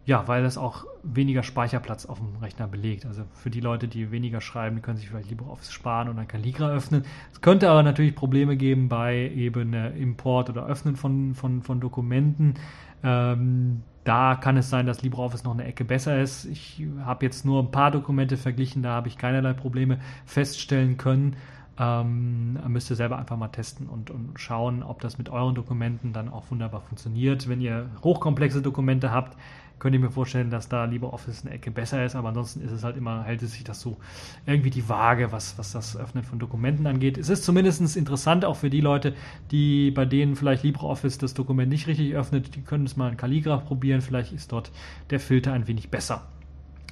ja, 0.05 0.27
weil 0.27 0.43
das 0.43 0.57
auch 0.57 0.85
weniger 1.01 1.43
Speicherplatz 1.43 2.05
auf 2.05 2.19
dem 2.19 2.35
Rechner 2.41 2.67
belegt. 2.67 3.05
Also 3.05 3.23
für 3.33 3.49
die 3.49 3.61
Leute, 3.61 3.87
die 3.87 4.11
weniger 4.11 4.41
schreiben, 4.41 4.75
die 4.75 4.81
können 4.81 4.97
sich 4.97 5.07
vielleicht 5.07 5.29
LibreOffice 5.29 5.71
sparen 5.71 6.09
und 6.09 6.17
dann 6.17 6.27
Calligra 6.27 6.69
öffnen. 6.69 7.03
Es 7.31 7.39
könnte 7.39 7.69
aber 7.69 7.83
natürlich 7.83 8.15
Probleme 8.15 8.57
geben 8.57 8.89
bei 8.89 9.31
eben 9.33 9.73
Import 9.73 10.49
oder 10.49 10.65
Öffnen 10.65 10.97
von, 10.97 11.35
von, 11.35 11.61
von 11.61 11.79
Dokumenten. 11.79 12.55
Ähm, 13.01 13.83
da 14.03 14.35
kann 14.35 14.57
es 14.57 14.69
sein, 14.69 14.85
dass 14.85 15.01
LibreOffice 15.01 15.45
noch 15.45 15.53
eine 15.53 15.63
Ecke 15.63 15.85
besser 15.85 16.21
ist. 16.21 16.45
Ich 16.45 16.85
habe 17.05 17.25
jetzt 17.25 17.45
nur 17.45 17.63
ein 17.63 17.71
paar 17.71 17.91
Dokumente 17.91 18.35
verglichen, 18.35 18.83
da 18.83 18.91
habe 18.91 19.07
ich 19.07 19.17
keinerlei 19.17 19.53
Probleme 19.53 19.99
feststellen 20.25 20.97
können. 20.97 21.37
Ähm, 21.79 22.59
müsst 22.67 22.91
ihr 22.91 22.95
selber 22.95 23.17
einfach 23.17 23.37
mal 23.37 23.47
testen 23.47 23.87
und, 23.87 24.11
und 24.11 24.39
schauen, 24.39 24.83
ob 24.83 25.01
das 25.01 25.17
mit 25.17 25.29
euren 25.29 25.55
Dokumenten 25.55 26.13
dann 26.13 26.29
auch 26.29 26.51
wunderbar 26.51 26.81
funktioniert. 26.81 27.47
Wenn 27.49 27.61
ihr 27.61 27.89
hochkomplexe 28.03 28.61
Dokumente 28.61 29.11
habt, 29.11 29.37
könnte 29.79 29.97
ich 29.97 30.03
mir 30.03 30.11
vorstellen, 30.11 30.49
dass 30.49 30.69
da 30.69 30.85
LibreOffice 30.85 31.45
eine 31.45 31.55
Ecke 31.55 31.71
besser 31.71 32.05
ist, 32.05 32.15
aber 32.15 32.29
ansonsten 32.29 32.61
ist 32.61 32.71
es 32.71 32.83
halt 32.83 32.95
immer, 32.95 33.23
hält 33.23 33.41
es 33.41 33.53
sich 33.53 33.63
das 33.63 33.81
so 33.81 33.97
irgendwie 34.45 34.69
die 34.69 34.87
Waage, 34.87 35.31
was, 35.31 35.57
was 35.57 35.73
das 35.73 35.97
Öffnen 35.97 36.23
von 36.23 36.39
Dokumenten 36.39 36.87
angeht. 36.87 37.17
Es 37.17 37.29
ist 37.29 37.43
zumindest 37.43 37.97
interessant 37.97 38.45
auch 38.45 38.55
für 38.55 38.69
die 38.69 38.81
Leute, 38.81 39.13
die 39.51 39.91
bei 39.91 40.05
denen 40.05 40.35
vielleicht 40.35 40.63
LibreOffice 40.63 41.17
das 41.17 41.33
Dokument 41.33 41.69
nicht 41.69 41.87
richtig 41.87 42.15
öffnet, 42.15 42.55
die 42.55 42.61
können 42.61 42.85
es 42.85 42.95
mal 42.95 43.11
in 43.11 43.17
Calligraph 43.17 43.65
probieren, 43.65 44.01
vielleicht 44.01 44.31
ist 44.31 44.51
dort 44.51 44.71
der 45.09 45.19
Filter 45.19 45.53
ein 45.53 45.67
wenig 45.67 45.89
besser. 45.89 46.23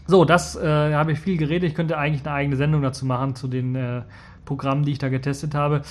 So, 0.08 0.26
das 0.26 0.56
äh, 0.56 0.94
habe 0.94 1.14
ich 1.14 1.20
viel 1.20 1.38
geredet. 1.38 1.70
Ich 1.70 1.76
könnte 1.76 1.98
eigentlich 1.98 2.26
eine 2.26 2.36
eigene 2.36 2.56
Sendung 2.58 2.82
dazu 2.82 3.06
machen, 3.06 3.36
zu 3.36 3.48
den 3.48 3.76
äh, 3.76 4.02
Programmen, 4.46 4.84
die 4.84 4.92
ich 4.92 4.98
da 4.98 5.10
getestet 5.10 5.56
habe. 5.56 5.84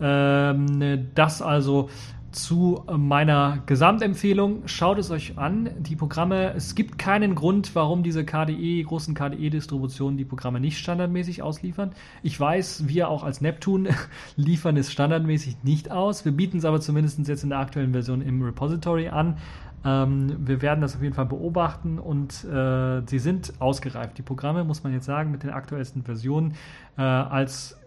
Ähm, 0.00 1.08
das 1.14 1.42
also 1.42 1.90
zu 2.30 2.84
meiner 2.90 3.62
Gesamtempfehlung. 3.66 4.62
Schaut 4.66 4.98
es 4.98 5.10
euch 5.10 5.38
an. 5.38 5.70
Die 5.78 5.96
Programme, 5.96 6.52
es 6.54 6.74
gibt 6.74 6.98
keinen 6.98 7.34
Grund, 7.34 7.74
warum 7.74 8.02
diese 8.02 8.24
KDE, 8.24 8.82
großen 8.82 9.14
KDE-Distributionen 9.14 10.18
die 10.18 10.24
Programme 10.24 10.60
nicht 10.60 10.78
standardmäßig 10.78 11.42
ausliefern. 11.42 11.92
Ich 12.22 12.38
weiß, 12.38 12.88
wir 12.88 13.08
auch 13.08 13.24
als 13.24 13.40
Neptune 13.40 13.90
liefern 14.36 14.76
es 14.76 14.92
standardmäßig 14.92 15.62
nicht 15.62 15.90
aus. 15.90 16.24
Wir 16.24 16.32
bieten 16.32 16.58
es 16.58 16.64
aber 16.64 16.80
zumindest 16.80 17.26
jetzt 17.26 17.42
in 17.42 17.50
der 17.50 17.58
aktuellen 17.58 17.92
Version 17.92 18.20
im 18.20 18.42
Repository 18.42 19.08
an. 19.08 19.38
Ähm, 19.84 20.36
wir 20.46 20.60
werden 20.60 20.80
das 20.80 20.96
auf 20.96 21.02
jeden 21.02 21.14
Fall 21.14 21.26
beobachten 21.26 21.98
und 21.98 22.44
äh, 22.44 23.02
sie 23.06 23.18
sind 23.18 23.52
ausgereift. 23.60 24.18
Die 24.18 24.22
Programme, 24.22 24.64
muss 24.64 24.82
man 24.82 24.92
jetzt 24.92 25.06
sagen, 25.06 25.30
mit 25.30 25.42
den 25.42 25.50
aktuellsten 25.50 26.02
Versionen 26.02 26.54
äh, 26.96 27.02
als 27.02 27.77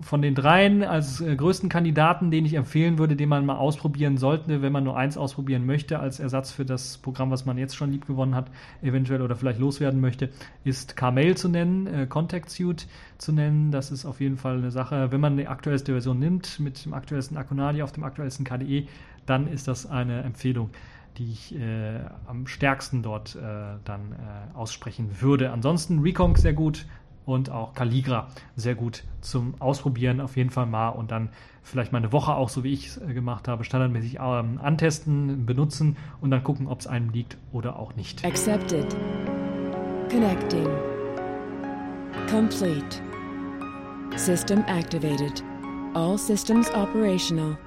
von 0.00 0.20
den 0.20 0.34
dreien 0.34 0.82
als 0.82 1.20
äh, 1.20 1.34
größten 1.34 1.68
Kandidaten, 1.68 2.30
den 2.30 2.44
ich 2.44 2.54
empfehlen 2.54 2.98
würde, 2.98 3.16
den 3.16 3.28
man 3.28 3.46
mal 3.46 3.56
ausprobieren 3.56 4.18
sollte, 4.18 4.60
wenn 4.60 4.72
man 4.72 4.84
nur 4.84 4.96
eins 4.96 5.16
ausprobieren 5.16 5.64
möchte, 5.64 5.98
als 5.98 6.20
Ersatz 6.20 6.52
für 6.52 6.64
das 6.64 6.98
Programm, 6.98 7.30
was 7.30 7.46
man 7.46 7.56
jetzt 7.56 7.76
schon 7.76 7.90
lieb 7.90 8.06
gewonnen 8.06 8.34
hat, 8.34 8.50
eventuell 8.82 9.22
oder 9.22 9.36
vielleicht 9.36 9.58
loswerden 9.58 10.00
möchte, 10.00 10.30
ist 10.64 10.96
Carmail 10.96 11.36
zu 11.36 11.48
nennen, 11.48 11.86
äh, 11.86 12.06
Contact 12.06 12.50
Suite 12.50 12.86
zu 13.18 13.32
nennen. 13.32 13.70
Das 13.70 13.90
ist 13.90 14.04
auf 14.04 14.20
jeden 14.20 14.36
Fall 14.36 14.58
eine 14.58 14.70
Sache. 14.70 15.10
Wenn 15.12 15.20
man 15.20 15.36
die 15.36 15.48
aktuellste 15.48 15.92
Version 15.92 16.18
nimmt, 16.18 16.60
mit 16.60 16.84
dem 16.84 16.92
aktuellsten 16.92 17.36
Akonadi 17.36 17.82
auf 17.82 17.92
dem 17.92 18.04
aktuellsten 18.04 18.44
KDE, 18.44 18.88
dann 19.24 19.48
ist 19.48 19.66
das 19.66 19.86
eine 19.86 20.22
Empfehlung 20.22 20.70
die 21.18 21.32
ich 21.32 21.54
äh, 21.54 22.00
am 22.26 22.46
stärksten 22.46 23.02
dort 23.02 23.36
äh, 23.36 23.40
dann 23.84 24.12
äh, 24.12 24.54
aussprechen 24.54 25.20
würde. 25.20 25.50
Ansonsten 25.50 26.00
Recon 26.00 26.34
sehr 26.34 26.52
gut, 26.52 26.86
und 27.26 27.50
auch 27.50 27.74
Calligra 27.74 28.28
sehr 28.54 28.74
gut 28.74 29.04
zum 29.20 29.54
Ausprobieren 29.60 30.20
auf 30.20 30.36
jeden 30.36 30.50
Fall 30.50 30.66
mal 30.66 30.90
und 30.90 31.10
dann 31.10 31.28
vielleicht 31.62 31.92
mal 31.92 31.98
eine 31.98 32.12
Woche 32.12 32.34
auch, 32.34 32.48
so 32.48 32.64
wie 32.64 32.72
ich 32.72 32.86
es 32.86 32.96
äh, 32.98 33.12
gemacht 33.12 33.48
habe, 33.48 33.64
standardmäßig 33.64 34.18
ähm, 34.20 34.58
antesten, 34.62 35.44
benutzen 35.44 35.96
und 36.20 36.30
dann 36.30 36.42
gucken, 36.42 36.68
ob 36.68 36.80
es 36.80 36.86
einem 36.86 37.10
liegt 37.10 37.36
oder 37.52 37.78
auch 37.78 37.94
nicht. 37.96 38.24
Accepted. 38.24 38.96
Connecting. 40.08 40.68
Complete. 42.30 43.02
System 44.16 44.64
activated. 44.68 45.42
All 45.94 46.16
systems 46.16 46.70
operational. 46.70 47.58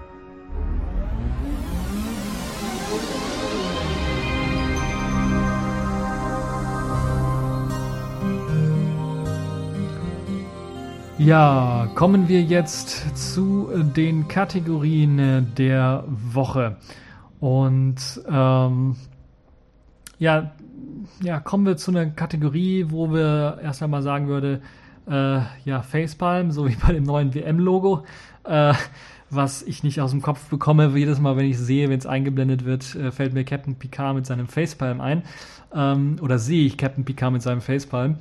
Ja, 11.20 11.90
kommen 11.96 12.30
wir 12.30 12.42
jetzt 12.42 13.18
zu 13.34 13.70
den 13.94 14.30
Kategorien 14.30 15.52
der 15.58 16.06
Woche. 16.08 16.78
Und 17.42 17.98
ähm, 18.26 18.96
ja, 20.18 20.52
ja, 21.22 21.42
kommen 21.42 21.66
wir 21.66 21.76
zu 21.76 21.92
einer 21.92 22.06
Kategorie, 22.06 22.86
wo 22.88 23.12
wir 23.12 23.60
erst 23.62 23.84
einmal 23.84 24.02
sagen 24.02 24.30
würde, 24.30 24.62
äh, 25.10 25.42
ja, 25.66 25.82
Facepalm, 25.82 26.52
so 26.52 26.70
wie 26.70 26.76
bei 26.76 26.94
dem 26.94 27.04
neuen 27.04 27.36
WM-Logo, 27.36 28.06
äh, 28.46 28.74
was 29.30 29.62
ich 29.62 29.84
nicht 29.84 30.00
aus 30.00 30.12
dem 30.12 30.22
Kopf 30.22 30.48
bekomme. 30.50 30.90
Jedes 30.96 31.20
Mal, 31.20 31.36
wenn 31.36 31.46
ich 31.46 31.58
sehe, 31.58 31.90
wenn 31.90 32.00
es 32.00 32.06
eingeblendet 32.06 32.64
wird, 32.64 32.96
äh, 32.96 33.12
fällt 33.12 33.34
mir 33.34 33.44
Captain 33.44 33.76
Picard 33.76 34.16
mit 34.16 34.26
seinem 34.26 34.48
Facepalm 34.48 35.02
ein. 35.02 35.24
Ähm, 35.76 36.16
oder 36.22 36.40
sehe 36.40 36.66
ich 36.66 36.78
Captain 36.78 37.04
Picard 37.04 37.34
mit 37.34 37.42
seinem 37.42 37.60
Facepalm. 37.60 38.16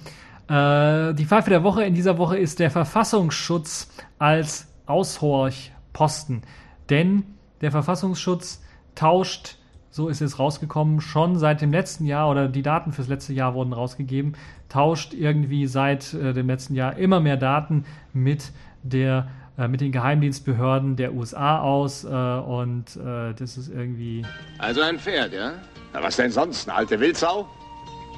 Äh, 0.48 1.14
die 1.14 1.26
Pfeife 1.26 1.50
der 1.50 1.62
Woche 1.62 1.84
in 1.84 1.94
dieser 1.94 2.18
Woche 2.18 2.38
ist 2.38 2.58
der 2.58 2.70
Verfassungsschutz 2.70 3.90
als 4.18 4.66
Aushorchposten. 4.86 6.42
Denn 6.88 7.24
der 7.60 7.70
Verfassungsschutz 7.70 8.62
tauscht, 8.94 9.56
so 9.90 10.08
ist 10.08 10.22
es 10.22 10.38
rausgekommen, 10.38 11.00
schon 11.00 11.36
seit 11.38 11.60
dem 11.60 11.72
letzten 11.72 12.06
Jahr 12.06 12.30
oder 12.30 12.48
die 12.48 12.62
Daten 12.62 12.92
fürs 12.92 13.08
letzte 13.08 13.34
Jahr 13.34 13.54
wurden 13.54 13.72
rausgegeben, 13.72 14.36
tauscht 14.68 15.12
irgendwie 15.12 15.66
seit 15.66 16.14
äh, 16.14 16.32
dem 16.32 16.46
letzten 16.46 16.74
Jahr 16.74 16.96
immer 16.96 17.20
mehr 17.20 17.36
Daten 17.36 17.84
mit 18.12 18.52
der 18.82 19.28
äh, 19.58 19.66
mit 19.66 19.80
den 19.80 19.92
Geheimdienstbehörden 19.92 20.96
der 20.96 21.14
USA 21.14 21.60
aus 21.60 22.04
äh, 22.04 22.08
und 22.08 22.96
äh, 22.96 23.34
das 23.34 23.58
ist 23.58 23.68
irgendwie. 23.68 24.24
Also 24.58 24.80
ein 24.82 24.98
Pferd, 24.98 25.32
ja? 25.34 25.52
Na, 25.92 26.02
was 26.02 26.16
denn 26.16 26.30
sonst? 26.30 26.68
Eine 26.68 26.78
alte 26.78 27.00
Wildsau? 27.00 27.48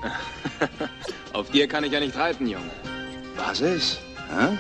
Auf 1.33 1.51
dir 1.51 1.69
kann 1.69 1.85
ich 1.85 1.93
ja 1.93 2.01
nicht 2.01 2.17
reiten, 2.17 2.47
Junge. 2.47 2.71
Was 3.37 3.61
ist? 3.61 4.01
Hä? 4.29 4.57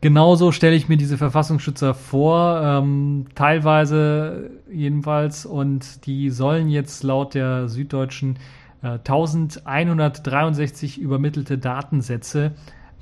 Genauso 0.00 0.52
stelle 0.52 0.76
ich 0.76 0.88
mir 0.88 0.96
diese 0.96 1.18
Verfassungsschützer 1.18 1.94
vor, 1.94 2.62
ähm, 2.62 3.26
teilweise 3.34 4.50
jedenfalls, 4.70 5.44
und 5.44 6.06
die 6.06 6.30
sollen 6.30 6.68
jetzt 6.68 7.02
laut 7.02 7.34
der 7.34 7.68
Süddeutschen 7.68 8.38
äh, 8.82 8.98
1163 8.98 10.98
übermittelte 10.98 11.58
Datensätze, 11.58 12.52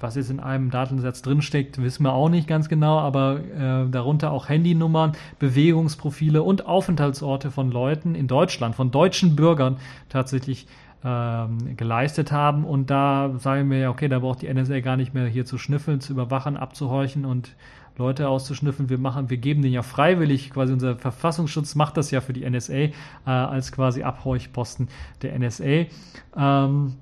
was 0.01 0.17
jetzt 0.17 0.31
in 0.31 0.41
einem 0.41 0.71
Datensatz 0.71 1.23
drinsteckt, 1.23 1.81
wissen 1.81 2.03
wir 2.03 2.13
auch 2.13 2.29
nicht 2.29 2.49
ganz 2.49 2.69
genau, 2.69 2.99
aber 2.99 3.41
äh, 3.41 3.89
darunter 3.91 4.33
auch 4.33 4.49
Handynummern, 4.49 5.13
Bewegungsprofile 5.39 6.43
und 6.43 6.67
Aufenthaltsorte 6.67 7.51
von 7.51 7.71
Leuten 7.71 8.15
in 8.15 8.27
Deutschland, 8.27 8.75
von 8.75 8.91
deutschen 8.91 9.37
Bürgern 9.37 9.77
tatsächlich 10.09 10.67
ähm, 11.05 11.77
geleistet 11.77 12.33
haben. 12.33 12.65
Und 12.65 12.91
da 12.91 13.33
sagen 13.39 13.71
wir 13.71 13.79
ja, 13.79 13.91
okay, 13.91 14.09
da 14.09 14.19
braucht 14.19 14.43
die 14.43 14.53
NSA 14.53 14.81
gar 14.81 14.97
nicht 14.97 15.15
mehr 15.15 15.27
hier 15.27 15.45
zu 15.45 15.59
schnüffeln, 15.59 16.01
zu 16.01 16.13
überwachen, 16.13 16.57
abzuhorchen 16.57 17.25
und 17.25 17.55
Leute 17.97 18.29
auszuschnüffeln. 18.29 18.89
Wir 18.89 18.99
machen, 18.99 19.31
wir 19.31 19.37
geben 19.37 19.63
den 19.63 19.73
ja 19.73 19.83
freiwillig, 19.83 20.51
quasi 20.51 20.73
unser 20.73 20.97
Verfassungsschutz 20.97 21.75
macht 21.75 21.97
das 21.97 22.11
ja 22.11 22.21
für 22.21 22.33
die 22.33 22.49
NSA 22.49 22.75
äh, 22.75 22.91
als 23.27 23.71
quasi 23.71 24.03
Abhorchposten 24.03 24.89
der 25.23 25.39
NSA. 25.39 25.87
Ähm, 26.37 26.95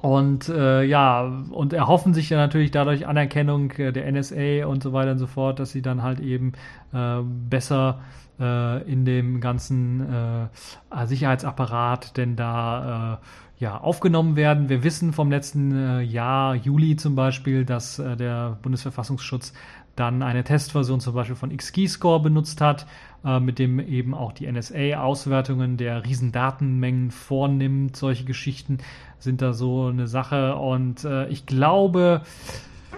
und 0.00 0.48
äh, 0.48 0.84
ja, 0.84 1.24
und 1.50 1.72
erhoffen 1.72 2.14
sich 2.14 2.30
ja 2.30 2.38
natürlich 2.38 2.70
dadurch 2.70 3.06
Anerkennung 3.06 3.72
äh, 3.72 3.92
der 3.92 4.10
NSA 4.10 4.66
und 4.66 4.82
so 4.82 4.92
weiter 4.92 5.10
und 5.12 5.18
so 5.18 5.26
fort, 5.26 5.58
dass 5.58 5.72
sie 5.72 5.82
dann 5.82 6.02
halt 6.02 6.20
eben 6.20 6.52
äh, 6.92 7.20
besser 7.22 8.00
äh, 8.40 8.82
in 8.90 9.04
dem 9.04 9.40
ganzen 9.40 10.48
äh, 10.90 11.06
Sicherheitsapparat 11.06 12.16
denn 12.16 12.36
da 12.36 13.20
äh, 13.22 13.26
ja, 13.58 13.78
aufgenommen 13.78 14.36
werden. 14.36 14.68
Wir 14.68 14.84
wissen 14.84 15.12
vom 15.12 15.30
letzten 15.30 15.74
äh, 15.74 16.00
Jahr, 16.00 16.54
Juli 16.54 16.96
zum 16.96 17.16
Beispiel, 17.16 17.64
dass 17.64 17.98
äh, 17.98 18.16
der 18.16 18.58
Bundesverfassungsschutz 18.62 19.52
dann 19.96 20.22
eine 20.22 20.44
Testversion 20.44 21.00
zum 21.00 21.14
Beispiel 21.14 21.34
von 21.34 21.54
XKeyscore 21.56 22.20
benutzt 22.20 22.60
hat, 22.60 22.86
äh, 23.24 23.40
mit 23.40 23.58
dem 23.58 23.80
eben 23.80 24.14
auch 24.14 24.32
die 24.32 24.50
NSA 24.50 25.00
Auswertungen 25.00 25.76
der 25.76 26.04
Riesendatenmengen 26.04 27.10
vornimmt. 27.10 27.96
Solche 27.96 28.24
Geschichten 28.24 28.78
sind 29.18 29.42
da 29.42 29.52
so 29.52 29.86
eine 29.86 30.06
Sache 30.06 30.54
und 30.54 31.04
äh, 31.04 31.26
ich 31.28 31.46
glaube. 31.46 32.22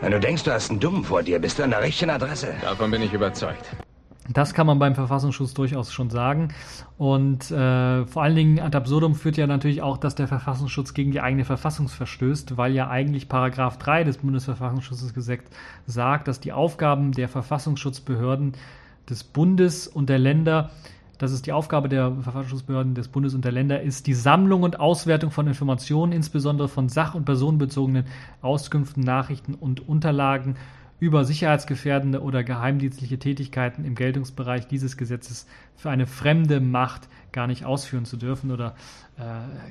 Wenn 0.02 0.12
du 0.12 0.20
denkst, 0.20 0.44
du 0.44 0.52
hast 0.52 0.70
einen 0.70 0.80
Dummen 0.80 1.04
vor 1.04 1.22
dir, 1.22 1.38
bist 1.38 1.58
du 1.58 1.62
an 1.62 1.70
der 1.70 1.82
richtigen 1.82 2.10
Adresse. 2.10 2.48
Davon 2.60 2.90
bin 2.90 3.00
ich 3.02 3.14
überzeugt. 3.14 3.64
Das 4.32 4.54
kann 4.54 4.66
man 4.66 4.78
beim 4.78 4.94
Verfassungsschutz 4.94 5.54
durchaus 5.54 5.92
schon 5.92 6.08
sagen. 6.08 6.48
Und 6.98 7.50
äh, 7.50 8.06
vor 8.06 8.22
allen 8.22 8.36
Dingen 8.36 8.60
ad 8.60 8.76
absurdum 8.76 9.16
führt 9.16 9.36
ja 9.36 9.48
natürlich 9.48 9.82
auch, 9.82 9.96
dass 9.96 10.14
der 10.14 10.28
Verfassungsschutz 10.28 10.94
gegen 10.94 11.10
die 11.10 11.20
eigene 11.20 11.44
Verfassung 11.44 11.88
verstößt, 11.88 12.56
weil 12.56 12.72
ja 12.72 12.88
eigentlich 12.88 13.28
Paragraph 13.28 13.78
3 13.78 14.04
des 14.04 14.18
Bundesverfassungsschutzes 14.18 15.14
gesagt 15.14 15.48
sagt, 15.86 16.28
dass 16.28 16.38
die 16.38 16.52
Aufgaben 16.52 17.10
der 17.10 17.28
Verfassungsschutzbehörden 17.28 18.52
des 19.08 19.24
Bundes 19.24 19.88
und 19.88 20.08
der 20.08 20.18
Länder 20.18 20.70
dass 21.18 21.32
es 21.32 21.42
die 21.42 21.52
Aufgabe 21.52 21.90
der 21.90 22.12
Verfassungsschutzbehörden 22.12 22.94
des 22.94 23.08
Bundes 23.08 23.34
und 23.34 23.44
der 23.44 23.52
Länder 23.52 23.82
ist, 23.82 24.06
die 24.06 24.14
Sammlung 24.14 24.62
und 24.62 24.80
Auswertung 24.80 25.30
von 25.30 25.46
Informationen, 25.46 26.12
insbesondere 26.12 26.66
von 26.66 26.88
sach- 26.88 27.14
und 27.14 27.26
personenbezogenen 27.26 28.06
Auskünften, 28.40 29.02
Nachrichten 29.02 29.52
und 29.52 29.86
Unterlagen 29.86 30.56
über 31.00 31.24
sicherheitsgefährdende 31.24 32.22
oder 32.22 32.44
geheimdienstliche 32.44 33.18
Tätigkeiten 33.18 33.84
im 33.84 33.94
Geltungsbereich 33.94 34.68
dieses 34.68 34.98
Gesetzes 34.98 35.46
für 35.74 35.90
eine 35.90 36.06
fremde 36.06 36.60
Macht 36.60 37.08
gar 37.32 37.46
nicht 37.46 37.64
ausführen 37.64 38.04
zu 38.04 38.18
dürfen 38.18 38.50
oder 38.50 38.74
äh, 39.16 39.22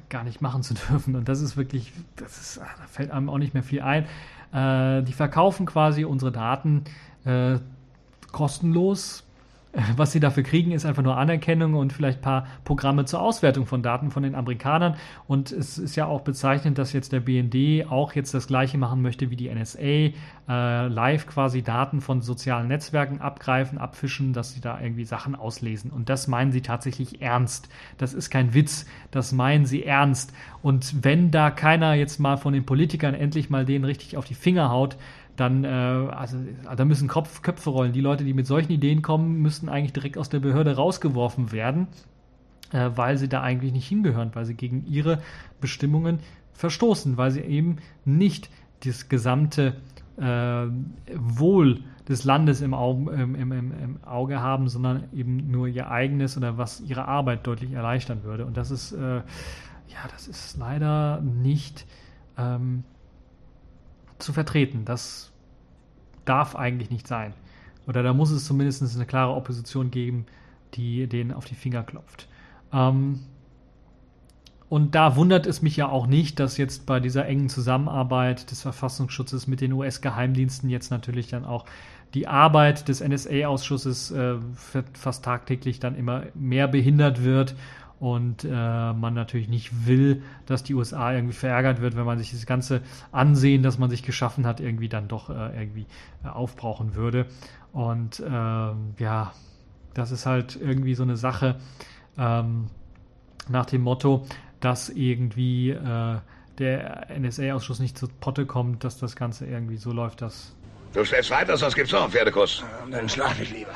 gar 0.09 0.23
nicht 0.23 0.41
machen 0.41 0.63
zu 0.63 0.73
dürfen. 0.89 1.15
Und 1.15 1.29
das 1.29 1.41
ist 1.41 1.55
wirklich, 1.55 1.93
das 2.15 2.39
ist, 2.39 2.57
da 2.57 2.87
fällt 2.87 3.11
einem 3.11 3.29
auch 3.29 3.37
nicht 3.37 3.53
mehr 3.53 3.63
viel 3.63 3.81
ein. 3.81 4.05
Äh, 4.51 5.03
die 5.03 5.13
verkaufen 5.13 5.67
quasi 5.67 6.03
unsere 6.03 6.31
Daten 6.31 6.83
äh, 7.25 7.59
kostenlos 8.31 9.23
was 9.95 10.11
sie 10.11 10.19
dafür 10.19 10.41
kriegen, 10.41 10.71
ist 10.71 10.85
einfach 10.85 11.03
nur 11.03 11.17
Anerkennung 11.17 11.75
und 11.75 11.93
vielleicht 11.93 12.19
ein 12.19 12.23
paar 12.23 12.47
Programme 12.63 13.05
zur 13.05 13.21
Auswertung 13.21 13.67
von 13.67 13.83
Daten 13.83 14.09
von 14.09 14.23
den 14.23 14.33
Amerikanern. 14.33 14.95
Und 15.27 15.51
es 15.51 15.77
ist 15.77 15.95
ja 15.95 16.07
auch 16.07 16.21
bezeichnend, 16.21 16.79
dass 16.79 16.91
jetzt 16.91 17.11
der 17.11 17.19
BND 17.19 17.87
auch 17.89 18.13
jetzt 18.13 18.33
das 18.33 18.47
Gleiche 18.47 18.79
machen 18.79 19.03
möchte 19.03 19.29
wie 19.29 19.35
die 19.35 19.47
NSA, 19.53 19.79
äh, 19.79 20.13
live 20.87 21.27
quasi 21.27 21.61
Daten 21.61 22.01
von 22.01 22.21
sozialen 22.21 22.67
Netzwerken 22.67 23.21
abgreifen, 23.21 23.77
abfischen, 23.77 24.33
dass 24.33 24.53
sie 24.53 24.61
da 24.61 24.79
irgendwie 24.81 25.05
Sachen 25.05 25.35
auslesen. 25.35 25.91
Und 25.91 26.09
das 26.09 26.27
meinen 26.27 26.51
sie 26.51 26.61
tatsächlich 26.61 27.21
ernst. 27.21 27.69
Das 27.99 28.15
ist 28.15 28.31
kein 28.31 28.55
Witz, 28.55 28.87
das 29.11 29.31
meinen 29.33 29.67
sie 29.67 29.85
ernst. 29.85 30.33
Und 30.63 31.03
wenn 31.03 31.29
da 31.29 31.51
keiner 31.51 31.93
jetzt 31.93 32.19
mal 32.19 32.37
von 32.37 32.53
den 32.53 32.65
Politikern 32.65 33.13
endlich 33.13 33.51
mal 33.51 33.65
denen 33.65 33.85
richtig 33.85 34.17
auf 34.17 34.25
die 34.25 34.33
Finger 34.33 34.71
haut, 34.71 34.97
dann, 35.39 35.63
äh, 35.63 35.67
also 35.67 36.37
da 36.75 36.85
müssen 36.85 37.07
Kopf, 37.07 37.41
Köpfe 37.41 37.69
rollen. 37.69 37.93
Die 37.93 38.01
Leute, 38.01 38.23
die 38.23 38.33
mit 38.33 38.47
solchen 38.47 38.71
Ideen 38.71 39.01
kommen, 39.01 39.41
müssten 39.41 39.69
eigentlich 39.69 39.93
direkt 39.93 40.17
aus 40.17 40.29
der 40.29 40.39
Behörde 40.39 40.75
rausgeworfen 40.75 41.51
werden, 41.51 41.87
äh, 42.71 42.89
weil 42.95 43.17
sie 43.17 43.29
da 43.29 43.41
eigentlich 43.41 43.73
nicht 43.73 43.87
hingehören, 43.87 44.31
weil 44.33 44.45
sie 44.45 44.55
gegen 44.55 44.85
ihre 44.85 45.19
Bestimmungen 45.61 46.19
verstoßen, 46.53 47.17
weil 47.17 47.31
sie 47.31 47.41
eben 47.41 47.77
nicht 48.05 48.49
das 48.83 49.09
gesamte 49.09 49.75
äh, 50.17 50.67
Wohl 51.15 51.81
des 52.07 52.23
Landes 52.23 52.61
im 52.61 52.73
Auge, 52.73 53.11
im, 53.13 53.35
im, 53.35 53.51
im, 53.51 54.03
Auge, 54.03 54.41
haben, 54.41 54.67
sondern 54.67 55.03
eben 55.13 55.49
nur 55.51 55.67
ihr 55.67 55.91
eigenes 55.91 56.35
oder 56.35 56.57
was 56.57 56.81
ihre 56.81 57.07
Arbeit 57.07 57.45
deutlich 57.45 57.71
erleichtern 57.71 58.23
würde. 58.23 58.45
Und 58.45 58.57
das 58.57 58.71
ist, 58.71 58.91
äh, 58.91 59.17
ja, 59.17 60.07
das 60.11 60.27
ist 60.27 60.57
leider 60.57 61.21
nicht 61.21 61.85
ähm, 62.37 62.83
zu 64.19 64.33
vertreten. 64.33 64.85
Das 64.85 65.31
darf 66.25 66.55
eigentlich 66.55 66.89
nicht 66.89 67.07
sein. 67.07 67.33
Oder 67.87 68.03
da 68.03 68.13
muss 68.13 68.31
es 68.31 68.45
zumindest 68.45 68.95
eine 68.95 69.05
klare 69.05 69.33
Opposition 69.33 69.89
geben, 69.89 70.25
die 70.75 71.07
denen 71.07 71.31
auf 71.31 71.45
die 71.45 71.55
Finger 71.55 71.83
klopft. 71.83 72.27
Ähm, 72.71 73.21
und 74.69 74.93
da 74.93 75.15
wundert 75.15 75.47
es 75.47 75.63
mich 75.63 75.75
ja 75.75 75.89
auch 75.89 76.05
nicht, 76.05 76.39
dass 76.39 76.57
jetzt 76.57 76.85
bei 76.85 76.99
dieser 76.99 77.25
engen 77.25 77.49
Zusammenarbeit 77.49 78.51
des 78.51 78.61
Verfassungsschutzes 78.61 79.47
mit 79.47 79.61
den 79.61 79.73
US-Geheimdiensten 79.73 80.69
jetzt 80.69 80.91
natürlich 80.91 81.27
dann 81.27 81.43
auch 81.43 81.65
die 82.13 82.27
Arbeit 82.27 82.87
des 82.87 83.01
NSA-Ausschusses 83.01 84.11
äh, 84.11 84.35
fast 84.93 85.25
tagtäglich 85.25 85.79
dann 85.79 85.95
immer 85.95 86.23
mehr 86.35 86.67
behindert 86.67 87.23
wird 87.23 87.55
und 87.99 88.45
äh, 88.45 88.47
man 88.49 89.13
natürlich 89.13 89.49
nicht 89.49 89.85
will, 89.85 90.23
dass 90.45 90.63
die 90.63 90.73
USA 90.73 91.13
irgendwie 91.13 91.33
verärgert 91.33 91.81
wird, 91.81 91.95
wenn 91.97 92.05
man 92.05 92.17
sich 92.17 92.31
das 92.31 92.45
ganze 92.45 92.81
Ansehen, 93.11 93.61
das 93.61 93.77
man 93.77 93.89
sich 93.89 94.03
geschaffen 94.03 94.47
hat, 94.47 94.59
irgendwie 94.59 94.89
dann 94.89 95.07
doch 95.07 95.29
äh, 95.29 95.59
irgendwie 95.59 95.85
äh, 96.23 96.29
aufbrauchen 96.29 96.95
würde. 96.95 97.25
Und 97.73 98.23
ähm, 98.25 98.93
ja, 98.97 99.33
das 99.93 100.11
ist 100.11 100.25
halt 100.25 100.57
irgendwie 100.59 100.95
so 100.95 101.03
eine 101.03 101.17
Sache 101.17 101.59
ähm, 102.17 102.67
nach 103.49 103.65
dem 103.65 103.81
Motto, 103.81 104.25
dass 104.61 104.89
irgendwie 104.89 105.71
äh, 105.71 106.17
der 106.57 107.07
NSA-Ausschuss 107.17 107.79
nicht 107.79 107.97
zur 107.97 108.09
Potte 108.19 108.45
kommt, 108.45 108.83
dass 108.83 108.97
das 108.97 109.15
Ganze 109.15 109.45
irgendwie 109.45 109.77
so 109.77 109.91
läuft, 109.91 110.21
dass. 110.21 110.55
Du 110.93 111.03
stellst 111.05 111.31
weiter, 111.31 111.55
sonst 111.57 111.75
gibt's 111.75 111.91
noch 111.91 112.03
einen 112.03 112.11
Pferdekuss. 112.11 112.63
Dann 112.89 113.07
schlaf 113.07 113.39
ich 113.39 113.51
lieber. 113.51 113.71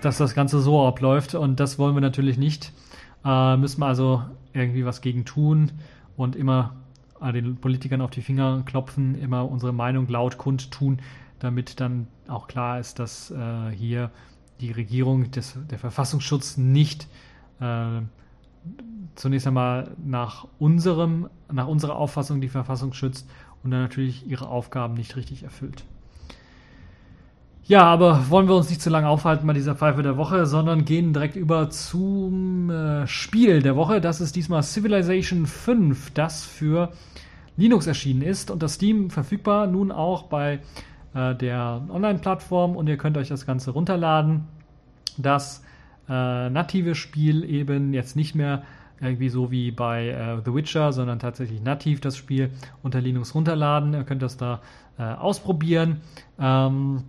Dass 0.00 0.18
das 0.18 0.34
Ganze 0.34 0.60
so 0.60 0.84
abläuft 0.86 1.34
und 1.34 1.60
das 1.60 1.78
wollen 1.78 1.94
wir 1.94 2.00
natürlich 2.00 2.36
nicht. 2.36 2.72
Äh, 3.24 3.56
müssen 3.56 3.80
wir 3.80 3.86
also 3.86 4.22
irgendwie 4.52 4.84
was 4.84 5.00
gegen 5.00 5.24
tun 5.24 5.72
und 6.16 6.36
immer 6.36 6.76
äh, 7.20 7.32
den 7.32 7.56
Politikern 7.56 8.00
auf 8.00 8.10
die 8.10 8.22
Finger 8.22 8.62
klopfen, 8.64 9.14
immer 9.14 9.48
unsere 9.50 9.72
Meinung 9.72 10.08
laut 10.08 10.38
kundtun, 10.38 11.00
damit 11.38 11.80
dann 11.80 12.06
auch 12.28 12.48
klar 12.48 12.78
ist, 12.78 12.98
dass 12.98 13.30
äh, 13.30 13.70
hier 13.70 14.10
die 14.60 14.72
Regierung, 14.72 15.30
des, 15.30 15.58
der 15.70 15.78
Verfassungsschutz 15.78 16.56
nicht 16.56 17.08
äh, 17.60 18.02
zunächst 19.14 19.46
einmal 19.46 19.90
nach 20.04 20.46
unserem, 20.58 21.28
nach 21.50 21.66
unserer 21.66 21.96
Auffassung 21.96 22.40
die 22.40 22.48
Verfassung 22.48 22.92
schützt 22.92 23.28
und 23.62 23.70
dann 23.70 23.82
natürlich 23.82 24.28
ihre 24.28 24.48
Aufgaben 24.48 24.94
nicht 24.94 25.16
richtig 25.16 25.42
erfüllt. 25.42 25.84
Ja, 27.64 27.84
aber 27.84 28.28
wollen 28.28 28.48
wir 28.48 28.56
uns 28.56 28.70
nicht 28.70 28.82
zu 28.82 28.90
lange 28.90 29.08
aufhalten 29.08 29.46
bei 29.46 29.52
dieser 29.52 29.76
Pfeife 29.76 30.02
der 30.02 30.16
Woche, 30.16 30.46
sondern 30.46 30.84
gehen 30.84 31.12
direkt 31.12 31.36
über 31.36 31.70
zum 31.70 32.70
äh, 32.70 33.06
Spiel 33.06 33.62
der 33.62 33.76
Woche. 33.76 34.00
Das 34.00 34.20
ist 34.20 34.34
diesmal 34.34 34.64
Civilization 34.64 35.46
5, 35.46 36.10
das 36.10 36.44
für 36.44 36.90
Linux 37.56 37.86
erschienen 37.86 38.22
ist 38.22 38.50
und 38.50 38.64
das 38.64 38.74
Steam 38.74 39.10
verfügbar 39.10 39.68
nun 39.68 39.92
auch 39.92 40.24
bei 40.24 40.58
äh, 41.14 41.36
der 41.36 41.82
Online-Plattform 41.88 42.74
und 42.74 42.88
ihr 42.88 42.96
könnt 42.96 43.16
euch 43.16 43.28
das 43.28 43.46
Ganze 43.46 43.70
runterladen. 43.70 44.48
Das 45.16 45.62
äh, 46.08 46.50
native 46.50 46.96
Spiel 46.96 47.44
eben 47.44 47.94
jetzt 47.94 48.16
nicht 48.16 48.34
mehr 48.34 48.64
irgendwie 49.00 49.28
so 49.28 49.52
wie 49.52 49.70
bei 49.70 50.08
äh, 50.08 50.38
The 50.44 50.52
Witcher, 50.52 50.92
sondern 50.92 51.20
tatsächlich 51.20 51.62
nativ 51.62 52.00
das 52.00 52.16
Spiel 52.16 52.50
unter 52.82 53.00
Linux 53.00 53.36
runterladen. 53.36 53.94
Ihr 53.94 54.02
könnt 54.02 54.22
das 54.22 54.36
da 54.36 54.60
äh, 54.98 55.02
ausprobieren. 55.04 56.00
Ähm, 56.40 57.04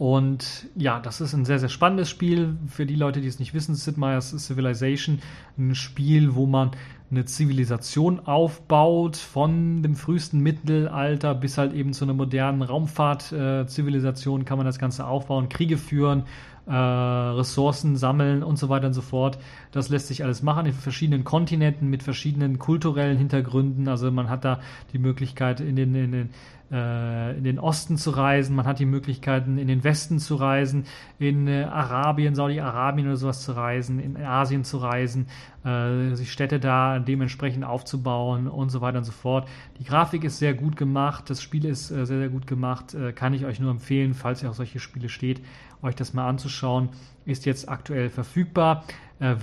und 0.00 0.66
ja, 0.76 0.98
das 0.98 1.20
ist 1.20 1.34
ein 1.34 1.44
sehr, 1.44 1.58
sehr 1.58 1.68
spannendes 1.68 2.08
Spiel. 2.08 2.56
Für 2.68 2.86
die 2.86 2.94
Leute, 2.94 3.20
die 3.20 3.28
es 3.28 3.38
nicht 3.38 3.52
wissen, 3.52 3.74
Sid 3.74 3.98
Meier's 3.98 4.30
Civilization, 4.30 5.18
ein 5.58 5.74
Spiel, 5.74 6.34
wo 6.34 6.46
man 6.46 6.70
eine 7.10 7.26
Zivilisation 7.26 8.18
aufbaut, 8.20 9.18
von 9.18 9.82
dem 9.82 9.96
frühesten 9.96 10.40
Mittelalter 10.40 11.34
bis 11.34 11.58
halt 11.58 11.74
eben 11.74 11.92
zu 11.92 12.06
einer 12.06 12.14
modernen 12.14 12.62
Raumfahrt-Zivilisation 12.62 14.46
kann 14.46 14.56
man 14.56 14.64
das 14.64 14.78
Ganze 14.78 15.06
aufbauen, 15.06 15.50
Kriege 15.50 15.76
führen, 15.76 16.22
äh, 16.66 16.72
Ressourcen 16.72 17.96
sammeln 17.96 18.42
und 18.42 18.58
so 18.58 18.70
weiter 18.70 18.86
und 18.86 18.94
so 18.94 19.02
fort. 19.02 19.38
Das 19.70 19.90
lässt 19.90 20.06
sich 20.06 20.24
alles 20.24 20.42
machen 20.42 20.64
in 20.64 20.72
verschiedenen 20.72 21.24
Kontinenten 21.24 21.90
mit 21.90 22.02
verschiedenen 22.02 22.58
kulturellen 22.58 23.18
Hintergründen. 23.18 23.86
Also 23.86 24.10
man 24.10 24.30
hat 24.30 24.46
da 24.46 24.60
die 24.94 24.98
Möglichkeit 24.98 25.60
in 25.60 25.76
den, 25.76 25.94
in 25.94 26.12
den 26.12 26.26
äh, 26.26 26.30
in 26.70 27.42
den 27.42 27.58
Osten 27.58 27.96
zu 27.96 28.10
reisen, 28.10 28.54
man 28.54 28.64
hat 28.64 28.78
die 28.78 28.86
Möglichkeiten 28.86 29.58
in 29.58 29.66
den 29.66 29.82
Westen 29.82 30.20
zu 30.20 30.36
reisen, 30.36 30.84
in 31.18 31.48
äh, 31.48 31.64
Arabien, 31.64 32.36
Saudi-Arabien 32.36 33.08
oder 33.08 33.16
sowas 33.16 33.42
zu 33.42 33.52
reisen, 33.52 33.98
in 33.98 34.16
Asien 34.16 34.62
zu 34.62 34.78
reisen, 34.78 35.26
äh, 35.64 36.14
sich 36.14 36.30
Städte 36.30 36.60
da 36.60 37.00
dementsprechend 37.00 37.64
aufzubauen 37.64 38.46
und 38.46 38.70
so 38.70 38.80
weiter 38.80 38.98
und 38.98 39.04
so 39.04 39.12
fort. 39.12 39.48
Die 39.80 39.84
Grafik 39.84 40.22
ist 40.22 40.38
sehr 40.38 40.54
gut 40.54 40.76
gemacht, 40.76 41.28
das 41.28 41.42
Spiel 41.42 41.64
ist 41.64 41.90
äh, 41.90 42.06
sehr, 42.06 42.18
sehr 42.18 42.28
gut 42.28 42.46
gemacht, 42.46 42.94
äh, 42.94 43.12
kann 43.12 43.34
ich 43.34 43.44
euch 43.44 43.58
nur 43.58 43.72
empfehlen, 43.72 44.14
falls 44.14 44.42
ihr 44.42 44.50
auf 44.50 44.56
solche 44.56 44.78
Spiele 44.78 45.08
steht, 45.08 45.42
euch 45.82 45.96
das 45.96 46.14
mal 46.14 46.28
anzuschauen. 46.28 46.90
Ist 47.26 47.46
jetzt 47.46 47.68
aktuell 47.68 48.08
verfügbar. 48.08 48.84
Äh, 49.20 49.36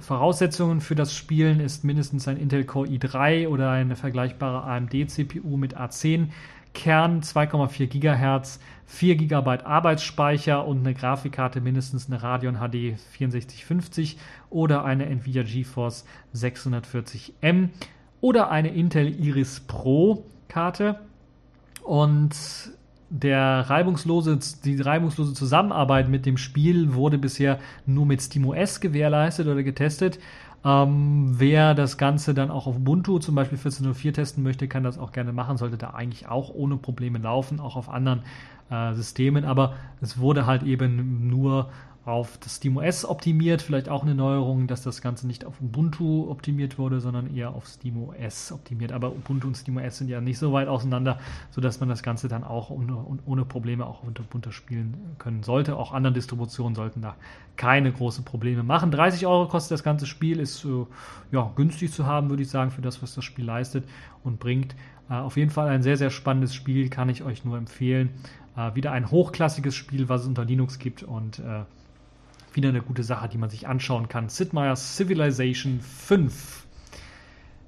Voraussetzungen 0.00 0.80
für 0.80 0.94
das 0.94 1.14
Spielen 1.14 1.58
ist 1.60 1.84
mindestens 1.84 2.28
ein 2.28 2.36
Intel 2.36 2.64
Core 2.64 2.88
i3 2.88 3.48
oder 3.48 3.70
eine 3.70 3.96
vergleichbare 3.96 4.62
AMD 4.62 5.10
CPU 5.10 5.56
mit 5.56 5.76
A10 5.76 6.28
Kern 6.74 7.22
2,4 7.22 7.86
GHz, 7.86 8.60
4 8.84 9.16
GB 9.16 9.64
Arbeitsspeicher 9.64 10.66
und 10.66 10.80
eine 10.80 10.94
Grafikkarte 10.94 11.60
mindestens 11.60 12.06
eine 12.06 12.22
Radeon 12.22 12.56
HD 12.56 12.98
6450 12.98 14.18
oder 14.50 14.84
eine 14.84 15.06
Nvidia 15.06 15.42
GeForce 15.42 16.04
640M 16.34 17.70
oder 18.20 18.50
eine 18.50 18.68
Intel 18.74 19.08
Iris 19.08 19.60
Pro 19.60 20.24
Karte. 20.48 21.00
Und 21.82 22.36
der 23.08 23.70
reibungslose, 23.70 24.38
die 24.64 24.80
reibungslose 24.80 25.34
Zusammenarbeit 25.34 26.08
mit 26.08 26.26
dem 26.26 26.36
Spiel 26.36 26.94
wurde 26.94 27.18
bisher 27.18 27.58
nur 27.86 28.06
mit 28.06 28.20
SteamOS 28.20 28.80
gewährleistet 28.80 29.46
oder 29.46 29.62
getestet. 29.62 30.18
Ähm, 30.64 31.34
wer 31.38 31.74
das 31.74 31.96
Ganze 31.96 32.34
dann 32.34 32.50
auch 32.50 32.66
auf 32.66 32.76
Ubuntu 32.76 33.20
zum 33.20 33.36
Beispiel 33.36 33.58
14.04 33.58 34.12
testen 34.12 34.42
möchte, 34.42 34.66
kann 34.66 34.82
das 34.82 34.98
auch 34.98 35.12
gerne 35.12 35.32
machen, 35.32 35.56
sollte 35.56 35.76
da 35.76 35.90
eigentlich 35.90 36.28
auch 36.28 36.50
ohne 36.52 36.76
Probleme 36.76 37.18
laufen, 37.18 37.60
auch 37.60 37.76
auf 37.76 37.88
anderen 37.88 38.22
äh, 38.70 38.92
Systemen, 38.94 39.44
aber 39.44 39.74
es 40.00 40.18
wurde 40.18 40.46
halt 40.46 40.64
eben 40.64 41.28
nur 41.28 41.70
auf 42.06 42.38
das 42.38 42.56
SteamOS 42.56 43.04
optimiert. 43.04 43.60
Vielleicht 43.60 43.88
auch 43.88 44.04
eine 44.04 44.14
Neuerung, 44.14 44.68
dass 44.68 44.80
das 44.80 45.02
Ganze 45.02 45.26
nicht 45.26 45.44
auf 45.44 45.60
Ubuntu 45.60 46.30
optimiert 46.30 46.78
wurde, 46.78 47.00
sondern 47.00 47.34
eher 47.34 47.50
auf 47.50 47.66
SteamOS 47.66 48.52
optimiert. 48.52 48.92
Aber 48.92 49.10
Ubuntu 49.10 49.48
und 49.48 49.56
SteamOS 49.56 49.98
sind 49.98 50.08
ja 50.08 50.20
nicht 50.20 50.38
so 50.38 50.52
weit 50.52 50.68
auseinander, 50.68 51.18
sodass 51.50 51.80
man 51.80 51.88
das 51.88 52.04
Ganze 52.04 52.28
dann 52.28 52.44
auch 52.44 52.70
ohne, 52.70 52.96
ohne 53.26 53.44
Probleme 53.44 53.84
auch 53.84 54.04
unter 54.04 54.22
Ubuntu 54.22 54.52
spielen 54.52 54.94
können 55.18 55.42
sollte. 55.42 55.76
Auch 55.76 55.92
andere 55.92 56.12
Distributionen 56.12 56.76
sollten 56.76 57.02
da 57.02 57.16
keine 57.56 57.90
großen 57.90 58.24
Probleme 58.24 58.62
machen. 58.62 58.92
30 58.92 59.26
Euro 59.26 59.48
kostet 59.48 59.72
das 59.72 59.82
ganze 59.82 60.06
Spiel, 60.06 60.38
ist 60.38 60.64
äh, 60.64 60.86
ja, 61.32 61.50
günstig 61.56 61.92
zu 61.92 62.06
haben, 62.06 62.30
würde 62.30 62.44
ich 62.44 62.50
sagen, 62.50 62.70
für 62.70 62.82
das, 62.82 63.02
was 63.02 63.16
das 63.16 63.24
Spiel 63.24 63.44
leistet 63.44 63.84
und 64.22 64.38
bringt. 64.38 64.76
Äh, 65.10 65.14
auf 65.14 65.36
jeden 65.36 65.50
Fall 65.50 65.68
ein 65.68 65.82
sehr, 65.82 65.96
sehr 65.96 66.10
spannendes 66.10 66.54
Spiel, 66.54 66.88
kann 66.88 67.08
ich 67.08 67.24
euch 67.24 67.44
nur 67.44 67.58
empfehlen. 67.58 68.10
Äh, 68.56 68.76
wieder 68.76 68.92
ein 68.92 69.10
hochklassiges 69.10 69.74
Spiel, 69.74 70.08
was 70.08 70.20
es 70.20 70.28
unter 70.28 70.44
Linux 70.44 70.78
gibt 70.78 71.02
und 71.02 71.42
wieder 72.56 72.70
eine 72.70 72.82
gute 72.82 73.02
Sache, 73.02 73.28
die 73.28 73.38
man 73.38 73.50
sich 73.50 73.68
anschauen 73.68 74.08
kann. 74.08 74.28
Sid 74.28 74.52
Meier's 74.52 74.96
Civilization 74.96 75.80
5. 75.80 76.66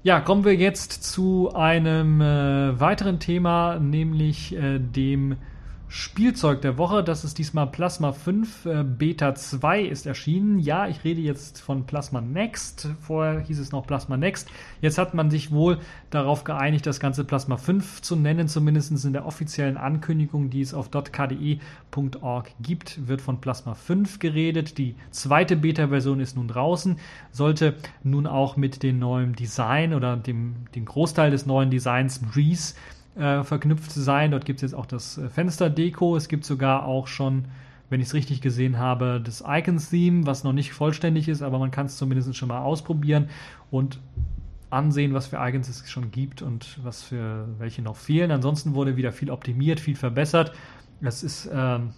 Ja, 0.01 0.19
kommen 0.21 0.45
wir 0.45 0.55
jetzt 0.55 1.03
zu 1.03 1.53
einem 1.53 2.21
äh, 2.21 2.79
weiteren 2.79 3.19
Thema, 3.19 3.79
nämlich 3.79 4.55
äh, 4.55 4.79
dem 4.79 5.35
Spielzeug 5.91 6.61
der 6.61 6.77
Woche. 6.77 7.03
Das 7.03 7.23
ist 7.23 7.39
diesmal 7.39 7.65
Plasma 7.65 8.11
5 8.11 8.65
äh, 8.67 8.83
Beta 8.83 9.33
2 9.33 9.81
ist 9.81 10.05
erschienen. 10.05 10.59
Ja, 10.59 10.87
ich 10.87 11.03
rede 11.03 11.19
jetzt 11.19 11.59
von 11.61 11.87
Plasma 11.87 12.21
Next. 12.21 12.87
Vorher 13.01 13.39
hieß 13.39 13.57
es 13.57 13.71
noch 13.71 13.87
Plasma 13.87 14.15
Next. 14.15 14.51
Jetzt 14.81 14.99
hat 14.99 15.15
man 15.15 15.31
sich 15.31 15.51
wohl 15.51 15.79
darauf 16.11 16.43
geeinigt, 16.43 16.85
das 16.85 16.99
Ganze 16.99 17.23
Plasma 17.23 17.57
5 17.57 18.03
zu 18.03 18.15
nennen. 18.15 18.47
Zumindest 18.47 19.03
in 19.03 19.13
der 19.13 19.25
offiziellen 19.25 19.77
Ankündigung, 19.77 20.51
die 20.51 20.61
es 20.61 20.75
auf 20.75 20.91
.kde.org 20.91 22.51
gibt, 22.61 23.07
wird 23.07 23.21
von 23.21 23.41
Plasma 23.41 23.73
5 23.73 24.19
geredet. 24.19 24.77
Die 24.77 24.93
zweite 25.09 25.55
Beta-Version 25.55 26.19
ist 26.19 26.35
nun 26.35 26.47
draußen. 26.47 26.97
Sollte 27.31 27.73
nun 28.03 28.27
auch 28.27 28.57
mit 28.57 28.83
dem 28.83 28.99
neuen 28.99 29.33
Design 29.33 29.95
oder 29.95 30.17
dem, 30.17 30.67
dem 30.75 30.85
Großteil 30.85 31.31
des 31.31 31.47
neuen 31.47 31.71
Designs 31.71 32.19
Breeze 32.19 32.75
äh, 33.19 33.43
verknüpft 33.43 33.91
sein. 33.91 34.31
Dort 34.31 34.45
gibt 34.45 34.57
es 34.57 34.61
jetzt 34.61 34.73
auch 34.73 34.85
das 34.85 35.17
äh, 35.17 35.29
Fenster-Deko. 35.29 36.15
Es 36.15 36.29
gibt 36.29 36.45
sogar 36.45 36.85
auch 36.85 37.07
schon, 37.07 37.45
wenn 37.89 37.99
ich 37.99 38.07
es 38.07 38.13
richtig 38.13 38.41
gesehen 38.41 38.79
habe, 38.79 39.21
das 39.23 39.43
Icons-Theme, 39.45 40.25
was 40.25 40.43
noch 40.43 40.53
nicht 40.53 40.71
vollständig 40.71 41.27
ist, 41.27 41.41
aber 41.41 41.59
man 41.59 41.71
kann 41.71 41.87
es 41.87 41.97
zumindest 41.97 42.35
schon 42.35 42.47
mal 42.47 42.61
ausprobieren 42.61 43.29
und 43.71 43.99
ansehen, 44.69 45.13
was 45.13 45.27
für 45.27 45.37
Icons 45.37 45.67
es 45.67 45.89
schon 45.89 46.11
gibt 46.11 46.41
und 46.41 46.79
was 46.83 47.03
für 47.03 47.47
welche 47.57 47.81
noch 47.81 47.95
fehlen. 47.95 48.31
Ansonsten 48.31 48.73
wurde 48.73 48.95
wieder 48.95 49.11
viel 49.11 49.31
optimiert, 49.31 49.79
viel 49.79 49.95
verbessert. 49.95 50.53
Es 51.01 51.23
ist 51.23 51.49
ähm, 51.51 51.93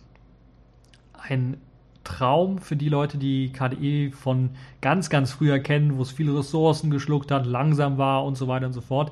ein 1.13 1.57
Traum 2.03 2.57
für 2.57 2.75
die 2.75 2.89
Leute, 2.89 3.17
die 3.17 3.51
KDE 3.51 4.11
von 4.11 4.51
ganz, 4.79 5.09
ganz 5.09 5.31
früher 5.33 5.59
kennen, 5.59 5.97
wo 5.97 6.01
es 6.01 6.11
viele 6.11 6.35
Ressourcen 6.35 6.89
geschluckt 6.89 7.29
hat, 7.29 7.45
langsam 7.45 7.97
war 7.97 8.25
und 8.25 8.37
so 8.37 8.47
weiter 8.47 8.65
und 8.65 8.73
so 8.73 8.81
fort 8.81 9.11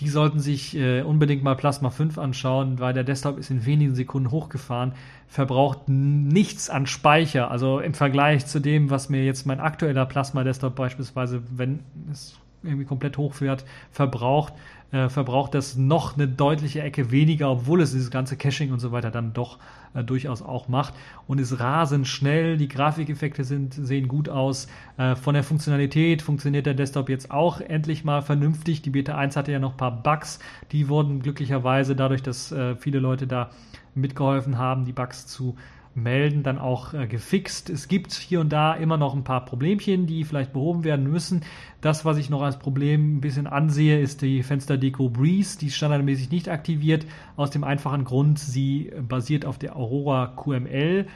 die 0.00 0.08
sollten 0.08 0.40
sich 0.40 0.76
äh, 0.76 1.02
unbedingt 1.02 1.42
mal 1.42 1.54
Plasma 1.54 1.90
5 1.90 2.18
anschauen, 2.18 2.80
weil 2.80 2.94
der 2.94 3.04
Desktop 3.04 3.38
ist 3.38 3.50
in 3.50 3.64
wenigen 3.64 3.94
Sekunden 3.94 4.30
hochgefahren, 4.30 4.92
verbraucht 5.28 5.88
nichts 5.88 6.68
an 6.68 6.86
Speicher. 6.86 7.50
Also 7.50 7.80
im 7.80 7.94
Vergleich 7.94 8.46
zu 8.46 8.60
dem, 8.60 8.90
was 8.90 9.08
mir 9.08 9.24
jetzt 9.24 9.46
mein 9.46 9.60
aktueller 9.60 10.06
Plasma 10.06 10.42
Desktop 10.42 10.74
beispielsweise, 10.74 11.42
wenn 11.50 11.80
es 12.10 12.36
irgendwie 12.64 12.84
komplett 12.84 13.18
hochfährt, 13.18 13.64
verbraucht, 13.90 14.54
äh, 14.92 15.08
verbraucht 15.08 15.54
das 15.54 15.76
noch 15.76 16.14
eine 16.14 16.28
deutliche 16.28 16.80
Ecke 16.82 17.10
weniger, 17.10 17.50
obwohl 17.50 17.80
es 17.80 17.92
dieses 17.92 18.10
ganze 18.10 18.36
Caching 18.36 18.72
und 18.72 18.78
so 18.78 18.92
weiter 18.92 19.10
dann 19.10 19.32
doch 19.32 19.58
äh, 19.94 20.04
durchaus 20.04 20.42
auch 20.42 20.68
macht 20.68 20.94
und 21.26 21.40
ist 21.40 21.58
rasend 21.58 22.06
schnell. 22.06 22.56
Die 22.56 22.68
Grafikeffekte 22.68 23.44
sind, 23.44 23.74
sehen 23.74 24.08
gut 24.08 24.28
aus. 24.28 24.68
Äh, 24.96 25.16
von 25.16 25.34
der 25.34 25.42
Funktionalität 25.42 26.22
funktioniert 26.22 26.66
der 26.66 26.74
Desktop 26.74 27.08
jetzt 27.08 27.30
auch 27.30 27.60
endlich 27.60 28.04
mal 28.04 28.22
vernünftig. 28.22 28.82
Die 28.82 28.90
Beta 28.90 29.16
1 29.16 29.36
hatte 29.36 29.52
ja 29.52 29.58
noch 29.58 29.72
ein 29.72 29.76
paar 29.76 30.02
Bugs. 30.02 30.38
Die 30.72 30.88
wurden 30.88 31.20
glücklicherweise 31.20 31.96
dadurch, 31.96 32.22
dass 32.22 32.52
äh, 32.52 32.76
viele 32.76 32.98
Leute 32.98 33.26
da 33.26 33.50
mitgeholfen 33.94 34.58
haben, 34.58 34.84
die 34.84 34.92
Bugs 34.92 35.26
zu 35.26 35.56
melden, 35.94 36.42
dann 36.42 36.58
auch 36.58 36.94
äh, 36.94 37.06
gefixt. 37.06 37.70
Es 37.70 37.88
gibt 37.88 38.12
hier 38.12 38.40
und 38.40 38.52
da 38.52 38.74
immer 38.74 38.96
noch 38.96 39.14
ein 39.14 39.24
paar 39.24 39.44
Problemchen, 39.44 40.06
die 40.06 40.24
vielleicht 40.24 40.52
behoben 40.52 40.84
werden 40.84 41.10
müssen. 41.10 41.42
Das, 41.80 42.04
was 42.04 42.18
ich 42.18 42.30
noch 42.30 42.42
als 42.42 42.58
Problem 42.58 43.16
ein 43.16 43.20
bisschen 43.20 43.46
ansehe, 43.46 44.00
ist 44.00 44.22
die 44.22 44.42
Fensterdeko 44.42 45.08
Breeze, 45.08 45.58
die 45.58 45.66
ist 45.66 45.76
standardmäßig 45.76 46.30
nicht 46.30 46.48
aktiviert, 46.48 47.06
aus 47.36 47.50
dem 47.50 47.64
einfachen 47.64 48.04
Grund, 48.04 48.38
sie 48.38 48.92
basiert 49.08 49.44
auf 49.44 49.58
der 49.58 49.76
Aurora 49.76 50.34
QML 50.36 51.06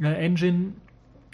äh, 0.00 0.06
Engine 0.06 0.72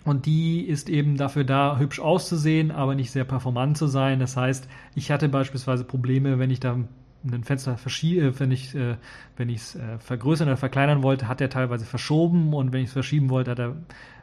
und 0.04 0.26
die 0.26 0.62
ist 0.62 0.88
eben 0.88 1.16
dafür 1.16 1.44
da, 1.44 1.78
hübsch 1.78 2.00
auszusehen, 2.00 2.70
aber 2.70 2.94
nicht 2.94 3.10
sehr 3.10 3.24
performant 3.24 3.76
zu 3.76 3.86
sein. 3.86 4.18
Das 4.18 4.36
heißt, 4.36 4.68
ich 4.94 5.10
hatte 5.10 5.28
beispielsweise 5.28 5.84
Probleme, 5.84 6.38
wenn 6.38 6.50
ich 6.50 6.60
da 6.60 6.78
ein 7.24 7.44
Fenster 7.44 7.76
verschiebe, 7.76 8.26
äh, 8.26 8.40
wenn 8.40 8.50
ich 8.50 8.74
äh, 8.74 8.96
wenn 9.36 9.48
ich 9.48 9.58
es 9.58 9.74
äh, 9.76 9.98
vergrößern 9.98 10.48
oder 10.48 10.56
verkleinern 10.56 11.02
wollte, 11.02 11.28
hat 11.28 11.40
er 11.40 11.50
teilweise 11.50 11.84
verschoben 11.84 12.54
und 12.54 12.72
wenn 12.72 12.82
ich 12.82 12.88
es 12.88 12.92
verschieben 12.92 13.30
wollte, 13.30 13.52
hat 13.52 13.58
er 13.58 13.76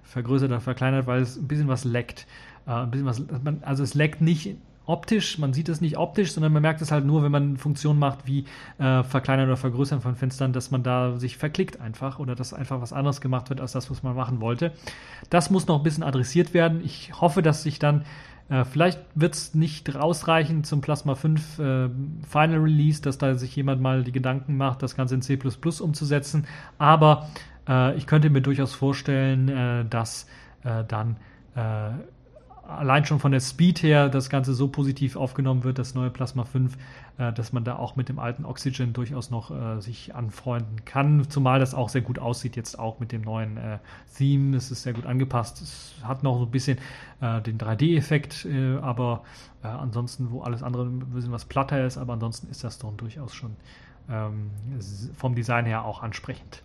vergrößert 0.04 0.50
oder 0.50 0.62
verkleinert, 0.62 1.08
weil 1.08 1.22
es 1.22 1.38
ein 1.38 1.48
bisschen 1.48 1.68
was 1.68 1.84
leckt. 1.84 2.28
Äh, 2.66 2.72
ein 2.72 2.92
bisschen 2.92 3.06
was, 3.06 3.24
also 3.62 3.84
es 3.84 3.94
leckt 3.94 4.22
nicht 4.22 4.56
optisch, 4.88 5.38
man 5.38 5.54
sieht 5.54 5.70
es 5.70 5.82
nicht 5.82 5.98
optisch, 5.98 6.32
sondern 6.32 6.54
man 6.54 6.62
merkt 6.62 6.82
es 6.82 6.92
halt 6.92 7.06
nur, 7.06 7.22
wenn 7.22 7.32
man 7.32 7.58
Funktionen 7.58 8.00
macht 8.00 8.26
wie 8.26 8.46
äh, 8.80 9.04
verkleinern 9.04 9.48
oder 9.48 9.58
vergrößern 9.58 10.02
von 10.02 10.16
Fenstern, 10.16 10.54
dass 10.54 10.72
man 10.72 10.82
da 10.82 11.18
sich 11.18 11.38
verklickt 11.38 11.82
einfach 11.82 12.20
oder 12.20 12.36
dass 12.36 12.54
einfach 12.54 12.82
was 12.82 12.94
anderes 12.94 13.20
gemacht 13.22 13.50
wird 13.50 13.60
als 13.60 13.74
das, 13.74 13.92
was 13.92 14.02
man 14.02 14.16
machen 14.16 14.40
wollte. 14.40 14.72
Das 15.30 15.50
muss 15.50 15.68
noch 15.68 15.78
ein 15.78 15.84
bisschen 15.84 16.04
adressiert 16.04 16.54
werden. 16.54 16.82
Ich 16.84 17.12
hoffe, 17.20 17.42
dass 17.42 17.64
sich 17.64 17.80
dann 17.80 18.06
äh, 18.50 18.64
vielleicht 18.64 19.00
wird 19.16 19.34
es 19.34 19.54
nicht 19.54 19.96
ausreichen 19.96 20.64
zum 20.64 20.82
Plasma 20.82 21.16
5 21.16 21.60
äh, 21.60 21.90
Final 22.28 22.60
Release, 22.60 23.02
dass 23.02 23.18
da 23.18 23.36
sich 23.36 23.56
jemand 23.56 23.82
mal 23.82 24.04
die 24.04 24.12
Gedanken 24.12 24.56
macht, 24.58 24.84
das 24.84 24.96
Ganze 24.96 25.16
in 25.16 25.22
C 25.22 25.38
umzusetzen. 25.82 26.46
Aber 26.78 27.30
äh, 27.68 27.96
ich 27.98 28.08
könnte 28.08 28.30
mir 28.30 28.42
durchaus 28.42 28.74
vorstellen, 28.74 29.50
äh, 29.50 29.86
dass 29.86 30.28
dann 30.90 31.16
allein 32.68 33.06
schon 33.06 33.20
von 33.20 33.32
der 33.32 33.40
Speed 33.40 33.82
her 33.82 34.10
das 34.10 34.30
Ganze 34.30 34.54
so 34.54 34.68
positiv 34.68 35.16
aufgenommen 35.16 35.64
wird, 35.64 35.80
das 35.80 35.96
neue 35.96 36.10
Plasma 36.10 36.44
5, 36.44 36.78
äh, 37.18 37.34
dass 37.34 37.54
man 37.54 37.64
da 37.64 37.78
auch 37.78 37.96
mit 37.96 38.10
dem 38.10 38.20
alten 38.20 38.46
Oxygen 38.46 38.94
durchaus 38.94 39.32
noch 39.32 39.52
äh, 39.52 39.82
sich 39.82 40.14
anfreunden 40.16 40.84
kann. 40.86 41.30
Zumal 41.30 41.60
das 41.60 41.74
auch 41.74 41.90
sehr 41.90 42.02
gut 42.02 42.20
aussieht, 42.20 42.56
jetzt 42.56 42.78
auch 42.78 43.00
mit 43.00 43.12
dem 43.12 43.22
neuen 43.22 43.58
äh, 43.58 43.80
Theme. 44.18 44.56
Es 44.58 44.72
ist 44.72 44.84
sehr 44.84 44.94
gut 44.94 45.06
angepasst. 45.06 45.62
Es 45.62 45.96
hat 46.04 46.24
noch 46.24 46.38
so 46.38 46.46
ein 46.46 46.52
bisschen 46.52 46.78
äh, 47.22 47.42
den 47.42 47.58
3D-Effekt, 47.58 48.46
äh, 48.46 48.78
aber 48.78 49.24
äh, 49.64 49.68
ansonsten, 49.68 50.32
wo 50.32 50.42
alles 50.42 50.62
andere 50.62 50.86
ein 50.86 51.00
bisschen 51.00 51.32
was 51.32 51.46
platter 51.46 51.86
ist, 51.86 51.98
aber 51.98 52.14
ansonsten 52.14 52.50
ist 52.50 52.64
das 52.64 52.80
doch 52.80 52.94
durchaus 52.94 53.34
schon 53.34 53.56
ähm, 54.10 54.52
vom 55.16 55.36
Design 55.36 55.66
her 55.66 55.86
auch 55.86 56.04
ansprechend. 56.04 56.64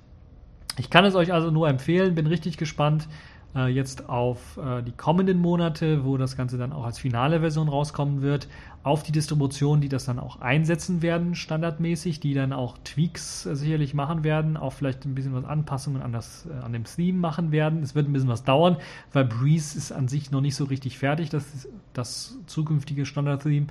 Ich 0.79 0.91
kann 0.91 1.05
es 1.05 1.15
euch 1.15 1.33
also 1.33 1.51
nur 1.51 1.69
empfehlen, 1.69 2.15
bin 2.15 2.27
richtig 2.27 2.57
gespannt 2.57 3.09
äh, 3.55 3.69
jetzt 3.69 4.09
auf 4.09 4.57
äh, 4.57 4.83
die 4.83 4.93
kommenden 4.93 5.39
Monate, 5.39 6.05
wo 6.05 6.17
das 6.17 6.37
Ganze 6.37 6.59
dann 6.59 6.73
auch 6.73 6.85
als 6.85 6.99
finale 6.99 7.41
Version 7.41 7.69
rauskommen 7.69 8.23
wird, 8.23 8.49
auf 8.83 9.03
die 9.03 9.13
Distribution, 9.13 9.81
die 9.81 9.89
das 9.89 10.07
dann 10.07 10.19
auch 10.19 10.41
einsetzen 10.41 11.03
werden, 11.03 11.35
standardmäßig, 11.35 12.21
die 12.21 12.35
dann 12.35 12.53
auch 12.53 12.79
Tweaks 12.85 13.47
äh, 13.47 13.55
sicherlich 13.55 13.95
machen 13.95 14.25
werden, 14.25 14.57
auch 14.57 14.73
vielleicht 14.73 15.05
ein 15.05 15.15
bisschen 15.15 15.35
was 15.35 15.45
Anpassungen 15.45 16.03
an, 16.03 16.13
das, 16.13 16.47
äh, 16.47 16.65
an 16.65 16.73
dem 16.73 16.85
Theme 16.85 17.19
machen 17.19 17.53
werden. 17.53 17.83
Es 17.83 17.95
wird 17.95 18.09
ein 18.09 18.13
bisschen 18.13 18.29
was 18.29 18.45
dauern, 18.45 18.77
weil 19.13 19.25
Breeze 19.25 19.77
ist 19.77 19.93
an 19.93 20.09
sich 20.09 20.31
noch 20.31 20.41
nicht 20.41 20.57
so 20.57 20.65
richtig 20.65 20.99
fertig, 20.99 21.31
das, 21.31 21.69
das 21.93 22.39
zukünftige 22.47 23.07
Standard-Theme. 23.07 23.67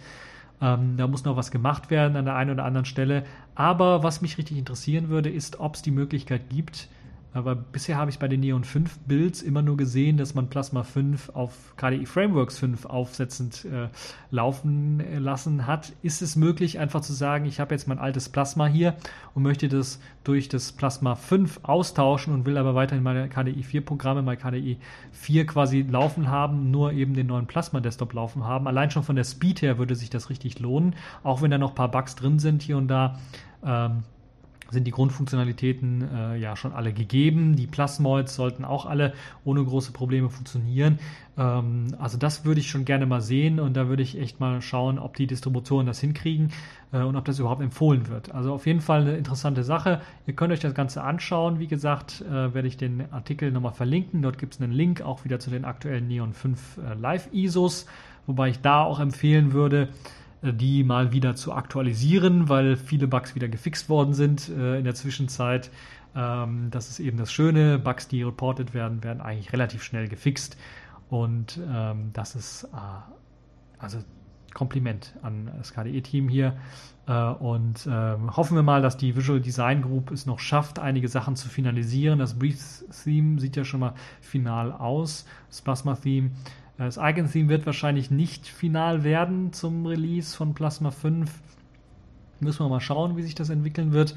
Ähm, 0.62 0.96
da 0.96 1.08
muss 1.08 1.26
noch 1.26 1.36
was 1.36 1.50
gemacht 1.50 1.90
werden 1.90 2.16
an 2.16 2.26
der 2.26 2.36
einen 2.36 2.52
oder 2.52 2.66
anderen 2.66 2.86
Stelle. 2.86 3.26
Aber 3.56 4.04
was 4.04 4.22
mich 4.22 4.38
richtig 4.38 4.58
interessieren 4.58 5.10
würde, 5.10 5.30
ist, 5.30 5.60
ob 5.60 5.76
es 5.76 5.82
die 5.82 5.92
Möglichkeit 5.92 6.50
gibt, 6.50 6.88
aber 7.34 7.56
bisher 7.56 7.96
habe 7.96 8.12
ich 8.12 8.20
bei 8.20 8.28
den 8.28 8.42
Neon 8.42 8.66
5 8.66 9.00
Builds 9.08 9.42
immer 9.42 9.62
nur 9.62 9.78
gesehen, 9.78 10.18
dass 10.18 10.36
man 10.36 10.50
Plasma 10.50 10.84
5 10.84 11.30
auf 11.30 11.74
KDE 11.78 12.06
Frameworks 12.06 12.60
5 12.60 12.86
aufsetzend 12.86 13.66
äh, 13.66 13.88
laufen 14.32 15.00
äh, 15.00 15.18
lassen 15.18 15.66
hat. 15.66 15.94
Ist 16.02 16.22
es 16.22 16.36
möglich, 16.36 16.78
einfach 16.78 17.00
zu 17.02 17.14
sagen, 17.14 17.46
ich 17.46 17.62
habe 17.62 17.74
jetzt 17.74 17.88
mein 17.88 18.00
altes 18.00 18.28
Plasma 18.28 18.68
hier 18.68 18.96
und 19.34 19.44
möchte 19.44 19.70
das 19.70 20.02
durch 20.26 20.50
das 20.50 20.74
Plasma 20.74 21.16
5 21.16 21.62
austauschen 21.64 22.34
und 22.34 22.46
will 22.46 22.58
aber 22.58 22.76
weiterhin 22.76 23.04
meine 23.04 23.30
KDE 23.30 23.64
4 23.64 23.86
Programme, 23.86 24.22
mein 24.22 24.38
KDE 24.38 24.76
4 25.14 25.46
quasi 25.46 25.84
laufen 25.84 26.28
haben, 26.28 26.70
nur 26.70 26.92
eben 26.92 27.14
den 27.14 27.28
neuen 27.28 27.48
Plasma 27.48 27.80
Desktop 27.80 28.12
laufen 28.14 28.44
haben. 28.44 28.68
Allein 28.68 28.92
schon 28.92 29.04
von 29.04 29.16
der 29.16 29.24
Speed 29.24 29.62
her 29.62 29.78
würde 29.78 29.96
sich 29.96 30.10
das 30.10 30.30
richtig 30.30 30.60
lohnen, 30.60 30.96
auch 31.24 31.42
wenn 31.42 31.52
da 31.52 31.58
noch 31.58 31.70
ein 31.70 31.76
paar 31.76 31.92
Bugs 31.92 32.16
drin 32.16 32.40
sind 32.40 32.62
hier 32.62 32.76
und 32.76 32.90
da. 32.90 33.20
Ähm, 33.64 34.04
sind 34.72 34.86
die 34.86 34.92
Grundfunktionalitäten 34.92 36.02
äh, 36.02 36.38
ja 36.38 36.56
schon 36.56 36.74
alle 36.74 36.94
gegeben. 36.94 37.56
Die 37.56 37.68
Plasmoids 37.68 38.36
sollten 38.36 38.66
auch 38.66 38.86
alle 38.86 39.14
ohne 39.44 39.64
große 39.64 39.92
Probleme 39.92 40.30
funktionieren. 40.30 41.00
Ähm, 41.38 41.88
also 42.00 42.18
das 42.18 42.46
würde 42.46 42.62
ich 42.62 42.70
schon 42.70 42.86
gerne 42.86 43.06
mal 43.06 43.22
sehen 43.22 43.60
und 43.60 43.76
da 43.76 43.88
würde 43.88 44.02
ich 44.02 44.18
echt 44.18 44.40
mal 44.40 44.62
schauen, 44.62 44.98
ob 44.98 45.16
die 45.16 45.28
Distributoren 45.28 45.86
das 45.86 46.00
hinkriegen 46.00 46.52
äh, 46.92 47.02
und 47.02 47.16
ob 47.16 47.26
das 47.26 47.40
überhaupt 47.40 47.62
empfohlen 47.62 48.08
wird. 48.08 48.34
Also 48.34 48.54
auf 48.54 48.66
jeden 48.66 48.82
Fall 48.82 49.02
eine 49.02 49.18
interessante 49.18 49.64
Sache. 49.64 50.02
Ihr 50.26 50.34
könnt 50.34 50.54
euch 50.54 50.60
das 50.60 50.74
Ganze 50.74 51.04
anschauen. 51.04 51.60
Wie 51.60 51.68
gesagt, 51.68 52.22
äh, 52.22 52.54
werde 52.54 52.68
ich 52.68 52.78
den 52.78 53.12
Artikel 53.12 53.52
nochmal 53.52 53.74
verlinken. 53.74 54.22
Dort 54.22 54.38
gibt 54.38 54.56
es 54.56 54.62
einen 54.62 54.72
Link 54.72 55.02
auch 55.02 55.26
wieder 55.26 55.40
zu 55.40 55.50
den 55.50 55.66
aktuellen 55.66 56.08
Neon 56.08 56.34
5 56.34 56.78
äh, 56.78 56.94
Live 56.96 57.30
ISOs, 57.34 57.86
wobei 58.26 58.50
ich 58.50 58.62
da 58.62 58.84
auch 58.84 59.00
empfehlen 59.00 59.54
würde, 59.54 59.90
die 60.42 60.84
mal 60.84 61.12
wieder 61.12 61.36
zu 61.36 61.54
aktualisieren, 61.54 62.50
weil 62.50 62.76
viele 62.76 63.08
Bugs 63.08 63.36
wieder 63.36 63.48
gefixt 63.48 63.90
worden 63.90 64.14
sind 64.14 64.50
äh, 64.50 64.78
in 64.78 64.84
der 64.84 64.96
Zwischenzeit. 64.96 65.70
Ähm, 66.16 66.70
das 66.72 66.90
ist 66.90 67.00
eben 67.00 67.18
das 67.18 67.32
Schöne. 67.32 67.80
Bugs, 67.80 68.08
die 68.08 68.24
reported 68.24 68.74
werden, 68.74 69.04
werden 69.04 69.22
eigentlich 69.22 69.54
relativ 69.54 69.84
schnell 69.84 70.08
gefixt. 70.08 70.58
Und 71.10 71.60
ähm, 71.70 72.10
das 72.14 72.36
ist 72.36 72.64
äh, 72.64 72.78
also 73.78 74.00
Kompliment 74.54 75.14
an 75.22 75.52
das 75.58 75.74
KDE-Team 75.74 76.28
hier. 76.28 76.58
Äh, 77.08 77.14
und 77.14 77.86
äh, 77.86 78.18
hoffen 78.36 78.56
wir 78.56 78.64
mal, 78.64 78.82
dass 78.82 78.98
die 78.98 79.16
Visual 79.16 79.40
Design 79.40 79.82
Group 79.82 80.12
es 80.12 80.26
noch 80.26 80.40
schafft, 80.40 80.80
einige 80.80 81.08
Sachen 81.08 81.36
zu 81.36 81.50
finalisieren. 81.50 82.20
Das 82.20 82.38
Breeze-Theme 82.38 83.40
sieht 83.40 83.56
ja 83.56 83.64
schon 83.64 83.80
mal 83.80 83.94
final 84.20 84.72
aus. 84.72 85.26
Das 85.50 85.62
Plasma-Theme. 85.62 86.32
Das 86.86 86.98
Icon-Theme 86.98 87.48
wird 87.48 87.68
wahrscheinlich 87.68 88.10
nicht 88.10 88.48
final 88.48 89.04
werden 89.04 89.54
zum 89.54 89.86
Release 89.86 90.36
von 90.36 90.56
Plasma 90.56 90.90
5. 90.90 91.30
Müssen 92.40 92.66
wir 92.66 92.70
mal 92.70 92.80
schauen, 92.80 93.16
wie 93.18 93.22
sich 93.22 93.36
das 93.36 93.52
entwickeln 93.52 93.92
wird. 93.92 94.16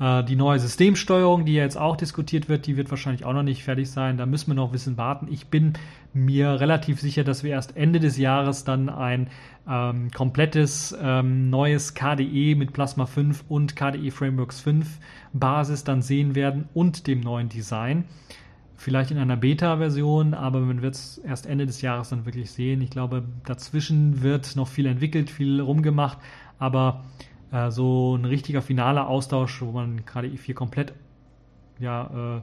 Äh, 0.00 0.24
die 0.24 0.34
neue 0.34 0.58
Systemsteuerung, 0.58 1.44
die 1.44 1.52
jetzt 1.52 1.76
auch 1.76 1.96
diskutiert 1.96 2.48
wird, 2.48 2.66
die 2.66 2.78
wird 2.78 2.88
wahrscheinlich 2.88 3.26
auch 3.26 3.34
noch 3.34 3.42
nicht 3.42 3.62
fertig 3.62 3.90
sein. 3.90 4.16
Da 4.16 4.24
müssen 4.24 4.46
wir 4.46 4.54
noch 4.54 4.68
ein 4.68 4.72
bisschen 4.72 4.96
warten. 4.96 5.28
Ich 5.30 5.48
bin 5.48 5.74
mir 6.14 6.58
relativ 6.58 6.98
sicher, 6.98 7.24
dass 7.24 7.44
wir 7.44 7.50
erst 7.50 7.76
Ende 7.76 8.00
des 8.00 8.16
Jahres 8.16 8.64
dann 8.64 8.88
ein 8.88 9.28
ähm, 9.68 10.10
komplettes 10.10 10.96
ähm, 10.98 11.50
neues 11.50 11.92
KDE 11.92 12.54
mit 12.54 12.72
Plasma 12.72 13.04
5 13.04 13.44
und 13.50 13.76
KDE 13.76 14.10
Frameworks 14.12 14.60
5 14.60 14.98
Basis 15.34 15.84
dann 15.84 16.00
sehen 16.00 16.34
werden 16.34 16.70
und 16.72 17.06
dem 17.06 17.20
neuen 17.20 17.50
Design. 17.50 18.04
Vielleicht 18.80 19.10
in 19.10 19.18
einer 19.18 19.36
Beta-Version, 19.36 20.34
aber 20.34 20.60
man 20.60 20.82
wird 20.82 20.94
es 20.94 21.18
erst 21.18 21.46
Ende 21.46 21.66
des 21.66 21.82
Jahres 21.82 22.10
dann 22.10 22.26
wirklich 22.26 22.52
sehen. 22.52 22.80
Ich 22.80 22.90
glaube, 22.90 23.24
dazwischen 23.44 24.22
wird 24.22 24.54
noch 24.54 24.68
viel 24.68 24.86
entwickelt, 24.86 25.30
viel 25.30 25.60
rumgemacht, 25.60 26.18
aber 26.60 27.04
äh, 27.50 27.72
so 27.72 28.14
ein 28.14 28.24
richtiger 28.24 28.62
finaler 28.62 29.08
Austausch, 29.08 29.60
wo 29.62 29.72
man 29.72 30.04
KDE 30.06 30.36
4 30.36 30.54
komplett 30.54 30.92
ja, 31.80 32.36
äh, 32.38 32.40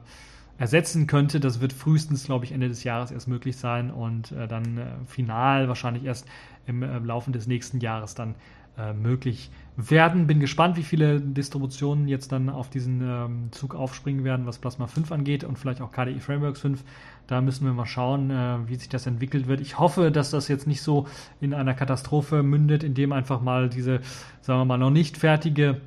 ersetzen 0.58 1.06
könnte. 1.06 1.40
Das 1.40 1.62
wird 1.62 1.72
frühestens, 1.72 2.24
glaube 2.24 2.44
ich, 2.44 2.52
Ende 2.52 2.68
des 2.68 2.84
Jahres 2.84 3.10
erst 3.10 3.28
möglich 3.28 3.56
sein 3.56 3.90
und 3.90 4.32
äh, 4.32 4.46
dann 4.46 4.76
äh, 4.76 4.86
final 5.06 5.68
wahrscheinlich 5.68 6.04
erst 6.04 6.26
im 6.66 6.82
äh, 6.82 6.98
Laufe 6.98 7.30
des 7.30 7.46
nächsten 7.46 7.80
Jahres 7.80 8.14
dann 8.14 8.34
äh, 8.78 8.92
möglich 8.92 9.50
werden. 9.76 10.26
Bin 10.26 10.40
gespannt, 10.40 10.76
wie 10.76 10.82
viele 10.82 11.20
Distributionen 11.20 12.08
jetzt 12.08 12.32
dann 12.32 12.48
auf 12.48 12.70
diesen 12.70 13.02
ähm, 13.02 13.48
Zug 13.52 13.74
aufspringen 13.74 14.24
werden, 14.24 14.46
was 14.46 14.58
Plasma 14.58 14.86
5 14.86 15.12
angeht 15.12 15.44
und 15.44 15.58
vielleicht 15.58 15.80
auch 15.80 15.92
KDE 15.92 16.20
Frameworks 16.20 16.60
5. 16.60 16.82
Da 17.26 17.40
müssen 17.40 17.66
wir 17.66 17.72
mal 17.72 17.86
schauen, 17.86 18.30
äh, 18.30 18.58
wie 18.66 18.76
sich 18.76 18.88
das 18.88 19.06
entwickelt 19.06 19.48
wird. 19.48 19.60
Ich 19.60 19.78
hoffe, 19.78 20.10
dass 20.10 20.30
das 20.30 20.48
jetzt 20.48 20.66
nicht 20.66 20.82
so 20.82 21.06
in 21.40 21.54
einer 21.54 21.74
Katastrophe 21.74 22.42
mündet, 22.42 22.82
indem 22.84 23.12
einfach 23.12 23.40
mal 23.40 23.68
diese, 23.68 24.00
sagen 24.40 24.60
wir 24.60 24.64
mal, 24.64 24.78
noch 24.78 24.90
nicht 24.90 25.16
fertige 25.18 25.80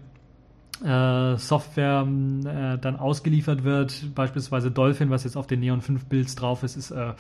äh, 0.84 1.38
Software 1.38 2.08
äh, 2.08 2.78
dann 2.78 2.96
ausgeliefert 2.96 3.64
wird. 3.64 4.16
Beispielsweise 4.16 4.72
Dolphin, 4.72 5.10
was 5.10 5.24
jetzt 5.24 5.36
auf 5.36 5.48
den 5.48 5.60
Neon 5.60 5.82
5 5.82 6.06
Builds 6.06 6.36
drauf 6.36 6.64
ist, 6.64 6.76
ist 6.76 6.92
äh, 6.92 7.14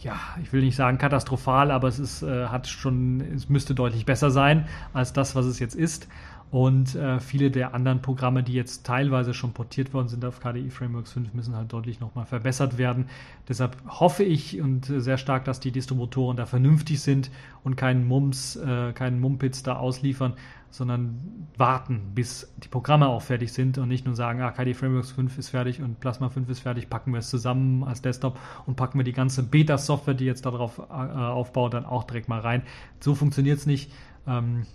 ja, 0.00 0.18
ich 0.42 0.52
will 0.52 0.62
nicht 0.62 0.76
sagen 0.76 0.98
katastrophal, 0.98 1.70
aber 1.70 1.88
es 1.88 1.98
ist, 1.98 2.22
äh, 2.22 2.46
hat 2.46 2.66
schon, 2.66 3.20
es 3.20 3.48
müsste 3.48 3.74
deutlich 3.74 4.04
besser 4.04 4.30
sein 4.30 4.66
als 4.92 5.12
das, 5.12 5.36
was 5.36 5.46
es 5.46 5.58
jetzt 5.58 5.74
ist. 5.74 6.08
Und 6.50 6.94
äh, 6.94 7.20
viele 7.20 7.50
der 7.50 7.74
anderen 7.74 8.00
Programme, 8.00 8.42
die 8.42 8.54
jetzt 8.54 8.86
teilweise 8.86 9.34
schon 9.34 9.52
portiert 9.52 9.92
worden 9.92 10.08
sind 10.08 10.24
auf 10.24 10.40
KDE 10.40 10.70
Frameworks 10.70 11.12
5, 11.12 11.34
müssen 11.34 11.54
halt 11.54 11.70
deutlich 11.72 12.00
nochmal 12.00 12.24
verbessert 12.24 12.78
werden. 12.78 13.06
Deshalb 13.48 13.76
hoffe 13.86 14.24
ich 14.24 14.58
und 14.60 14.88
äh, 14.88 15.00
sehr 15.00 15.18
stark, 15.18 15.44
dass 15.44 15.60
die 15.60 15.72
Distributoren 15.72 16.38
da 16.38 16.46
vernünftig 16.46 17.02
sind 17.02 17.30
und 17.64 17.76
keinen 17.76 18.08
Mums, 18.08 18.56
äh, 18.56 18.92
keinen 18.94 19.20
Mumpitz 19.20 19.62
da 19.62 19.76
ausliefern, 19.76 20.32
sondern 20.70 21.48
warten, 21.56 22.12
bis 22.14 22.52
die 22.58 22.68
Programme 22.68 23.08
auch 23.08 23.22
fertig 23.22 23.52
sind 23.52 23.78
und 23.78 23.88
nicht 23.88 24.04
nur 24.04 24.14
sagen, 24.14 24.42
ah, 24.42 24.50
KDE 24.50 24.74
Frameworks 24.74 25.12
5 25.12 25.38
ist 25.38 25.48
fertig 25.48 25.80
und 25.80 26.00
Plasma 26.00 26.28
5 26.28 26.48
ist 26.48 26.60
fertig, 26.60 26.90
packen 26.90 27.12
wir 27.12 27.20
es 27.20 27.30
zusammen 27.30 27.84
als 27.84 28.02
Desktop 28.02 28.38
und 28.66 28.76
packen 28.76 28.98
wir 28.98 29.04
die 29.04 29.12
ganze 29.12 29.42
Beta-Software, 29.42 30.14
die 30.14 30.26
jetzt 30.26 30.46
darauf 30.46 30.78
äh, 30.78 30.82
aufbaut, 30.82 31.74
dann 31.74 31.86
auch 31.86 32.04
direkt 32.04 32.28
mal 32.28 32.40
rein. 32.40 32.62
So 33.00 33.14
funktioniert 33.14 33.58
es 33.58 33.66
nicht. 33.66 33.92
Ähm, 34.26 34.66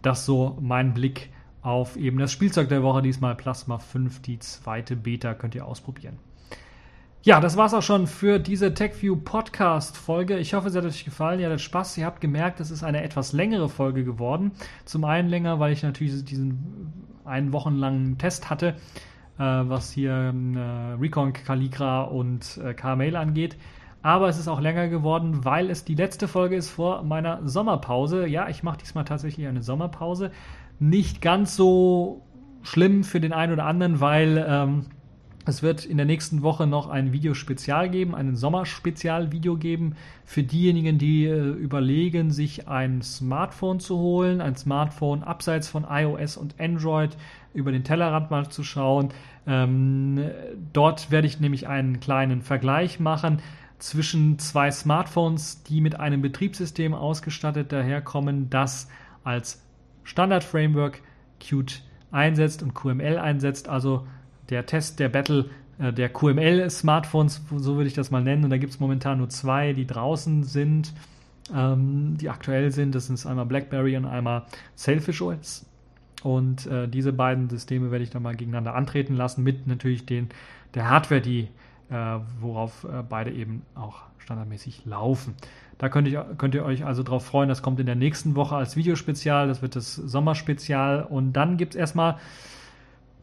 das 0.00 0.26
so 0.26 0.58
mein 0.60 0.94
Blick 0.94 1.30
auf 1.62 1.96
eben 1.96 2.18
das 2.18 2.32
Spielzeug 2.32 2.68
der 2.68 2.82
Woche, 2.82 3.02
diesmal 3.02 3.36
Plasma 3.36 3.78
5, 3.78 4.20
die 4.22 4.38
zweite 4.40 4.96
Beta, 4.96 5.34
könnt 5.34 5.54
ihr 5.54 5.64
ausprobieren. 5.64 6.18
Ja, 7.24 7.38
das 7.38 7.56
war's 7.56 7.72
auch 7.72 7.82
schon 7.82 8.08
für 8.08 8.40
diese 8.40 8.74
TechView 8.74 9.14
Podcast 9.14 9.96
Folge. 9.96 10.38
Ich 10.38 10.54
hoffe, 10.54 10.68
es 10.68 10.74
hat 10.74 10.84
euch 10.84 11.04
gefallen. 11.04 11.38
Ihr 11.38 11.46
hattet 11.46 11.60
Spaß. 11.60 11.96
Ihr 11.98 12.04
habt 12.04 12.20
gemerkt, 12.20 12.58
es 12.58 12.72
ist 12.72 12.82
eine 12.82 13.04
etwas 13.04 13.32
längere 13.32 13.68
Folge 13.68 14.02
geworden. 14.02 14.50
Zum 14.86 15.04
einen 15.04 15.28
länger, 15.28 15.60
weil 15.60 15.72
ich 15.72 15.84
natürlich 15.84 16.24
diesen 16.24 16.92
einen 17.24 17.52
wochenlangen 17.52 18.18
Test 18.18 18.50
hatte, 18.50 18.74
äh, 19.38 19.42
was 19.44 19.92
hier 19.92 20.12
äh, 20.12 21.00
Recon, 21.00 21.32
Caligra 21.32 22.02
und 22.02 22.58
äh, 22.58 22.74
KMail 22.74 23.14
angeht 23.14 23.56
aber 24.02 24.28
es 24.28 24.36
ist 24.36 24.48
auch 24.48 24.60
länger 24.60 24.88
geworden, 24.88 25.44
weil 25.44 25.70
es 25.70 25.84
die 25.84 25.94
letzte 25.94 26.26
Folge 26.26 26.56
ist 26.56 26.70
vor 26.70 27.04
meiner 27.04 27.46
Sommerpause. 27.46 28.26
Ja, 28.26 28.48
ich 28.48 28.64
mache 28.64 28.78
diesmal 28.78 29.04
tatsächlich 29.04 29.46
eine 29.46 29.62
Sommerpause. 29.62 30.32
Nicht 30.80 31.22
ganz 31.22 31.54
so 31.54 32.22
schlimm 32.62 33.04
für 33.04 33.20
den 33.20 33.32
einen 33.32 33.52
oder 33.52 33.64
anderen, 33.64 34.00
weil 34.00 34.44
ähm, 34.48 34.86
es 35.44 35.62
wird 35.62 35.84
in 35.84 35.96
der 35.96 36.06
nächsten 36.06 36.42
Woche 36.42 36.66
noch 36.66 36.88
ein 36.88 37.12
Videospezial 37.12 37.90
geben, 37.90 38.14
ein 38.14 38.36
Sommerspezialvideo 38.36 39.56
geben 39.56 39.96
für 40.24 40.42
diejenigen, 40.42 40.98
die 40.98 41.24
äh, 41.24 41.50
überlegen, 41.50 42.30
sich 42.30 42.68
ein 42.68 43.02
Smartphone 43.02 43.80
zu 43.80 43.98
holen, 43.98 44.40
ein 44.40 44.56
Smartphone 44.56 45.22
abseits 45.22 45.68
von 45.68 45.84
iOS 45.88 46.36
und 46.36 46.60
Android 46.60 47.16
über 47.54 47.72
den 47.72 47.84
Tellerrand 47.84 48.30
mal 48.30 48.48
zu 48.48 48.62
schauen. 48.62 49.08
Ähm, 49.46 50.30
dort 50.72 51.10
werde 51.10 51.26
ich 51.26 51.40
nämlich 51.40 51.66
einen 51.66 51.98
kleinen 51.98 52.42
Vergleich 52.42 53.00
machen 53.00 53.40
zwischen 53.78 54.38
zwei 54.38 54.70
Smartphones, 54.70 55.64
die 55.64 55.80
mit 55.80 55.98
einem 55.98 56.22
Betriebssystem 56.22 56.94
ausgestattet 56.94 57.72
daherkommen, 57.72 58.48
das 58.48 58.88
als 59.24 59.60
Standard-Framework 60.04 61.02
Qt 61.40 61.82
einsetzt 62.12 62.62
und 62.62 62.74
QML 62.74 63.18
einsetzt. 63.18 63.68
Also 63.68 64.06
der 64.52 64.66
Test 64.66 65.00
der 65.00 65.08
Battle 65.08 65.46
äh, 65.78 65.92
der 65.92 66.10
QML-Smartphones, 66.10 67.42
so 67.56 67.76
würde 67.76 67.88
ich 67.88 67.94
das 67.94 68.10
mal 68.10 68.22
nennen. 68.22 68.44
Und 68.44 68.50
da 68.50 68.58
gibt 68.58 68.72
es 68.72 68.80
momentan 68.80 69.18
nur 69.18 69.28
zwei, 69.28 69.72
die 69.72 69.86
draußen 69.86 70.44
sind, 70.44 70.92
ähm, 71.54 72.16
die 72.18 72.30
aktuell 72.30 72.70
sind. 72.70 72.94
Das 72.94 73.06
sind 73.06 73.26
einmal 73.26 73.46
BlackBerry 73.46 73.96
und 73.96 74.06
einmal 74.06 74.44
Selfish 74.76 75.20
OS. 75.22 75.66
Und 76.22 76.66
äh, 76.66 76.86
diese 76.86 77.12
beiden 77.12 77.50
Systeme 77.50 77.90
werde 77.90 78.04
ich 78.04 78.10
dann 78.10 78.22
mal 78.22 78.36
gegeneinander 78.36 78.74
antreten 78.74 79.16
lassen, 79.16 79.42
mit 79.42 79.66
natürlich 79.66 80.06
den, 80.06 80.28
der 80.74 80.88
Hardware, 80.88 81.20
die 81.20 81.48
äh, 81.90 82.18
worauf 82.40 82.84
äh, 82.84 83.02
beide 83.08 83.32
eben 83.32 83.62
auch 83.74 84.02
standardmäßig 84.18 84.84
laufen. 84.84 85.34
Da 85.78 85.88
könnt 85.88 86.06
ihr, 86.06 86.24
könnt 86.38 86.54
ihr 86.54 86.64
euch 86.64 86.84
also 86.84 87.02
darauf 87.02 87.26
freuen, 87.26 87.48
das 87.48 87.60
kommt 87.60 87.80
in 87.80 87.86
der 87.86 87.96
nächsten 87.96 88.36
Woche 88.36 88.54
als 88.54 88.76
Videospezial, 88.76 89.48
das 89.48 89.62
wird 89.62 89.74
das 89.74 89.96
Sommerspezial 89.96 91.02
und 91.02 91.32
dann 91.32 91.56
gibt 91.56 91.74
es 91.74 91.80
erstmal 91.80 92.18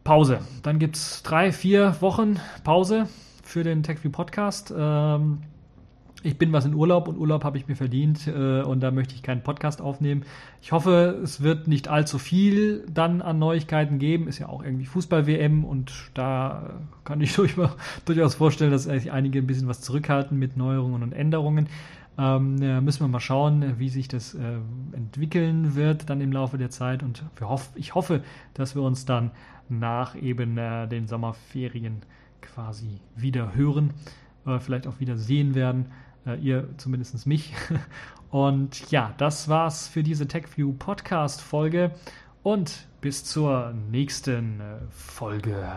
Pause. 0.09 0.39
Dann 0.63 0.79
gibt 0.79 0.95
es 0.95 1.21
drei, 1.21 1.51
vier 1.51 1.95
Wochen 2.01 2.39
Pause 2.63 3.07
für 3.43 3.63
den 3.63 3.83
TechView 3.83 4.09
Podcast. 4.09 4.73
Ähm, 4.75 5.43
ich 6.23 6.35
bin 6.39 6.51
was 6.51 6.65
in 6.65 6.73
Urlaub 6.73 7.07
und 7.07 7.15
Urlaub 7.15 7.43
habe 7.43 7.59
ich 7.59 7.67
mir 7.67 7.75
verdient 7.75 8.25
äh, 8.25 8.63
und 8.63 8.79
da 8.79 8.89
möchte 8.89 9.13
ich 9.13 9.21
keinen 9.21 9.43
Podcast 9.43 9.83
aufnehmen. 9.83 10.23
Ich 10.63 10.71
hoffe, 10.71 11.19
es 11.23 11.43
wird 11.43 11.67
nicht 11.67 11.89
allzu 11.89 12.17
viel 12.17 12.87
dann 12.91 13.21
an 13.21 13.37
Neuigkeiten 13.37 13.99
geben. 13.99 14.27
Ist 14.27 14.39
ja 14.39 14.49
auch 14.49 14.63
irgendwie 14.63 14.85
Fußball-WM 14.85 15.63
und 15.63 15.93
da 16.15 16.71
kann 17.03 17.21
ich 17.21 17.35
durchaus 18.05 18.33
vorstellen, 18.33 18.71
dass 18.71 18.85
sich 18.85 19.11
einige 19.11 19.37
ein 19.37 19.45
bisschen 19.45 19.67
was 19.67 19.81
zurückhalten 19.81 20.39
mit 20.39 20.57
Neuerungen 20.57 21.03
und 21.03 21.13
Änderungen. 21.13 21.67
Ähm, 22.17 22.55
müssen 22.83 23.01
wir 23.01 23.07
mal 23.07 23.19
schauen, 23.19 23.75
wie 23.77 23.89
sich 23.89 24.07
das 24.07 24.33
äh, 24.33 24.39
entwickeln 24.91 25.75
wird 25.75 26.09
dann 26.09 26.19
im 26.19 26.33
Laufe 26.33 26.57
der 26.57 26.71
Zeit 26.71 27.03
und 27.03 27.23
hoff, 27.39 27.69
ich 27.75 27.93
hoffe, 27.93 28.23
dass 28.55 28.73
wir 28.75 28.81
uns 28.81 29.05
dann 29.05 29.29
nach 29.69 30.15
eben 30.15 30.57
äh, 30.57 30.87
den 30.87 31.07
Sommerferien 31.07 32.01
quasi 32.41 32.99
wieder 33.15 33.53
hören, 33.55 33.93
äh, 34.45 34.59
vielleicht 34.59 34.87
auch 34.87 34.99
wieder 34.99 35.17
sehen 35.17 35.55
werden. 35.55 35.91
Äh, 36.25 36.39
ihr 36.39 36.69
zumindest 36.77 37.25
mich. 37.27 37.53
Und 38.29 38.91
ja, 38.91 39.13
das 39.17 39.49
war's 39.49 39.87
für 39.87 40.03
diese 40.03 40.27
TechView 40.27 40.73
Podcast 40.73 41.41
Folge. 41.41 41.91
Und 42.43 42.87
bis 43.01 43.23
zur 43.23 43.73
nächsten 43.91 44.59
äh, 44.59 44.77
Folge. 44.89 45.67